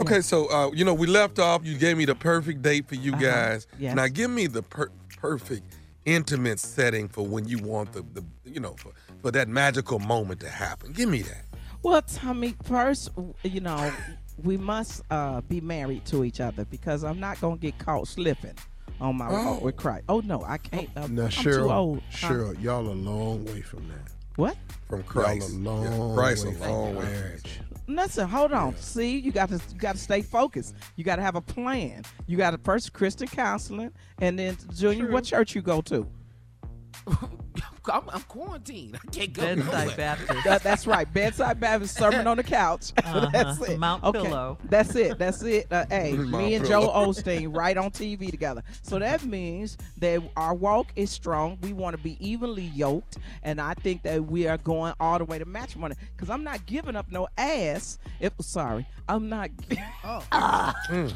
Okay, 0.00 0.20
so 0.22 0.50
uh, 0.50 0.70
you 0.72 0.84
know 0.84 0.92
we 0.92 1.06
left 1.06 1.38
off. 1.38 1.64
You 1.64 1.78
gave 1.78 1.96
me 1.96 2.04
the 2.04 2.16
perfect 2.16 2.62
date 2.62 2.88
for 2.88 2.96
you 2.96 3.12
guys. 3.12 3.68
Yes. 3.78 3.94
Now 3.94 4.08
give 4.08 4.28
me 4.28 4.48
the 4.48 4.60
per- 4.62 4.90
perfect 5.18 5.62
intimate 6.04 6.58
setting 6.58 7.06
for 7.08 7.24
when 7.24 7.46
you 7.46 7.58
want 7.58 7.92
the, 7.92 8.02
the 8.12 8.24
you 8.44 8.58
know 8.58 8.74
for, 8.76 8.90
for 9.22 9.30
that 9.30 9.46
magical 9.48 10.00
moment 10.00 10.40
to 10.40 10.48
happen. 10.50 10.92
Give 10.92 11.08
me 11.08 11.22
that. 11.22 11.44
Well, 11.84 12.02
Tommy, 12.02 12.56
first, 12.64 13.10
you 13.44 13.60
know, 13.60 13.92
we 14.42 14.56
must 14.56 15.02
uh, 15.12 15.42
be 15.42 15.60
married 15.60 16.04
to 16.06 16.24
each 16.24 16.40
other 16.40 16.64
because 16.64 17.04
I'm 17.04 17.20
not 17.20 17.40
gonna 17.40 17.56
get 17.56 17.78
caught 17.78 18.08
slipping 18.08 18.54
on 19.00 19.16
my 19.16 19.28
Oh. 19.28 19.52
walk 19.52 19.62
with 19.62 19.76
Christ. 19.76 20.04
Oh 20.08 20.20
no, 20.20 20.42
I 20.44 20.58
can't. 20.58 20.88
Uh, 20.96 21.06
Now, 21.08 21.22
I'm 21.24 21.28
Sheryl, 21.30 21.56
too 21.66 21.72
old. 21.72 22.02
Huh? 22.12 22.28
Sheryl, 22.28 22.62
y'all 22.62 22.88
a 22.88 22.90
long 22.94 23.44
way 23.44 23.60
from 23.60 23.88
that. 23.88 24.10
What? 24.36 24.56
From 24.88 25.02
Christ. 25.04 25.52
Y'all 25.52 25.58
a 25.58 25.62
long 25.70 26.08
Yeah, 26.10 26.14
Christ 26.14 26.44
way 26.46 26.50
a 26.50 26.54
from 26.54 26.70
long 26.70 26.96
way. 26.96 27.04
marriage. 27.04 27.60
Listen, 27.86 28.26
hold 28.26 28.52
on. 28.52 28.74
See, 28.78 29.18
you 29.18 29.30
got 29.30 29.50
to 29.50 29.60
you 29.72 29.78
got 29.78 29.94
to 29.96 30.00
stay 30.00 30.22
focused. 30.22 30.74
You 30.96 31.04
got 31.04 31.16
to 31.16 31.22
have 31.22 31.36
a 31.36 31.40
plan. 31.42 32.02
You 32.26 32.36
got 32.38 32.52
to 32.52 32.58
first 32.58 32.92
Christian 32.94 33.28
counseling, 33.28 33.90
and 34.20 34.38
then 34.38 34.56
Junior, 34.74 35.10
what 35.10 35.24
church 35.24 35.54
you 35.54 35.60
go 35.62 35.80
to? 35.82 36.06
I'm, 37.92 38.08
I'm 38.10 38.22
quarantined. 38.22 38.96
I 38.96 39.10
can't 39.10 39.32
go 39.32 39.42
Bedside 39.42 39.66
nowhere. 39.82 39.96
Baptist. 39.96 40.44
That, 40.44 40.62
that's 40.62 40.86
right. 40.86 41.12
Bedside 41.12 41.60
Baptist 41.60 41.96
sermon 41.96 42.26
on 42.26 42.36
the 42.38 42.42
couch. 42.42 42.92
that's 43.02 43.06
Uh-huh. 43.60 43.64
it. 43.64 43.78
Mount 43.78 44.04
okay. 44.04 44.22
Pillow. 44.22 44.58
That's 44.64 44.94
it. 44.96 45.18
That's 45.18 45.42
it. 45.42 45.66
Uh, 45.70 45.84
hey, 45.90 46.12
Mount 46.16 46.30
me 46.44 46.54
and 46.54 46.64
Pillow. 46.66 46.86
Joel 46.86 47.06
Osteen 47.08 47.54
right 47.54 47.76
on 47.76 47.90
TV 47.90 48.30
together. 48.30 48.62
So 48.82 48.98
that 48.98 49.24
means 49.24 49.76
that 49.98 50.22
our 50.36 50.54
walk 50.54 50.88
is 50.96 51.10
strong. 51.10 51.58
We 51.62 51.72
want 51.72 51.96
to 51.96 52.02
be 52.02 52.16
evenly 52.26 52.64
yoked, 52.74 53.18
and 53.42 53.60
I 53.60 53.74
think 53.74 54.02
that 54.02 54.24
we 54.24 54.46
are 54.48 54.58
going 54.58 54.94
all 54.98 55.18
the 55.18 55.24
way 55.24 55.38
to 55.38 55.44
matrimony. 55.44 55.94
Because 56.16 56.30
I'm 56.30 56.44
not 56.44 56.64
giving 56.66 56.96
up 56.96 57.10
no 57.10 57.28
ass. 57.36 57.98
If 58.20 58.32
sorry, 58.40 58.86
I'm 59.08 59.28
not. 59.28 59.50
Oh. 60.04 60.72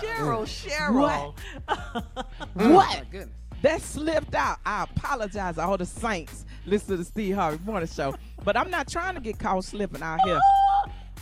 Sheryl, 0.00 0.46
Sheryl. 0.46 1.34
What? 1.66 2.16
My 2.54 2.70
what? 2.70 3.10
goodness. 3.10 3.28
That 3.64 3.80
slipped 3.80 4.34
out. 4.34 4.58
I 4.66 4.82
apologize, 4.82 5.56
all 5.56 5.78
the 5.78 5.86
saints. 5.86 6.44
Listen 6.66 6.88
to 6.88 6.96
the 6.98 7.04
Steve 7.04 7.34
Harvey 7.34 7.58
Morning 7.64 7.88
Show. 7.88 8.14
But 8.44 8.58
I'm 8.58 8.70
not 8.70 8.88
trying 8.88 9.14
to 9.14 9.22
get 9.22 9.38
caught 9.38 9.64
slipping 9.64 10.02
out 10.02 10.20
here. 10.26 10.38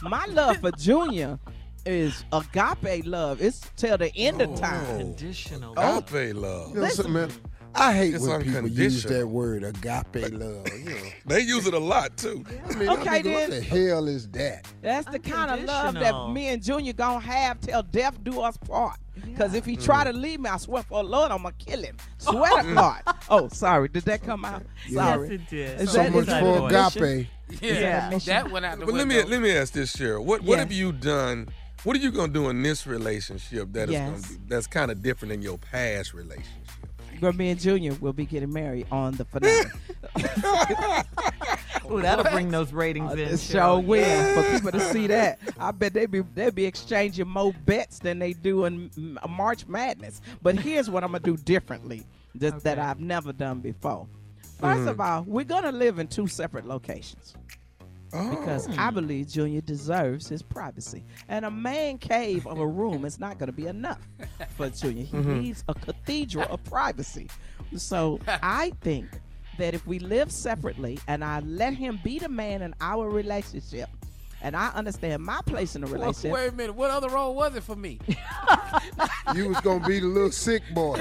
My 0.02 0.27
love 0.27 0.56
for 0.56 0.73
Junior 0.73 1.39
is 1.86 2.24
agape 2.32 3.06
love. 3.06 3.40
It's 3.40 3.60
till 3.77 3.97
the 3.97 4.12
end 4.16 4.43
of 4.43 4.51
oh. 4.51 4.56
time. 4.56 4.98
Conditional. 4.98 5.73
Agape 5.78 6.35
love. 6.35 6.74
You 6.74 6.81
know 6.81 6.89
something, 6.89 7.12
man? 7.12 7.31
I 7.74 7.93
hate 7.93 8.15
It's 8.15 8.27
when 8.27 8.43
people 8.43 8.69
use 8.69 9.03
that 9.05 9.27
word 9.27 9.65
agape 9.65 10.32
love. 10.32 10.69
You 10.69 10.85
know, 10.85 11.03
They 11.27 11.40
use 11.40 11.66
it 11.66 11.74
a 11.74 11.78
lot 11.78 12.16
too. 12.16 12.44
I 12.69 12.74
mean, 12.74 12.89
Okay, 12.89 13.09
I'm 13.09 13.23
thinking, 13.23 13.32
what 13.32 13.51
the 13.51 13.61
hell 13.61 14.09
is 14.09 14.28
that? 14.31 14.66
That's 14.82 15.11
the 15.11 15.19
kind 15.19 15.51
of 15.51 15.65
love 15.66 15.94
that 15.94 16.31
me 16.31 16.49
and 16.49 16.62
Junior 16.62 16.93
gonna 16.93 17.20
have 17.20 17.61
till 17.61 17.82
death 17.82 18.23
do 18.23 18.40
us 18.40 18.57
part. 18.57 18.99
Cause 19.36 19.55
if 19.55 19.65
he 19.65 19.77
try 19.77 20.03
mm. 20.03 20.12
to 20.12 20.12
leave 20.12 20.40
me, 20.40 20.51
I 20.51 20.57
swear 20.57 20.82
for 20.82 21.03
the 21.03 21.09
Lord, 21.09 21.31
I'm 21.31 21.43
gonna 21.43 21.55
kill 21.59 21.82
him. 21.82 21.97
Swear 22.19 22.62
to 22.62 22.69
mm. 22.69 22.74
God. 22.74 23.03
Oh, 23.28 23.49
sorry. 23.49 23.89
Did 23.89 24.05
that 24.05 24.23
come 24.23 24.44
out? 24.44 24.62
Sorry. 24.90 25.31
Yes, 25.31 25.40
it 25.40 25.51
did. 25.51 25.81
Is 25.81 25.90
So 25.90 25.99
that- 25.99 26.12
much 26.12 26.27
for 26.27 26.69
agape. 26.69 27.28
Yeah, 27.61 28.11
Yeah. 28.11 28.19
that 28.19 28.51
went 28.51 28.65
out 28.65 28.78
the 28.78 28.86
But 28.86 28.94
let 28.94 29.07
me 29.07 29.23
let 29.23 29.40
me 29.43 29.55
ask 29.55 29.73
this, 29.74 29.94
Sheryl. 29.94 30.24
What 30.24 30.43
what 30.43 30.59
have 30.59 30.73
you 30.73 30.93
done? 30.93 31.49
What 31.85 31.97
are 31.97 31.99
you 32.01 32.12
gonna 32.12 32.32
do 32.32 32.49
in 32.49 32.62
this 32.62 32.86
relationship 32.86 33.73
that 33.73 33.89
is 33.89 33.93
Yes. 33.93 34.11
gonna 34.11 34.39
be, 34.39 34.44
that's 34.49 34.66
kind 34.66 34.90
of 34.90 35.03
different 35.03 35.32
than 35.32 35.43
your 35.43 35.59
past 35.59 36.15
relationship? 36.15 36.62
Me 37.31 37.51
and 37.51 37.61
Junior 37.61 37.94
will 38.01 38.12
be 38.12 38.27
getting 38.27 38.53
married 38.53 38.86
on 38.90 39.12
the 39.15 39.24
finale. 39.24 39.66
Ooh, 41.90 42.01
that'll 42.01 42.24
bring 42.32 42.51
those 42.51 42.73
ratings 42.73 43.12
in. 43.12 43.28
Sheryl. 43.28 43.51
sure 43.51 43.78
will. 43.81 44.35
For 44.35 44.51
people 44.51 44.73
to 44.73 44.81
see 44.81 45.07
that, 45.09 45.39
I 45.59 45.70
bet 45.70 45.93
they 45.94 46.07
be 46.07 46.23
they 46.35 46.51
be 46.51 46.65
exchanging 46.65 47.28
more 47.28 47.53
bets 47.65 47.99
than 47.99 48.19
they 48.19 48.32
do 48.32 48.65
in 48.65 48.90
mm, 48.90 49.28
March 49.28 49.66
Madness. 49.69 50.20
But 50.43 50.59
here's 50.59 50.89
what 50.89 51.05
I'm 51.05 51.12
gonna 51.12 51.23
do 51.23 51.36
differently 51.36 52.07
that, 52.36 52.62
that 52.65 52.78
I've 52.78 53.01
never 53.01 53.32
done 53.32 53.61
before. 53.61 54.09
1st 54.61 54.89
of 54.89 55.01
all, 55.01 55.23
we're 55.24 55.44
gonna 55.44 55.73
live 55.73 55.99
in 55.99 56.07
two 56.09 56.27
separate 56.27 56.66
locations 56.66 57.35
because 58.13 58.69
I 58.77 58.89
oh. 58.89 58.91
believe 58.91 59.29
Junior 59.29 59.63
deserves 59.63 60.29
his 60.29 60.43
privacy. 60.43 61.05
And 61.29 61.45
a 61.45 61.51
man 61.51 61.99
cave 61.99 62.47
of 62.47 62.59
a 62.59 62.67
room 62.67 63.05
is 63.05 63.19
not 63.19 63.39
gonna 63.39 63.53
be 63.53 63.67
enough 63.67 64.07
for 64.57 64.69
Junior. 64.69 65.05
He 65.05 65.17
mm-hmm. 65.17 65.41
needs 65.41 65.65
a 65.69 65.75
cathedral 65.75 66.47
of 66.51 66.63
privacy. 66.65 67.29
So 67.77 68.21
I 68.27 68.73
think 68.83 69.09
that 69.59 69.75
if 69.75 69.87
we 69.87 69.99
live 69.99 70.31
separately 70.31 70.99
and 71.09 71.25
I 71.25 71.41
let 71.41 71.75
him 71.75 72.01
be 72.05 72.19
the 72.19 72.29
man 72.29 72.63
in 72.63 72.75
our 72.81 73.09
relationship, 73.09 73.89
and 74.43 74.55
I 74.56 74.69
understand 74.74 75.23
my 75.23 75.40
place 75.47 75.74
in 75.74 75.81
the 75.82 75.86
Well, 75.86 76.01
relationship. 76.01 76.32
wait 76.32 76.48
a 76.48 76.52
minute. 76.52 76.74
What 76.74 76.90
other 76.90 77.09
role 77.09 77.35
was 77.35 77.55
it 77.56 77.62
for 77.62 77.77
me? 77.77 77.98
You 79.35 79.48
was 79.48 79.60
gonna 79.60 79.86
be 79.86 80.01
the 80.01 80.06
little 80.06 80.31
sick 80.32 80.62
boy. 80.74 80.97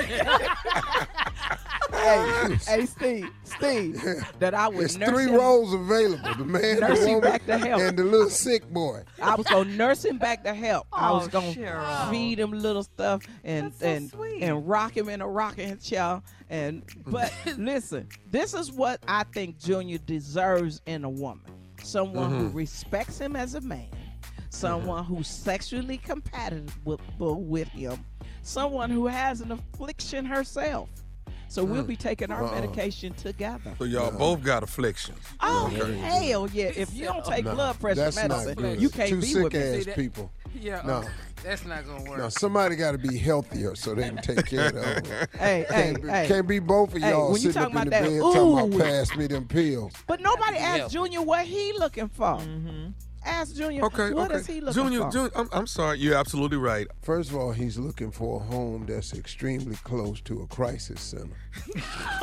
hey, 1.91 2.57
hey, 2.65 2.85
Steve, 2.85 3.30
Steve, 3.43 4.01
that 4.39 4.53
I 4.53 4.68
was. 4.68 4.97
There's 4.97 5.09
three 5.11 5.26
him. 5.26 5.35
roles 5.35 5.73
available: 5.73 6.34
the 6.35 6.45
man, 6.45 6.80
Nurse 6.80 6.99
the 6.99 7.05
woman, 7.07 7.22
back 7.22 7.45
to 7.45 7.57
health. 7.57 7.81
and 7.81 7.97
the 7.97 8.03
little 8.03 8.30
sick 8.30 8.69
boy. 8.72 9.03
I 9.22 9.35
was 9.35 9.45
gonna 9.47 9.69
nurse 9.76 10.05
him 10.05 10.18
back 10.18 10.43
to 10.45 10.53
health. 10.53 10.88
I 10.93 11.09
oh, 11.09 11.15
was 11.15 11.27
Oh, 11.27 11.30
gonna 11.31 11.53
Sheryl. 11.53 12.09
feed 12.11 12.39
him 12.39 12.51
little 12.51 12.84
stuff 12.84 13.23
and 13.43 13.73
so 13.73 13.85
and 13.85 14.09
sweet. 14.11 14.43
and 14.43 14.68
rock 14.68 14.95
him 14.95 15.09
in 15.09 15.22
a 15.22 15.27
rocking 15.27 15.77
chair. 15.80 16.22
And 16.49 16.84
but 17.05 17.34
listen, 17.57 18.07
this 18.30 18.53
is 18.53 18.72
what 18.72 18.99
I 19.07 19.23
think 19.23 19.57
Junior 19.59 19.97
deserves 19.99 20.81
in 20.85 21.03
a 21.03 21.09
woman: 21.09 21.43
someone 21.84 22.32
who 22.32 22.49
respects 22.49 23.20
him 23.20 23.36
as 23.36 23.56
a 23.56 23.62
man, 23.62 23.88
someone 24.49 25.03
Mm-hmm. 25.03 25.16
who's 25.16 25.28
sexually 25.28 25.98
compatible 25.98 26.99
with 27.44 27.68
him, 27.70 28.03
someone 28.44 28.90
who 28.90 29.08
has 29.08 29.41
an 29.41 29.52
affliction 29.52 30.26
herself. 30.26 30.90
So 31.48 31.66
we'll 31.66 31.84
Mm. 31.84 31.88
be 31.88 31.95
taking 31.98 32.32
our 32.32 32.45
Uh-uh. 32.45 32.56
medication 32.62 33.14
together. 33.14 33.74
So 33.78 33.84
y'all 33.84 34.10
both 34.18 34.41
got 34.41 34.64
afflictions. 34.64 35.20
Oh 35.41 35.70
Okay. 35.74 35.98
hell 35.98 36.49
yeah! 36.53 36.72
If 36.76 36.94
you 36.94 37.03
don't 37.03 37.26
take 37.26 37.44
No, 37.44 37.56
blood 37.56 37.78
pressure 37.80 38.10
medicine, 38.16 38.80
you 38.80 38.90
can't 38.90 39.10
Two 39.10 39.20
be 39.20 39.28
sick 39.28 39.44
with 39.44 39.53
me. 39.53 39.60
ass 39.60 39.84
See 39.84 39.91
people. 39.91 40.32
Yeah, 40.58 40.82
No. 40.86 41.03
That's 41.43 41.65
not 41.65 41.85
gonna 41.85 42.09
work. 42.09 42.19
Now 42.19 42.30
somebody 42.30 42.76
got 42.76 42.91
to 42.91 42.97
be 42.97 43.18
healthier 43.18 43.76
so 43.76 43.95
they 43.95 44.03
can 44.09 44.18
take 44.18 44.45
care 44.45 44.68
of 44.68 44.73
them. 44.73 45.27
Hey, 45.38 45.65
hey, 45.69 45.93
can't, 45.93 46.01
be, 46.01 46.09
hey. 46.09 46.27
can't 46.27 46.47
be 46.47 46.59
both 46.59 46.93
of 46.95 47.01
y'all 47.01 47.31
when 47.31 47.41
you 47.41 47.51
sitting 47.51 47.61
up 47.61 47.69
in 47.69 47.73
the 47.76 47.81
about 47.81 47.89
bed 47.91 48.03
that, 48.11 48.19
talking 48.19 48.73
about 48.73 48.81
pass 48.81 49.15
me 49.15 49.27
them 49.27 49.47
pills. 49.47 49.93
But 50.07 50.22
nobody 50.22 50.57
Yeah. 50.57 50.77
asked 50.77 50.93
Junior 50.93 51.22
what 51.22 51.45
he 51.45 51.73
looking 51.73 52.07
for. 52.09 52.38
Mm-hmm. 52.38 52.89
Ask 53.23 53.56
Junior. 53.56 53.84
Okay, 53.85 54.11
what 54.14 54.31
okay. 54.31 54.39
is 54.39 54.48
he 54.48 54.61
looking 54.61 54.84
Junior, 54.84 54.99
for? 55.02 55.11
Junior, 55.11 55.31
I'm, 55.35 55.49
I'm 55.52 55.68
sorry. 55.68 55.99
You're 55.99 56.15
absolutely 56.15 56.57
right. 56.57 56.88
First 57.03 57.30
of 57.30 57.35
all, 57.35 57.52
he's 57.52 57.77
looking 57.77 58.11
for 58.11 58.41
a 58.41 58.43
home 58.43 58.85
that's 58.88 59.14
extremely 59.14 59.76
close 59.84 60.22
to 60.22 60.41
a 60.41 60.48
crisis 60.48 60.99
center. 61.02 61.35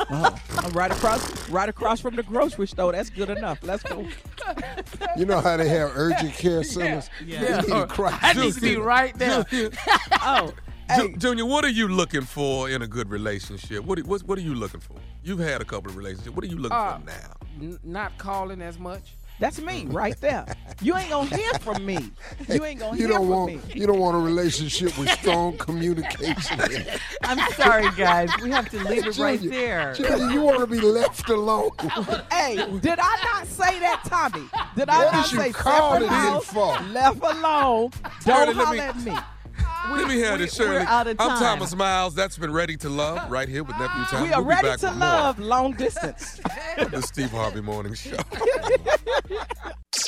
Oh, 0.09 0.37
I'm 0.57 0.71
right 0.73 0.91
across, 0.91 1.49
right 1.49 1.69
across 1.69 2.01
from 2.01 2.15
the 2.17 2.23
grocery 2.23 2.67
store. 2.67 2.91
That's 2.91 3.09
good 3.09 3.29
enough. 3.29 3.59
Let's 3.63 3.83
go. 3.83 4.05
You 5.15 5.25
know 5.25 5.39
how 5.39 5.55
they 5.57 5.69
have 5.69 5.91
urgent 5.95 6.33
care 6.33 6.63
centers? 6.63 7.09
Yeah. 7.25 7.61
They 7.61 7.67
need 7.67 7.71
a 7.83 7.87
crisis 7.87 8.19
That 8.21 8.35
needs 8.37 8.55
to 8.55 8.61
be 8.61 8.75
right 8.75 9.13
there. 9.17 9.45
oh, 10.21 10.53
Ju- 10.97 11.15
Junior, 11.17 11.45
what 11.45 11.63
are 11.63 11.69
you 11.69 11.87
looking 11.87 12.21
for 12.23 12.69
in 12.69 12.81
a 12.81 12.87
good 12.87 13.09
relationship? 13.09 13.85
What, 13.85 13.99
what 14.03 14.23
what 14.23 14.37
are 14.37 14.41
you 14.41 14.55
looking 14.55 14.79
for? 14.79 14.95
You've 15.23 15.39
had 15.39 15.61
a 15.61 15.65
couple 15.65 15.91
of 15.91 15.95
relationships. 15.97 16.35
What 16.35 16.43
are 16.43 16.47
you 16.47 16.57
looking 16.57 16.77
Uh, 16.77 16.97
for 16.99 17.05
now? 17.05 17.35
N- 17.61 17.79
not 17.83 18.17
calling 18.17 18.61
as 18.61 18.79
much. 18.79 19.15
That's 19.39 19.61
me 19.61 19.85
right 19.87 20.19
there. 20.19 20.45
You 20.81 20.95
ain't 20.97 21.09
gonna 21.09 21.33
hear 21.35 21.53
from 21.55 21.85
me. 21.85 22.11
You 22.49 22.65
ain't 22.65 22.79
gonna 22.79 22.97
You 22.97 23.07
hear 23.07 23.17
don't 23.17 23.21
from 23.21 23.29
want 23.29 23.53
me. 23.67 23.73
you 23.73 23.87
don't 23.87 23.99
want 23.99 24.15
a 24.17 24.19
relationship 24.19 24.97
with 24.97 25.09
strong 25.11 25.57
communication. 25.57 26.59
I'm 27.23 27.51
sorry, 27.53 27.89
guys. 27.97 28.29
We 28.43 28.51
have 28.51 28.69
to 28.69 28.83
leave 28.83 29.05
it 29.07 29.17
right 29.17 29.39
there. 29.41 29.93
Junior, 29.93 30.29
you 30.31 30.41
want 30.41 30.59
to 30.59 30.67
be 30.67 30.81
left 30.81 31.29
alone. 31.29 31.71
hey, 32.31 32.55
did 32.81 32.99
I 32.99 33.17
not 33.23 33.47
say 33.47 33.79
that, 33.79 34.01
Tommy? 34.05 34.47
Did 34.75 34.89
I 34.89 35.05
What 35.05 35.13
not 35.13 35.25
is 35.25 35.31
you 35.31 35.39
say 35.39 35.51
calling 35.51 36.01
separate 36.01 36.17
in 36.17 36.21
house, 36.21 36.45
for? 36.45 36.79
left 36.91 37.21
alone? 37.23 37.91
Don't 38.25 38.47
let 38.47 38.55
holler 38.55 38.73
me- 38.73 38.79
at 38.79 38.95
me. 38.97 39.17
Let 39.89 40.07
me 40.07 40.15
hear 40.15 40.33
we- 40.33 40.39
this, 40.39 40.55
Shirley. 40.55 40.69
we're 40.71 40.79
out 40.81 41.07
of 41.07 41.17
I'm. 41.19 41.39
Thomas 41.39 41.75
Miles. 41.75 42.13
That's 42.13 42.37
been 42.37 42.51
Ready 42.51 42.75
to 42.77 42.89
Love 42.89 43.29
right 43.31 43.47
here 43.47 43.63
with 43.63 43.77
Nephew 43.77 44.03
Tom. 44.05 44.23
We 44.23 44.33
are 44.33 44.41
we'll 44.41 44.49
ready 44.49 44.67
to 44.67 44.71
with 44.87 44.95
more 44.97 44.99
love 44.99 45.39
long 45.39 45.73
distance. 45.73 46.39
of 46.77 46.91
the 46.91 47.01
Steve 47.01 47.31
Harvey 47.31 47.61
Morning 47.61 47.93
Show. 47.93 48.17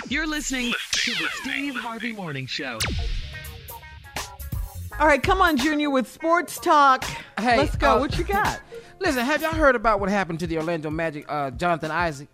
You're 0.08 0.28
listening 0.28 0.74
to 0.92 1.12
the 1.12 1.28
Steve 1.42 1.76
Harvey 1.76 2.12
Morning 2.14 2.46
Show. 2.46 2.80
All 5.00 5.08
right, 5.08 5.24
come 5.24 5.42
on, 5.42 5.58
Junior, 5.58 5.90
with 5.90 6.12
sports 6.12 6.60
talk. 6.60 7.04
Hey, 7.40 7.58
Let's 7.58 7.76
go. 7.76 7.96
uh, 7.96 8.00
what 8.00 8.18
you 8.18 8.24
got? 8.24 8.60
Listen, 9.00 9.26
have 9.26 9.42
y'all 9.42 9.52
heard 9.54 9.76
about 9.76 10.00
what 10.00 10.10
happened 10.10 10.40
to 10.42 10.48
the 10.48 10.58
Orlando 10.58 10.90
Magic, 10.92 11.26
uh, 11.28 11.50
Jonathan 11.52 11.90
Isaac? 11.90 12.28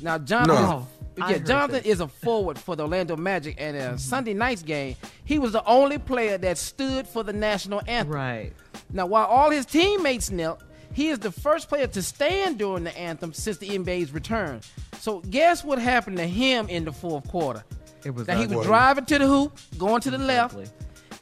Now, 0.00 0.18
Jonathan, 0.18 0.54
No. 0.64 0.88
Yeah, 1.16 1.38
Jonathan 1.38 1.84
is 1.84 2.00
a 2.00 2.08
forward 2.08 2.58
for 2.58 2.76
the 2.76 2.84
Orlando 2.84 3.16
Magic, 3.16 3.56
and 3.58 3.76
uh, 3.76 3.96
Sunday 3.96 4.34
night's 4.34 4.62
game, 4.62 4.96
he 5.24 5.38
was 5.38 5.52
the 5.52 5.64
only 5.64 5.98
player 5.98 6.38
that 6.38 6.58
stood 6.58 7.06
for 7.06 7.22
the 7.22 7.32
national 7.32 7.82
anthem. 7.86 8.14
Right. 8.14 8.52
Now, 8.92 9.06
while 9.06 9.26
all 9.26 9.50
his 9.50 9.66
teammates 9.66 10.30
knelt, 10.30 10.62
he 10.92 11.08
is 11.08 11.18
the 11.18 11.32
first 11.32 11.68
player 11.68 11.86
to 11.86 12.02
stand 12.02 12.58
during 12.58 12.84
the 12.84 12.96
anthem 12.96 13.32
since 13.32 13.58
the 13.58 13.68
NBA's 13.68 14.12
return. 14.12 14.60
So, 15.00 15.20
guess 15.20 15.64
what 15.64 15.78
happened 15.78 16.18
to 16.18 16.26
him 16.26 16.68
in 16.68 16.84
the 16.84 16.92
fourth 16.92 17.28
quarter? 17.28 17.64
It 18.04 18.14
was 18.14 18.26
that 18.26 18.38
he 18.38 18.46
was 18.46 18.66
driving 18.66 19.04
to 19.06 19.18
the 19.18 19.26
hoop, 19.26 19.58
going 19.78 20.00
to 20.02 20.10
the 20.10 20.18
left, 20.18 20.54
ugly. 20.54 20.66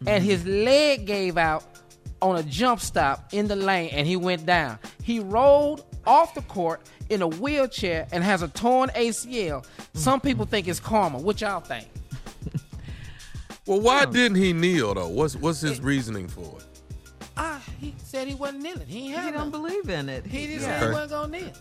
and 0.07 0.25
his 0.25 0.45
leg 0.47 1.07
gave 1.07 1.37
out 1.37 1.65
on 2.23 2.37
a 2.37 2.43
jump 2.43 2.81
stop 2.81 3.33
in 3.33 3.49
the 3.49 3.57
lane, 3.57 3.91
and 3.93 4.07
he 4.07 4.17
went 4.17 4.47
down. 4.47 4.79
He 5.03 5.21
rolled 5.21 5.85
off 6.07 6.35
the 6.35 6.43
court 6.43 6.83
in 7.11 7.23
a 7.23 7.29
wheelchair 7.29 8.07
and 8.13 8.25
has 8.25 8.43
a 8.43 8.49
torn 8.49 8.89
ACL. 8.91 9.65
Some 9.95 10.21
people 10.21 10.47
think 10.47 10.67
it's 10.69 10.81
karma. 10.81 11.19
What 11.19 11.41
y'all 11.41 11.61
think? 11.61 11.89
well, 13.67 13.81
why 13.81 14.05
didn't 14.07 14.37
he 14.39 14.53
kneel 14.53 14.95
though? 14.95 15.09
What's 15.09 15.37
what's 15.37 15.61
his 15.61 15.81
reasoning 15.81 16.29
for 16.29 16.57
it? 16.59 16.65
Ah, 17.37 17.63
he 17.79 17.95
said 18.05 18.29
he 18.29 18.35
wasn't 18.35 18.63
kneeling. 18.63 18.87
He 18.87 18.99
ain't 18.99 19.07
He 19.09 19.13
had 19.13 19.35
don't 19.35 19.51
none. 19.51 19.63
believe 19.63 19.89
in 19.89 20.09
it. 20.09 20.25
He 20.27 20.47
just 20.47 20.67
Yeah. 20.67 20.81
said 20.81 20.89
he 20.89 20.93
wasn't 20.95 21.11
gonna 21.11 21.39
kneel. 21.39 21.53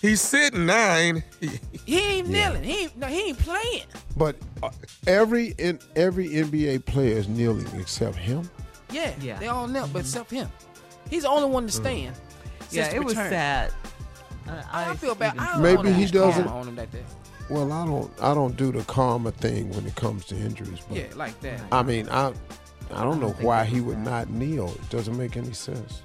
He's 0.00 0.20
sitting 0.22 0.64
now, 0.66 0.94
ain't 0.96 1.22
he? 1.40 1.50
He 1.86 1.98
ain't 1.98 2.28
kneeling. 2.28 2.62
He 2.62 2.84
ain't, 2.84 2.96
no, 2.96 3.06
he 3.06 3.28
ain't 3.28 3.38
playing. 3.38 3.82
But 4.16 4.36
uh, 4.62 4.70
every 5.06 5.48
in, 5.58 5.78
every 5.96 6.28
NBA 6.30 6.86
player 6.86 7.18
is 7.18 7.28
kneeling 7.28 7.66
except 7.78 8.16
him. 8.16 8.48
Yeah, 8.90 9.12
Yeah. 9.20 9.38
they 9.38 9.48
all 9.48 9.66
knelt, 9.66 9.92
but 9.92 10.00
except 10.00 10.30
him. 10.30 10.48
He's 11.10 11.24
the 11.24 11.28
only 11.28 11.48
one 11.50 11.66
to 11.66 11.72
stand. 11.72 12.16
Yeah, 12.70 12.84
since 12.84 12.88
the 12.88 12.96
it 12.96 13.04
was 13.04 13.14
return. 13.14 13.30
sad. 13.30 13.72
I, 14.48 14.90
I 14.90 14.96
feel 14.96 15.14
bad. 15.14 15.38
I 15.38 15.52
don't 15.54 15.62
Maybe 15.62 15.76
wanna 15.76 15.92
he 15.92 16.02
wish 16.02 16.12
karma 16.12 16.26
doesn't- 16.32 16.48
on 16.48 16.68
him 16.68 16.76
like 16.76 16.90
that. 16.92 17.02
Well, 17.50 17.72
I 17.72 17.84
don't 17.86 18.10
I 18.22 18.32
don't 18.34 18.56
do 18.56 18.72
the 18.72 18.82
karma 18.84 19.30
thing 19.32 19.70
when 19.74 19.86
it 19.86 19.94
comes 19.96 20.24
to 20.26 20.36
injuries. 20.36 20.80
But 20.88 20.96
Yeah, 20.98 21.04
like 21.14 21.38
that. 21.40 21.60
I 21.72 21.82
mean, 21.82 22.08
I 22.08 22.32
I 22.94 23.02
don't 23.04 23.20
know 23.20 23.30
think 23.32 23.42
why 23.46 23.64
he 23.64 23.80
was 23.80 23.96
would 23.96 24.04
not 24.04 24.30
kneel. 24.30 24.68
It 24.68 24.88
doesn't 24.90 25.16
make 25.16 25.36
any 25.36 25.52
sense. 25.52 26.02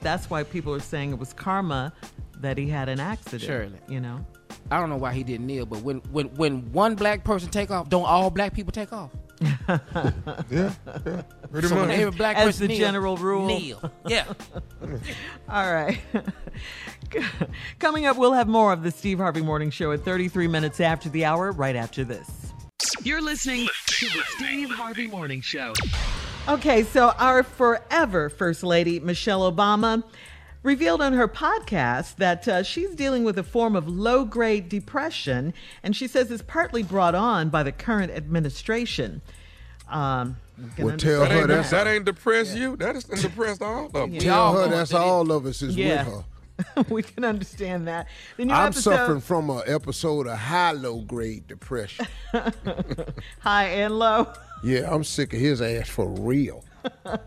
That's 0.00 0.30
why 0.30 0.44
people 0.44 0.72
are 0.74 0.80
saying 0.80 1.12
it 1.12 1.18
was 1.18 1.32
karma 1.32 1.92
that 2.38 2.56
he 2.56 2.68
had 2.68 2.88
an 2.88 3.00
accident. 3.00 3.42
Surely. 3.42 3.78
You 3.88 4.00
know? 4.00 4.24
I 4.70 4.78
don't 4.78 4.88
know 4.90 4.96
why 4.96 5.12
he 5.12 5.24
didn't 5.24 5.46
kneel, 5.46 5.66
but 5.66 5.82
when 5.82 5.98
when 6.12 6.26
when 6.36 6.70
one 6.72 6.94
black 6.94 7.24
person 7.24 7.50
take 7.50 7.70
off, 7.72 7.88
don't 7.88 8.04
all 8.04 8.30
black 8.30 8.52
people 8.54 8.70
take 8.72 8.92
off? 8.92 9.10
Yeah, 10.50 10.72
yeah. 11.06 11.22
Pretty 11.52 11.68
So 11.68 11.74
much. 11.76 11.88
when 11.88 11.90
every 12.00 12.10
black 12.10 12.36
As 12.36 12.44
person 12.46 12.62
the 12.62 12.68
kneel, 12.68 12.78
general 12.78 13.16
rule. 13.16 13.46
kneel. 13.46 13.90
Yeah. 14.06 14.24
All 15.48 15.72
right. 15.72 15.98
Coming 17.78 18.06
up, 18.06 18.16
we'll 18.16 18.32
have 18.32 18.48
more 18.48 18.72
of 18.72 18.82
the 18.82 18.90
Steve 18.90 19.18
Harvey 19.18 19.40
Morning 19.42 19.70
Show 19.70 19.92
at 19.92 20.04
33 20.04 20.48
minutes 20.48 20.80
after 20.80 21.08
the 21.08 21.24
hour, 21.24 21.52
right 21.52 21.76
after 21.76 22.04
this. 22.04 22.28
You're 23.02 23.22
listening 23.22 23.68
to 23.86 24.06
the 24.06 24.22
Steve 24.36 24.70
Harvey 24.70 25.06
Morning 25.06 25.40
Show. 25.40 25.72
Okay, 26.48 26.82
so 26.82 27.10
our 27.18 27.42
forever 27.42 28.28
First 28.30 28.62
Lady, 28.62 29.00
Michelle 29.00 29.50
Obama, 29.50 30.02
revealed 30.62 31.00
on 31.00 31.12
her 31.12 31.28
podcast 31.28 32.16
that 32.16 32.46
uh, 32.48 32.62
she's 32.62 32.94
dealing 32.94 33.24
with 33.24 33.38
a 33.38 33.42
form 33.42 33.74
of 33.76 33.88
low 33.88 34.24
grade 34.24 34.68
depression, 34.68 35.54
and 35.82 35.94
she 35.96 36.06
says 36.06 36.30
it's 36.30 36.42
partly 36.42 36.82
brought 36.82 37.14
on 37.14 37.48
by 37.48 37.62
the 37.62 37.72
current 37.72 38.12
administration. 38.12 39.22
Um, 39.88 40.36
you 40.58 40.68
can 40.76 40.84
Well, 40.86 40.96
tell 40.96 41.20
That 41.20 41.30
her 41.30 41.52
ain't, 41.58 41.70
that 41.70 41.86
ain't 41.86 42.04
depressed 42.04 42.56
you. 42.56 42.76
That 42.76 42.96
is 42.96 43.04
depressed 43.04 43.62
all 43.62 43.86
of 43.86 43.94
us. 43.96 44.08
We 44.10 44.18
tell 44.18 44.54
her 44.54 44.68
that's 44.68 44.92
all 44.92 45.30
of 45.32 45.46
us 45.46 45.62
is 45.62 45.76
Yeah. 45.76 46.04
with 46.04 46.14
her. 46.14 46.24
we 46.90 47.02
can 47.04 47.24
understand 47.24 47.86
that. 47.86 48.08
The 48.36 48.44
new 48.46 48.52
I'm 48.52 48.66
episode, 48.66 48.90
suffering 48.96 49.20
from 49.20 49.48
an 49.48 49.62
episode 49.66 50.26
of 50.26 50.36
high 50.36 50.72
low 50.72 51.00
grade 51.02 51.46
depression. 51.46 52.06
high 53.38 53.66
and 53.66 53.98
low. 53.98 54.26
yeah, 54.64 54.92
I'm 54.92 55.04
sick 55.04 55.32
of 55.32 55.38
his 55.40 55.62
ass 55.62 55.88
for 55.88 56.08
real. 56.08 56.64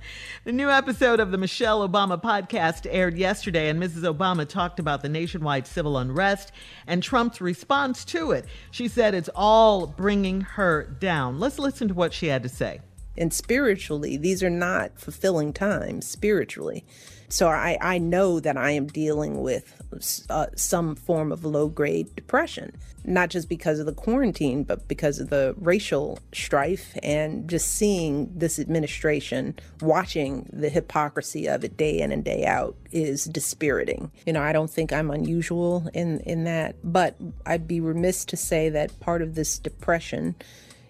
The 0.43 0.51
new 0.51 0.69
episode 0.69 1.19
of 1.19 1.31
the 1.31 1.37
Michelle 1.37 1.87
Obama 1.87 2.21
podcast 2.21 2.87
aired 2.89 3.17
yesterday, 3.17 3.69
and 3.69 3.81
Mrs. 3.81 4.11
Obama 4.11 4.47
talked 4.47 4.79
about 4.79 5.01
the 5.01 5.09
nationwide 5.09 5.67
civil 5.67 5.97
unrest 5.97 6.51
and 6.87 7.03
Trump's 7.03 7.39
response 7.41 8.03
to 8.05 8.31
it. 8.31 8.45
She 8.71 8.87
said 8.87 9.13
it's 9.13 9.29
all 9.35 9.85
bringing 9.87 10.41
her 10.41 10.83
down. 10.99 11.39
Let's 11.39 11.59
listen 11.59 11.87
to 11.89 11.93
what 11.93 12.13
she 12.13 12.27
had 12.27 12.43
to 12.43 12.49
say. 12.49 12.81
and 13.17 13.33
spiritually 13.33 14.17
these 14.17 14.41
are 14.41 14.49
not 14.49 14.97
fulfilling 14.97 15.51
times 15.53 16.07
spiritually 16.07 16.85
so 17.31 17.47
i, 17.47 17.77
I 17.81 17.97
know 17.97 18.39
that 18.39 18.57
i 18.57 18.71
am 18.71 18.87
dealing 18.87 19.41
with 19.41 19.81
uh, 20.29 20.47
some 20.55 20.95
form 20.95 21.31
of 21.31 21.45
low 21.45 21.67
grade 21.67 22.15
depression 22.15 22.75
not 23.03 23.29
just 23.29 23.49
because 23.49 23.79
of 23.79 23.85
the 23.85 23.93
quarantine 23.93 24.63
but 24.63 24.87
because 24.87 25.19
of 25.19 25.29
the 25.29 25.55
racial 25.57 26.19
strife 26.33 26.97
and 27.01 27.49
just 27.49 27.67
seeing 27.67 28.31
this 28.35 28.59
administration 28.59 29.55
watching 29.81 30.47
the 30.53 30.69
hypocrisy 30.69 31.47
of 31.47 31.63
it 31.63 31.77
day 31.77 31.99
in 31.99 32.11
and 32.11 32.23
day 32.23 32.45
out 32.45 32.75
is 32.91 33.25
dispiriting. 33.25 34.11
You 34.25 34.33
know 34.33 34.41
i 34.41 34.51
don't 34.51 34.69
think 34.69 34.93
i'm 34.93 35.09
unusual 35.09 35.89
in 35.93 36.19
in 36.21 36.43
that 36.43 36.75
but 36.83 37.15
i'd 37.45 37.67
be 37.67 37.79
remiss 37.79 38.25
to 38.25 38.37
say 38.37 38.69
that 38.69 38.99
part 38.99 39.21
of 39.21 39.35
this 39.35 39.57
depression 39.57 40.35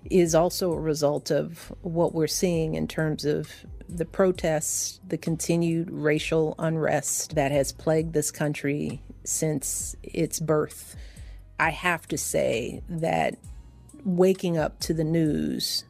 is 0.10 0.34
also 0.36 0.72
a 0.72 0.80
result 0.80 1.32
of 1.32 1.72
what 1.82 2.14
we're 2.14 2.28
seeing 2.28 2.76
in 2.76 2.88
terms 2.88 3.26
of 3.26 3.50
the 3.88 4.06
protests, 4.06 5.00
the 5.08 5.18
continued 5.18 5.92
racial 5.92 6.56
unrest 6.58 7.36
that 7.36 7.52
has 7.52 7.72
plagued 7.72 8.14
this 8.14 8.32
country 8.32 9.02
since 9.24 9.96
its 10.02 10.40
birth. 10.40 10.96
I 11.60 11.70
have 11.70 12.08
to 12.08 12.18
say 12.18 12.82
that 12.90 13.38
waking 14.04 14.58
up 14.58 14.80
to 14.80 14.94
the 14.94 15.04
news 15.04 15.84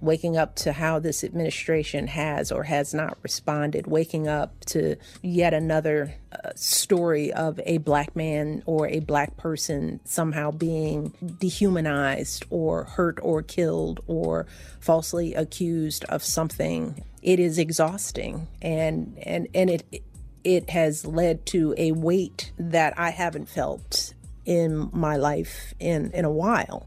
waking 0.00 0.36
up 0.36 0.56
to 0.56 0.72
how 0.72 0.98
this 0.98 1.24
administration 1.24 2.06
has 2.08 2.50
or 2.50 2.64
has 2.64 2.92
not 2.94 3.16
responded, 3.22 3.86
waking 3.86 4.28
up 4.28 4.64
to 4.66 4.96
yet 5.22 5.54
another 5.54 6.14
uh, 6.32 6.50
story 6.54 7.32
of 7.32 7.60
a 7.64 7.78
black 7.78 8.14
man 8.16 8.62
or 8.66 8.88
a 8.88 9.00
black 9.00 9.36
person 9.36 10.00
somehow 10.04 10.50
being 10.50 11.12
dehumanized 11.38 12.44
or 12.50 12.84
hurt 12.84 13.18
or 13.22 13.42
killed 13.42 14.00
or 14.06 14.46
falsely 14.80 15.34
accused 15.34 16.04
of 16.04 16.22
something. 16.22 17.02
It 17.22 17.40
is 17.40 17.58
exhausting 17.58 18.48
and 18.60 19.16
and 19.22 19.48
and 19.54 19.70
it 19.70 20.02
it 20.42 20.68
has 20.70 21.06
led 21.06 21.46
to 21.46 21.74
a 21.78 21.92
weight 21.92 22.52
that 22.58 22.98
I 22.98 23.10
haven't 23.10 23.48
felt 23.48 24.12
in 24.44 24.90
my 24.92 25.16
life 25.16 25.72
in 25.80 26.10
in 26.12 26.24
a 26.24 26.30
while. 26.30 26.86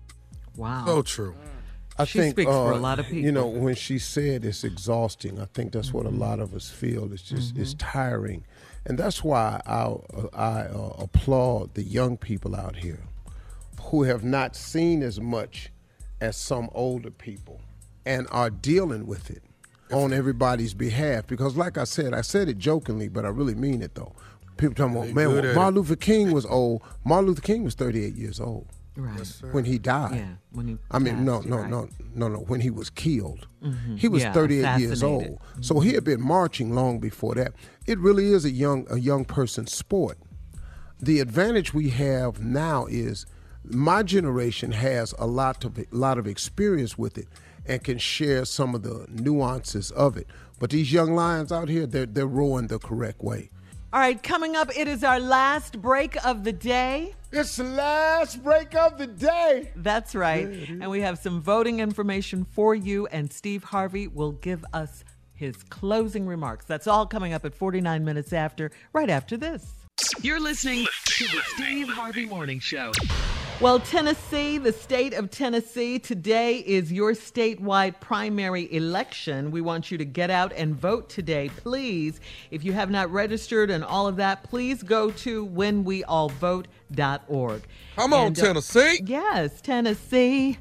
Wow. 0.56 0.86
So 0.86 1.02
true. 1.02 1.36
I 2.00 2.06
She 2.06 2.20
think 2.20 2.36
speaks 2.36 2.52
for 2.52 2.72
a 2.72 2.76
uh, 2.76 2.80
lot 2.80 3.00
of 3.00 3.06
people. 3.06 3.20
You 3.24 3.32
know, 3.32 3.48
when 3.48 3.76
she 3.76 3.98
said 3.98 4.46
it's 4.46 4.64
exhausting, 4.64 5.40
I 5.40 5.46
think 5.46 5.72
that's 5.72 5.92
what 5.94 6.06
a 6.06 6.10
lot 6.10 6.40
of 6.40 6.54
us 6.54 6.70
feel. 6.70 7.12
It's 7.12 7.24
just 7.24 7.58
it's 7.58 7.74
Mm-hmm. 7.74 7.92
tiring, 7.92 8.46
and 8.86 8.98
that's 9.00 9.24
why 9.24 9.62
I 9.66 9.82
uh, 9.84 10.28
I 10.34 10.62
uh, 10.68 10.94
applaud 11.00 11.74
the 11.74 11.84
young 11.84 12.18
people 12.18 12.56
out 12.56 12.76
here 12.78 13.02
who 13.82 14.04
have 14.04 14.24
not 14.24 14.56
seen 14.56 15.02
as 15.02 15.20
much 15.20 15.72
as 16.22 16.36
some 16.38 16.70
older 16.74 17.10
people 17.12 17.62
and 18.06 18.28
are 18.32 18.50
dealing 18.50 19.06
with 19.08 19.30
it 19.32 19.44
on 19.92 20.12
everybody's 20.14 20.74
behalf. 20.74 21.26
Because, 21.28 21.56
like 21.56 21.78
I 21.78 21.84
said, 21.86 22.14
I 22.14 22.22
said 22.22 22.50
it 22.50 22.58
jokingly, 22.58 23.08
but 23.08 23.26
I 23.26 23.30
really 23.30 23.56
mean 23.56 23.82
it 23.82 23.96
though. 23.96 24.14
People 24.58 24.76
talking 24.76 24.96
about, 24.98 25.14
man, 25.14 25.56
Martin. 25.56 25.76
Luther 25.76 25.96
King 25.96 26.32
was 26.32 26.46
old. 26.46 26.82
Martin 27.06 27.28
Luther 27.28 27.42
King 27.42 27.64
was 27.64 27.76
38 27.76 28.16
years 28.16 28.40
old 28.40 28.68
Right. 28.98 29.54
when 29.54 29.66
he 29.66 29.78
died. 29.78 30.16
Yeah, 30.16 30.34
when 30.52 30.68
he 30.68 30.78
I 30.92 30.98
mean, 31.00 31.24
no, 31.24 31.38
passed, 31.38 31.48
no, 31.50 31.58
right. 31.58 31.70
no, 31.70 31.90
no, 32.16 32.28
no. 32.30 32.40
When 32.40 32.62
he 32.62 32.70
was 32.72 32.90
killed, 32.90 33.48
Mhm. 33.64 33.98
he 34.00 34.08
was 34.08 34.24
Yeah, 34.24 34.34
38 34.34 34.80
years 34.80 34.92
assassinated. 34.94 35.38
old. 35.56 35.66
So 35.66 35.80
he 35.80 35.94
had 35.94 36.04
been 36.04 36.22
marching 36.22 36.74
long 36.74 37.00
before 37.00 37.36
that. 37.36 37.54
It 37.86 38.00
really 38.00 38.34
is 38.34 38.44
a 38.44 38.50
young 38.52 38.88
a 38.90 38.98
young 39.00 39.24
person's 39.26 39.72
sport. 39.74 40.18
The 41.00 41.20
advantage 41.20 41.74
we 41.74 41.90
have 41.90 42.42
now 42.44 42.88
is 42.88 43.26
my 43.64 44.02
generation 44.02 44.72
has 44.72 45.14
a 45.20 45.28
lot 45.28 45.64
of 45.64 45.78
a 45.78 45.86
lot 45.92 46.18
of 46.18 46.26
experience 46.26 46.98
with 46.98 47.18
it 47.18 47.28
and 47.66 47.84
can 47.84 47.98
share 48.00 48.46
some 48.46 48.74
of 48.74 48.82
the 48.84 49.06
nuances 49.10 49.92
of 49.92 50.18
it. 50.18 50.26
But 50.60 50.72
these 50.72 50.92
young 50.92 51.14
lions 51.14 51.52
out 51.52 51.70
here, 51.70 51.86
they're 51.86 52.06
they're 52.08 52.26
rowing 52.26 52.68
the 52.68 52.80
correct 52.80 53.22
way. 53.22 53.50
All 53.94 54.02
right, 54.02 54.22
coming 54.22 54.58
up, 54.58 54.70
it 54.78 54.90
is 54.90 55.02
our 55.06 55.18
last 55.18 55.82
break 55.82 56.24
of 56.26 56.44
the 56.44 56.52
day. 56.52 57.16
It's 57.32 57.56
the 57.56 57.64
last 57.64 58.44
break 58.44 58.76
of 58.76 58.98
the 58.98 59.08
day. 59.08 59.72
That's 59.78 60.14
right. 60.14 60.46
And 60.46 60.92
we 60.92 61.00
have 61.02 61.20
some 61.20 61.42
voting 61.42 61.80
information 61.80 62.44
for 62.44 62.76
you, 62.76 63.08
and 63.08 63.32
Steve 63.32 63.64
Harvey 63.64 64.10
will 64.10 64.34
give 64.34 64.66
us 64.74 65.06
his 65.36 65.56
closing 65.64 66.28
remarks. 66.28 66.66
That's 66.66 66.86
all 66.86 67.06
coming 67.06 67.32
up 67.32 67.46
at 67.46 67.56
49 67.56 68.04
minutes 68.04 68.34
after, 68.34 68.72
right 68.92 69.10
after 69.10 69.38
this. 69.38 69.66
You're 70.22 70.42
listening 70.42 70.86
to 71.06 71.24
the 71.24 71.42
Steve 71.56 71.88
Harvey 71.88 72.26
Morning 72.26 72.60
Show. 72.60 72.92
Well, 73.60 73.80
Tennessee, 73.80 74.60
the 74.60 74.72
state 74.72 75.16
of 75.16 75.32
Tennessee, 75.32 75.98
today 75.98 76.58
is 76.58 76.94
your 76.94 77.14
statewide 77.14 78.00
primary 78.00 78.72
election. 78.72 79.50
We 79.50 79.62
want 79.62 79.90
you 79.90 79.98
to 79.98 80.06
get 80.06 80.30
out 80.30 80.54
and 80.54 80.76
vote 80.76 81.10
today. 81.10 81.50
Please, 81.50 82.20
if 82.52 82.64
you 82.64 82.74
have 82.74 82.92
not 82.92 83.12
registered 83.12 83.72
and 83.72 83.84
all 83.84 84.08
of 84.08 84.18
that, 84.18 84.44
please 84.44 84.84
go 84.84 85.10
to 85.10 85.48
whenweallvote.org. 85.48 87.64
Come 87.96 88.14
on, 88.14 88.28
And, 88.28 88.38
uh, 88.38 88.42
Tennessee. 88.44 89.02
Yes, 89.04 89.60
Tennessee. 89.60 90.60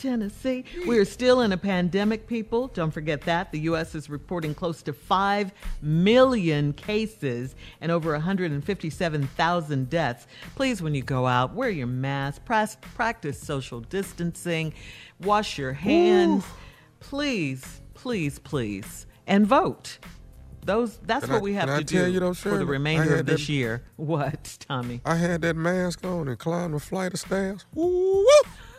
Tennessee. 0.00 0.64
We 0.86 0.98
are 0.98 1.04
still 1.04 1.42
in 1.42 1.52
a 1.52 1.56
pandemic, 1.56 2.26
people. 2.26 2.68
Don't 2.68 2.90
forget 2.90 3.20
that. 3.22 3.52
The 3.52 3.60
U.S. 3.60 3.94
is 3.94 4.08
reporting 4.08 4.54
close 4.54 4.82
to 4.82 4.92
5 4.92 5.52
million 5.82 6.72
cases 6.72 7.54
and 7.80 7.92
over 7.92 8.12
157,000 8.12 9.90
deaths. 9.90 10.26
Please, 10.56 10.82
when 10.82 10.94
you 10.94 11.02
go 11.02 11.26
out, 11.26 11.54
wear 11.54 11.70
your 11.70 11.86
mask, 11.86 12.42
practice 12.44 13.38
social 13.40 13.80
distancing, 13.80 14.72
wash 15.20 15.58
your 15.58 15.72
hands. 15.74 16.44
Please, 17.00 17.80
please, 17.94 18.38
please, 18.38 19.06
and 19.26 19.46
vote. 19.46 19.98
Those 20.62 20.98
that's 20.98 21.26
what 21.26 21.38
I- 21.38 21.40
we 21.40 21.54
have 21.54 21.78
to 21.78 21.84
do 21.84 22.10
you 22.10 22.20
though, 22.20 22.34
for 22.34 22.58
the 22.58 22.66
remainder 22.66 23.16
of 23.16 23.26
this 23.26 23.46
that- 23.46 23.52
year. 23.52 23.82
What, 23.96 24.58
Tommy? 24.68 25.00
I 25.06 25.16
had 25.16 25.40
that 25.42 25.56
mask 25.56 26.04
on 26.04 26.28
and 26.28 26.38
climbed 26.38 26.74
a 26.74 26.78
flight 26.78 27.14
of 27.14 27.20
stairs. 27.20 27.64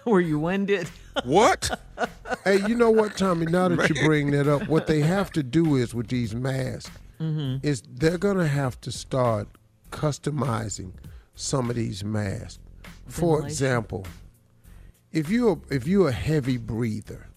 Were 0.05 0.21
you 0.21 0.39
winded? 0.39 0.89
What? 1.23 1.79
hey, 2.43 2.65
you 2.67 2.75
know 2.75 2.89
what, 2.91 3.17
Tommy? 3.17 3.45
Now 3.45 3.67
that 3.69 3.89
you 3.89 3.95
bring 4.05 4.31
that 4.31 4.47
up, 4.47 4.67
what 4.67 4.87
they 4.87 5.01
have 5.01 5.31
to 5.33 5.43
do 5.43 5.75
is 5.75 5.93
with 5.93 6.07
these 6.07 6.33
masks 6.35 6.91
Mhm. 7.19 7.63
is 7.63 7.83
they're 7.87 8.17
gonna 8.17 8.47
have 8.47 8.79
to 8.81 8.91
start 8.91 9.47
customizing 9.91 10.93
some 11.35 11.69
of 11.69 11.75
these 11.75 12.03
masks. 12.03 12.59
For 13.07 13.45
example, 13.45 14.07
if 15.11 15.29
you're 15.29 15.59
if 15.69 15.87
you're 15.87 16.09
a 16.09 16.13
heavy 16.13 16.57
breather, 16.57 17.27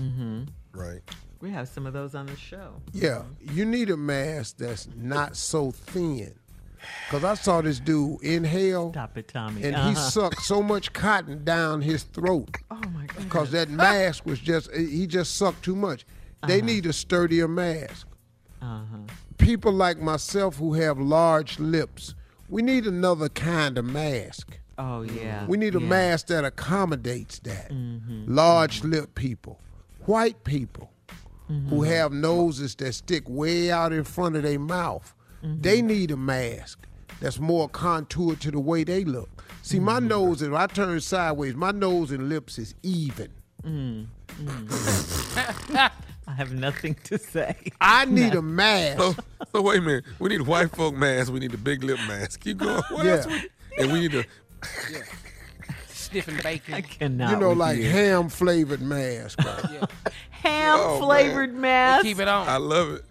Mm-hmm. 0.00 0.44
Right. 0.72 1.02
We 1.40 1.50
have 1.50 1.68
some 1.68 1.84
of 1.86 1.92
those 1.92 2.14
on 2.14 2.26
the 2.26 2.36
show. 2.36 2.80
yeah, 2.92 3.22
you 3.38 3.64
need 3.66 3.90
a 3.90 3.96
mask 3.96 4.56
that's 4.58 4.88
not 4.96 5.36
so 5.36 5.70
thin. 5.70 6.34
Cause 7.10 7.24
I 7.24 7.34
saw 7.34 7.60
this 7.60 7.80
dude 7.80 8.22
inhale, 8.22 8.90
Stop 8.92 9.16
it, 9.18 9.28
Tommy. 9.28 9.62
and 9.62 9.74
he 9.76 9.92
Uh-huh. 9.92 9.94
sucked 10.10 10.42
so 10.42 10.62
much 10.62 10.92
cotton 10.92 11.44
down 11.44 11.82
his 11.82 12.02
throat. 12.04 12.56
Oh 12.70 12.80
my 12.92 13.06
god. 13.06 13.28
Cause 13.28 13.50
that 13.52 13.68
mask 13.70 14.24
was 14.26 14.38
just 14.38 14.70
he 14.74 15.06
just 15.06 15.36
sucked 15.36 15.62
too 15.62 15.76
much. 15.76 16.04
They 16.46 16.58
Uh-huh. 16.58 16.66
need 16.66 16.86
a 16.86 16.92
sturdier 16.92 17.48
mask. 17.48 18.06
Uh-huh. 18.62 18.98
people 19.36 19.72
like 19.72 19.98
myself 19.98 20.56
who 20.56 20.72
have 20.74 20.98
large 20.98 21.58
lips, 21.58 22.14
we 22.48 22.62
need 22.62 22.86
another 22.86 23.28
kind 23.28 23.76
of 23.78 23.84
mask. 23.84 24.58
Oh 24.78 25.02
yeah. 25.02 25.44
We 25.46 25.56
need 25.58 25.74
a 25.74 25.80
yeah. 25.80 25.86
mask 25.88 26.28
that 26.28 26.44
accommodates 26.44 27.38
that. 27.40 27.70
Mhm. 27.70 28.24
Large 28.26 28.84
lip 28.84 29.14
people, 29.14 29.60
white 30.06 30.42
people 30.44 30.90
Mm-hmm. 31.50 31.68
who 31.68 31.82
have 31.82 32.10
noses 32.10 32.74
that 32.76 32.94
stick 32.94 33.28
way 33.28 33.70
out 33.70 33.92
in 33.92 34.02
front 34.04 34.34
of 34.34 34.42
their 34.44 34.58
mouth, 34.58 35.12
they 35.44 35.78
Mm-hmm. 35.78 35.86
need 35.86 36.10
a 36.10 36.16
mask 36.16 36.86
that's 37.20 37.38
more 37.38 37.68
contoured 37.68 38.40
to 38.40 38.50
the 38.50 38.58
way 38.60 38.82
they 38.84 39.04
look. 39.04 39.28
See, 39.62 39.78
my 39.78 39.98
Mm-hmm. 39.98 40.08
nose, 40.08 40.42
if 40.42 40.52
I 40.52 40.66
turn 40.66 41.00
sideways, 41.00 41.54
my 41.54 41.70
nose 41.70 42.10
and 42.10 42.28
lips 42.28 42.58
is 42.58 42.74
even. 42.82 43.30
Mm, 43.64 44.06
mm. 44.42 45.90
I 46.26 46.32
have 46.32 46.52
nothing 46.52 46.96
to 47.04 47.18
say. 47.18 47.54
I 47.80 48.04
need 48.06 48.32
No. 48.32 48.38
a 48.38 48.42
mask. 48.42 48.98
So, 48.98 49.14
so 49.54 49.62
wait 49.62 49.78
a 49.78 49.82
minute. 49.82 50.04
We 50.18 50.30
need 50.30 50.40
a 50.40 50.44
white 50.44 50.70
folk 50.74 50.94
mask. 50.94 51.32
We 51.32 51.40
need 51.40 51.52
a 51.54 51.58
big 51.58 51.82
lip 51.84 51.98
mask. 52.08 52.40
Keep 52.40 52.58
going. 52.58 52.82
What 52.90 53.04
Yeah. 53.04 53.12
else? 53.12 53.26
We, 53.26 53.48
and 53.78 53.92
we 53.92 54.00
need 54.00 54.14
a 54.14 54.24
Sniffing 55.88 56.38
bacon. 56.42 56.74
I 56.74 56.80
cannot. 56.82 57.30
you 57.30 57.36
know, 57.38 57.52
like 57.52 57.78
you. 57.78 57.88
ham 57.88 58.28
flavored 58.28 58.80
mask. 58.82 59.38
right? 59.44 59.88
ham 60.30 60.76
Oh, 60.80 61.00
flavored 61.04 61.54
mask. 61.54 62.04
Keep 62.04 62.20
it 62.20 62.28
on. 62.28 62.48
I 62.48 62.56
love 62.56 62.90
it. 62.94 63.04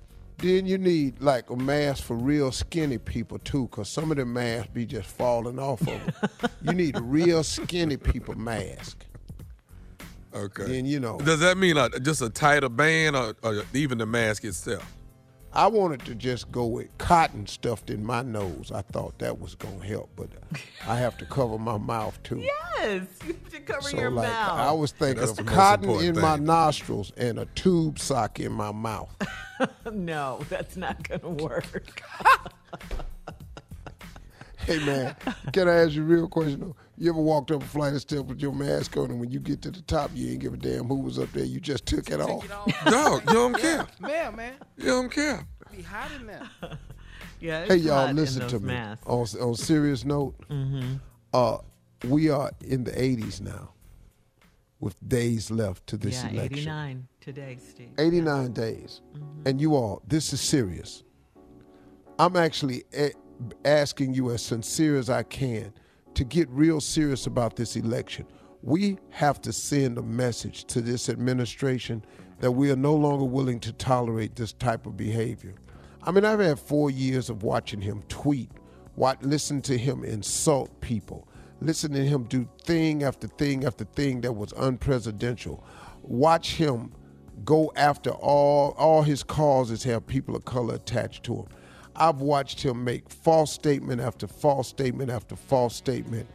Then 0.43 0.65
you 0.65 0.77
need 0.77 1.21
like 1.21 1.49
a 1.49 1.55
mask 1.55 2.03
for 2.03 2.17
real 2.17 2.51
skinny 2.51 2.97
people 2.97 3.39
too, 3.39 3.69
cause 3.69 3.87
some 3.87 4.11
of 4.11 4.17
the 4.17 4.25
masks 4.25 4.69
be 4.73 4.85
just 4.85 5.07
falling 5.07 5.57
off 5.57 5.79
of 5.79 5.87
them. 5.87 6.51
you 6.63 6.73
need 6.73 6.97
a 6.97 7.01
real 7.01 7.45
skinny 7.45 7.95
people 7.95 8.35
mask. 8.35 9.05
Okay. 10.35 10.65
Then 10.65 10.85
you 10.85 10.99
know, 10.99 11.17
Does 11.17 11.39
that 11.39 11.57
mean 11.57 11.77
like 11.77 12.03
just 12.03 12.21
a 12.21 12.29
tighter 12.29 12.67
band 12.67 13.15
or, 13.15 13.37
or 13.41 13.63
even 13.73 13.99
the 13.99 14.05
mask 14.05 14.43
itself? 14.43 14.85
I 15.55 15.67
wanted 15.67 16.03
to 16.05 16.15
just 16.15 16.51
go 16.51 16.65
with 16.65 16.97
cotton 16.97 17.45
stuffed 17.45 17.91
in 17.91 18.03
my 18.03 18.23
nose. 18.23 18.71
I 18.73 18.81
thought 18.81 19.19
that 19.19 19.39
was 19.39 19.53
gonna 19.53 19.85
help, 19.85 20.09
but 20.15 20.30
I 20.88 20.95
have 20.95 21.17
to 21.19 21.25
cover 21.25 21.59
my 21.59 21.77
mouth 21.77 22.21
too. 22.23 22.39
Yes, 22.39 23.03
you 23.25 23.34
have 23.34 23.51
to 23.51 23.59
cover 23.59 23.81
So 23.89 23.97
your 23.97 24.09
like 24.09 24.27
mouth. 24.30 24.59
I 24.59 24.71
was 24.71 24.91
thinking 24.91 25.25
That's 25.25 25.38
of 25.38 25.45
cotton 25.45 25.89
in 25.91 25.95
important 26.07 26.21
my 26.23 26.38
nostrils 26.38 27.11
and 27.17 27.38
a 27.38 27.45
tube 27.53 27.99
sock 27.99 28.39
in 28.39 28.51
my 28.51 28.71
mouth. 28.71 29.15
no, 29.91 30.39
that's 30.49 30.75
not 30.75 31.07
gonna 31.07 31.30
work. 31.30 32.01
Hey 34.65 34.80
man, 34.85 35.13
can 35.51 35.67
I 35.67 35.73
ask 35.84 35.91
you 35.91 36.03
a 36.03 36.05
real 36.05 36.30
question 36.30 36.61
though? 36.61 36.75
You 36.97 37.09
ever 37.09 37.19
walked 37.21 37.49
up 37.51 37.63
a 37.63 37.65
flight 37.65 37.93
of 37.93 38.01
steps 38.01 38.23
with 38.23 38.39
your 38.39 38.53
mask 38.53 38.95
on, 38.97 39.09
and 39.09 39.19
when 39.19 39.31
you 39.31 39.39
get 39.39 39.61
to 39.63 39.71
the 39.71 39.81
top, 39.81 40.11
you 40.13 40.29
ain't 40.31 40.39
give 40.41 40.53
a 40.53 40.57
damn 40.57 40.85
who 40.85 40.99
was 40.99 41.17
up 41.17 41.31
there. 41.31 41.43
You 41.43 41.59
just 41.59 41.85
took 41.85 42.09
it 42.11 42.21
off. 42.21 42.47
Dog, 42.85 43.23
you 43.27 43.33
don't 43.33 43.57
care. 43.59 43.87
Man, 43.99 44.35
man. 44.35 44.53
You 44.77 44.85
don't 44.85 45.09
care. 45.11 45.45
Be 45.75 45.81
hot 45.81 46.11
in 46.19 46.27
there. 46.27 46.49
Yeah. 47.39 47.65
Hey 47.65 47.75
y'all, 47.75 48.09
listen 48.13 48.47
to 48.47 48.59
me. 48.59 48.67
masks. 48.67 49.05
On 49.05 49.25
on 49.41 49.55
serious 49.55 50.05
note, 50.05 50.33
Mhm. 50.49 51.01
uh, 51.33 51.57
we 52.07 52.29
are 52.29 52.49
in 52.63 52.85
the 52.85 52.91
80s 52.91 53.41
now, 53.41 53.73
with 54.79 54.95
days 55.09 55.51
left 55.51 55.85
to 55.87 55.97
this 55.97 56.23
yeah, 56.23 56.29
election. 56.29 56.57
89 56.59 57.07
today, 57.19 57.57
Steve. 57.69 57.89
89 57.97 58.53
days, 58.53 59.01
and 59.45 59.59
you 59.59 59.75
all, 59.75 60.01
this 60.07 60.31
is 60.31 60.39
serious. 60.39 61.03
I'm 62.17 62.37
actually 62.37 62.85
a- 62.95 63.11
asking 63.65 64.13
you 64.13 64.31
as 64.31 64.41
sincere 64.41 64.95
as 64.97 65.09
I 65.09 65.23
can 65.23 65.73
to 66.15 66.23
get 66.23 66.49
real 66.49 66.80
serious 66.81 67.26
about 67.26 67.56
this 67.56 67.76
election. 67.76 68.26
We 68.61 68.98
have 69.10 69.41
to 69.41 69.53
send 69.53 69.98
a 69.98 70.02
message 70.02 70.65
to 70.65 70.81
this 70.81 71.10
administration 71.10 72.06
that 72.40 72.52
we 72.52 72.72
are 72.72 72.76
no 72.76 72.95
longer 72.95 73.26
willing 73.26 73.60
to 73.61 73.73
tolerate 73.73 74.35
this 74.35 74.53
type 74.53 74.85
of 74.85 74.98
behavior. 74.98 75.56
I 76.02 76.11
mean, 76.11 76.26
I've 76.26 76.40
had 76.40 76.60
four 76.60 76.91
years 76.91 77.30
of 77.30 77.44
watching 77.44 77.81
him 77.81 78.03
tweet, 78.10 78.49
watch, 78.95 79.19
listen 79.22 79.61
to 79.64 79.77
him 79.77 80.03
insult 80.03 80.81
people, 80.81 81.27
listen 81.61 81.94
to 81.94 82.06
him 82.06 82.23
do 82.23 82.48
thing 82.64 83.03
after 83.03 83.27
thing 83.27 83.65
after 83.65 83.85
thing 83.85 84.22
that 84.22 84.34
was 84.34 84.52
unpresidential. 84.53 85.64
Watch 86.02 86.56
him 86.56 86.91
go 87.45 87.72
after 87.76 88.11
all 88.11 88.76
all 88.77 89.02
his 89.02 89.23
causes 89.23 89.84
have 89.84 90.06
people 90.06 90.35
of 90.35 90.45
color 90.45 90.76
attached 90.76 91.23
to 91.23 91.35
him. 91.38 91.45
I've 91.95 92.21
watched 92.21 92.61
him 92.61 92.83
make 92.83 93.09
false 93.09 93.51
statement 93.51 94.01
after 94.01 94.27
false 94.27 94.67
statement 94.67 95.11
after 95.11 95.35
false 95.35 95.75
statement. 95.75 96.27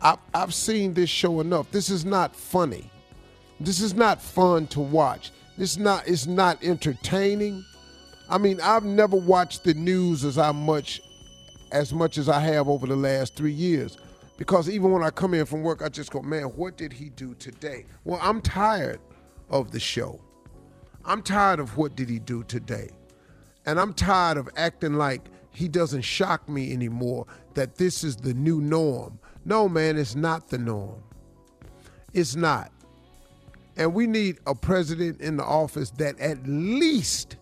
I've, 0.00 0.18
I've 0.32 0.54
seen 0.54 0.94
this 0.94 1.10
show 1.10 1.40
enough. 1.40 1.70
This 1.70 1.90
is 1.90 2.04
not 2.04 2.34
funny. 2.34 2.90
This 3.58 3.80
is 3.80 3.94
not 3.94 4.22
fun 4.22 4.66
to 4.68 4.80
watch. 4.80 5.32
This 5.58 5.76
not 5.76 6.08
it's 6.08 6.26
not 6.26 6.62
entertaining. 6.64 7.64
I 8.28 8.38
mean, 8.38 8.60
I've 8.62 8.84
never 8.84 9.16
watched 9.16 9.64
the 9.64 9.74
news 9.74 10.24
as 10.24 10.38
I 10.38 10.52
much 10.52 11.02
as 11.72 11.92
much 11.92 12.16
as 12.16 12.28
I 12.28 12.40
have 12.40 12.68
over 12.68 12.86
the 12.86 12.96
last 12.96 13.36
three 13.36 13.52
years. 13.52 13.98
Because 14.38 14.70
even 14.70 14.90
when 14.90 15.02
I 15.02 15.10
come 15.10 15.34
in 15.34 15.44
from 15.44 15.62
work, 15.62 15.82
I 15.82 15.90
just 15.90 16.10
go, 16.10 16.22
man, 16.22 16.44
what 16.44 16.78
did 16.78 16.94
he 16.94 17.10
do 17.10 17.34
today? 17.34 17.84
Well, 18.04 18.18
I'm 18.22 18.40
tired 18.40 19.00
of 19.50 19.70
the 19.70 19.80
show. 19.80 20.18
I'm 21.04 21.22
tired 21.22 21.60
of 21.60 21.76
what 21.76 21.94
did 21.94 22.08
he 22.08 22.18
do 22.18 22.42
today. 22.44 22.88
And 23.70 23.78
I'm 23.78 23.94
tired 23.94 24.36
of 24.36 24.48
acting 24.56 24.94
like 24.94 25.28
he 25.52 25.68
doesn't 25.68 26.02
shock 26.02 26.48
me 26.48 26.72
anymore, 26.72 27.24
that 27.54 27.76
this 27.76 28.02
is 28.02 28.16
the 28.16 28.34
new 28.34 28.60
norm. 28.60 29.20
No, 29.44 29.68
man, 29.68 29.96
it's 29.96 30.16
not 30.16 30.48
the 30.48 30.58
norm. 30.58 31.00
It's 32.12 32.34
not. 32.34 32.72
And 33.76 33.94
we 33.94 34.08
need 34.08 34.38
a 34.48 34.56
president 34.56 35.20
in 35.20 35.36
the 35.36 35.44
office 35.44 35.92
that 35.92 36.18
at 36.18 36.44
least, 36.48 37.36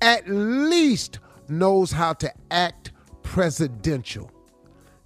at 0.00 0.28
least 0.28 1.20
knows 1.46 1.92
how 1.92 2.14
to 2.14 2.32
act 2.50 2.90
presidential. 3.22 4.32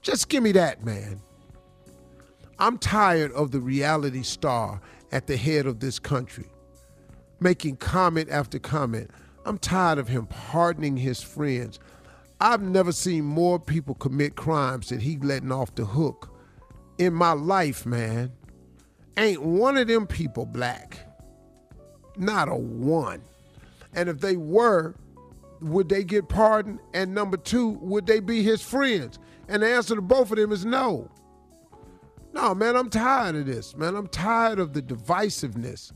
Just 0.01 0.31
give 0.31 0.43
me 0.43 0.53
that, 0.53 0.83
man. 0.87 1.21
I'm 2.59 2.79
tired 2.79 3.31
of 3.33 3.51
the 3.51 3.61
reality 3.61 4.23
star 4.23 4.81
at 5.13 5.27
the 5.27 5.37
head 5.37 5.67
of 5.67 5.81
this 5.81 5.99
country 5.99 6.47
making 7.41 7.77
comment 7.77 8.31
after 8.31 8.59
comment. 8.59 9.11
I'm 9.47 9.59
tired 9.59 9.99
of 9.99 10.09
him 10.09 10.27
pardoning 10.27 10.97
his 10.97 11.23
friends. 11.23 11.79
I've 12.41 12.63
never 12.63 12.91
seen 12.91 13.25
more 13.25 13.61
people 13.61 13.95
commit 13.95 14.35
crimes 14.35 14.89
than 14.89 14.99
he 14.99 15.19
letting 15.19 15.53
off 15.53 15.73
the 15.77 15.85
hook 15.85 16.37
in 16.99 17.15
my 17.15 17.33
life, 17.33 17.87
man. 17.87 18.33
Ain't 19.17 19.41
one 19.41 19.77
of 19.77 19.87
them 19.87 20.09
people 20.09 20.47
black. 20.47 20.99
Not 22.17 22.49
a 22.49 22.57
one. 22.57 23.23
And 23.95 24.09
if 24.09 24.19
they 24.19 24.37
were, 24.37 24.97
would 25.61 25.89
they 25.89 26.03
get 26.03 26.29
pardoned? 26.29 26.81
And 26.93 27.15
number 27.15 27.37
two, 27.37 27.69
would 27.81 28.07
they 28.07 28.19
be 28.19 28.43
his 28.43 28.63
friends? 28.63 29.21
And 29.49 29.63
the 29.63 29.69
answer 29.69 29.95
to 29.95 30.03
both 30.03 30.33
of 30.33 30.39
them 30.39 30.51
is 30.51 30.65
no. 30.65 31.09
No, 32.33 32.53
man, 32.53 32.75
I'm 32.75 32.91
tired 32.91 33.37
of 33.37 33.47
this, 33.47 33.77
man. 33.77 33.95
I'm 33.95 34.09
tired 34.09 34.59
of 34.59 34.73
the 34.73 34.83
divisiveness. 34.83 35.93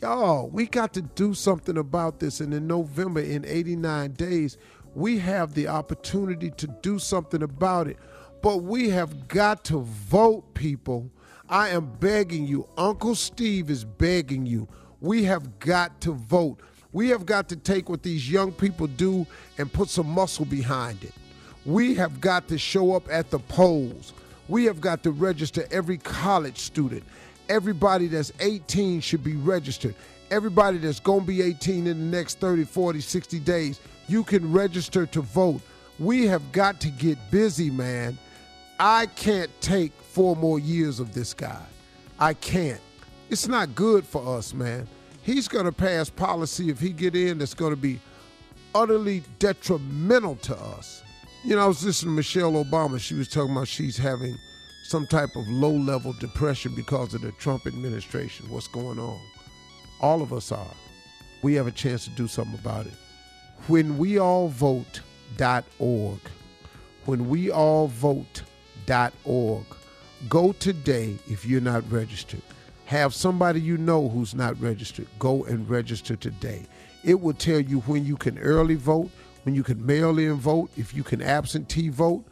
Y'all, 0.00 0.48
we 0.48 0.64
got 0.64 0.94
to 0.94 1.02
do 1.02 1.34
something 1.34 1.76
about 1.76 2.20
this. 2.20 2.40
And 2.40 2.54
in 2.54 2.66
November, 2.66 3.20
in 3.20 3.44
89 3.44 4.12
days, 4.12 4.56
we 4.94 5.18
have 5.18 5.52
the 5.52 5.68
opportunity 5.68 6.50
to 6.52 6.66
do 6.80 6.98
something 6.98 7.42
about 7.42 7.86
it. 7.86 7.98
But 8.40 8.62
we 8.62 8.88
have 8.90 9.28
got 9.28 9.62
to 9.64 9.80
vote, 9.80 10.54
people. 10.54 11.10
I 11.50 11.68
am 11.68 11.92
begging 12.00 12.46
you. 12.46 12.66
Uncle 12.78 13.14
Steve 13.14 13.68
is 13.68 13.84
begging 13.84 14.46
you. 14.46 14.68
We 15.00 15.24
have 15.24 15.58
got 15.58 16.00
to 16.02 16.12
vote. 16.12 16.60
We 16.92 17.10
have 17.10 17.26
got 17.26 17.50
to 17.50 17.56
take 17.56 17.90
what 17.90 18.02
these 18.02 18.30
young 18.30 18.52
people 18.52 18.86
do 18.86 19.26
and 19.58 19.70
put 19.70 19.90
some 19.90 20.08
muscle 20.08 20.46
behind 20.46 21.04
it. 21.04 21.12
We 21.66 21.94
have 21.96 22.22
got 22.22 22.48
to 22.48 22.56
show 22.56 22.94
up 22.94 23.06
at 23.10 23.30
the 23.30 23.38
polls. 23.38 24.14
We 24.48 24.64
have 24.64 24.80
got 24.80 25.02
to 25.02 25.10
register 25.10 25.66
every 25.70 25.98
college 25.98 26.58
student. 26.58 27.04
Everybody 27.50 28.06
that's 28.06 28.32
18 28.38 29.00
should 29.00 29.24
be 29.24 29.34
registered. 29.34 29.96
Everybody 30.30 30.78
that's 30.78 31.00
going 31.00 31.22
to 31.22 31.26
be 31.26 31.42
18 31.42 31.88
in 31.88 31.98
the 31.98 32.16
next 32.16 32.38
30, 32.38 32.62
40, 32.62 33.00
60 33.00 33.40
days, 33.40 33.80
you 34.06 34.22
can 34.22 34.52
register 34.52 35.04
to 35.06 35.20
vote. 35.20 35.60
We 35.98 36.26
have 36.26 36.52
got 36.52 36.80
to 36.82 36.88
get 36.90 37.18
busy, 37.32 37.68
man. 37.68 38.16
I 38.78 39.06
can't 39.06 39.50
take 39.60 39.90
four 39.92 40.36
more 40.36 40.60
years 40.60 41.00
of 41.00 41.12
this 41.12 41.34
guy. 41.34 41.60
I 42.20 42.34
can't. 42.34 42.80
It's 43.30 43.48
not 43.48 43.74
good 43.74 44.06
for 44.06 44.38
us, 44.38 44.54
man. 44.54 44.86
He's 45.22 45.48
going 45.48 45.64
to 45.64 45.72
pass 45.72 46.08
policy 46.08 46.70
if 46.70 46.78
he 46.78 46.90
get 46.90 47.16
in 47.16 47.38
that's 47.38 47.54
going 47.54 47.74
to 47.74 47.80
be 47.80 47.98
utterly 48.76 49.24
detrimental 49.40 50.36
to 50.36 50.56
us. 50.56 51.02
You 51.44 51.56
know, 51.56 51.64
I 51.64 51.66
was 51.66 51.84
listening 51.84 52.12
to 52.12 52.16
Michelle 52.16 52.52
Obama. 52.52 53.00
She 53.00 53.14
was 53.14 53.26
talking 53.26 53.50
about 53.50 53.66
she's 53.66 53.96
having 53.96 54.38
some 54.90 55.06
type 55.06 55.36
of 55.36 55.46
low 55.46 55.70
level 55.70 56.12
depression 56.14 56.74
because 56.74 57.14
of 57.14 57.20
the 57.20 57.30
Trump 57.32 57.64
administration. 57.64 58.50
What's 58.50 58.66
going 58.66 58.98
on? 58.98 59.20
All 60.00 60.20
of 60.20 60.32
us 60.32 60.50
are. 60.50 60.74
We 61.42 61.54
have 61.54 61.68
a 61.68 61.70
chance 61.70 62.02
to 62.06 62.10
do 62.10 62.26
something 62.26 62.58
about 62.58 62.86
it. 62.86 62.94
When 63.68 63.98
we 63.98 64.18
all 64.18 64.48
vote.org, 64.48 66.18
when 67.04 67.28
we 67.28 67.52
all 67.52 67.86
vote.org, 67.86 69.64
go 70.28 70.52
today 70.54 71.16
if 71.28 71.46
you're 71.46 71.60
not 71.60 71.88
registered. 71.88 72.42
Have 72.86 73.14
somebody 73.14 73.60
you 73.60 73.76
know 73.76 74.08
who's 74.08 74.34
not 74.34 74.60
registered. 74.60 75.06
Go 75.20 75.44
and 75.44 75.70
register 75.70 76.16
today. 76.16 76.66
It 77.04 77.20
will 77.20 77.34
tell 77.34 77.60
you 77.60 77.78
when 77.82 78.04
you 78.04 78.16
can 78.16 78.40
early 78.40 78.74
vote, 78.74 79.10
when 79.44 79.54
you 79.54 79.62
can 79.62 79.86
mail 79.86 80.18
in 80.18 80.34
vote, 80.34 80.68
if 80.76 80.92
you 80.92 81.04
can 81.04 81.22
absentee 81.22 81.90
vote. 81.90 82.24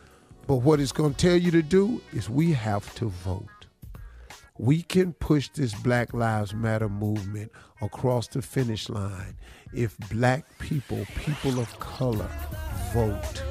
But 0.49 0.63
what 0.63 0.81
it's 0.81 0.93
going 0.93 1.13
to 1.13 1.19
tell 1.19 1.37
you 1.37 1.51
to 1.51 1.61
do 1.61 2.01
is 2.15 2.31
we 2.31 2.53
have 2.53 2.95
to 2.95 3.11
vote. 3.11 3.67
We 4.57 4.81
can 4.81 5.13
push 5.13 5.51
this 5.51 5.75
Black 5.75 6.15
Lives 6.15 6.55
Matter 6.55 6.89
movement 6.89 7.53
across 7.83 8.29
the 8.29 8.41
finish 8.41 8.89
line 8.89 9.37
if 9.75 9.95
black 10.11 10.47
people, 10.59 11.05
people 11.17 11.61
of 11.61 11.79
color, 11.81 12.31
vote. 12.95 13.43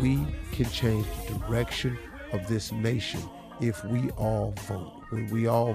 We 0.00 0.24
can 0.52 0.70
change 0.70 1.06
the 1.26 1.34
direction 1.48 1.98
of 2.32 2.46
this 2.46 2.70
nation 2.70 3.28
if 3.60 3.84
we 3.84 4.10
all 4.10 4.54
vote. 4.68 5.02
When 5.10 5.28
we 5.30 5.48
all 5.48 5.74